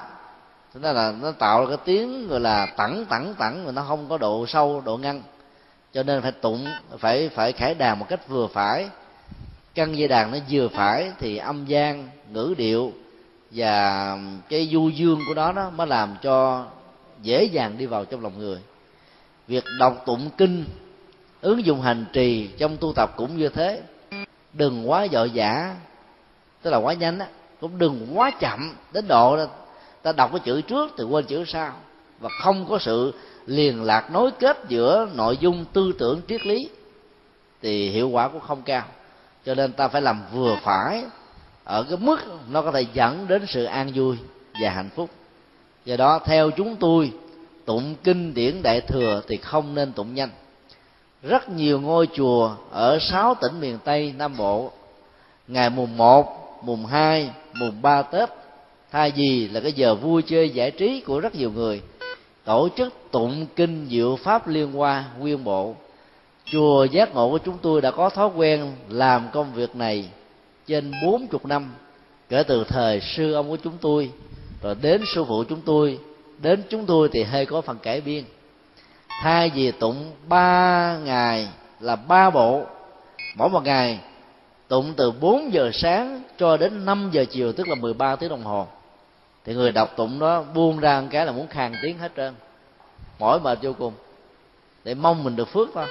thế 0.74 0.80
nên 0.84 0.96
là 0.96 1.14
nó 1.22 1.32
tạo 1.32 1.62
ra 1.62 1.68
cái 1.68 1.78
tiếng 1.86 2.28
gọi 2.28 2.40
là 2.40 2.66
tẳng 2.66 3.06
tẳng 3.10 3.34
tẳng 3.38 3.66
mà 3.66 3.72
nó 3.72 3.86
không 3.88 4.10
có 4.10 4.18
độ 4.18 4.46
sâu, 4.48 4.82
độ 4.86 4.98
ngăn. 4.98 5.22
Cho 5.94 6.04
nên 6.04 6.22
phải 6.22 6.32
tụng, 6.32 6.68
phải 7.00 7.30
phải 7.30 7.52
khải 7.52 7.76
đàn 7.76 8.00
một 8.00 8.06
cách 8.10 8.28
vừa 8.28 8.48
phải. 8.48 8.90
Căn 9.76 9.98
dây 9.98 10.08
đàn 10.08 10.32
nó 10.32 10.38
vừa 10.50 10.68
phải 10.68 11.12
thì 11.20 11.38
âm 11.38 11.66
gian 11.66 12.10
ngữ 12.30 12.54
điệu 12.58 12.94
và 13.52 14.18
cái 14.50 14.70
du 14.72 14.90
dương 14.90 15.20
của 15.28 15.34
nó 15.34 15.52
đó 15.52 15.70
mới 15.70 15.88
làm 15.88 16.16
cho 16.22 16.66
dễ 17.22 17.44
dàng 17.44 17.78
đi 17.78 17.86
vào 17.86 18.06
trong 18.06 18.24
lòng 18.24 18.40
người. 18.40 18.60
Việc 19.48 19.64
đọc 19.80 20.04
tụng 20.06 20.30
kinh 20.38 20.66
ứng 21.42 21.66
dụng 21.66 21.82
hành 21.82 22.06
trì 22.14 22.48
trong 22.48 22.78
tu 22.78 22.94
tập 22.94 23.14
cũng 23.16 23.38
như 23.38 23.50
thế. 23.50 23.82
Đừng 24.54 24.90
quá 24.90 25.08
dội 25.12 25.30
dã 25.30 25.76
tức 26.62 26.72
là 26.72 26.78
quá 26.78 26.94
nhanh 26.94 27.20
á 27.20 27.28
cũng 27.62 27.78
đừng 27.78 28.08
quá 28.14 28.32
chậm 28.40 28.76
đến 28.94 29.08
độ 29.08 29.38
đó, 29.38 29.46
ta 30.02 30.12
đọc 30.12 30.30
cái 30.32 30.40
chữ 30.40 30.62
trước 30.62 30.92
thì 30.98 31.04
quên 31.04 31.26
chữ 31.26 31.44
sau. 31.48 31.74
Và 32.20 32.30
không 32.44 32.66
có 32.70 32.80
sự 32.80 33.14
liền 33.46 33.84
lạc 33.84 34.12
nối 34.12 34.32
kết 34.32 34.58
giữa 34.68 35.10
nội 35.14 35.38
dung 35.38 35.66
tư 35.74 35.94
tưởng 36.00 36.22
triết 36.28 36.46
lý 36.46 36.70
thì 37.62 37.90
hiệu 37.90 38.10
quả 38.10 38.28
cũng 38.28 38.42
không 38.42 38.62
cao. 38.62 38.84
Cho 39.46 39.56
nên 39.56 39.74
ta 39.74 39.88
phải 39.88 40.02
làm 40.02 40.22
vừa 40.34 40.58
phải 40.64 41.04
ở 41.64 41.84
cái 41.84 41.98
mức 41.98 42.20
nó 42.50 42.62
có 42.62 42.72
thể 42.72 42.86
dẫn 42.94 43.28
đến 43.28 43.46
sự 43.48 43.64
an 43.64 43.92
vui 43.96 44.18
và 44.62 44.70
hạnh 44.70 44.90
phúc 44.96 45.10
do 45.86 45.98
đó, 45.98 46.20
theo 46.26 46.52
chúng 46.52 46.76
tôi, 46.76 47.12
tụng 47.66 47.96
kinh 48.04 48.34
điển 48.34 48.62
đại 48.64 48.82
thừa 48.82 49.22
thì 49.28 49.38
không 49.38 49.76
nên 49.76 49.92
tụng 49.92 50.16
nhanh. 50.16 50.30
Rất 51.24 51.50
nhiều 51.50 51.82
ngôi 51.82 52.08
chùa 52.14 52.56
ở 52.72 53.00
sáu 53.00 53.36
tỉnh 53.42 53.60
miền 53.60 53.78
tây, 53.84 54.14
nam 54.18 54.38
bộ, 54.38 54.72
ngày 55.48 55.70
mùng 55.70 55.98
một, 55.98 56.26
mùng 56.64 56.86
hai, 56.86 57.30
mùng 57.54 57.82
ba 57.82 58.02
tết, 58.02 58.30
thay 58.92 59.12
vì 59.12 59.48
là 59.48 59.60
cái 59.60 59.74
giờ 59.74 59.96
vui 59.96 60.22
chơi 60.22 60.50
giải 60.50 60.72
trí 60.72 61.02
của 61.02 61.20
rất 61.20 61.36
nhiều 61.36 61.52
người, 61.52 61.82
tổ 62.44 62.70
chức 62.78 62.94
tụng 63.12 63.46
kinh 63.56 63.88
diệu 63.90 64.16
pháp 64.16 64.48
liên 64.48 64.72
hoa 64.72 65.06
nguyên 65.20 65.44
bộ. 65.44 65.76
Chùa 66.46 66.84
giác 66.84 67.14
ngộ 67.14 67.30
của 67.30 67.38
chúng 67.38 67.58
tôi 67.62 67.82
đã 67.82 67.92
có 67.92 68.10
thói 68.10 68.30
quen 68.36 68.72
làm 68.90 69.28
công 69.34 69.54
việc 69.54 69.76
này 69.76 70.10
trên 70.68 70.92
bốn 71.04 71.28
chục 71.28 71.46
năm 71.46 71.72
kể 72.30 72.44
từ 72.44 72.64
thời 72.64 73.02
sư 73.02 73.34
ông 73.34 73.50
của 73.50 73.58
chúng 73.64 73.78
tôi 73.82 74.12
rồi 74.62 74.76
đến 74.82 75.02
sư 75.16 75.26
phụ 75.28 75.44
chúng 75.44 75.62
tôi, 75.62 76.00
đến 76.38 76.64
chúng 76.70 76.86
tôi 76.86 77.10
thì 77.12 77.24
hơi 77.24 77.46
có 77.46 77.62
phần 77.62 77.78
cải 77.78 78.02
biên. 78.02 78.24
Thay 79.22 79.50
vì 79.50 79.72
tụng 79.72 80.12
ba 80.28 80.98
ngày 80.98 81.48
là 81.80 81.96
ba 81.96 82.30
bộ. 82.30 82.66
Mỗi 83.38 83.50
một 83.50 83.64
ngày 83.64 84.00
tụng 84.68 84.94
từ 84.98 85.12
4 85.12 85.54
giờ 85.54 85.72
sáng 85.74 86.22
cho 86.38 86.58
đến 86.58 86.86
5 86.86 87.10
giờ 87.14 87.26
chiều, 87.32 87.54
tức 87.54 87.68
là 87.68 87.76
13 87.76 88.16
tiếng 88.16 88.30
đồng 88.30 88.44
hồ. 88.44 88.68
Thì 89.46 89.54
người 89.54 89.72
đọc 89.72 89.94
tụng 89.96 90.20
đó 90.20 90.44
buông 90.54 90.80
ra 90.80 91.02
một 91.02 91.08
cái 91.12 91.26
là 91.26 91.32
muốn 91.32 91.48
khàn 91.48 91.74
tiếng 91.82 91.98
hết 91.98 92.12
trơn. 92.18 92.34
Mỏi 93.20 93.40
mệt 93.40 93.60
vô 93.62 93.74
cùng. 93.74 93.94
Để 94.84 94.94
mong 94.94 95.24
mình 95.24 95.36
được 95.36 95.48
phước 95.48 95.70
thôi. 95.74 95.88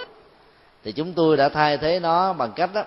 Thì 0.85 0.93
chúng 0.93 1.13
tôi 1.13 1.37
đã 1.37 1.49
thay 1.49 1.79
thế 1.79 2.01
nó 2.01 2.33
bằng 2.33 2.53
cách 2.53 2.71
đó 2.75 2.85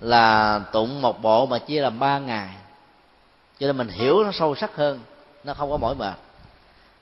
là 0.00 0.58
tụng 0.72 1.02
một 1.02 1.22
bộ 1.22 1.46
mà 1.46 1.58
chia 1.58 1.80
làm 1.80 1.98
ba 1.98 2.18
ngày 2.18 2.48
cho 3.64 3.68
nên 3.68 3.76
mình 3.76 3.88
hiểu 3.88 4.24
nó 4.24 4.30
sâu 4.32 4.54
sắc 4.54 4.76
hơn, 4.76 5.00
nó 5.44 5.54
không 5.54 5.70
có 5.70 5.76
mỏi 5.76 5.94
mệt. 5.94 6.14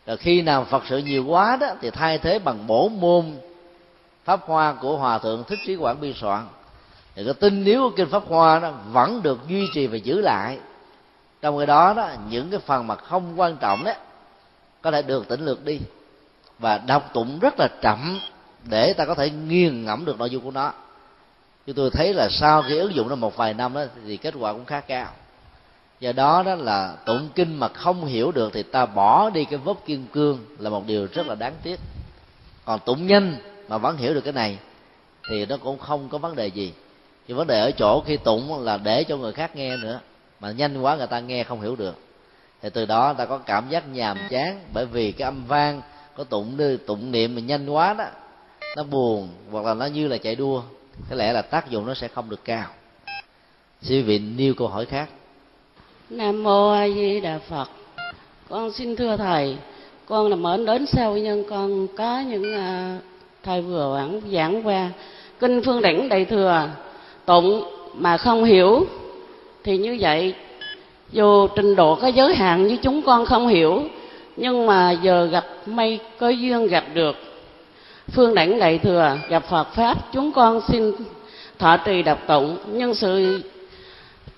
Rồi 0.07 0.17
khi 0.17 0.43
nào 0.43 0.65
phật 0.65 0.83
sự 0.89 0.99
nhiều 0.99 1.25
quá 1.27 1.57
đó, 1.57 1.67
thì 1.81 1.91
thay 1.91 2.19
thế 2.19 2.39
bằng 2.39 2.67
bổ 2.67 2.89
môn 2.89 3.37
pháp 4.25 4.41
hoa 4.47 4.73
của 4.73 4.97
hòa 4.97 5.19
thượng 5.19 5.45
thích 5.45 5.59
trí 5.67 5.77
quảng 5.77 6.01
biên 6.01 6.13
soạn. 6.21 6.47
Thì 7.15 7.25
cái 7.25 7.35
tinh 7.35 7.65
yếu 7.65 7.83
của 7.83 7.97
kinh 7.97 8.11
pháp 8.11 8.23
hoa 8.29 8.59
đó 8.59 8.73
vẫn 8.93 9.23
được 9.23 9.49
duy 9.49 9.67
trì 9.75 9.87
và 9.87 9.97
giữ 9.97 10.21
lại. 10.21 10.59
Trong 11.41 11.59
cái 11.59 11.67
đó 11.67 11.95
đó, 11.95 12.09
những 12.31 12.51
cái 12.51 12.61
phần 12.61 12.87
mà 12.87 12.95
không 12.95 13.41
quan 13.41 13.57
trọng 13.57 13.85
đó 13.85 13.93
có 14.83 14.91
thể 14.91 15.03
được 15.03 15.29
tỉnh 15.29 15.45
lược 15.45 15.65
đi. 15.65 15.81
Và 16.59 16.79
đọc 16.79 17.11
tụng 17.15 17.39
rất 17.39 17.55
là 17.59 17.69
chậm 17.83 18.21
để 18.65 18.93
ta 18.93 19.05
có 19.05 19.15
thể 19.15 19.31
nghiền 19.31 19.85
ngẫm 19.85 20.05
được 20.05 20.19
nội 20.19 20.31
dung 20.31 20.45
của 20.45 20.51
nó. 20.51 20.73
Chúng 21.67 21.77
tôi 21.77 21.91
thấy 21.91 22.15
là 22.15 22.29
sau 22.31 22.63
khi 22.63 22.79
ứng 22.79 22.95
dụng 22.95 23.09
nó 23.09 23.15
một 23.15 23.37
vài 23.37 23.55
năm 23.55 23.75
đó, 23.75 23.85
thì 24.07 24.17
kết 24.17 24.35
quả 24.41 24.53
cũng 24.53 24.65
khá 24.65 24.81
cao 24.81 25.09
do 26.03 26.13
đó 26.13 26.43
đó 26.43 26.55
là 26.55 26.97
tụng 27.07 27.29
kinh 27.35 27.57
mà 27.57 27.69
không 27.69 28.05
hiểu 28.05 28.33
được 28.33 28.53
thì 28.53 28.63
ta 28.63 28.87
bỏ 28.87 29.31
đi 29.31 29.45
cái 29.45 29.59
vốc 29.59 29.83
kim 29.87 30.07
cương 30.13 30.39
là 30.59 30.71
một 30.71 30.87
điều 30.87 31.09
rất 31.13 31.27
là 31.27 31.35
đáng 31.35 31.55
tiếc. 31.63 31.81
Còn 32.65 32.81
tụng 32.81 33.07
nhanh 33.07 33.37
mà 33.69 33.79
vẫn 33.79 33.97
hiểu 33.97 34.15
được 34.15 34.21
cái 34.21 34.33
này 34.33 34.59
thì 35.29 35.47
nó 35.47 35.57
cũng 35.57 35.79
không 35.79 36.09
có 36.09 36.19
vấn 36.19 36.37
đề 36.37 36.47
gì. 36.47 36.73
Nhưng 37.27 37.37
vấn 37.37 37.47
đề 37.47 37.61
ở 37.61 37.71
chỗ 37.71 38.03
khi 38.07 38.17
tụng 38.17 38.63
là 38.63 38.77
để 38.77 39.05
cho 39.05 39.17
người 39.17 39.33
khác 39.33 39.57
nghe 39.57 39.77
nữa, 39.77 40.01
mà 40.41 40.51
nhanh 40.51 40.83
quá 40.83 40.97
người 40.97 41.07
ta 41.07 41.21
nghe 41.21 41.45
không 41.45 41.61
hiểu 41.61 41.77
được. 41.77 41.95
Thì 42.63 42.71
từ 42.71 42.87
đó 42.87 43.13
ta 43.13 43.25
có 43.25 43.39
cảm 43.39 43.69
giác 43.69 43.89
nhàm 43.89 44.19
chán, 44.31 44.61
bởi 44.73 44.87
vì 44.87 45.13
cái 45.13 45.25
âm 45.25 45.45
vang 45.47 45.83
có 46.17 46.25
tụng 46.25 46.57
đi, 46.57 46.77
tụng 46.77 47.13
niệm 47.13 47.35
mà 47.35 47.41
nhanh 47.41 47.71
quá 47.71 47.95
đó, 47.95 48.05
nó 48.77 48.83
buồn 48.83 49.29
hoặc 49.51 49.65
là 49.65 49.75
nó 49.75 49.87
như 49.87 50.09
là 50.09 50.19
chạy 50.19 50.35
đua, 50.35 50.63
có 51.11 51.17
lẽ 51.17 51.33
là 51.33 51.43
tác 51.43 51.71
dụng 51.71 51.87
nó 51.87 51.95
sẽ 51.95 52.09
không 52.09 52.31
được 52.31 52.45
cao. 52.45 52.67
Xin 53.83 54.05
vị 54.05 54.19
nêu 54.19 54.55
câu 54.55 54.69
hỏi 54.69 54.87
khác 54.87 55.09
nam 56.13 56.43
mô 56.43 56.71
a 56.71 56.89
di 56.89 57.21
đà 57.21 57.39
phật. 57.39 57.71
Con 58.49 58.73
xin 58.73 58.97
thưa 58.97 59.17
thầy 59.17 59.57
con 60.07 60.29
là 60.29 60.37
mến 60.37 60.67
đến 60.67 60.87
sau 60.87 61.17
nhưng 61.17 61.45
con 61.45 61.87
có 61.97 62.21
những 62.21 62.55
à, 62.55 62.97
uh, 62.97 63.05
thầy 63.43 63.63
vừa 63.63 63.97
giảng 63.97 64.21
giảng 64.33 64.67
qua. 64.67 64.91
Kinh 65.41 65.63
phương 65.63 65.83
đỉnh 65.83 66.09
đại 66.09 66.25
thừa 66.25 66.69
tụng 67.25 67.65
mà 67.95 68.17
không 68.17 68.45
hiểu 68.45 68.87
thì 69.65 69.79
như 69.79 69.97
vậy 70.01 70.35
dù 71.13 71.49
trình 71.57 71.77
độ 71.77 71.95
có 71.95 72.09
giới 72.09 72.35
hạn 72.35 72.67
như 72.67 72.77
chúng 72.83 73.03
con 73.03 73.25
không 73.25 73.49
hiểu 73.49 73.83
nhưng 74.37 74.67
mà 74.67 74.91
giờ 74.91 75.25
gặp 75.25 75.45
may 75.67 76.01
có 76.19 76.29
duyên 76.29 76.67
gặp 76.67 76.85
được. 76.95 77.17
Phương 78.13 78.35
đảnh 78.35 78.59
đại 78.59 78.79
thừa 78.79 79.17
gặp 79.29 79.45
phật 79.51 79.75
pháp 79.75 80.13
chúng 80.13 80.33
con 80.33 80.61
xin 80.69 80.93
thọ 81.59 81.77
trì 81.77 82.03
đọc 82.03 82.19
tụng 82.27 82.57
nhưng 82.73 82.95
sự 82.95 83.43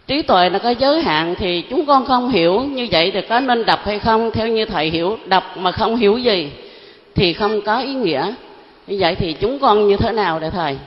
trí 0.06 0.22
tuệ 0.22 0.50
là 0.50 0.58
có 0.58 0.70
giới 0.70 1.02
hạn 1.02 1.34
thì 1.38 1.64
chúng 1.70 1.86
con 1.86 2.06
không 2.06 2.28
hiểu 2.28 2.60
như 2.60 2.88
vậy 2.90 3.10
thì 3.14 3.20
có 3.28 3.40
nên 3.40 3.66
đọc 3.66 3.80
hay 3.84 3.98
không? 3.98 4.30
Theo 4.30 4.48
như 4.48 4.64
thầy 4.64 4.90
hiểu 4.90 5.18
đọc 5.26 5.44
mà 5.56 5.72
không 5.72 5.96
hiểu 5.96 6.18
gì 6.18 6.52
thì 7.14 7.32
không 7.32 7.60
có 7.60 7.78
ý 7.78 7.94
nghĩa. 7.94 8.34
Như 8.86 8.96
vậy 9.00 9.14
thì 9.14 9.32
chúng 9.32 9.58
con 9.58 9.88
như 9.88 9.96
thế 9.96 10.12
nào 10.12 10.38
để 10.38 10.50
thầy? 10.50 10.78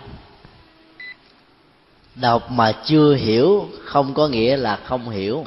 Đọc 2.15 2.51
mà 2.51 2.71
chưa 2.85 3.15
hiểu 3.15 3.67
không 3.83 4.13
có 4.13 4.27
nghĩa 4.27 4.57
là 4.57 4.75
không 4.83 5.09
hiểu. 5.09 5.43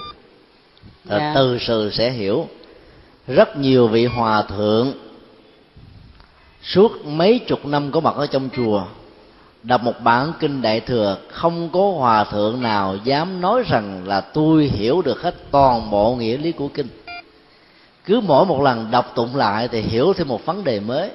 Dạ. 1.04 1.32
từ 1.34 1.58
sự 1.58 1.90
sẽ 1.92 2.10
hiểu. 2.10 2.48
Rất 3.26 3.56
nhiều 3.56 3.88
vị 3.88 4.06
hòa 4.06 4.42
thượng 4.42 4.92
suốt 6.62 7.06
mấy 7.06 7.38
chục 7.38 7.66
năm 7.66 7.90
có 7.92 8.00
mặt 8.00 8.14
ở 8.16 8.26
trong 8.26 8.48
chùa 8.56 8.82
đọc 9.62 9.82
một 9.82 9.94
bản 10.04 10.32
kinh 10.40 10.62
đại 10.62 10.80
thừa, 10.80 11.16
không 11.28 11.68
có 11.72 11.92
hòa 11.98 12.24
thượng 12.24 12.62
nào 12.62 12.96
dám 13.04 13.40
nói 13.40 13.62
rằng 13.68 14.02
là 14.06 14.20
tôi 14.20 14.64
hiểu 14.64 15.02
được 15.02 15.22
hết 15.22 15.34
toàn 15.50 15.90
bộ 15.90 16.14
nghĩa 16.14 16.36
lý 16.36 16.52
của 16.52 16.68
kinh. 16.68 16.88
Cứ 18.04 18.20
mỗi 18.20 18.46
một 18.46 18.62
lần 18.62 18.90
đọc 18.90 19.12
tụng 19.14 19.36
lại 19.36 19.68
thì 19.68 19.80
hiểu 19.80 20.12
thêm 20.12 20.28
một 20.28 20.46
vấn 20.46 20.64
đề 20.64 20.80
mới. 20.80 21.10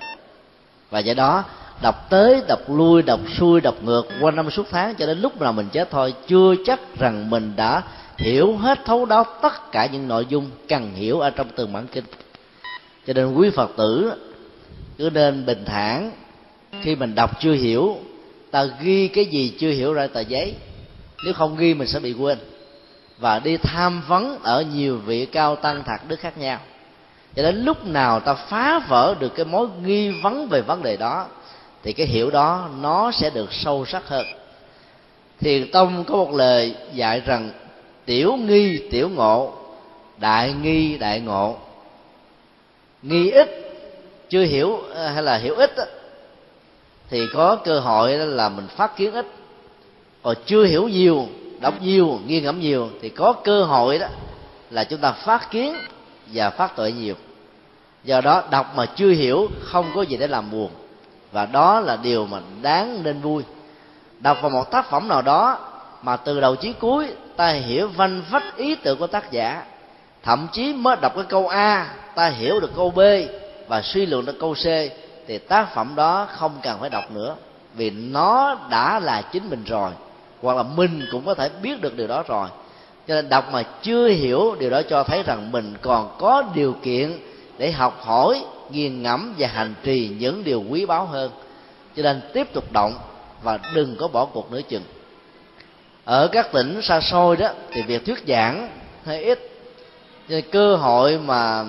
Và 0.89 0.99
do 0.99 1.13
đó, 1.13 1.43
đọc 1.81 2.09
tới, 2.09 2.41
đọc 2.47 2.59
lui, 2.67 3.01
đọc 3.01 3.19
xuôi, 3.37 3.61
đọc 3.61 3.75
ngược 3.83 4.07
qua 4.21 4.31
năm 4.31 4.51
suốt 4.51 4.67
tháng 4.71 4.95
cho 4.95 5.05
đến 5.05 5.19
lúc 5.19 5.41
nào 5.41 5.53
mình 5.53 5.67
chết 5.71 5.91
thôi, 5.91 6.13
chưa 6.27 6.55
chắc 6.65 6.79
rằng 6.99 7.29
mình 7.29 7.53
đã 7.55 7.83
hiểu 8.17 8.57
hết 8.57 8.79
thấu 8.85 9.05
đáo 9.05 9.25
tất 9.41 9.71
cả 9.71 9.85
những 9.85 10.07
nội 10.07 10.25
dung 10.29 10.49
cần 10.69 10.93
hiểu 10.93 11.19
ở 11.19 11.29
trong 11.29 11.47
từng 11.55 11.73
bản 11.73 11.87
kinh. 11.87 12.03
Cho 13.07 13.13
nên 13.13 13.33
quý 13.33 13.49
phật 13.49 13.71
tử 13.77 14.11
cứ 14.97 15.09
nên 15.13 15.45
bình 15.45 15.63
thản. 15.65 16.11
Khi 16.81 16.95
mình 16.95 17.15
đọc 17.15 17.39
chưa 17.39 17.53
hiểu 17.53 17.97
ta 18.55 18.65
ghi 18.81 19.07
cái 19.07 19.25
gì 19.25 19.53
chưa 19.59 19.69
hiểu 19.69 19.93
ra 19.93 20.07
tờ 20.07 20.19
giấy. 20.19 20.55
Nếu 21.25 21.33
không 21.33 21.57
ghi 21.57 21.73
mình 21.73 21.87
sẽ 21.87 21.99
bị 21.99 22.13
quên. 22.13 22.37
Và 23.17 23.39
đi 23.39 23.57
tham 23.57 24.01
vấn 24.07 24.39
ở 24.43 24.61
nhiều 24.61 24.97
vị 24.97 25.25
cao 25.25 25.55
tăng 25.55 25.83
thạc 25.83 26.07
đức 26.07 26.19
khác 26.19 26.37
nhau. 26.37 26.59
Cho 27.35 27.43
đến 27.43 27.65
lúc 27.65 27.85
nào 27.85 28.19
ta 28.19 28.33
phá 28.33 28.79
vỡ 28.87 29.15
được 29.19 29.35
cái 29.35 29.45
mối 29.45 29.67
nghi 29.83 30.09
vấn 30.21 30.47
về 30.47 30.61
vấn 30.61 30.83
đề 30.83 30.97
đó, 30.97 31.27
thì 31.83 31.93
cái 31.93 32.07
hiểu 32.07 32.29
đó 32.31 32.69
nó 32.81 33.11
sẽ 33.11 33.29
được 33.29 33.53
sâu 33.53 33.85
sắc 33.85 34.07
hơn. 34.07 34.25
Thiền 35.39 35.71
tông 35.71 36.03
có 36.03 36.15
một 36.15 36.33
lời 36.33 36.75
dạy 36.93 37.21
rằng, 37.25 37.51
tiểu 38.05 38.37
nghi, 38.37 38.81
tiểu 38.91 39.09
ngộ, 39.09 39.53
đại 40.17 40.53
nghi, 40.53 40.97
đại 40.97 41.19
ngộ. 41.19 41.57
Nghi 43.01 43.31
ít, 43.31 43.49
chưa 44.29 44.43
hiểu 44.43 44.77
ờ, 44.93 45.07
hay 45.07 45.23
là 45.23 45.37
hiểu 45.37 45.55
ít 45.55 45.71
thì 47.09 47.27
có 47.33 47.55
cơ 47.55 47.79
hội 47.79 48.17
là 48.17 48.49
mình 48.49 48.67
phát 48.67 48.97
kiến 48.97 49.13
ít. 49.13 49.25
Còn 50.23 50.35
chưa 50.45 50.63
hiểu 50.63 50.87
nhiều, 50.87 51.27
đọc 51.59 51.73
nhiều 51.81 52.19
nghiêng 52.27 52.43
ngẫm 52.43 52.59
nhiều, 52.59 52.89
thì 53.01 53.09
có 53.09 53.33
cơ 53.33 53.63
hội 53.63 53.99
đó 53.99 54.07
là 54.69 54.83
chúng 54.83 54.99
ta 54.99 55.11
phát 55.11 55.51
kiến 55.51 55.75
và 56.33 56.49
phát 56.49 56.75
tuệ 56.75 56.91
nhiều. 56.91 57.15
Do 58.03 58.21
đó, 58.21 58.43
đọc 58.51 58.73
mà 58.75 58.85
chưa 58.85 59.09
hiểu, 59.09 59.47
không 59.63 59.91
có 59.95 60.01
gì 60.01 60.17
để 60.17 60.27
làm 60.27 60.51
buồn. 60.51 60.69
Và 61.31 61.45
đó 61.45 61.79
là 61.79 61.97
điều 62.03 62.25
mà 62.25 62.39
đáng 62.61 63.03
nên 63.03 63.21
vui. 63.21 63.43
Đọc 64.19 64.37
vào 64.41 64.49
một 64.49 64.71
tác 64.71 64.89
phẩm 64.89 65.07
nào 65.07 65.21
đó 65.21 65.59
mà 66.01 66.17
từ 66.17 66.39
đầu 66.39 66.55
chí 66.55 66.73
cuối 66.73 67.07
ta 67.35 67.49
hiểu 67.49 67.87
văn 67.87 68.21
vách 68.29 68.57
ý 68.57 68.75
tưởng 68.75 68.97
của 68.97 69.07
tác 69.07 69.31
giả, 69.31 69.63
thậm 70.23 70.47
chí 70.51 70.73
mới 70.73 70.95
đọc 71.01 71.15
cái 71.15 71.25
câu 71.29 71.47
a, 71.47 71.93
ta 72.15 72.27
hiểu 72.27 72.59
được 72.59 72.71
câu 72.75 72.91
b 72.91 72.99
và 73.67 73.81
suy 73.81 74.05
luận 74.05 74.25
được 74.25 74.39
câu 74.39 74.53
c 74.53 74.65
thì 75.27 75.37
tác 75.37 75.75
phẩm 75.75 75.93
đó 75.95 76.27
không 76.31 76.59
cần 76.63 76.79
phải 76.79 76.89
đọc 76.89 77.11
nữa, 77.11 77.35
vì 77.75 77.89
nó 77.89 78.57
đã 78.69 78.99
là 78.99 79.21
chính 79.21 79.49
mình 79.49 79.63
rồi, 79.63 79.91
hoặc 80.41 80.57
là 80.57 80.63
mình 80.63 81.07
cũng 81.11 81.25
có 81.25 81.33
thể 81.33 81.49
biết 81.61 81.81
được 81.81 81.97
điều 81.97 82.07
đó 82.07 82.23
rồi. 82.27 82.47
Cho 83.07 83.15
nên 83.15 83.29
đọc 83.29 83.45
mà 83.51 83.63
chưa 83.81 84.07
hiểu 84.07 84.55
điều 84.59 84.69
đó 84.69 84.81
cho 84.89 85.03
thấy 85.03 85.23
rằng 85.23 85.51
mình 85.51 85.73
còn 85.81 86.15
có 86.19 86.43
điều 86.53 86.73
kiện 86.83 87.19
để 87.57 87.71
học 87.71 88.01
hỏi 88.01 88.45
nghiền 88.69 89.03
ngẫm 89.03 89.33
và 89.37 89.47
hành 89.47 89.73
trì 89.83 90.07
những 90.19 90.43
điều 90.43 90.63
quý 90.69 90.85
báu 90.85 91.05
hơn. 91.05 91.31
Cho 91.95 92.03
nên 92.03 92.21
tiếp 92.33 92.53
tục 92.53 92.71
động 92.71 92.93
và 93.43 93.59
đừng 93.73 93.95
có 93.95 94.07
bỏ 94.07 94.25
cuộc 94.25 94.51
nữa 94.51 94.61
chừng. 94.69 94.83
Ở 96.05 96.27
các 96.27 96.51
tỉnh 96.51 96.81
xa 96.81 97.01
xôi 97.01 97.37
đó 97.37 97.49
thì 97.71 97.81
việc 97.81 98.05
thuyết 98.05 98.23
giảng 98.27 98.69
hơi 99.05 99.23
ít 99.23 99.51
nên 100.27 100.43
cơ 100.51 100.75
hội 100.75 101.19
mà 101.25 101.65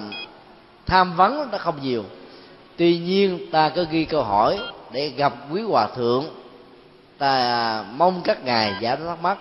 tham 0.86 1.16
vấn 1.16 1.48
nó 1.52 1.58
không 1.58 1.82
nhiều 1.82 2.04
tuy 2.76 2.98
nhiên, 2.98 3.38
ta 3.50 3.68
có 3.68 3.84
ghi 3.90 4.04
câu 4.04 4.22
hỏi 4.22 4.58
để 4.92 5.08
gặp 5.08 5.32
quý 5.52 5.62
hòa 5.62 5.88
thượng. 5.96 6.24
Ta 7.18 7.84
mong 7.96 8.20
các 8.24 8.44
ngài 8.44 8.74
giải 8.80 8.96
thắc 8.96 9.22
mắc. 9.22 9.38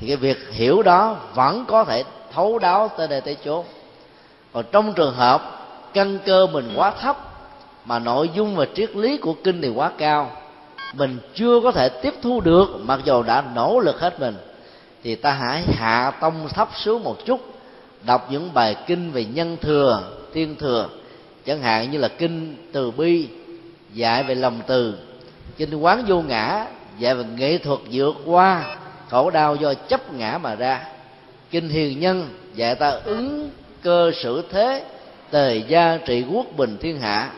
Thì 0.00 0.06
cái 0.06 0.16
việc 0.16 0.38
hiểu 0.52 0.82
đó 0.82 1.16
vẫn 1.34 1.64
có 1.68 1.84
thể 1.84 2.04
thấu 2.32 2.58
đáo 2.58 2.90
tới 2.96 3.08
đây 3.08 3.20
tới 3.20 3.36
chốn. 3.44 3.64
Còn 4.52 4.64
trong 4.72 4.92
trường 4.92 5.14
hợp 5.14 5.42
căn 5.92 6.18
cơ 6.26 6.46
mình 6.46 6.72
quá 6.76 6.90
thấp, 6.90 7.16
mà 7.84 7.98
nội 7.98 8.30
dung 8.34 8.56
và 8.56 8.66
triết 8.74 8.96
lý 8.96 9.16
của 9.16 9.34
kinh 9.44 9.62
thì 9.62 9.68
quá 9.68 9.90
cao, 9.98 10.30
mình 10.94 11.18
chưa 11.34 11.60
có 11.60 11.72
thể 11.72 11.88
tiếp 11.88 12.14
thu 12.22 12.40
được, 12.40 12.80
mặc 12.84 13.00
dù 13.04 13.22
đã 13.22 13.44
nỗ 13.54 13.80
lực 13.80 14.00
hết 14.00 14.20
mình, 14.20 14.36
thì 15.02 15.14
ta 15.14 15.30
hãy 15.30 15.62
hạ 15.74 16.12
tông 16.20 16.48
thấp 16.48 16.68
xuống 16.76 17.04
một 17.04 17.16
chút, 17.24 17.40
đọc 18.02 18.26
những 18.30 18.54
bài 18.54 18.76
kinh 18.86 19.10
về 19.10 19.24
nhân 19.24 19.56
thừa 19.60 20.02
thiên 20.34 20.56
thừa 20.56 20.88
chẳng 21.46 21.62
hạn 21.62 21.90
như 21.90 21.98
là 21.98 22.08
kinh 22.08 22.56
từ 22.72 22.90
bi, 22.90 23.28
dạy 23.94 24.22
về 24.22 24.34
lòng 24.34 24.60
từ. 24.66 24.94
Kinh 25.56 25.74
quán 25.74 26.04
vô 26.08 26.22
ngã, 26.22 26.66
dạy 26.98 27.14
về 27.14 27.24
nghệ 27.36 27.58
thuật 27.58 27.80
vượt 27.90 28.16
qua, 28.24 28.76
khổ 29.08 29.30
đau 29.30 29.56
do 29.56 29.74
chấp 29.74 30.12
ngã 30.12 30.38
mà 30.42 30.54
ra. 30.54 30.84
Kinh 31.50 31.68
hiền 31.68 32.00
nhân, 32.00 32.28
dạy 32.54 32.74
ta 32.74 32.88
ứng 32.88 33.50
cơ 33.82 34.10
sử 34.22 34.44
thế, 34.50 34.84
tề 35.30 35.56
gia 35.68 35.96
trị 35.96 36.24
quốc 36.32 36.46
bình 36.56 36.76
thiên 36.80 37.00
hạ. 37.00 37.30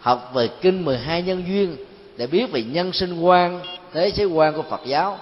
Học 0.00 0.30
về 0.34 0.48
kinh 0.60 0.84
12 0.84 1.22
nhân 1.22 1.44
duyên, 1.48 1.76
để 2.16 2.26
biết 2.26 2.52
về 2.52 2.62
nhân 2.62 2.92
sinh 2.92 3.20
quan, 3.20 3.60
thế 3.92 4.10
giới 4.14 4.26
quan 4.26 4.54
của 4.54 4.62
Phật 4.62 4.80
giáo. 4.86 5.18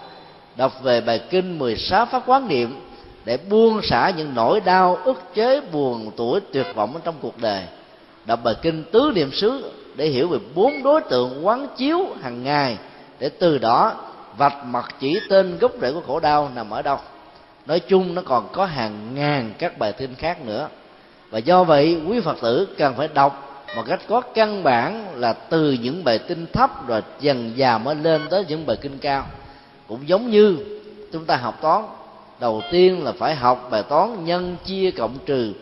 Đọc 0.56 0.82
về 0.82 1.00
bài 1.00 1.20
kinh 1.30 1.58
16 1.58 2.06
pháp 2.06 2.22
quán 2.26 2.48
niệm, 2.48 2.80
để 3.24 3.36
buông 3.36 3.82
xả 3.82 4.12
những 4.16 4.34
nỗi 4.34 4.60
đau 4.60 4.96
ức 4.96 5.22
chế 5.34 5.60
buồn 5.60 6.10
tuổi 6.16 6.40
tuyệt 6.52 6.66
vọng 6.74 7.00
trong 7.04 7.14
cuộc 7.20 7.38
đời 7.38 7.62
đọc 8.24 8.40
bài 8.44 8.54
kinh 8.62 8.84
tứ 8.92 9.12
niệm 9.14 9.32
xứ 9.32 9.72
để 9.96 10.06
hiểu 10.06 10.28
về 10.28 10.38
bốn 10.54 10.82
đối 10.82 11.00
tượng 11.00 11.46
quán 11.46 11.66
chiếu 11.76 12.06
hàng 12.22 12.44
ngày, 12.44 12.78
để 13.18 13.28
từ 13.28 13.58
đó 13.58 13.94
vạch 14.36 14.64
mặt 14.64 14.94
chỉ 15.00 15.20
tên 15.28 15.58
gốc 15.58 15.72
rễ 15.80 15.92
của 15.92 16.02
khổ 16.06 16.20
đau 16.20 16.50
nằm 16.54 16.70
ở 16.70 16.82
đâu. 16.82 16.98
Nói 17.66 17.80
chung 17.80 18.14
nó 18.14 18.22
còn 18.24 18.48
có 18.52 18.64
hàng 18.64 19.14
ngàn 19.14 19.52
các 19.58 19.78
bài 19.78 19.92
kinh 19.92 20.14
khác 20.14 20.46
nữa. 20.46 20.68
Và 21.30 21.38
do 21.38 21.64
vậy, 21.64 22.00
quý 22.08 22.20
phật 22.20 22.36
tử 22.42 22.68
cần 22.78 22.94
phải 22.96 23.08
đọc 23.14 23.64
một 23.76 23.82
cách 23.86 24.00
có 24.08 24.20
căn 24.20 24.62
bản 24.62 25.06
là 25.14 25.32
từ 25.32 25.72
những 25.72 26.04
bài 26.04 26.18
kinh 26.18 26.46
thấp 26.52 26.86
rồi 26.86 27.02
dần 27.20 27.52
dà 27.58 27.78
mới 27.78 27.94
lên 27.94 28.22
tới 28.30 28.44
những 28.48 28.66
bài 28.66 28.76
kinh 28.80 28.98
cao. 28.98 29.26
Cũng 29.88 30.08
giống 30.08 30.30
như 30.30 30.56
chúng 31.12 31.24
ta 31.24 31.36
học 31.36 31.58
toán, 31.60 31.84
đầu 32.40 32.62
tiên 32.70 33.04
là 33.04 33.12
phải 33.18 33.34
học 33.34 33.68
bài 33.70 33.82
toán 33.82 34.24
nhân 34.24 34.56
chia 34.64 34.90
cộng 34.90 35.18
trừ, 35.26 35.52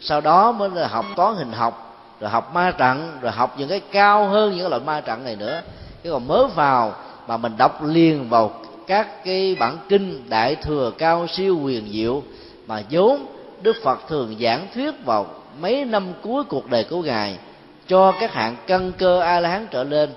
sau 0.00 0.20
đó 0.20 0.52
mới 0.52 0.70
là 0.70 0.86
học 0.86 1.04
toán 1.16 1.34
hình 1.34 1.52
học 1.52 1.87
rồi 2.20 2.30
học 2.30 2.54
ma 2.54 2.70
trận, 2.70 3.18
rồi 3.20 3.32
học 3.32 3.54
những 3.58 3.68
cái 3.68 3.80
cao 3.80 4.28
hơn 4.28 4.56
những 4.56 4.68
loại 4.68 4.82
ma 4.86 5.00
trận 5.00 5.24
này 5.24 5.36
nữa. 5.36 5.62
Chứ 6.02 6.12
còn 6.12 6.28
mới 6.28 6.46
vào 6.54 6.94
mà 7.26 7.36
mình 7.36 7.52
đọc 7.56 7.84
liền 7.84 8.28
vào 8.28 8.52
các 8.86 9.24
cái 9.24 9.56
bản 9.60 9.76
kinh 9.88 10.28
đại 10.28 10.54
thừa 10.54 10.92
cao 10.98 11.26
siêu 11.26 11.58
quyền 11.62 11.92
diệu, 11.92 12.22
mà 12.66 12.82
vốn 12.90 13.26
đức 13.62 13.76
phật 13.82 13.98
thường 14.08 14.36
giảng 14.40 14.66
thuyết 14.74 15.04
vào 15.04 15.26
mấy 15.60 15.84
năm 15.84 16.06
cuối 16.22 16.44
cuộc 16.44 16.70
đời 16.70 16.84
của 16.84 17.02
ngài, 17.02 17.38
cho 17.86 18.12
các 18.20 18.32
hạng 18.32 18.56
căn 18.66 18.92
cơ 18.98 19.20
a 19.20 19.40
la 19.40 19.48
hán 19.48 19.66
trở 19.70 19.84
lên, 19.84 20.10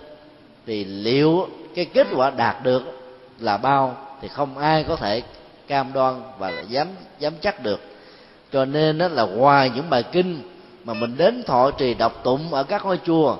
thì 0.65 0.83
liệu 0.83 1.47
cái 1.75 1.85
kết 1.85 2.07
quả 2.15 2.29
đạt 2.29 2.63
được 2.63 2.83
là 3.39 3.57
bao 3.57 3.97
thì 4.21 4.27
không 4.27 4.57
ai 4.57 4.83
có 4.83 4.95
thể 4.95 5.21
cam 5.67 5.93
đoan 5.93 6.21
và 6.37 6.51
dám 6.69 6.87
dám 7.19 7.33
chắc 7.41 7.63
được. 7.63 7.81
Cho 8.53 8.65
nên 8.65 8.97
đó 8.97 9.07
là 9.07 9.23
ngoài 9.23 9.71
những 9.75 9.89
bài 9.89 10.03
kinh 10.03 10.41
mà 10.83 10.93
mình 10.93 11.17
đến 11.17 11.43
thọ 11.43 11.71
trì 11.71 11.93
đọc 11.93 12.21
tụng 12.23 12.53
ở 12.53 12.63
các 12.63 12.85
ngôi 12.85 12.99
chùa, 13.05 13.37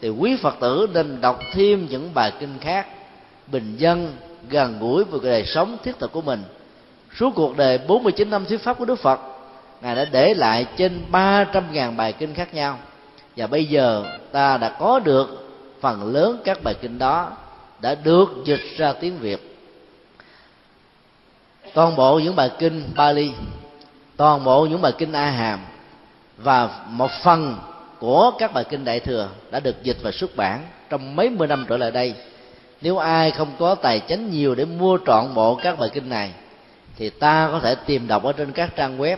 thì 0.00 0.08
quý 0.08 0.36
phật 0.36 0.54
tử 0.60 0.88
nên 0.94 1.20
đọc 1.20 1.40
thêm 1.52 1.86
những 1.90 2.14
bài 2.14 2.32
kinh 2.40 2.58
khác, 2.60 2.86
bình 3.46 3.76
dân, 3.76 4.12
gần 4.48 4.78
gũi 4.80 5.04
với 5.04 5.20
đời 5.22 5.44
sống 5.46 5.76
thiết 5.84 5.98
thực 5.98 6.12
của 6.12 6.22
mình. 6.22 6.42
Suốt 7.18 7.30
cuộc 7.34 7.56
đời 7.56 7.78
49 7.78 8.30
năm 8.30 8.44
thuyết 8.46 8.62
pháp 8.62 8.78
của 8.78 8.84
Đức 8.84 8.98
Phật, 8.98 9.20
Ngài 9.82 9.94
đã 9.94 10.04
để 10.04 10.34
lại 10.34 10.66
trên 10.76 11.04
300.000 11.12 11.96
bài 11.96 12.12
kinh 12.12 12.34
khác 12.34 12.54
nhau. 12.54 12.78
Và 13.36 13.46
bây 13.46 13.64
giờ 13.64 14.04
ta 14.32 14.56
đã 14.56 14.68
có 14.68 14.98
được 14.98 15.48
phần 15.80 16.12
lớn 16.12 16.40
các 16.44 16.64
bài 16.64 16.74
kinh 16.80 16.98
đó, 16.98 17.30
Đã 17.80 17.94
được 17.94 18.28
dịch 18.44 18.60
ra 18.76 18.92
tiếng 18.92 19.18
Việt. 19.18 19.58
Toàn 21.74 21.96
bộ 21.96 22.18
những 22.18 22.36
bài 22.36 22.50
kinh 22.58 22.82
Bali 22.96 23.32
Toàn 24.16 24.44
bộ 24.44 24.66
những 24.66 24.82
bài 24.82 24.92
kinh 24.98 25.12
A 25.12 25.30
Hàm 25.30 25.58
và 26.36 26.84
một 26.86 27.10
phần 27.22 27.56
của 27.98 28.32
các 28.38 28.54
bài 28.54 28.64
kinh 28.64 28.84
Đại 28.84 29.00
Thừa 29.00 29.28
Đã 29.50 29.60
được 29.60 29.82
dịch 29.82 29.96
và 30.02 30.10
xuất 30.10 30.36
bản 30.36 30.62
trong 30.90 31.16
mấy 31.16 31.30
mươi 31.30 31.48
năm 31.48 31.66
trở 31.68 31.76
lại 31.76 31.90
đây. 31.90 32.14
Nếu 32.80 32.98
ai 32.98 33.30
không 33.30 33.52
có 33.58 33.74
tài 33.74 34.00
chính 34.00 34.30
nhiều 34.30 34.54
để 34.54 34.64
mua 34.64 34.98
trọn 35.06 35.34
bộ 35.34 35.54
các 35.54 35.78
bài 35.78 35.90
kinh 35.92 36.08
này, 36.08 36.30
thì 36.96 37.10
ta 37.10 37.48
có 37.52 37.60
thể 37.60 37.74
tìm 37.74 38.08
đọc 38.08 38.22
ở 38.24 38.32
trên 38.32 38.52
các 38.52 38.76
trang 38.76 38.98
web. 38.98 39.16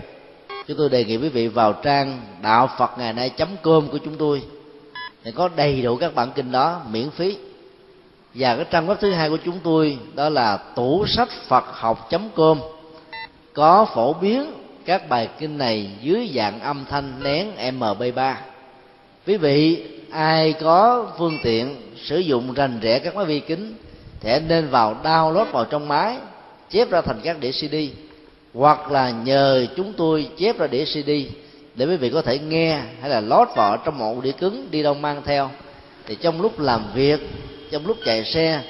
Chúng 0.67 0.77
tôi 0.77 0.89
đề 0.89 1.05
nghị 1.05 1.17
quý 1.17 1.29
vị 1.29 1.49
vào 1.49 1.73
trang 1.73 2.21
đạo 2.43 2.71
phật 2.79 2.99
ngày 2.99 3.13
nay 3.13 3.31
com 3.63 3.89
của 3.89 3.99
chúng 3.99 4.17
tôi, 4.17 4.43
thì 5.25 5.33
có 5.33 5.49
đầy 5.57 5.83
đủ 5.83 5.97
các 5.97 6.15
bản 6.15 6.33
kinh 6.35 6.53
đó 6.53 6.81
miễn 6.91 7.11
phí. 7.11 7.37
Và 8.35 8.57
cái 8.57 8.65
trang 8.71 8.87
web 8.87 8.95
thứ 8.95 9.11
hai 9.13 9.31
của 9.31 9.39
chúng 9.45 9.59
tôi 9.65 9.99
đó 10.15 10.29
là 10.29 10.57
tủ 10.57 11.07
sách 11.07 11.29
phật 11.49 11.65
học 11.73 12.09
com. 12.37 12.59
Có 13.53 13.87
phổ 13.95 14.13
biến 14.13 14.53
các 14.85 15.09
bài 15.09 15.29
kinh 15.39 15.59
này 15.59 15.91
dưới 16.03 16.31
dạng 16.35 16.61
âm 16.61 16.85
thanh 16.91 17.23
nén 17.23 17.51
mp 17.79 18.15
3 18.15 18.41
quý 19.27 19.37
vị, 19.37 19.85
ai 20.11 20.53
có 20.53 21.07
phương 21.19 21.39
tiện 21.43 21.77
sử 22.05 22.19
dụng 22.19 22.55
rành 22.55 22.81
rẽ 22.81 22.99
các 22.99 23.17
máy 23.17 23.25
vi 23.25 23.41
kính 23.41 23.75
thì 24.21 24.39
nên 24.49 24.69
vào 24.69 24.97
download 25.05 25.45
vào 25.45 25.65
trong 25.65 25.89
máy, 25.89 26.17
chép 26.71 26.91
ra 26.91 27.01
thành 27.01 27.21
các 27.25 27.41
đĩa 27.41 27.51
cd 27.51 27.75
hoặc 28.55 28.91
là 28.91 29.11
nhờ 29.11 29.67
chúng 29.77 29.93
tôi 29.93 30.29
chép 30.39 30.59
ra 30.59 30.67
đĩa 30.67 30.85
cd 30.85 31.11
để 31.75 31.87
quý 31.87 31.97
vị 31.97 32.11
có 32.11 32.23
thể 32.23 32.39
nghe 32.39 32.81
hay 33.01 33.11
là 33.11 33.21
lót 33.21 33.49
vào 33.57 33.77
trong 33.85 33.99
một 33.99 34.23
đĩa 34.23 34.33
cứng 34.33 34.69
đi 34.71 34.83
đâu 34.83 34.95
mang 34.95 35.23
theo. 35.25 35.51
Thì 36.07 36.17
trong 36.21 36.41
lúc 36.41 36.61
làm 36.61 36.85
việc, 36.95 37.21
trong 37.71 37.87
lúc 37.87 37.97
chạy 38.05 38.25
xe, 38.25 38.63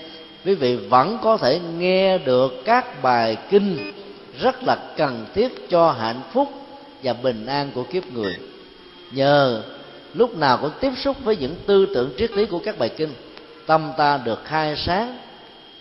quý 0.44 0.54
vị 0.54 0.76
vẫn 0.76 1.18
có 1.22 1.36
thể 1.36 1.60
nghe 1.78 2.18
được 2.18 2.52
các 2.64 3.02
bài 3.02 3.36
kinh 3.50 3.92
rất 4.40 4.62
là 4.62 4.76
cần 4.96 5.26
thiết 5.34 5.70
cho 5.70 5.92
hạnh 5.92 6.20
phúc 6.32 6.48
và 7.02 7.12
bình 7.12 7.46
an 7.46 7.70
của 7.74 7.82
kiếp 7.82 8.06
người. 8.12 8.36
Nhờ 9.12 9.62
lúc 10.14 10.36
nào 10.36 10.58
cũng 10.58 10.70
tiếp 10.80 10.92
xúc 10.96 11.16
với 11.24 11.36
những 11.36 11.54
tư 11.66 11.86
tưởng 11.94 12.10
triết 12.18 12.30
lý 12.32 12.46
của 12.46 12.58
các 12.58 12.78
bài 12.78 12.88
kinh, 12.88 13.14
tâm 13.66 13.92
ta 13.96 14.16
được 14.16 14.44
khai 14.44 14.76
sáng, 14.76 15.18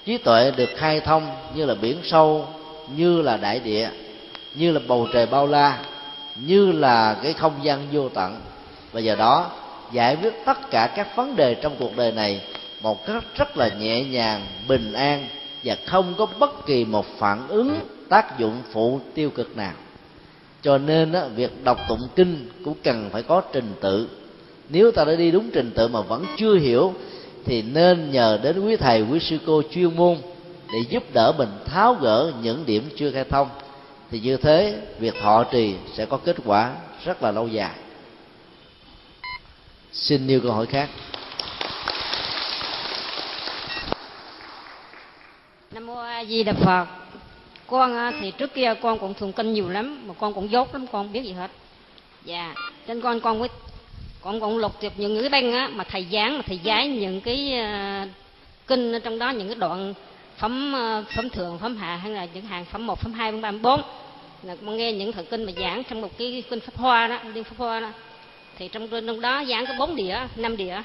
trí 0.06 0.18
tuệ 0.18 0.52
được 0.52 0.70
khai 0.76 1.00
thông 1.00 1.28
như 1.56 1.66
là 1.66 1.76
biển 1.76 1.98
sâu, 2.04 2.48
như 2.96 3.22
là 3.22 3.38
đại 3.38 3.60
địa, 3.60 3.90
như 4.56 4.72
là 4.72 4.80
bầu 4.88 5.08
trời 5.14 5.26
bao 5.26 5.48
la, 5.48 5.80
như 6.36 6.72
là 6.72 7.18
cái 7.24 7.34
không 7.34 7.54
gian 7.64 7.88
vô 7.92 8.10
tận. 8.10 8.42
Và 8.92 9.00
giờ 9.00 9.16
đó, 9.16 9.52
giải 9.92 10.18
quyết 10.22 10.34
tất 10.46 10.72
cả 10.72 10.88
các 10.96 11.16
vấn 11.16 11.36
đề 11.36 11.56
trong 11.56 11.76
cuộc 11.80 11.98
đời 11.98 12.12
này 12.12 12.42
một 12.82 13.06
cách 13.06 13.24
rất 13.38 13.58
là 13.58 13.68
nhẹ 13.68 14.04
nhàng, 14.04 14.46
bình 14.68 14.94
an 14.94 15.28
và 15.64 15.76
không 15.86 16.14
có 16.18 16.28
bất 16.40 16.66
kỳ 16.66 16.86
một 16.86 17.06
phản 17.18 17.48
ứng 17.48 17.80
tác 18.14 18.40
dụng 18.40 18.62
phụ 18.72 19.00
tiêu 19.14 19.30
cực 19.30 19.58
nào. 19.58 19.74
Cho 20.62 20.78
nên 20.78 21.14
á, 21.14 21.28
việc 21.28 21.64
đọc 21.64 21.80
tụng 21.90 22.08
kinh 22.16 22.50
cũng 22.66 22.76
cần 22.84 23.10
phải 23.12 23.24
có 23.24 23.42
trình 23.54 23.74
tự. 23.82 24.10
Nếu 24.70 24.92
ta 24.92 25.06
đã 25.06 25.16
đi 25.16 25.32
đúng 25.32 25.50
trình 25.54 25.72
tự 25.76 25.88
mà 25.88 26.02
vẫn 26.02 26.26
chưa 26.38 26.56
hiểu 26.56 26.94
thì 27.46 27.62
nên 27.62 28.12
nhờ 28.12 28.40
đến 28.44 28.66
quý 28.66 28.76
thầy 28.76 29.02
quý 29.02 29.20
sư 29.20 29.38
cô 29.46 29.62
chuyên 29.72 29.96
môn 29.96 30.18
để 30.74 30.80
giúp 30.90 31.04
đỡ 31.14 31.34
mình 31.38 31.50
tháo 31.66 31.94
gỡ 31.94 32.32
những 32.42 32.66
điểm 32.66 32.90
chưa 32.96 33.12
khai 33.12 33.24
thông. 33.24 33.50
Thì 34.12 34.20
như 34.20 34.38
thế 34.38 34.82
việc 35.00 35.14
thọ 35.22 35.44
trì 35.44 35.76
sẽ 35.94 36.06
có 36.06 36.18
kết 36.18 36.36
quả 36.46 36.76
rất 37.06 37.24
là 37.24 37.32
lâu 37.32 37.48
dài. 37.48 37.76
Xin 39.92 40.28
nêu 40.28 40.40
câu 40.40 40.52
hỏi 40.52 40.66
khác. 40.66 40.90
Nam 45.72 45.86
mô 45.86 45.96
a 45.96 46.26
di 46.26 46.44
đà 46.44 46.54
phật 46.54 47.03
con 47.74 48.14
thì 48.22 48.32
trước 48.32 48.54
kia 48.54 48.74
con 48.82 49.00
cũng 49.00 49.14
thường 49.14 49.34
kinh 49.34 49.54
nhiều 49.54 49.70
lắm 49.70 50.08
mà 50.08 50.14
con 50.14 50.34
cũng 50.34 50.52
dốt 50.52 50.74
lắm 50.74 50.88
con 50.88 51.14
biết 51.14 51.24
gì 51.24 51.32
hết. 51.32 51.52
Dạ 52.24 52.54
trên 52.88 53.02
con 53.02 53.20
con 53.20 53.40
mới 53.40 53.50
con 54.22 54.40
cũng 54.40 54.58
lục 54.58 54.72
tiếp 54.80 54.92
những 54.98 55.20
cái 55.20 55.30
băng 55.30 55.54
á 55.54 55.70
mà 55.74 55.84
thầy 55.84 56.08
giảng 56.12 56.38
mà 56.38 56.44
thầy 56.48 56.60
giái 56.66 56.88
những 56.88 57.22
cái 57.22 57.54
uh, 57.54 58.10
kinh 58.68 58.92
ở 58.92 59.00
trong 59.00 59.20
đó 59.20 59.30
những 59.30 59.48
cái 59.48 59.56
đoạn 59.56 59.94
phẩm 60.38 60.74
uh, 60.74 61.08
phẩm 61.16 61.30
thượng 61.30 61.60
phẩm 61.60 61.78
hạ 61.78 61.96
hay 61.96 62.12
là 62.12 62.28
những 62.34 62.46
hàng 62.46 62.66
phẩm 62.66 62.88
một 62.88 63.00
phẩm 63.00 63.14
hai 63.14 63.32
phẩm 63.32 63.42
ba 63.42 63.52
bốn. 63.52 63.82
Là 64.44 64.56
con 64.66 64.78
nghe 64.78 64.92
những 64.92 65.12
thời 65.12 65.26
kinh 65.26 65.44
mà 65.44 65.52
giảng 65.52 65.84
trong 65.84 66.02
một 66.02 66.18
cái 66.18 66.44
kinh 66.50 66.60
pháp 66.60 66.76
hoa 66.76 67.08
đó 67.08 67.20
liên 67.34 67.44
pháp 67.44 67.56
hoa 67.58 67.80
đó. 67.80 67.90
Thì 68.58 68.68
trong 68.68 68.88
trong 68.88 69.22
đó 69.22 69.44
giảng 69.46 69.66
có 69.66 69.74
bốn 69.80 69.96
đĩa 69.96 70.18
năm 70.36 70.58
đĩa. 70.58 70.82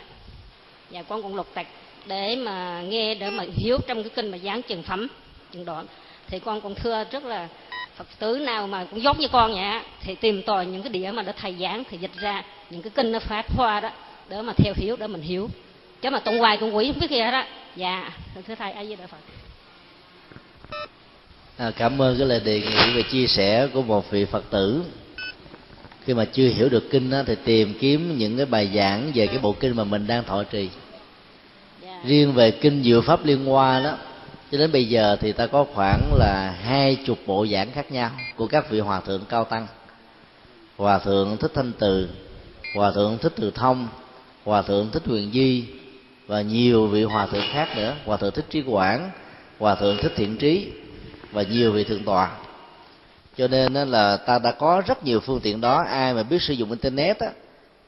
Và 0.91 1.03
con 1.03 1.23
cũng 1.23 1.37
lục 1.37 1.47
tạch 1.55 1.67
để 2.07 2.37
mà 2.37 2.83
nghe 2.83 3.15
để 3.15 3.31
mà 3.31 3.45
hiểu 3.57 3.79
trong 3.87 4.03
cái 4.03 4.11
kinh 4.15 4.31
mà 4.31 4.39
giảng 4.39 4.63
trường 4.63 4.83
phẩm 4.83 5.09
trường 5.53 5.65
đoạn 5.65 5.87
thì 6.31 6.39
con 6.39 6.61
cũng 6.61 6.75
thưa 6.75 7.05
rất 7.11 7.25
là 7.25 7.49
phật 7.97 8.07
tử 8.19 8.39
nào 8.39 8.67
mà 8.67 8.85
cũng 8.85 9.03
giống 9.03 9.19
như 9.19 9.29
con 9.29 9.55
vậy 9.55 9.81
thì 10.01 10.15
tìm 10.15 10.43
tòi 10.43 10.67
những 10.67 10.83
cái 10.83 10.93
đĩa 10.93 11.11
mà 11.11 11.23
đã 11.23 11.33
thầy 11.33 11.55
giảng 11.61 11.83
thì 11.91 11.99
dịch 11.99 12.15
ra 12.21 12.45
những 12.71 12.83
cái 12.83 12.91
kinh 12.95 13.13
nó 13.13 13.19
phát 13.19 13.47
hoa 13.57 13.81
đó 13.81 13.91
để 14.29 14.43
mà 14.43 14.53
theo 14.53 14.73
hiểu 14.77 14.97
để 14.97 15.07
mình 15.07 15.23
hiểu 15.23 15.49
chứ 16.03 16.11
mà 16.11 16.21
tụng 16.21 16.39
hoài 16.39 16.57
cũng 16.57 16.77
quỷ 16.77 16.93
không 16.93 17.01
biết 17.01 17.11
gì 17.11 17.21
hết 17.21 17.31
đó 17.31 17.45
dạ 17.77 18.11
thưa 18.47 18.55
thầy 18.55 18.73
ai 18.73 18.89
di 18.89 18.97
đà 18.97 19.07
phật 19.07 19.19
à, 21.57 21.71
cảm 21.77 22.03
ơn 22.03 22.19
cái 22.19 22.27
lời 22.27 22.41
đề 22.45 22.61
nghị 22.61 22.93
về 22.95 23.03
chia 23.03 23.27
sẻ 23.27 23.69
của 23.73 23.83
một 23.83 24.11
vị 24.11 24.25
phật 24.25 24.45
tử 24.51 24.83
khi 26.05 26.15
mà 26.15 26.25
chưa 26.25 26.49
hiểu 26.49 26.69
được 26.69 26.91
kinh 26.91 27.11
đó, 27.11 27.23
thì 27.27 27.35
tìm 27.45 27.75
kiếm 27.81 28.19
những 28.19 28.37
cái 28.37 28.47
bài 28.47 28.71
giảng 28.75 29.13
về 29.15 29.27
cái 29.27 29.39
bộ 29.39 29.53
kinh 29.53 29.77
mà 29.77 29.85
mình 29.85 30.07
đang 30.07 30.25
thọ 30.25 30.43
trì 30.43 30.59
yeah. 30.59 30.71
Dạ. 31.83 32.01
riêng 32.05 32.33
về 32.33 32.51
kinh 32.51 32.83
diệu 32.83 33.01
pháp 33.01 33.25
liên 33.25 33.45
hoa 33.45 33.81
đó 33.81 33.97
cho 34.53 34.59
đến 34.59 34.73
bây 34.73 34.89
giờ 34.89 35.17
thì 35.21 35.33
ta 35.33 35.47
có 35.47 35.67
khoảng 35.75 36.15
là 36.15 36.51
hai 36.51 36.97
chục 37.07 37.19
bộ 37.27 37.47
giảng 37.47 37.73
khác 37.73 37.93
nhau 37.93 38.11
của 38.37 38.47
các 38.47 38.71
vị 38.71 38.81
hòa 38.81 39.01
thượng 39.01 39.25
cao 39.29 39.45
tăng. 39.45 39.67
Hòa 40.77 40.99
thượng 40.99 41.37
thích 41.37 41.53
thanh 41.55 41.73
từ, 41.79 42.09
hòa 42.75 42.91
thượng 42.91 43.19
thích 43.19 43.33
từ 43.37 43.51
thông, 43.51 43.89
hòa 44.45 44.63
thượng 44.63 44.91
thích 44.91 45.03
huyền 45.07 45.31
di, 45.33 45.65
và 46.27 46.43
nhiều 46.43 46.87
vị 46.87 47.03
hòa 47.03 47.27
thượng 47.27 47.45
khác 47.53 47.69
nữa. 47.77 47.95
Hòa 48.05 48.17
thượng 48.17 48.35
thích 48.35 48.47
trí 48.51 48.63
quảng, 48.63 49.11
hòa 49.59 49.75
thượng 49.75 49.97
thích 50.03 50.13
thiện 50.17 50.37
trí, 50.37 50.73
và 51.33 51.43
nhiều 51.43 51.73
vị 51.73 51.85
thượng 51.85 52.05
tọa. 52.05 52.31
Cho 53.37 53.49
nên 53.49 53.73
là 53.73 54.17
ta 54.17 54.39
đã 54.39 54.53
có 54.53 54.83
rất 54.87 55.05
nhiều 55.05 55.21
phương 55.21 55.41
tiện 55.41 55.61
đó. 55.61 55.85
Ai 55.89 56.15
mà 56.15 56.23
biết 56.23 56.43
sử 56.43 56.55
dụng 56.55 56.71
internet 56.71 57.19
á, 57.19 57.31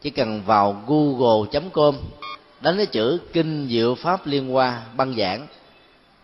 chỉ 0.02 0.10
cần 0.10 0.42
vào 0.46 0.82
google 0.86 1.60
com, 1.72 1.96
đánh 2.60 2.76
cái 2.76 2.86
chữ 2.86 3.18
kinh 3.32 3.68
diệu 3.70 3.94
pháp 3.94 4.26
liên 4.26 4.48
hoa 4.48 4.82
băng 4.96 5.14
giảng 5.18 5.46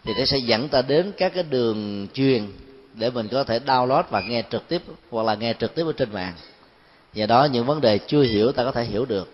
thì 0.07 0.15
nó 0.19 0.25
sẽ 0.25 0.39
dẫn 0.39 0.69
ta 0.69 0.83
đến 0.83 1.13
các 1.17 1.35
cái 1.35 1.43
đường 1.43 2.07
truyền 2.15 2.47
để 2.95 3.11
mình 3.11 3.29
có 3.29 3.45
thể 3.45 3.59
download 3.67 4.03
và 4.11 4.21
nghe 4.21 4.43
trực 4.51 4.69
tiếp 4.69 4.83
hoặc 5.11 5.23
là 5.23 5.35
nghe 5.35 5.55
trực 5.61 5.75
tiếp 5.75 5.87
ở 5.87 5.93
trên 5.93 6.13
mạng. 6.13 6.33
Và 7.15 7.27
đó, 7.27 7.45
những 7.45 7.67
vấn 7.67 7.81
đề 7.81 7.99
chưa 7.99 8.23
hiểu 8.23 8.53
ta 8.53 8.65
có 8.65 8.73
thể 8.73 8.85
hiểu 8.85 9.05
được. 9.05 9.33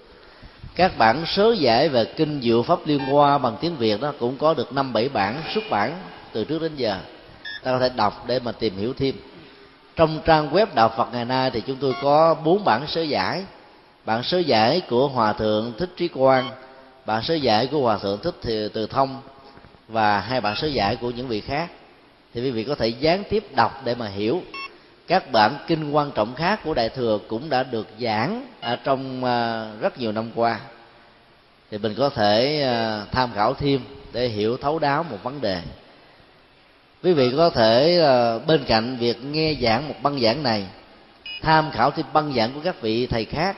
Các 0.74 0.99
bản 0.99 1.24
sớ 1.27 1.53
giải 1.53 1.89
về 1.89 2.05
kinh 2.05 2.40
diệu 2.43 2.62
pháp 2.62 2.78
liên 2.85 2.99
hoa 2.99 3.39
bằng 3.39 3.57
tiếng 3.61 3.77
việt 3.77 4.01
đó 4.01 4.12
cũng 4.19 4.36
có 4.36 4.55
được 4.55 4.73
năm 4.73 4.93
bảy 4.93 5.09
bản 5.09 5.43
xuất 5.55 5.65
bản 5.70 5.99
từ 6.32 6.44
trước 6.44 6.62
đến 6.62 6.73
giờ. 6.77 6.99
Ta 7.62 7.73
có 7.73 7.78
thể 7.78 7.89
đọc 7.97 8.24
để 8.27 8.39
mà 8.39 8.53
tìm 8.53 8.77
hiểu 8.77 8.93
thêm. 8.99 9.15
Trong 9.97 10.20
trang 10.24 10.51
web 10.51 10.66
đạo 10.74 10.93
phật 10.97 11.09
ngày 11.12 11.24
nay 11.24 11.51
thì 11.51 11.61
chúng 11.61 11.77
tôi 11.77 11.94
có 12.03 12.35
bốn 12.44 12.65
bản 12.65 12.86
sớ 12.89 13.03
giải. 13.03 13.44
Bản 14.05 14.23
sớ 14.23 14.39
giải 14.39 14.81
của 14.81 15.09
hòa 15.09 15.32
thượng 15.32 15.73
thích 15.78 15.90
trí 15.97 16.09
quang, 16.09 16.51
bản 17.07 17.23
sớ 17.23 17.35
giải 17.35 17.66
của 17.66 17.81
hòa 17.81 17.99
thượng 17.99 18.19
thích 18.23 18.35
từ 18.73 18.86
thông 18.86 19.20
và 19.93 20.20
hai 20.20 20.40
bản 20.40 20.56
sớ 20.56 20.66
giải 20.66 20.97
của 20.97 21.10
những 21.10 21.28
vị 21.28 21.40
khác. 21.40 21.70
Thì 22.35 22.40
quý 22.40 22.51
vị 22.51 22.64
có 22.64 22.74
thể 22.74 22.89
gián 22.89 23.24
tiếp 23.31 23.44
đọc 23.55 23.82
để 23.85 23.94
mà 23.94 24.09
hiểu. 24.09 24.43
Các 25.06 25.32
bản 25.32 25.56
kinh 25.66 25.90
quan 25.90 26.10
trọng 26.14 26.35
khác 26.35 26.60
của 26.64 26.74
đại 26.74 26.89
thừa 26.89 27.19
cũng 27.28 27.51
đã 27.51 27.62
được 27.62 27.89
giảng 28.01 28.47
ở 28.60 28.77
trong 28.77 29.24
à, 29.24 29.66
rất 29.81 29.98
nhiều 29.98 30.12
năm 30.12 30.31
qua. 30.35 30.60
Thì 31.70 31.78
mình 31.78 31.94
có 31.98 32.09
thể 32.09 32.62
à, 32.62 33.05
tham 33.12 33.31
khảo 33.35 33.55
thêm 33.55 33.81
để 34.12 34.28
hiểu 34.28 34.56
thấu 34.56 34.78
đáo 34.78 35.02
một 35.02 35.19
vấn 35.23 35.40
đề. 35.40 35.62
Quý 37.02 37.12
vị 37.12 37.32
có 37.36 37.51
thể 37.51 38.01
à, 38.01 38.39
bên 38.47 38.64
cạnh 38.64 38.97
việc 38.97 39.24
nghe 39.24 39.55
giảng 39.62 39.89
một 39.89 39.94
băng 40.02 40.20
giảng 40.20 40.43
này, 40.43 40.66
tham 41.43 41.70
khảo 41.70 41.90
thêm 41.90 42.06
băng 42.12 42.32
giảng 42.35 42.52
của 42.55 42.60
các 42.64 42.81
vị 42.81 43.06
thầy 43.06 43.24
khác 43.24 43.56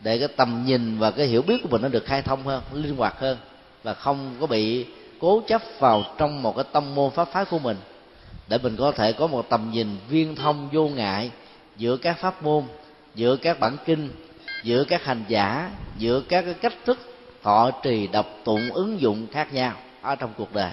để 0.00 0.18
cái 0.18 0.28
tầm 0.36 0.64
nhìn 0.66 0.98
và 0.98 1.10
cái 1.10 1.26
hiểu 1.26 1.42
biết 1.42 1.62
của 1.62 1.68
mình 1.68 1.82
nó 1.82 1.88
được 1.88 2.06
khai 2.06 2.22
thông 2.22 2.42
hơn, 2.42 2.62
linh 2.72 2.96
hoạt 2.96 3.20
hơn 3.20 3.38
và 3.82 3.94
không 3.94 4.36
có 4.40 4.46
bị 4.46 4.86
cố 5.20 5.42
chấp 5.46 5.62
vào 5.78 6.04
trong 6.18 6.42
một 6.42 6.56
cái 6.56 6.64
tâm 6.72 6.94
môn 6.94 7.10
pháp 7.10 7.28
phái 7.32 7.44
của 7.44 7.58
mình 7.58 7.76
để 8.48 8.58
mình 8.62 8.76
có 8.76 8.92
thể 8.92 9.12
có 9.12 9.26
một 9.26 9.48
tầm 9.48 9.70
nhìn 9.72 9.96
viên 10.08 10.34
thông 10.36 10.68
vô 10.72 10.88
ngại 10.88 11.30
giữa 11.76 11.96
các 11.96 12.18
pháp 12.18 12.42
môn 12.42 12.64
giữa 13.14 13.36
các 13.36 13.60
bản 13.60 13.76
kinh 13.84 14.10
giữa 14.62 14.84
các 14.84 15.04
hành 15.04 15.24
giả 15.28 15.70
giữa 15.98 16.20
các 16.28 16.42
cái 16.42 16.54
cách 16.54 16.74
thức 16.84 16.98
thọ 17.42 17.70
trì 17.82 18.06
đọc 18.06 18.26
tụng 18.44 18.70
ứng 18.72 19.00
dụng 19.00 19.26
khác 19.32 19.54
nhau 19.54 19.72
ở 20.02 20.16
trong 20.16 20.32
cuộc 20.36 20.54
đời. 20.54 20.72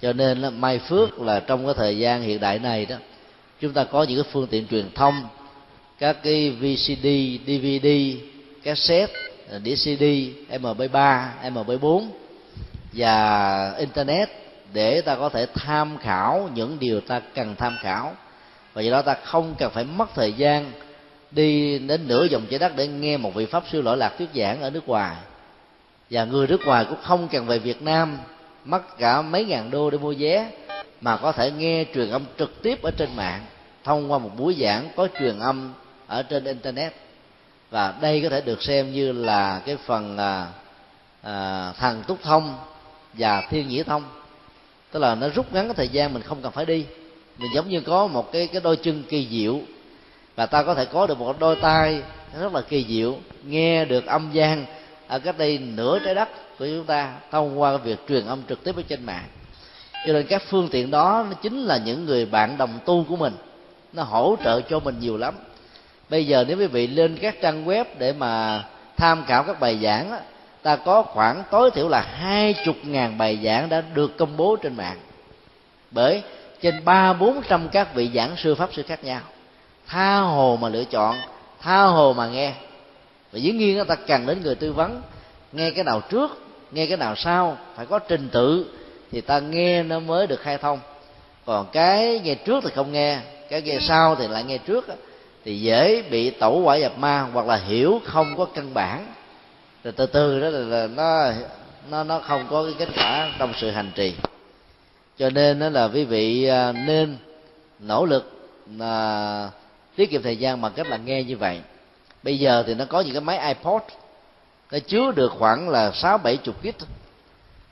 Cho 0.00 0.12
nên 0.12 0.40
là 0.40 0.50
may 0.50 0.78
phước 0.78 1.20
là 1.20 1.40
trong 1.40 1.64
cái 1.64 1.74
thời 1.76 1.98
gian 1.98 2.22
hiện 2.22 2.40
đại 2.40 2.58
này 2.58 2.86
đó 2.86 2.96
chúng 3.60 3.72
ta 3.72 3.84
có 3.84 4.02
những 4.02 4.22
cái 4.22 4.32
phương 4.32 4.46
tiện 4.46 4.66
truyền 4.66 4.90
thông 4.94 5.14
các 5.98 6.22
cái 6.22 6.50
VCD, 6.50 7.06
DVD, 7.46 7.88
cassette, 8.62 9.12
đĩa 9.62 9.74
CD, 9.74 10.04
MP3, 10.50 11.26
MP4 11.42 12.06
và 12.92 13.74
internet 13.78 14.28
để 14.72 15.00
ta 15.00 15.16
có 15.16 15.28
thể 15.28 15.46
tham 15.54 15.98
khảo 15.98 16.48
những 16.54 16.78
điều 16.78 17.00
ta 17.00 17.20
cần 17.34 17.56
tham 17.56 17.76
khảo. 17.80 18.12
Và 18.74 18.82
do 18.82 18.92
đó 18.92 19.02
ta 19.02 19.16
không 19.24 19.54
cần 19.58 19.72
phải 19.72 19.84
mất 19.84 20.14
thời 20.14 20.32
gian 20.32 20.72
đi 21.30 21.78
đến 21.78 22.08
nửa 22.08 22.24
dòng 22.24 22.46
trái 22.50 22.58
đất 22.58 22.72
để 22.76 22.88
nghe 22.88 23.16
một 23.16 23.34
vị 23.34 23.46
pháp 23.46 23.64
sư 23.72 23.82
lỗi 23.82 23.96
lạc 23.96 24.12
thuyết 24.18 24.28
giảng 24.34 24.62
ở 24.62 24.70
nước 24.70 24.88
ngoài. 24.88 25.16
Và 26.10 26.24
người 26.24 26.46
nước 26.46 26.60
ngoài 26.66 26.86
cũng 26.88 26.98
không 27.02 27.28
cần 27.28 27.46
về 27.46 27.58
Việt 27.58 27.82
Nam 27.82 28.18
mất 28.64 28.98
cả 28.98 29.22
mấy 29.22 29.44
ngàn 29.44 29.70
đô 29.70 29.90
để 29.90 29.98
mua 29.98 30.14
vé 30.18 30.50
mà 31.00 31.16
có 31.16 31.32
thể 31.32 31.50
nghe 31.50 31.84
truyền 31.94 32.10
âm 32.10 32.22
trực 32.38 32.62
tiếp 32.62 32.82
ở 32.82 32.90
trên 32.90 33.16
mạng 33.16 33.44
thông 33.84 34.12
qua 34.12 34.18
một 34.18 34.30
buổi 34.36 34.56
giảng 34.60 34.88
có 34.96 35.08
truyền 35.18 35.38
âm 35.38 35.72
ở 36.06 36.22
trên 36.22 36.44
internet. 36.44 36.94
Và 37.70 37.94
đây 38.00 38.22
có 38.22 38.28
thể 38.28 38.40
được 38.40 38.62
xem 38.62 38.92
như 38.92 39.12
là 39.12 39.60
cái 39.66 39.76
phần 39.86 40.18
à, 40.18 40.46
à, 41.22 41.72
thần 41.78 42.02
túc 42.06 42.22
thông 42.22 42.58
và 43.12 43.42
thiên 43.50 43.68
nhĩ 43.68 43.82
thông. 43.82 44.02
Tức 44.92 45.00
là 45.00 45.14
nó 45.14 45.28
rút 45.28 45.52
ngắn 45.52 45.66
cái 45.66 45.74
thời 45.74 45.88
gian 45.88 46.14
mình 46.14 46.22
không 46.22 46.42
cần 46.42 46.52
phải 46.52 46.66
đi. 46.66 46.84
Mình 47.38 47.50
giống 47.54 47.68
như 47.68 47.80
có 47.80 48.06
một 48.06 48.32
cái 48.32 48.46
cái 48.46 48.60
đôi 48.64 48.76
chân 48.76 49.02
kỳ 49.08 49.28
diệu. 49.30 49.60
Và 50.36 50.46
ta 50.46 50.62
có 50.62 50.74
thể 50.74 50.84
có 50.84 51.06
được 51.06 51.18
một 51.18 51.38
đôi 51.40 51.56
tay 51.56 52.02
rất 52.40 52.54
là 52.54 52.60
kỳ 52.60 52.86
diệu, 52.88 53.16
nghe 53.44 53.84
được 53.84 54.06
âm 54.06 54.30
gian 54.32 54.64
ở 55.08 55.18
cách 55.18 55.38
đây 55.38 55.58
nửa 55.58 55.98
trái 56.04 56.14
đất 56.14 56.28
của 56.58 56.66
chúng 56.66 56.84
ta 56.84 57.14
thông 57.30 57.60
qua 57.60 57.76
việc 57.76 57.98
truyền 58.08 58.26
âm 58.26 58.42
trực 58.48 58.64
tiếp 58.64 58.76
ở 58.76 58.82
trên 58.88 59.06
mạng. 59.06 59.28
Cho 60.06 60.12
nên 60.12 60.26
các 60.26 60.42
phương 60.48 60.68
tiện 60.68 60.90
đó 60.90 61.26
nó 61.30 61.34
chính 61.42 61.62
là 61.62 61.76
những 61.76 62.06
người 62.06 62.26
bạn 62.26 62.58
đồng 62.58 62.78
tu 62.84 63.04
của 63.08 63.16
mình. 63.16 63.32
Nó 63.92 64.02
hỗ 64.02 64.36
trợ 64.44 64.60
cho 64.60 64.80
mình 64.80 65.00
nhiều 65.00 65.16
lắm. 65.16 65.34
Bây 66.10 66.26
giờ 66.26 66.44
nếu 66.48 66.58
quý 66.58 66.66
vị 66.66 66.86
lên 66.86 67.18
các 67.20 67.36
trang 67.42 67.66
web 67.66 67.84
để 67.98 68.12
mà 68.12 68.64
tham 68.96 69.24
khảo 69.26 69.42
các 69.42 69.60
bài 69.60 69.78
giảng 69.82 70.20
ta 70.62 70.76
có 70.76 71.02
khoảng 71.02 71.44
tối 71.50 71.70
thiểu 71.70 71.88
là 71.88 72.00
hai 72.00 72.54
chục 72.64 72.76
ngàn 72.82 73.18
bài 73.18 73.38
giảng 73.44 73.68
đã 73.68 73.82
được 73.94 74.18
công 74.18 74.36
bố 74.36 74.56
trên 74.56 74.76
mạng. 74.76 74.98
Bởi 75.90 76.22
trên 76.62 76.84
ba 76.84 77.12
bốn 77.12 77.42
trăm 77.48 77.68
các 77.68 77.94
vị 77.94 78.10
giảng 78.14 78.36
sư 78.36 78.54
pháp 78.54 78.74
sư 78.74 78.82
khác 78.82 79.04
nhau. 79.04 79.20
Tha 79.86 80.18
hồ 80.18 80.58
mà 80.60 80.68
lựa 80.68 80.84
chọn, 80.84 81.16
tha 81.60 81.82
hồ 81.82 82.12
mà 82.12 82.28
nghe. 82.28 82.52
Và 83.32 83.38
dĩ 83.38 83.52
nhiên 83.52 83.76
người 83.76 83.84
ta 83.84 83.94
cần 83.94 84.26
đến 84.26 84.40
người 84.42 84.54
tư 84.54 84.72
vấn. 84.72 85.02
Nghe 85.52 85.70
cái 85.70 85.84
nào 85.84 86.00
trước, 86.00 86.42
nghe 86.70 86.86
cái 86.86 86.96
nào 86.96 87.16
sau, 87.16 87.58
phải 87.76 87.86
có 87.86 87.98
trình 87.98 88.28
tự, 88.32 88.66
thì 89.12 89.20
ta 89.20 89.38
nghe 89.38 89.82
nó 89.82 90.00
mới 90.00 90.26
được 90.26 90.40
khai 90.40 90.58
thông. 90.58 90.78
Còn 91.46 91.66
cái 91.72 92.20
nghe 92.24 92.34
trước 92.34 92.64
thì 92.64 92.70
không 92.74 92.92
nghe, 92.92 93.18
cái 93.48 93.62
nghe 93.62 93.78
sau 93.80 94.14
thì 94.14 94.28
lại 94.28 94.44
nghe 94.44 94.58
trước 94.58 94.86
thì 95.44 95.60
dễ 95.60 96.02
bị 96.02 96.30
tẩu 96.30 96.60
quả 96.64 96.78
nhập 96.78 96.98
ma 96.98 97.26
hoặc 97.32 97.46
là 97.46 97.56
hiểu 97.56 98.00
không 98.04 98.36
có 98.36 98.44
căn 98.44 98.74
bản 98.74 99.06
rồi 99.84 99.92
từ 99.96 100.06
từ 100.06 100.40
đó 100.40 100.48
là, 100.50 100.86
nó 100.86 101.32
nó 101.90 102.04
nó 102.04 102.18
không 102.18 102.46
có 102.50 102.64
cái 102.64 102.74
kết 102.78 102.88
quả 102.96 103.28
trong 103.38 103.52
sự 103.60 103.70
hành 103.70 103.90
trì. 103.94 104.14
Cho 105.18 105.30
nên 105.30 105.58
đó 105.58 105.68
là 105.68 105.88
quý 105.88 106.04
vị 106.04 106.44
à, 106.44 106.72
nên 106.72 107.16
nỗ 107.80 108.04
lực 108.04 108.50
là 108.78 109.50
tiết 109.96 110.10
kiệm 110.10 110.22
thời 110.22 110.36
gian 110.36 110.60
bằng 110.60 110.72
cách 110.76 110.86
là 110.86 110.96
nghe 110.96 111.24
như 111.24 111.36
vậy. 111.36 111.60
Bây 112.22 112.38
giờ 112.38 112.64
thì 112.66 112.74
nó 112.74 112.84
có 112.84 113.00
những 113.00 113.12
cái 113.12 113.20
máy 113.20 113.38
ipod 113.48 113.82
nó 114.72 114.78
chứa 114.86 115.12
được 115.12 115.32
khoảng 115.38 115.68
là 115.68 115.92
sáu 115.94 116.18
bảy 116.18 116.36
chục 116.36 116.54
kit 116.60 116.84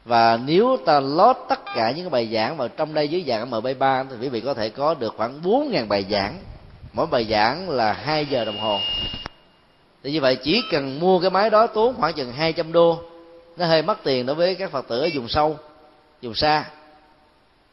và 0.04 0.38
nếu 0.46 0.76
ta 0.86 1.00
lót 1.00 1.36
tất 1.48 1.60
cả 1.74 1.90
những 1.90 2.04
cái 2.04 2.10
bài 2.10 2.28
giảng 2.32 2.56
vào 2.56 2.68
trong 2.68 2.94
đây 2.94 3.08
dưới 3.08 3.24
dạng 3.26 3.50
mp 3.50 3.78
3 3.78 4.04
thì 4.04 4.16
quý 4.20 4.28
vị 4.28 4.40
có 4.40 4.54
thể 4.54 4.68
có 4.68 4.94
được 4.94 5.14
khoảng 5.16 5.42
bốn 5.42 5.70
ngàn 5.70 5.88
bài 5.88 6.06
giảng. 6.10 6.38
Mỗi 6.92 7.06
bài 7.06 7.26
giảng 7.30 7.70
là 7.70 7.92
hai 7.92 8.26
giờ 8.26 8.44
đồng 8.44 8.58
hồ 8.58 8.78
thì 10.02 10.12
như 10.12 10.20
vậy 10.20 10.36
chỉ 10.36 10.62
cần 10.70 11.00
mua 11.00 11.20
cái 11.20 11.30
máy 11.30 11.50
đó 11.50 11.66
tốn 11.66 11.94
khoảng 11.94 12.14
chừng 12.14 12.32
200 12.32 12.72
đô. 12.72 13.02
Nó 13.56 13.66
hơi 13.66 13.82
mất 13.82 13.98
tiền 14.02 14.26
đối 14.26 14.36
với 14.36 14.54
các 14.54 14.70
phật 14.70 14.88
tử 14.88 15.00
ở 15.00 15.08
vùng 15.14 15.28
sâu 15.28 15.56
vùng 16.22 16.34
xa. 16.34 16.64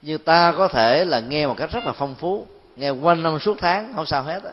Nhưng 0.02 0.20
ta 0.20 0.54
có 0.58 0.68
thể 0.68 1.06
là 1.06 1.20
nghe 1.20 1.48
một 1.48 1.56
cách 1.58 1.72
rất 1.72 1.86
là 1.86 1.92
phong 1.92 2.16
phú 2.16 2.46
nghe 2.76 2.90
quanh 2.90 3.24
năm 3.24 3.40
suốt 3.40 3.58
tháng 3.60 3.94
không 3.96 4.06
sao 4.06 4.24
hết 4.24 4.44
á. 4.44 4.52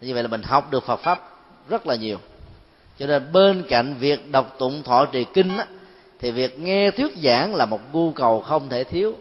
Như 0.00 0.14
vậy 0.14 0.22
là 0.22 0.28
mình 0.28 0.42
học 0.42 0.70
được 0.70 0.86
Phật 0.86 1.00
pháp 1.00 1.30
rất 1.68 1.86
là 1.86 1.94
nhiều. 1.94 2.18
Cho 2.98 3.06
nên 3.06 3.32
bên 3.32 3.62
cạnh 3.68 3.94
việc 3.94 4.30
đọc 4.30 4.56
tụng 4.58 4.82
thọ 4.82 5.06
trì 5.06 5.24
kinh 5.24 5.58
á, 5.58 5.66
thì 6.18 6.30
việc 6.30 6.58
nghe 6.58 6.90
thuyết 6.90 7.16
giảng 7.22 7.54
là 7.54 7.66
một 7.66 7.80
nhu 7.92 8.12
cầu 8.12 8.40
không 8.40 8.68
thể 8.68 8.84
thiếu. 8.84 9.14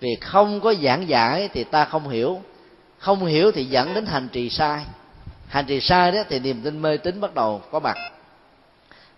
Vì 0.00 0.16
không 0.20 0.60
có 0.60 0.74
giảng 0.82 1.08
giải 1.08 1.48
thì 1.52 1.64
ta 1.64 1.84
không 1.84 2.08
hiểu. 2.08 2.40
Không 2.98 3.24
hiểu 3.24 3.52
thì 3.52 3.64
dẫn 3.64 3.94
đến 3.94 4.06
hành 4.06 4.28
trì 4.32 4.50
sai 4.50 4.84
hành 5.56 5.66
trì 5.66 5.80
sai 5.80 6.12
đó 6.12 6.18
thì 6.28 6.38
niềm 6.38 6.62
tin 6.62 6.82
mê 6.82 6.96
tín 6.96 7.20
bắt 7.20 7.34
đầu 7.34 7.62
có 7.70 7.80
mặt. 7.80 7.96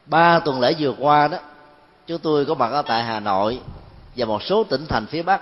Ba 0.07 0.39
tuần 0.39 0.61
lễ 0.61 0.75
vừa 0.79 0.95
qua 0.99 1.29
đó 1.29 1.39
chúng 2.07 2.19
tôi 2.19 2.45
có 2.45 2.55
mặt 2.55 2.71
ở 2.73 2.83
tại 2.83 3.03
hà 3.03 3.21
nội 3.21 3.61
và 4.17 4.27
một 4.27 4.43
số 4.43 4.65
tỉnh 4.65 4.87
thành 4.87 5.07
phía 5.07 5.23
bắc. 5.23 5.41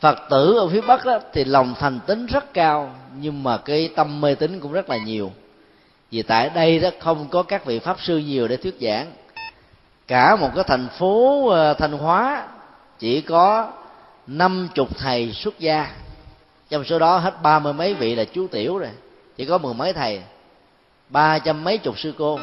Phật 0.00 0.18
tử 0.30 0.58
ở 0.58 0.68
phía 0.68 0.80
bắc 0.80 1.04
đó, 1.04 1.18
thì 1.32 1.44
lòng 1.44 1.74
thành 1.78 2.00
tín 2.06 2.26
rất 2.26 2.54
cao 2.54 2.94
nhưng 3.20 3.42
mà 3.42 3.56
cái 3.56 3.90
tâm 3.96 4.20
mê 4.20 4.34
tín 4.34 4.60
cũng 4.60 4.72
rất 4.72 4.90
là 4.90 4.96
nhiều. 4.96 5.32
Vì 6.10 6.22
tại 6.22 6.50
đây 6.54 6.78
đó 6.78 6.90
không 7.00 7.28
có 7.28 7.42
các 7.42 7.64
vị 7.64 7.78
pháp 7.78 7.96
sư 8.00 8.18
nhiều 8.18 8.48
để 8.48 8.56
thuyết 8.56 8.76
giảng. 8.80 9.12
Cả 10.06 10.36
một 10.36 10.50
cái 10.54 10.64
thành 10.64 10.88
phố 10.98 11.48
ờ, 11.48 11.74
thanh 11.74 11.92
hóa 11.92 12.46
chỉ 12.98 13.20
có 13.20 13.72
năm 14.26 14.68
chục 14.74 14.98
thầy 14.98 15.32
xuất 15.32 15.58
gia. 15.58 15.90
Trong 16.70 16.84
số 16.84 16.98
đó 16.98 17.18
hết 17.18 17.42
ba 17.42 17.58
mươi 17.58 17.72
mấy 17.72 17.94
vị 17.94 18.14
là 18.14 18.24
chú 18.24 18.46
tiểu 18.48 18.78
rồi 18.78 18.90
chỉ 19.38 19.44
có 19.44 19.58
mười 19.58 19.74
mấy 19.74 19.92
thầy, 19.92 20.22
ba 21.08 21.38
trăm 21.38 21.64
mấy 21.64 21.78
chục 21.78 21.98
sư 21.98 22.14
cô. 22.18 22.38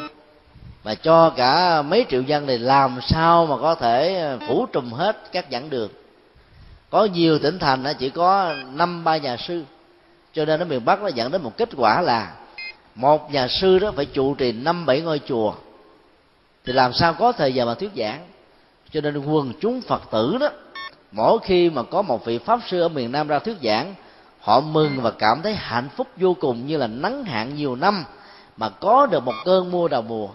Mà 0.84 0.94
cho 0.94 1.30
cả 1.30 1.82
mấy 1.82 2.06
triệu 2.10 2.22
dân 2.22 2.46
này 2.46 2.58
làm 2.58 2.98
sao 3.08 3.46
mà 3.46 3.56
có 3.60 3.74
thể 3.74 4.16
ờ, 4.18 4.38
phủ 4.48 4.66
trùm 4.66 4.92
hết 4.92 5.32
các 5.32 5.46
giảng 5.52 5.70
đường. 5.70 5.90
Có 6.90 7.04
nhiều 7.04 7.38
tỉnh 7.38 7.58
thành 7.58 7.84
chỉ 7.98 8.10
có 8.10 8.54
năm, 8.72 9.04
ba 9.04 9.16
nhà 9.16 9.36
sư. 9.36 9.64
Cho 10.32 10.44
nên 10.44 10.60
ở 10.60 10.64
miền 10.64 10.84
bắc 10.84 11.02
nó 11.02 11.08
dẫn 11.08 11.32
đến 11.32 11.42
một 11.42 11.56
kết 11.56 11.68
quả 11.76 12.00
là 12.00 12.32
một 12.94 13.32
nhà 13.32 13.48
sư 13.48 13.78
đó 13.78 13.92
phải 13.96 14.04
trụ 14.04 14.34
trì 14.34 14.52
năm, 14.52 14.86
bảy 14.86 15.00
ngôi 15.00 15.20
chùa. 15.26 15.54
Thì 16.64 16.72
làm 16.72 16.92
sao 16.92 17.14
có 17.14 17.32
thời 17.32 17.54
giờ 17.54 17.66
mà 17.66 17.74
thuyết 17.74 17.90
giảng? 17.96 18.26
Cho 18.90 19.00
nên 19.00 19.18
quần 19.18 19.52
chúng 19.60 19.80
phật 19.80 20.02
tử 20.10 20.36
đó, 20.40 20.48
mỗi 21.12 21.38
khi 21.42 21.70
mà 21.70 21.82
có 21.82 22.02
một 22.02 22.24
vị 22.24 22.38
pháp 22.38 22.60
sư 22.70 22.80
ở 22.80 22.88
miền 22.88 23.12
nam 23.12 23.28
ra 23.28 23.38
thuyết 23.38 23.56
giảng 23.62 23.94
họ 24.46 24.60
mừng 24.60 25.02
và 25.02 25.10
cảm 25.10 25.42
thấy 25.42 25.54
hạnh 25.54 25.88
phúc 25.96 26.06
vô 26.16 26.36
cùng 26.40 26.66
như 26.66 26.76
là 26.76 26.86
nắng 26.86 27.24
hạn 27.24 27.54
nhiều 27.54 27.76
năm 27.76 28.04
mà 28.56 28.68
có 28.68 29.06
được 29.06 29.24
một 29.24 29.34
cơn 29.44 29.70
mưa 29.72 29.88
đầu 29.88 30.02
mùa. 30.02 30.28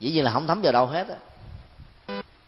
Dĩ 0.00 0.10
nhiên 0.10 0.24
là 0.24 0.30
không 0.30 0.46
thấm 0.46 0.62
vào 0.62 0.72
đâu 0.72 0.86
hết 0.86 1.06
á. 1.08 1.16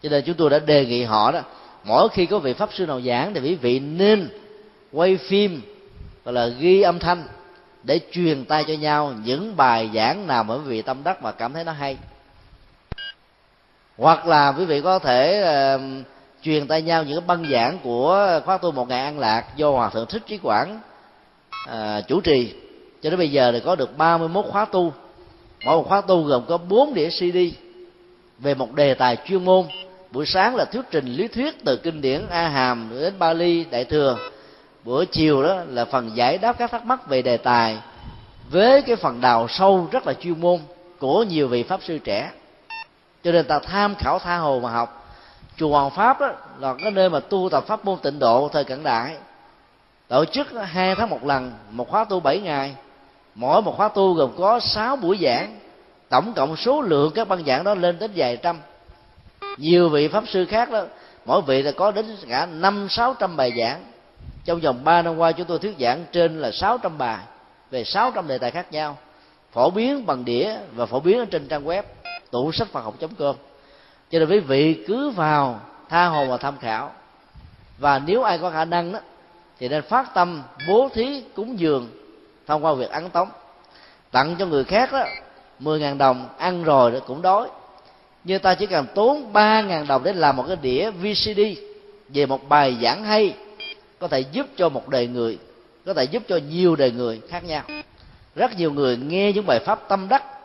Cho 0.03 0.09
nên 0.09 0.25
chúng 0.25 0.37
tôi 0.37 0.51
đã 0.51 0.59
đề 0.59 0.87
nghị 0.87 1.05
họ 1.05 1.33
đó 1.33 1.41
mỗi 1.85 2.09
khi 2.09 2.27
có 2.27 2.39
vị 2.39 2.53
pháp 2.53 2.69
sư 2.73 2.87
nào 2.87 3.01
giảng 3.01 3.35
thì 3.35 3.41
quý 3.41 3.55
vị 3.55 3.81
nên 3.81 4.29
quay 4.93 5.17
phim 5.17 5.63
gọi 6.25 6.35
là 6.35 6.47
ghi 6.47 6.83
âm 6.83 6.99
thanh 6.99 7.25
để 7.83 8.01
truyền 8.13 8.45
tay 8.45 8.65
cho 8.69 8.75
nhau 8.75 9.15
những 9.25 9.57
bài 9.57 9.91
giảng 9.95 10.27
nào 10.27 10.45
mà 10.45 10.55
quý 10.55 10.65
vị 10.65 10.83
tâm 10.83 11.05
đắc 11.05 11.23
và 11.23 11.33
cảm 11.33 11.53
thấy 11.53 11.65
nó 11.65 11.73
hay. 11.73 11.97
Hoặc 13.99 14.27
là 14.27 14.53
quý 14.53 14.65
vị 14.65 14.81
có 14.81 14.99
thể 14.99 15.43
uh, 15.75 15.81
truyền 16.43 16.67
tay 16.67 16.83
nhau 16.83 17.05
những 17.05 17.19
cái 17.21 17.27
băng 17.27 17.51
giảng 17.53 17.79
của 17.83 18.41
khóa 18.45 18.59
tu 18.59 18.73
một 18.73 18.89
ngày 18.89 19.05
an 19.05 19.19
lạc 19.19 19.57
do 19.57 19.71
hòa 19.71 19.91
thượng 19.91 20.07
thích 20.07 20.23
trí 20.27 20.39
quảng 20.39 20.81
à, 21.67 22.01
chủ 22.09 22.21
trì. 22.21 22.55
Cho 23.03 23.11
đến 23.11 23.19
bây 23.19 23.31
giờ 23.31 23.53
thì 23.53 23.61
có 23.61 23.77
được 23.77 23.99
31 23.99 24.45
khóa 24.49 24.65
tu. 24.65 24.93
Mỗi 25.65 25.77
một 25.77 25.89
khóa 25.89 26.01
tu 26.01 26.23
gồm 26.23 26.45
có 26.49 26.59
4 26.59 26.95
đĩa 26.95 27.09
cd 27.09 27.37
về 28.39 28.55
một 28.55 28.75
đề 28.75 28.95
tài 28.95 29.17
chuyên 29.27 29.45
môn. 29.45 29.65
Buổi 30.11 30.27
sáng 30.27 30.57
là 30.57 30.65
thuyết 30.65 30.85
trình 30.91 31.07
lý 31.07 31.29
thuyết 31.29 31.65
từ 31.65 31.77
kinh 31.77 32.01
điển 32.01 32.27
a 32.31 32.49
hàm 32.49 32.91
đến 33.01 33.15
bali 33.19 33.65
đại 33.71 33.85
thừa. 33.85 34.19
Buổi 34.85 35.07
chiều 35.07 35.43
đó 35.43 35.63
là 35.69 35.85
phần 35.85 36.11
giải 36.15 36.39
đáp 36.39 36.59
các 36.59 36.71
thắc 36.71 36.85
mắc 36.85 37.09
về 37.09 37.23
đề 37.23 37.37
tài 37.37 37.79
với 38.51 38.83
cái 38.83 38.97
phần 38.97 39.21
đào 39.21 39.49
sâu 39.49 39.89
rất 39.93 40.07
là 40.07 40.13
chuyên 40.13 40.41
môn 40.41 40.61
của 40.99 41.23
nhiều 41.23 41.49
vị 41.49 41.63
pháp 41.63 41.81
sư 41.83 41.99
trẻ. 41.99 42.31
Cho 43.25 43.33
nên 43.33 43.47
ta 43.47 43.59
tham 43.59 43.95
khảo 43.95 44.19
tha 44.19 44.37
hồ 44.37 44.61
mà 44.63 44.71
học 44.71 44.98
chùa 45.59 45.69
Hoàng 45.69 45.91
Pháp 45.91 46.21
đó, 46.21 46.33
là 46.59 46.75
cái 46.75 46.91
nơi 46.91 47.11
mà 47.11 47.21
tu 47.21 47.49
tập 47.51 47.65
pháp 47.67 47.85
môn 47.85 47.99
tịnh 47.99 48.19
độ 48.19 48.49
thời 48.53 48.65
cận 48.65 48.83
đại. 48.83 49.17
Tổ 50.09 50.25
chức 50.25 50.47
hai 50.65 50.95
tháng 50.95 51.11
một 51.11 51.25
lần 51.25 51.53
một 51.71 51.89
khóa 51.91 52.05
tu 52.05 52.21
bảy 52.21 52.41
ngày. 52.41 52.75
Mỗi 53.35 53.63
một 53.63 53.77
khóa 53.77 53.89
tu 53.89 54.15
gồm 54.15 54.31
có 54.39 54.61
sáu 54.61 54.97
buổi 54.97 55.19
giảng. 55.23 55.59
Tổng 56.09 56.33
cộng 56.33 56.57
số 56.57 56.83
lượng 56.83 57.13
các 57.15 57.29
băng 57.29 57.45
giảng 57.45 57.65
đó 57.65 57.75
lên 57.75 57.99
đến 57.99 58.11
vài 58.15 58.37
trăm. 58.37 58.59
Nhiều 59.57 59.89
vị 59.89 60.09
pháp 60.09 60.25
sư 60.29 60.45
khác 60.45 60.71
đó 60.71 60.85
mỗi 61.25 61.43
vị 61.43 61.63
là 61.63 61.73
có 61.73 61.91
đến 61.91 62.17
cả 62.29 62.47
năm 62.47 62.87
sáu 62.91 63.15
trăm 63.15 63.37
bài 63.37 63.53
giảng. 63.59 63.85
Trong 64.45 64.61
vòng 64.61 64.85
ba 64.85 65.03
năm 65.03 65.19
qua 65.19 65.33
chúng 65.33 65.47
tôi 65.47 65.59
thuyết 65.59 65.77
giảng 65.81 66.05
trên 66.13 66.41
là 66.41 66.51
sáu 66.51 66.79
trăm 66.79 66.99
bài 66.99 67.19
về 67.71 67.85
sáu 67.85 68.11
trăm 68.11 68.29
đề 68.29 68.39
tài 68.39 68.51
khác 68.51 68.73
nhau 68.73 68.97
phổ 69.53 69.71
biến 69.71 70.07
bằng 70.07 70.25
đĩa 70.25 70.57
và 70.75 70.87
phổ 70.87 71.01
biến 71.01 71.19
ở 71.19 71.25
trên 71.25 71.49
trang 71.49 71.65
web 71.65 71.83
tủ 72.31 72.53
sách 72.53 72.69
phật 72.69 72.81
học 72.81 72.95
com 73.19 73.37
cho 74.11 74.19
nên 74.19 74.29
quý 74.29 74.39
vị 74.39 74.85
cứ 74.87 75.11
vào 75.11 75.61
tha 75.89 76.07
hồ 76.07 76.27
và 76.27 76.37
tham 76.37 76.59
khảo. 76.59 76.93
Và 77.79 77.99
nếu 77.99 78.23
ai 78.23 78.39
có 78.39 78.51
khả 78.51 78.65
năng 78.65 78.93
đó, 78.93 78.99
thì 79.59 79.69
nên 79.69 79.83
phát 79.83 80.15
tâm 80.15 80.43
bố 80.69 80.89
thí 80.95 81.23
cúng 81.35 81.59
dường 81.59 81.89
thông 82.47 82.65
qua 82.65 82.75
việc 82.75 82.91
ăn 82.91 83.11
tống. 83.11 83.29
Tặng 84.11 84.37
cho 84.39 84.47
người 84.47 84.65
khác 84.65 84.93
đó, 84.93 85.05
mười 85.59 85.81
ngàn 85.81 85.99
đồng 85.99 86.29
ăn 86.39 86.65
rồi 86.65 87.01
cũng 87.07 87.23
đói. 87.23 87.49
Như 88.25 88.39
ta 88.39 88.55
chỉ 88.55 88.67
cần 88.67 88.87
tốn 88.95 89.33
ba 89.33 89.63
ngàn 89.63 89.87
đồng 89.87 90.05
để 90.05 90.13
làm 90.13 90.37
một 90.37 90.45
cái 90.49 90.57
đĩa 90.63 90.91
VCD 90.91 91.41
về 92.09 92.27
một 92.27 92.49
bài 92.49 92.77
giảng 92.83 93.05
hay, 93.05 93.35
có 93.99 94.09
thể 94.09 94.21
giúp 94.21 94.47
cho 94.57 94.69
một 94.69 94.89
đời 94.89 95.07
người, 95.07 95.39
có 95.87 95.95
thể 95.95 96.05
giúp 96.05 96.23
cho 96.29 96.37
nhiều 96.37 96.77
đời 96.77 96.91
người 96.91 97.21
khác 97.29 97.45
nhau. 97.45 97.63
Rất 98.35 98.57
nhiều 98.57 98.73
người 98.73 98.97
nghe 98.97 99.33
những 99.33 99.47
bài 99.47 99.61
pháp 99.61 99.89
tâm 99.89 100.09
đắc 100.09 100.38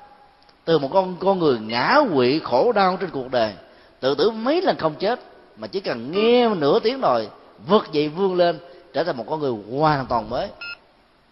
từ 0.65 0.79
một 0.79 0.89
con 0.93 1.15
con 1.19 1.39
người 1.39 1.59
ngã 1.59 1.99
quỵ 2.15 2.39
khổ 2.39 2.71
đau 2.71 2.97
trên 3.01 3.09
cuộc 3.09 3.31
đời, 3.31 3.53
tự 3.99 4.15
tử 4.15 4.31
mấy 4.31 4.61
lần 4.61 4.77
không 4.77 4.95
chết, 4.95 5.19
mà 5.57 5.67
chỉ 5.67 5.79
cần 5.79 6.11
nghe 6.11 6.49
nửa 6.49 6.79
tiếng 6.79 7.01
rồi 7.01 7.29
vượt 7.67 7.91
dậy 7.91 8.09
vươn 8.09 8.35
lên, 8.35 8.59
trở 8.93 9.03
thành 9.03 9.17
một 9.17 9.25
con 9.29 9.39
người 9.39 9.53
hoàn 9.71 10.05
toàn 10.05 10.29
mới. 10.29 10.47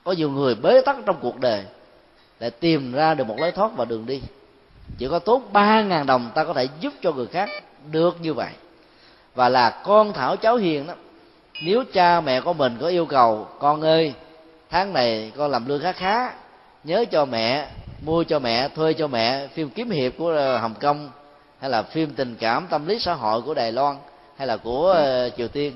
Có 0.03 0.11
nhiều 0.11 0.29
người 0.29 0.55
bế 0.55 0.81
tắc 0.81 0.97
trong 1.05 1.15
cuộc 1.21 1.39
đời 1.39 1.63
để 2.39 2.49
tìm 2.49 2.93
ra 2.93 3.13
được 3.13 3.27
một 3.27 3.35
lối 3.39 3.51
thoát 3.51 3.71
và 3.77 3.85
đường 3.85 4.05
đi. 4.05 4.21
Chỉ 4.97 5.07
có 5.07 5.19
tốt 5.19 5.41
ba 5.53 5.81
ngàn 5.81 6.05
đồng 6.05 6.31
ta 6.35 6.43
có 6.43 6.53
thể 6.53 6.67
giúp 6.79 6.93
cho 7.01 7.11
người 7.11 7.27
khác 7.27 7.49
được 7.91 8.21
như 8.21 8.33
vậy. 8.33 8.49
Và 9.35 9.49
là 9.49 9.69
con 9.69 10.13
thảo 10.13 10.35
cháu 10.35 10.55
hiền 10.55 10.87
đó, 10.87 10.93
nếu 11.63 11.83
cha 11.93 12.21
mẹ 12.21 12.41
của 12.41 12.53
mình 12.53 12.77
có 12.81 12.87
yêu 12.87 13.05
cầu, 13.05 13.47
con 13.59 13.81
ơi, 13.81 14.13
tháng 14.69 14.93
này 14.93 15.31
con 15.37 15.51
làm 15.51 15.67
lương 15.67 15.81
khá 15.81 15.91
khá, 15.91 16.33
nhớ 16.83 17.05
cho 17.11 17.25
mẹ 17.25 17.67
mua 18.01 18.23
cho 18.23 18.39
mẹ, 18.39 18.67
thuê 18.67 18.93
cho 18.93 19.07
mẹ, 19.07 19.47
phim 19.47 19.69
kiếm 19.69 19.89
hiệp 19.89 20.13
của 20.17 20.29
ờ, 20.29 20.57
hồng 20.57 20.73
kông, 20.79 21.09
hay 21.59 21.69
là 21.69 21.83
phim 21.83 22.09
tình 22.09 22.35
cảm 22.39 22.67
tâm 22.69 22.87
lý 22.87 22.99
xã 22.99 23.13
hội 23.13 23.41
của 23.41 23.53
đài 23.53 23.71
loan, 23.71 23.95
hay 24.37 24.47
là 24.47 24.57
của 24.57 24.91
ờ, 24.91 25.29
triều 25.29 25.47
tiên, 25.47 25.73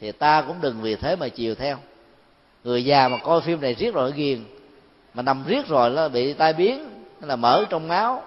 thì 0.00 0.12
ta 0.12 0.42
cũng 0.42 0.56
đừng 0.60 0.80
vì 0.80 0.96
thế 0.96 1.16
mà 1.16 1.28
chiều 1.28 1.54
theo. 1.54 1.76
Người 2.64 2.84
già 2.84 3.08
mà 3.08 3.16
coi 3.16 3.40
phim 3.40 3.60
này 3.60 3.74
riết 3.74 3.94
rồi 3.94 4.12
ghiền, 4.12 4.44
mà 5.14 5.22
nằm 5.22 5.44
riết 5.46 5.68
rồi 5.68 5.90
nó 5.90 6.08
bị 6.08 6.32
tai 6.32 6.52
biến, 6.52 6.78
hay 7.20 7.28
là 7.28 7.36
mở 7.36 7.64
trong 7.70 7.88
máu, 7.88 8.22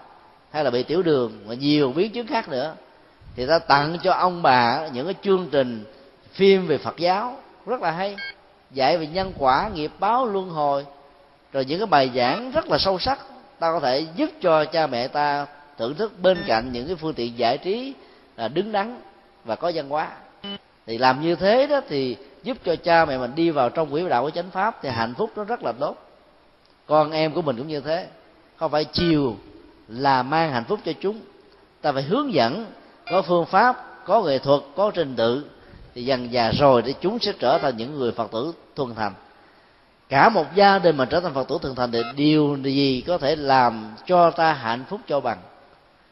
hay 0.52 0.64
là 0.64 0.70
bị 0.70 0.84
tiểu 0.84 1.04
đường 1.04 1.40
và 1.46 1.56
nhiều 1.56 1.92
biến 1.92 2.12
chứng 2.12 2.28
khác 2.28 2.50
nữa. 2.50 2.76
Thì 3.36 3.46
ta 3.46 3.60
tặng 3.60 3.98
cho 4.04 4.14
ông 4.14 4.42
bà 4.42 4.88
những 4.88 5.06
cái 5.06 5.16
chương 5.24 5.48
trình 5.52 5.84
phim 6.34 6.68
về 6.68 6.78
phật 6.78 6.98
giáo, 6.98 7.38
rất 7.66 7.82
là 7.82 7.92
hay, 7.92 8.16
dạy 8.72 8.98
về 8.98 9.08
nhân 9.08 9.34
quả, 9.38 9.70
nghiệp 9.74 9.92
báo 10.00 10.26
luân 10.26 10.50
hồi, 10.50 10.86
rồi 11.54 11.66
những 11.66 11.80
cái 11.80 11.88
bài 11.88 12.12
giảng 12.16 12.52
rất 12.52 12.68
là 12.68 12.78
sâu 12.78 13.00
sắc 13.00 13.20
ta 13.64 13.72
có 13.72 13.80
thể 13.80 14.06
giúp 14.16 14.30
cho 14.42 14.66
cha 14.66 14.88
mẹ 14.88 15.08
ta 15.08 15.46
thưởng 15.78 15.96
thức 15.96 16.14
bên 16.22 16.38
cạnh 16.48 16.72
những 16.72 16.88
cái 16.88 16.96
phương 16.96 17.14
tiện 17.14 17.38
giải 17.38 17.58
trí 17.58 17.94
là 18.38 18.48
đứng 18.48 18.72
đắn 18.72 19.02
và 19.44 19.56
có 19.56 19.72
văn 19.76 19.90
hóa. 19.90 20.12
Thì 20.86 20.98
làm 20.98 21.22
như 21.22 21.36
thế 21.36 21.68
đó 21.68 21.82
thì 21.90 22.18
giúp 22.44 22.58
cho 22.66 22.76
cha 22.76 23.06
mẹ 23.06 23.18
mình 23.18 23.36
đi 23.36 23.50
vào 23.50 23.70
trong 23.70 23.92
quỹ 23.92 24.10
đạo 24.10 24.24
của 24.24 24.30
chánh 24.30 24.50
pháp 24.50 24.80
thì 24.82 24.90
hạnh 24.90 25.14
phúc 25.18 25.32
nó 25.36 25.44
rất 25.44 25.64
là 25.64 25.72
tốt. 25.72 25.98
Con 26.86 27.12
em 27.12 27.34
của 27.34 27.42
mình 27.42 27.58
cũng 27.58 27.68
như 27.68 27.82
thế. 27.82 28.08
Không 28.58 28.72
phải 28.72 28.86
chiều 28.86 29.36
là 29.88 30.24
mang 30.24 30.52
hạnh 30.52 30.64
phúc 30.68 30.80
cho 30.86 30.92
chúng. 31.02 31.20
Ta 31.82 31.92
phải 31.92 32.04
hướng 32.04 32.34
dẫn, 32.34 32.66
có 33.12 33.22
phương 33.22 33.46
pháp, 33.46 34.06
có 34.06 34.22
nghệ 34.22 34.40
thuật, 34.40 34.62
có 34.76 34.92
trình 34.94 35.16
tự 35.16 35.46
thì 35.96 36.06
dần 36.06 36.32
già 36.34 36.52
rồi 36.52 36.82
thì 36.82 36.96
chúng 37.02 37.20
sẽ 37.20 37.34
trở 37.40 37.58
thành 37.58 37.78
những 37.78 38.00
người 38.00 38.12
phật 38.12 38.32
tử 38.32 38.54
thuần 38.76 38.96
thành 38.96 39.14
cả 40.14 40.30
một 40.30 40.56
gia 40.56 40.80
đình 40.80 40.98
mà 40.98 41.06
trở 41.06 41.20
thành 41.20 41.34
phật 41.34 41.48
tử 41.48 41.58
thượng 41.62 41.76
thành 41.76 41.92
thì 41.92 42.02
điều 42.16 42.58
gì 42.64 43.04
có 43.08 43.18
thể 43.18 43.36
làm 43.36 43.96
cho 44.06 44.32
ta 44.32 44.54
hạnh 44.54 44.84
phúc 44.90 45.02
cho 45.08 45.20
bằng? 45.20 45.38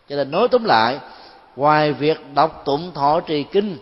Cho 0.10 0.16
nên 0.16 0.32
nói 0.32 0.48
tóm 0.52 0.64
lại, 0.64 1.00
ngoài 1.56 1.94
việc 1.94 2.20
đọc 2.36 2.62
tụng 2.66 2.92
thọ 2.94 3.20
trì 3.20 3.44
kinh, 3.44 3.78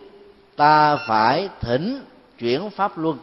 ta 0.56 0.96
phải 1.08 1.50
thỉnh 1.62 2.04
chuyển 2.40 2.70
pháp 2.70 2.98
luân. 2.98 3.18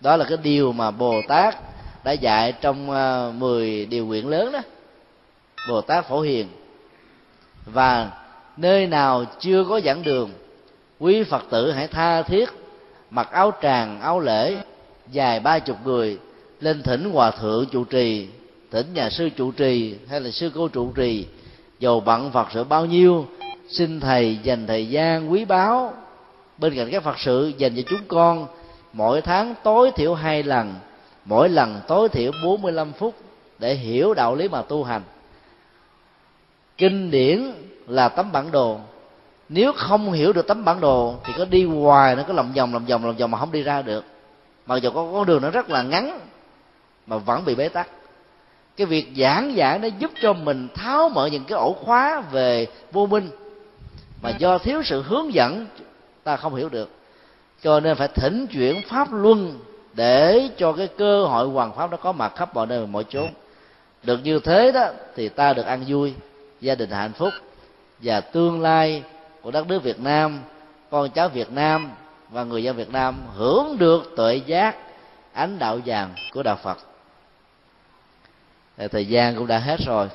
Đó 0.00 0.16
là 0.16 0.24
cái 0.28 0.38
điều 0.42 0.72
mà 0.72 0.90
bồ 0.90 1.22
tát 1.28 1.56
đã 2.04 2.12
dạy 2.12 2.52
trong 2.52 2.90
à, 2.90 3.30
10 3.30 3.86
điều 3.86 4.06
nguyện 4.06 4.28
lớn 4.28 4.52
đó. 4.52 4.60
Bồ 5.68 5.80
tát 5.80 6.08
phổ 6.08 6.20
hiền. 6.20 6.48
Và 7.66 8.10
nơi 8.56 8.86
nào 8.86 9.24
chưa 9.38 9.64
có 9.64 9.80
giảng 9.80 10.02
đường, 10.02 10.30
quý 10.98 11.22
phật 11.22 11.42
tử 11.50 11.72
hãy 11.72 11.86
tha 11.86 12.22
thiết 12.22 12.48
mặc 13.10 13.30
áo 13.32 13.52
tràng, 13.62 14.00
áo 14.00 14.20
lễ 14.20 14.56
dài 15.10 15.40
ba 15.40 15.58
chục 15.58 15.76
người 15.84 16.18
lên 16.60 16.82
thỉnh 16.82 17.10
hòa 17.10 17.30
thượng 17.30 17.66
trụ 17.66 17.84
trì, 17.84 18.28
thỉnh 18.70 18.86
nhà 18.94 19.10
sư 19.10 19.28
trụ 19.28 19.52
trì 19.52 19.94
hay 20.08 20.20
là 20.20 20.30
sư 20.30 20.50
cô 20.54 20.68
trụ 20.68 20.92
trì, 20.92 21.26
dầu 21.78 22.00
bận 22.00 22.30
phật 22.32 22.48
sự 22.54 22.64
bao 22.64 22.86
nhiêu, 22.86 23.26
xin 23.68 24.00
thầy 24.00 24.38
dành 24.42 24.66
thời 24.66 24.88
gian 24.88 25.32
quý 25.32 25.44
báu. 25.44 25.94
Bên 26.58 26.76
cạnh 26.76 26.88
các 26.92 27.02
phật 27.02 27.18
sự 27.18 27.52
dành 27.58 27.76
cho 27.76 27.82
chúng 27.86 28.00
con, 28.08 28.46
mỗi 28.92 29.20
tháng 29.20 29.54
tối 29.62 29.90
thiểu 29.96 30.14
hai 30.14 30.42
lần, 30.42 30.74
mỗi 31.24 31.48
lần 31.48 31.80
tối 31.88 32.08
thiểu 32.08 32.32
45 32.44 32.92
phút 32.92 33.14
để 33.58 33.74
hiểu 33.74 34.14
đạo 34.14 34.34
lý 34.34 34.48
mà 34.48 34.62
tu 34.62 34.84
hành. 34.84 35.02
Kinh 36.78 37.10
điển 37.10 37.52
là 37.86 38.08
tấm 38.08 38.32
bản 38.32 38.50
đồ. 38.50 38.78
Nếu 39.48 39.72
không 39.72 40.12
hiểu 40.12 40.32
được 40.32 40.46
tấm 40.46 40.64
bản 40.64 40.80
đồ 40.80 41.14
thì 41.24 41.32
có 41.38 41.44
đi 41.44 41.64
hoài 41.64 42.16
nó 42.16 42.22
có 42.22 42.34
lòng 42.34 42.52
vòng 42.56 42.72
lòng 42.72 42.84
vòng 42.86 43.04
lòng 43.04 43.16
vòng 43.16 43.30
mà 43.30 43.38
không 43.38 43.52
đi 43.52 43.62
ra 43.62 43.82
được 43.82 44.04
mặc 44.66 44.76
dù 44.76 44.90
có 44.90 45.08
con 45.12 45.26
đường 45.26 45.42
nó 45.42 45.50
rất 45.50 45.70
là 45.70 45.82
ngắn, 45.82 46.20
mà 47.06 47.16
vẫn 47.16 47.44
bị 47.44 47.54
bế 47.54 47.68
tắc. 47.68 47.88
Cái 48.76 48.86
việc 48.86 49.08
giảng 49.16 49.56
giải 49.56 49.78
nó 49.78 49.88
giúp 49.98 50.10
cho 50.22 50.32
mình 50.32 50.68
tháo 50.74 51.08
mở 51.08 51.26
những 51.26 51.44
cái 51.44 51.58
ổ 51.58 51.72
khóa 51.72 52.20
về 52.20 52.66
vô 52.92 53.06
minh, 53.06 53.30
mà 54.22 54.30
do 54.30 54.58
thiếu 54.58 54.82
sự 54.84 55.02
hướng 55.02 55.34
dẫn, 55.34 55.66
ta 56.24 56.36
không 56.36 56.54
hiểu 56.54 56.68
được. 56.68 56.90
Cho 57.62 57.80
nên 57.80 57.96
phải 57.96 58.08
thỉnh 58.08 58.46
chuyển 58.46 58.82
pháp 58.88 59.08
luân 59.12 59.58
để 59.94 60.48
cho 60.56 60.72
cái 60.72 60.88
cơ 60.98 61.24
hội 61.24 61.48
hoàn 61.48 61.76
pháp 61.76 61.90
nó 61.90 61.96
có 61.96 62.12
mặt 62.12 62.32
khắp 62.36 62.54
mọi 62.54 62.66
nơi, 62.66 62.86
mọi 62.86 63.04
chốn. 63.08 63.28
Được 64.02 64.20
như 64.24 64.38
thế 64.38 64.72
đó, 64.72 64.88
thì 65.16 65.28
ta 65.28 65.52
được 65.52 65.66
ăn 65.66 65.84
vui, 65.86 66.14
gia 66.60 66.74
đình 66.74 66.90
hạnh 66.90 67.12
phúc. 67.12 67.32
Và 68.00 68.20
tương 68.20 68.60
lai 68.60 69.02
của 69.42 69.50
đất 69.50 69.66
nước 69.68 69.82
Việt 69.82 70.00
Nam, 70.00 70.40
con 70.90 71.10
cháu 71.10 71.28
Việt 71.28 71.52
Nam 71.52 71.90
và 72.30 72.44
người 72.44 72.62
dân 72.62 72.76
Việt 72.76 72.90
Nam 72.90 73.22
hưởng 73.34 73.78
được 73.78 74.12
tuệ 74.16 74.36
giác, 74.36 74.76
ánh 75.32 75.58
đạo 75.58 75.80
vàng 75.86 76.14
của 76.32 76.42
đạo 76.42 76.58
Phật. 76.62 76.78
Thời 78.90 79.06
gian 79.06 79.36
cũng 79.36 79.46
đã 79.46 79.58
hết 79.58 79.80
rồi. 79.86 80.08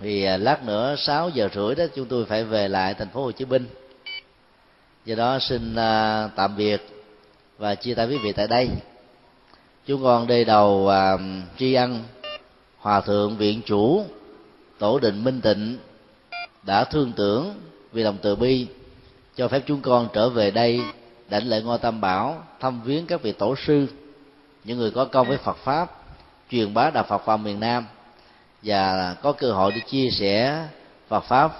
Vì 0.00 0.24
à, 0.24 0.36
lát 0.36 0.64
nữa 0.64 0.94
6 0.98 1.28
giờ 1.28 1.48
rưỡi 1.54 1.74
đó 1.74 1.84
chúng 1.94 2.06
tôi 2.08 2.24
phải 2.24 2.44
về 2.44 2.68
lại 2.68 2.94
thành 2.94 3.08
phố 3.08 3.24
Hồ 3.24 3.32
Chí 3.32 3.44
Minh. 3.44 3.66
Do 5.04 5.14
đó 5.14 5.38
xin 5.38 5.76
à, 5.76 6.28
tạm 6.36 6.56
biệt 6.56 6.88
và 7.58 7.74
chia 7.74 7.94
tay 7.94 8.06
quý 8.06 8.18
vị 8.18 8.32
tại 8.32 8.48
đây. 8.48 8.68
Chúng 9.86 10.02
con 10.02 10.26
đi 10.26 10.44
đầu 10.44 10.88
à, 10.88 11.16
tri 11.58 11.74
ân 11.74 12.02
hòa 12.78 13.00
thượng 13.00 13.36
viện 13.36 13.60
chủ 13.66 14.04
tổ 14.78 14.98
định 14.98 15.24
minh 15.24 15.40
tịnh 15.40 15.78
đã 16.62 16.84
thương 16.84 17.12
tưởng 17.12 17.54
vì 17.92 18.02
lòng 18.02 18.16
từ 18.22 18.36
bi 18.36 18.66
cho 19.36 19.48
phép 19.48 19.62
chúng 19.66 19.80
con 19.80 20.08
trở 20.12 20.28
về 20.28 20.50
đây 20.50 20.80
đảnh 21.28 21.48
lễ 21.48 21.62
ngôi 21.62 21.78
tam 21.78 22.00
bảo, 22.00 22.42
thăm 22.60 22.82
viếng 22.82 23.06
các 23.06 23.22
vị 23.22 23.32
tổ 23.32 23.54
sư, 23.66 23.86
những 24.64 24.78
người 24.78 24.90
có 24.90 25.04
công 25.04 25.28
với 25.28 25.36
phật 25.36 25.56
pháp, 25.56 25.90
truyền 26.50 26.74
bá 26.74 26.90
đạo 26.90 27.04
phật 27.08 27.26
vào 27.26 27.38
miền 27.38 27.60
nam 27.60 27.86
và 28.62 29.14
có 29.22 29.32
cơ 29.32 29.52
hội 29.52 29.72
để 29.72 29.80
chia 29.80 30.10
sẻ 30.10 30.66
phật 31.08 31.24
pháp 31.24 31.52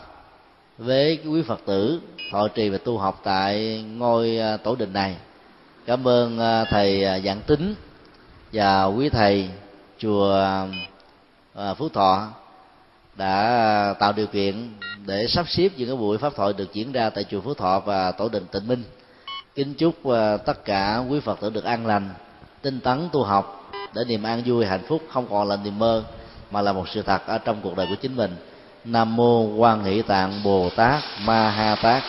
với 0.78 1.18
quý 1.30 1.42
phật 1.42 1.60
tử, 1.66 2.00
thọ 2.30 2.48
trì 2.48 2.68
và 2.68 2.78
tu 2.78 2.98
học 2.98 3.20
tại 3.24 3.84
ngôi 3.96 4.38
à, 4.38 4.56
tổ 4.56 4.76
đình 4.76 4.92
này 4.92 5.16
cảm 5.86 6.08
ơn 6.08 6.38
à, 6.38 6.64
thầy 6.64 7.04
à, 7.04 7.18
giảng 7.18 7.40
tính 7.40 7.74
và 8.52 8.84
quý 8.84 9.08
thầy, 9.08 9.48
chùa 9.98 10.48
phú 11.78 11.88
thọ 11.88 12.28
đã 13.16 13.94
tạo 13.98 14.12
điều 14.12 14.26
kiện 14.26 14.72
để 15.06 15.26
sắp 15.28 15.48
xếp 15.48 15.68
những 15.76 15.88
cái 15.88 15.96
buổi 15.96 16.18
pháp 16.18 16.34
thoại 16.36 16.52
được 16.52 16.72
diễn 16.72 16.92
ra 16.92 17.10
tại 17.10 17.24
chùa 17.24 17.40
Phú 17.40 17.54
Thọ 17.54 17.80
và 17.80 18.12
tổ 18.12 18.28
đình 18.28 18.46
Tịnh 18.52 18.68
Minh. 18.68 18.84
Kính 19.54 19.74
chúc 19.74 20.04
ờ, 20.04 20.36
tất 20.36 20.64
cả 20.64 21.04
quý 21.08 21.20
Phật 21.20 21.40
tử 21.40 21.50
được 21.50 21.64
an 21.64 21.86
lành, 21.86 22.10
tinh 22.62 22.80
tấn 22.80 23.08
tu 23.12 23.22
học 23.22 23.70
để 23.94 24.04
niềm 24.04 24.22
an 24.22 24.42
vui 24.46 24.66
hạnh 24.66 24.82
phúc 24.88 25.02
không 25.08 25.26
còn 25.30 25.48
là 25.48 25.56
niềm 25.56 25.78
mơ 25.78 26.04
mà 26.50 26.62
là 26.62 26.72
một 26.72 26.88
sự 26.88 27.02
thật 27.02 27.26
ở 27.26 27.38
trong 27.38 27.60
cuộc 27.62 27.76
đời 27.76 27.86
của 27.90 27.94
chính 28.02 28.16
mình. 28.16 28.36
Nam 28.84 29.16
mô 29.16 29.46
Quan 29.56 29.84
Hỷ 29.84 30.02
Tạng 30.02 30.42
Bồ 30.42 30.70
Tát 30.70 31.04
Ma 31.18 31.50
Ha 31.50 31.74
Tát. 31.74 32.04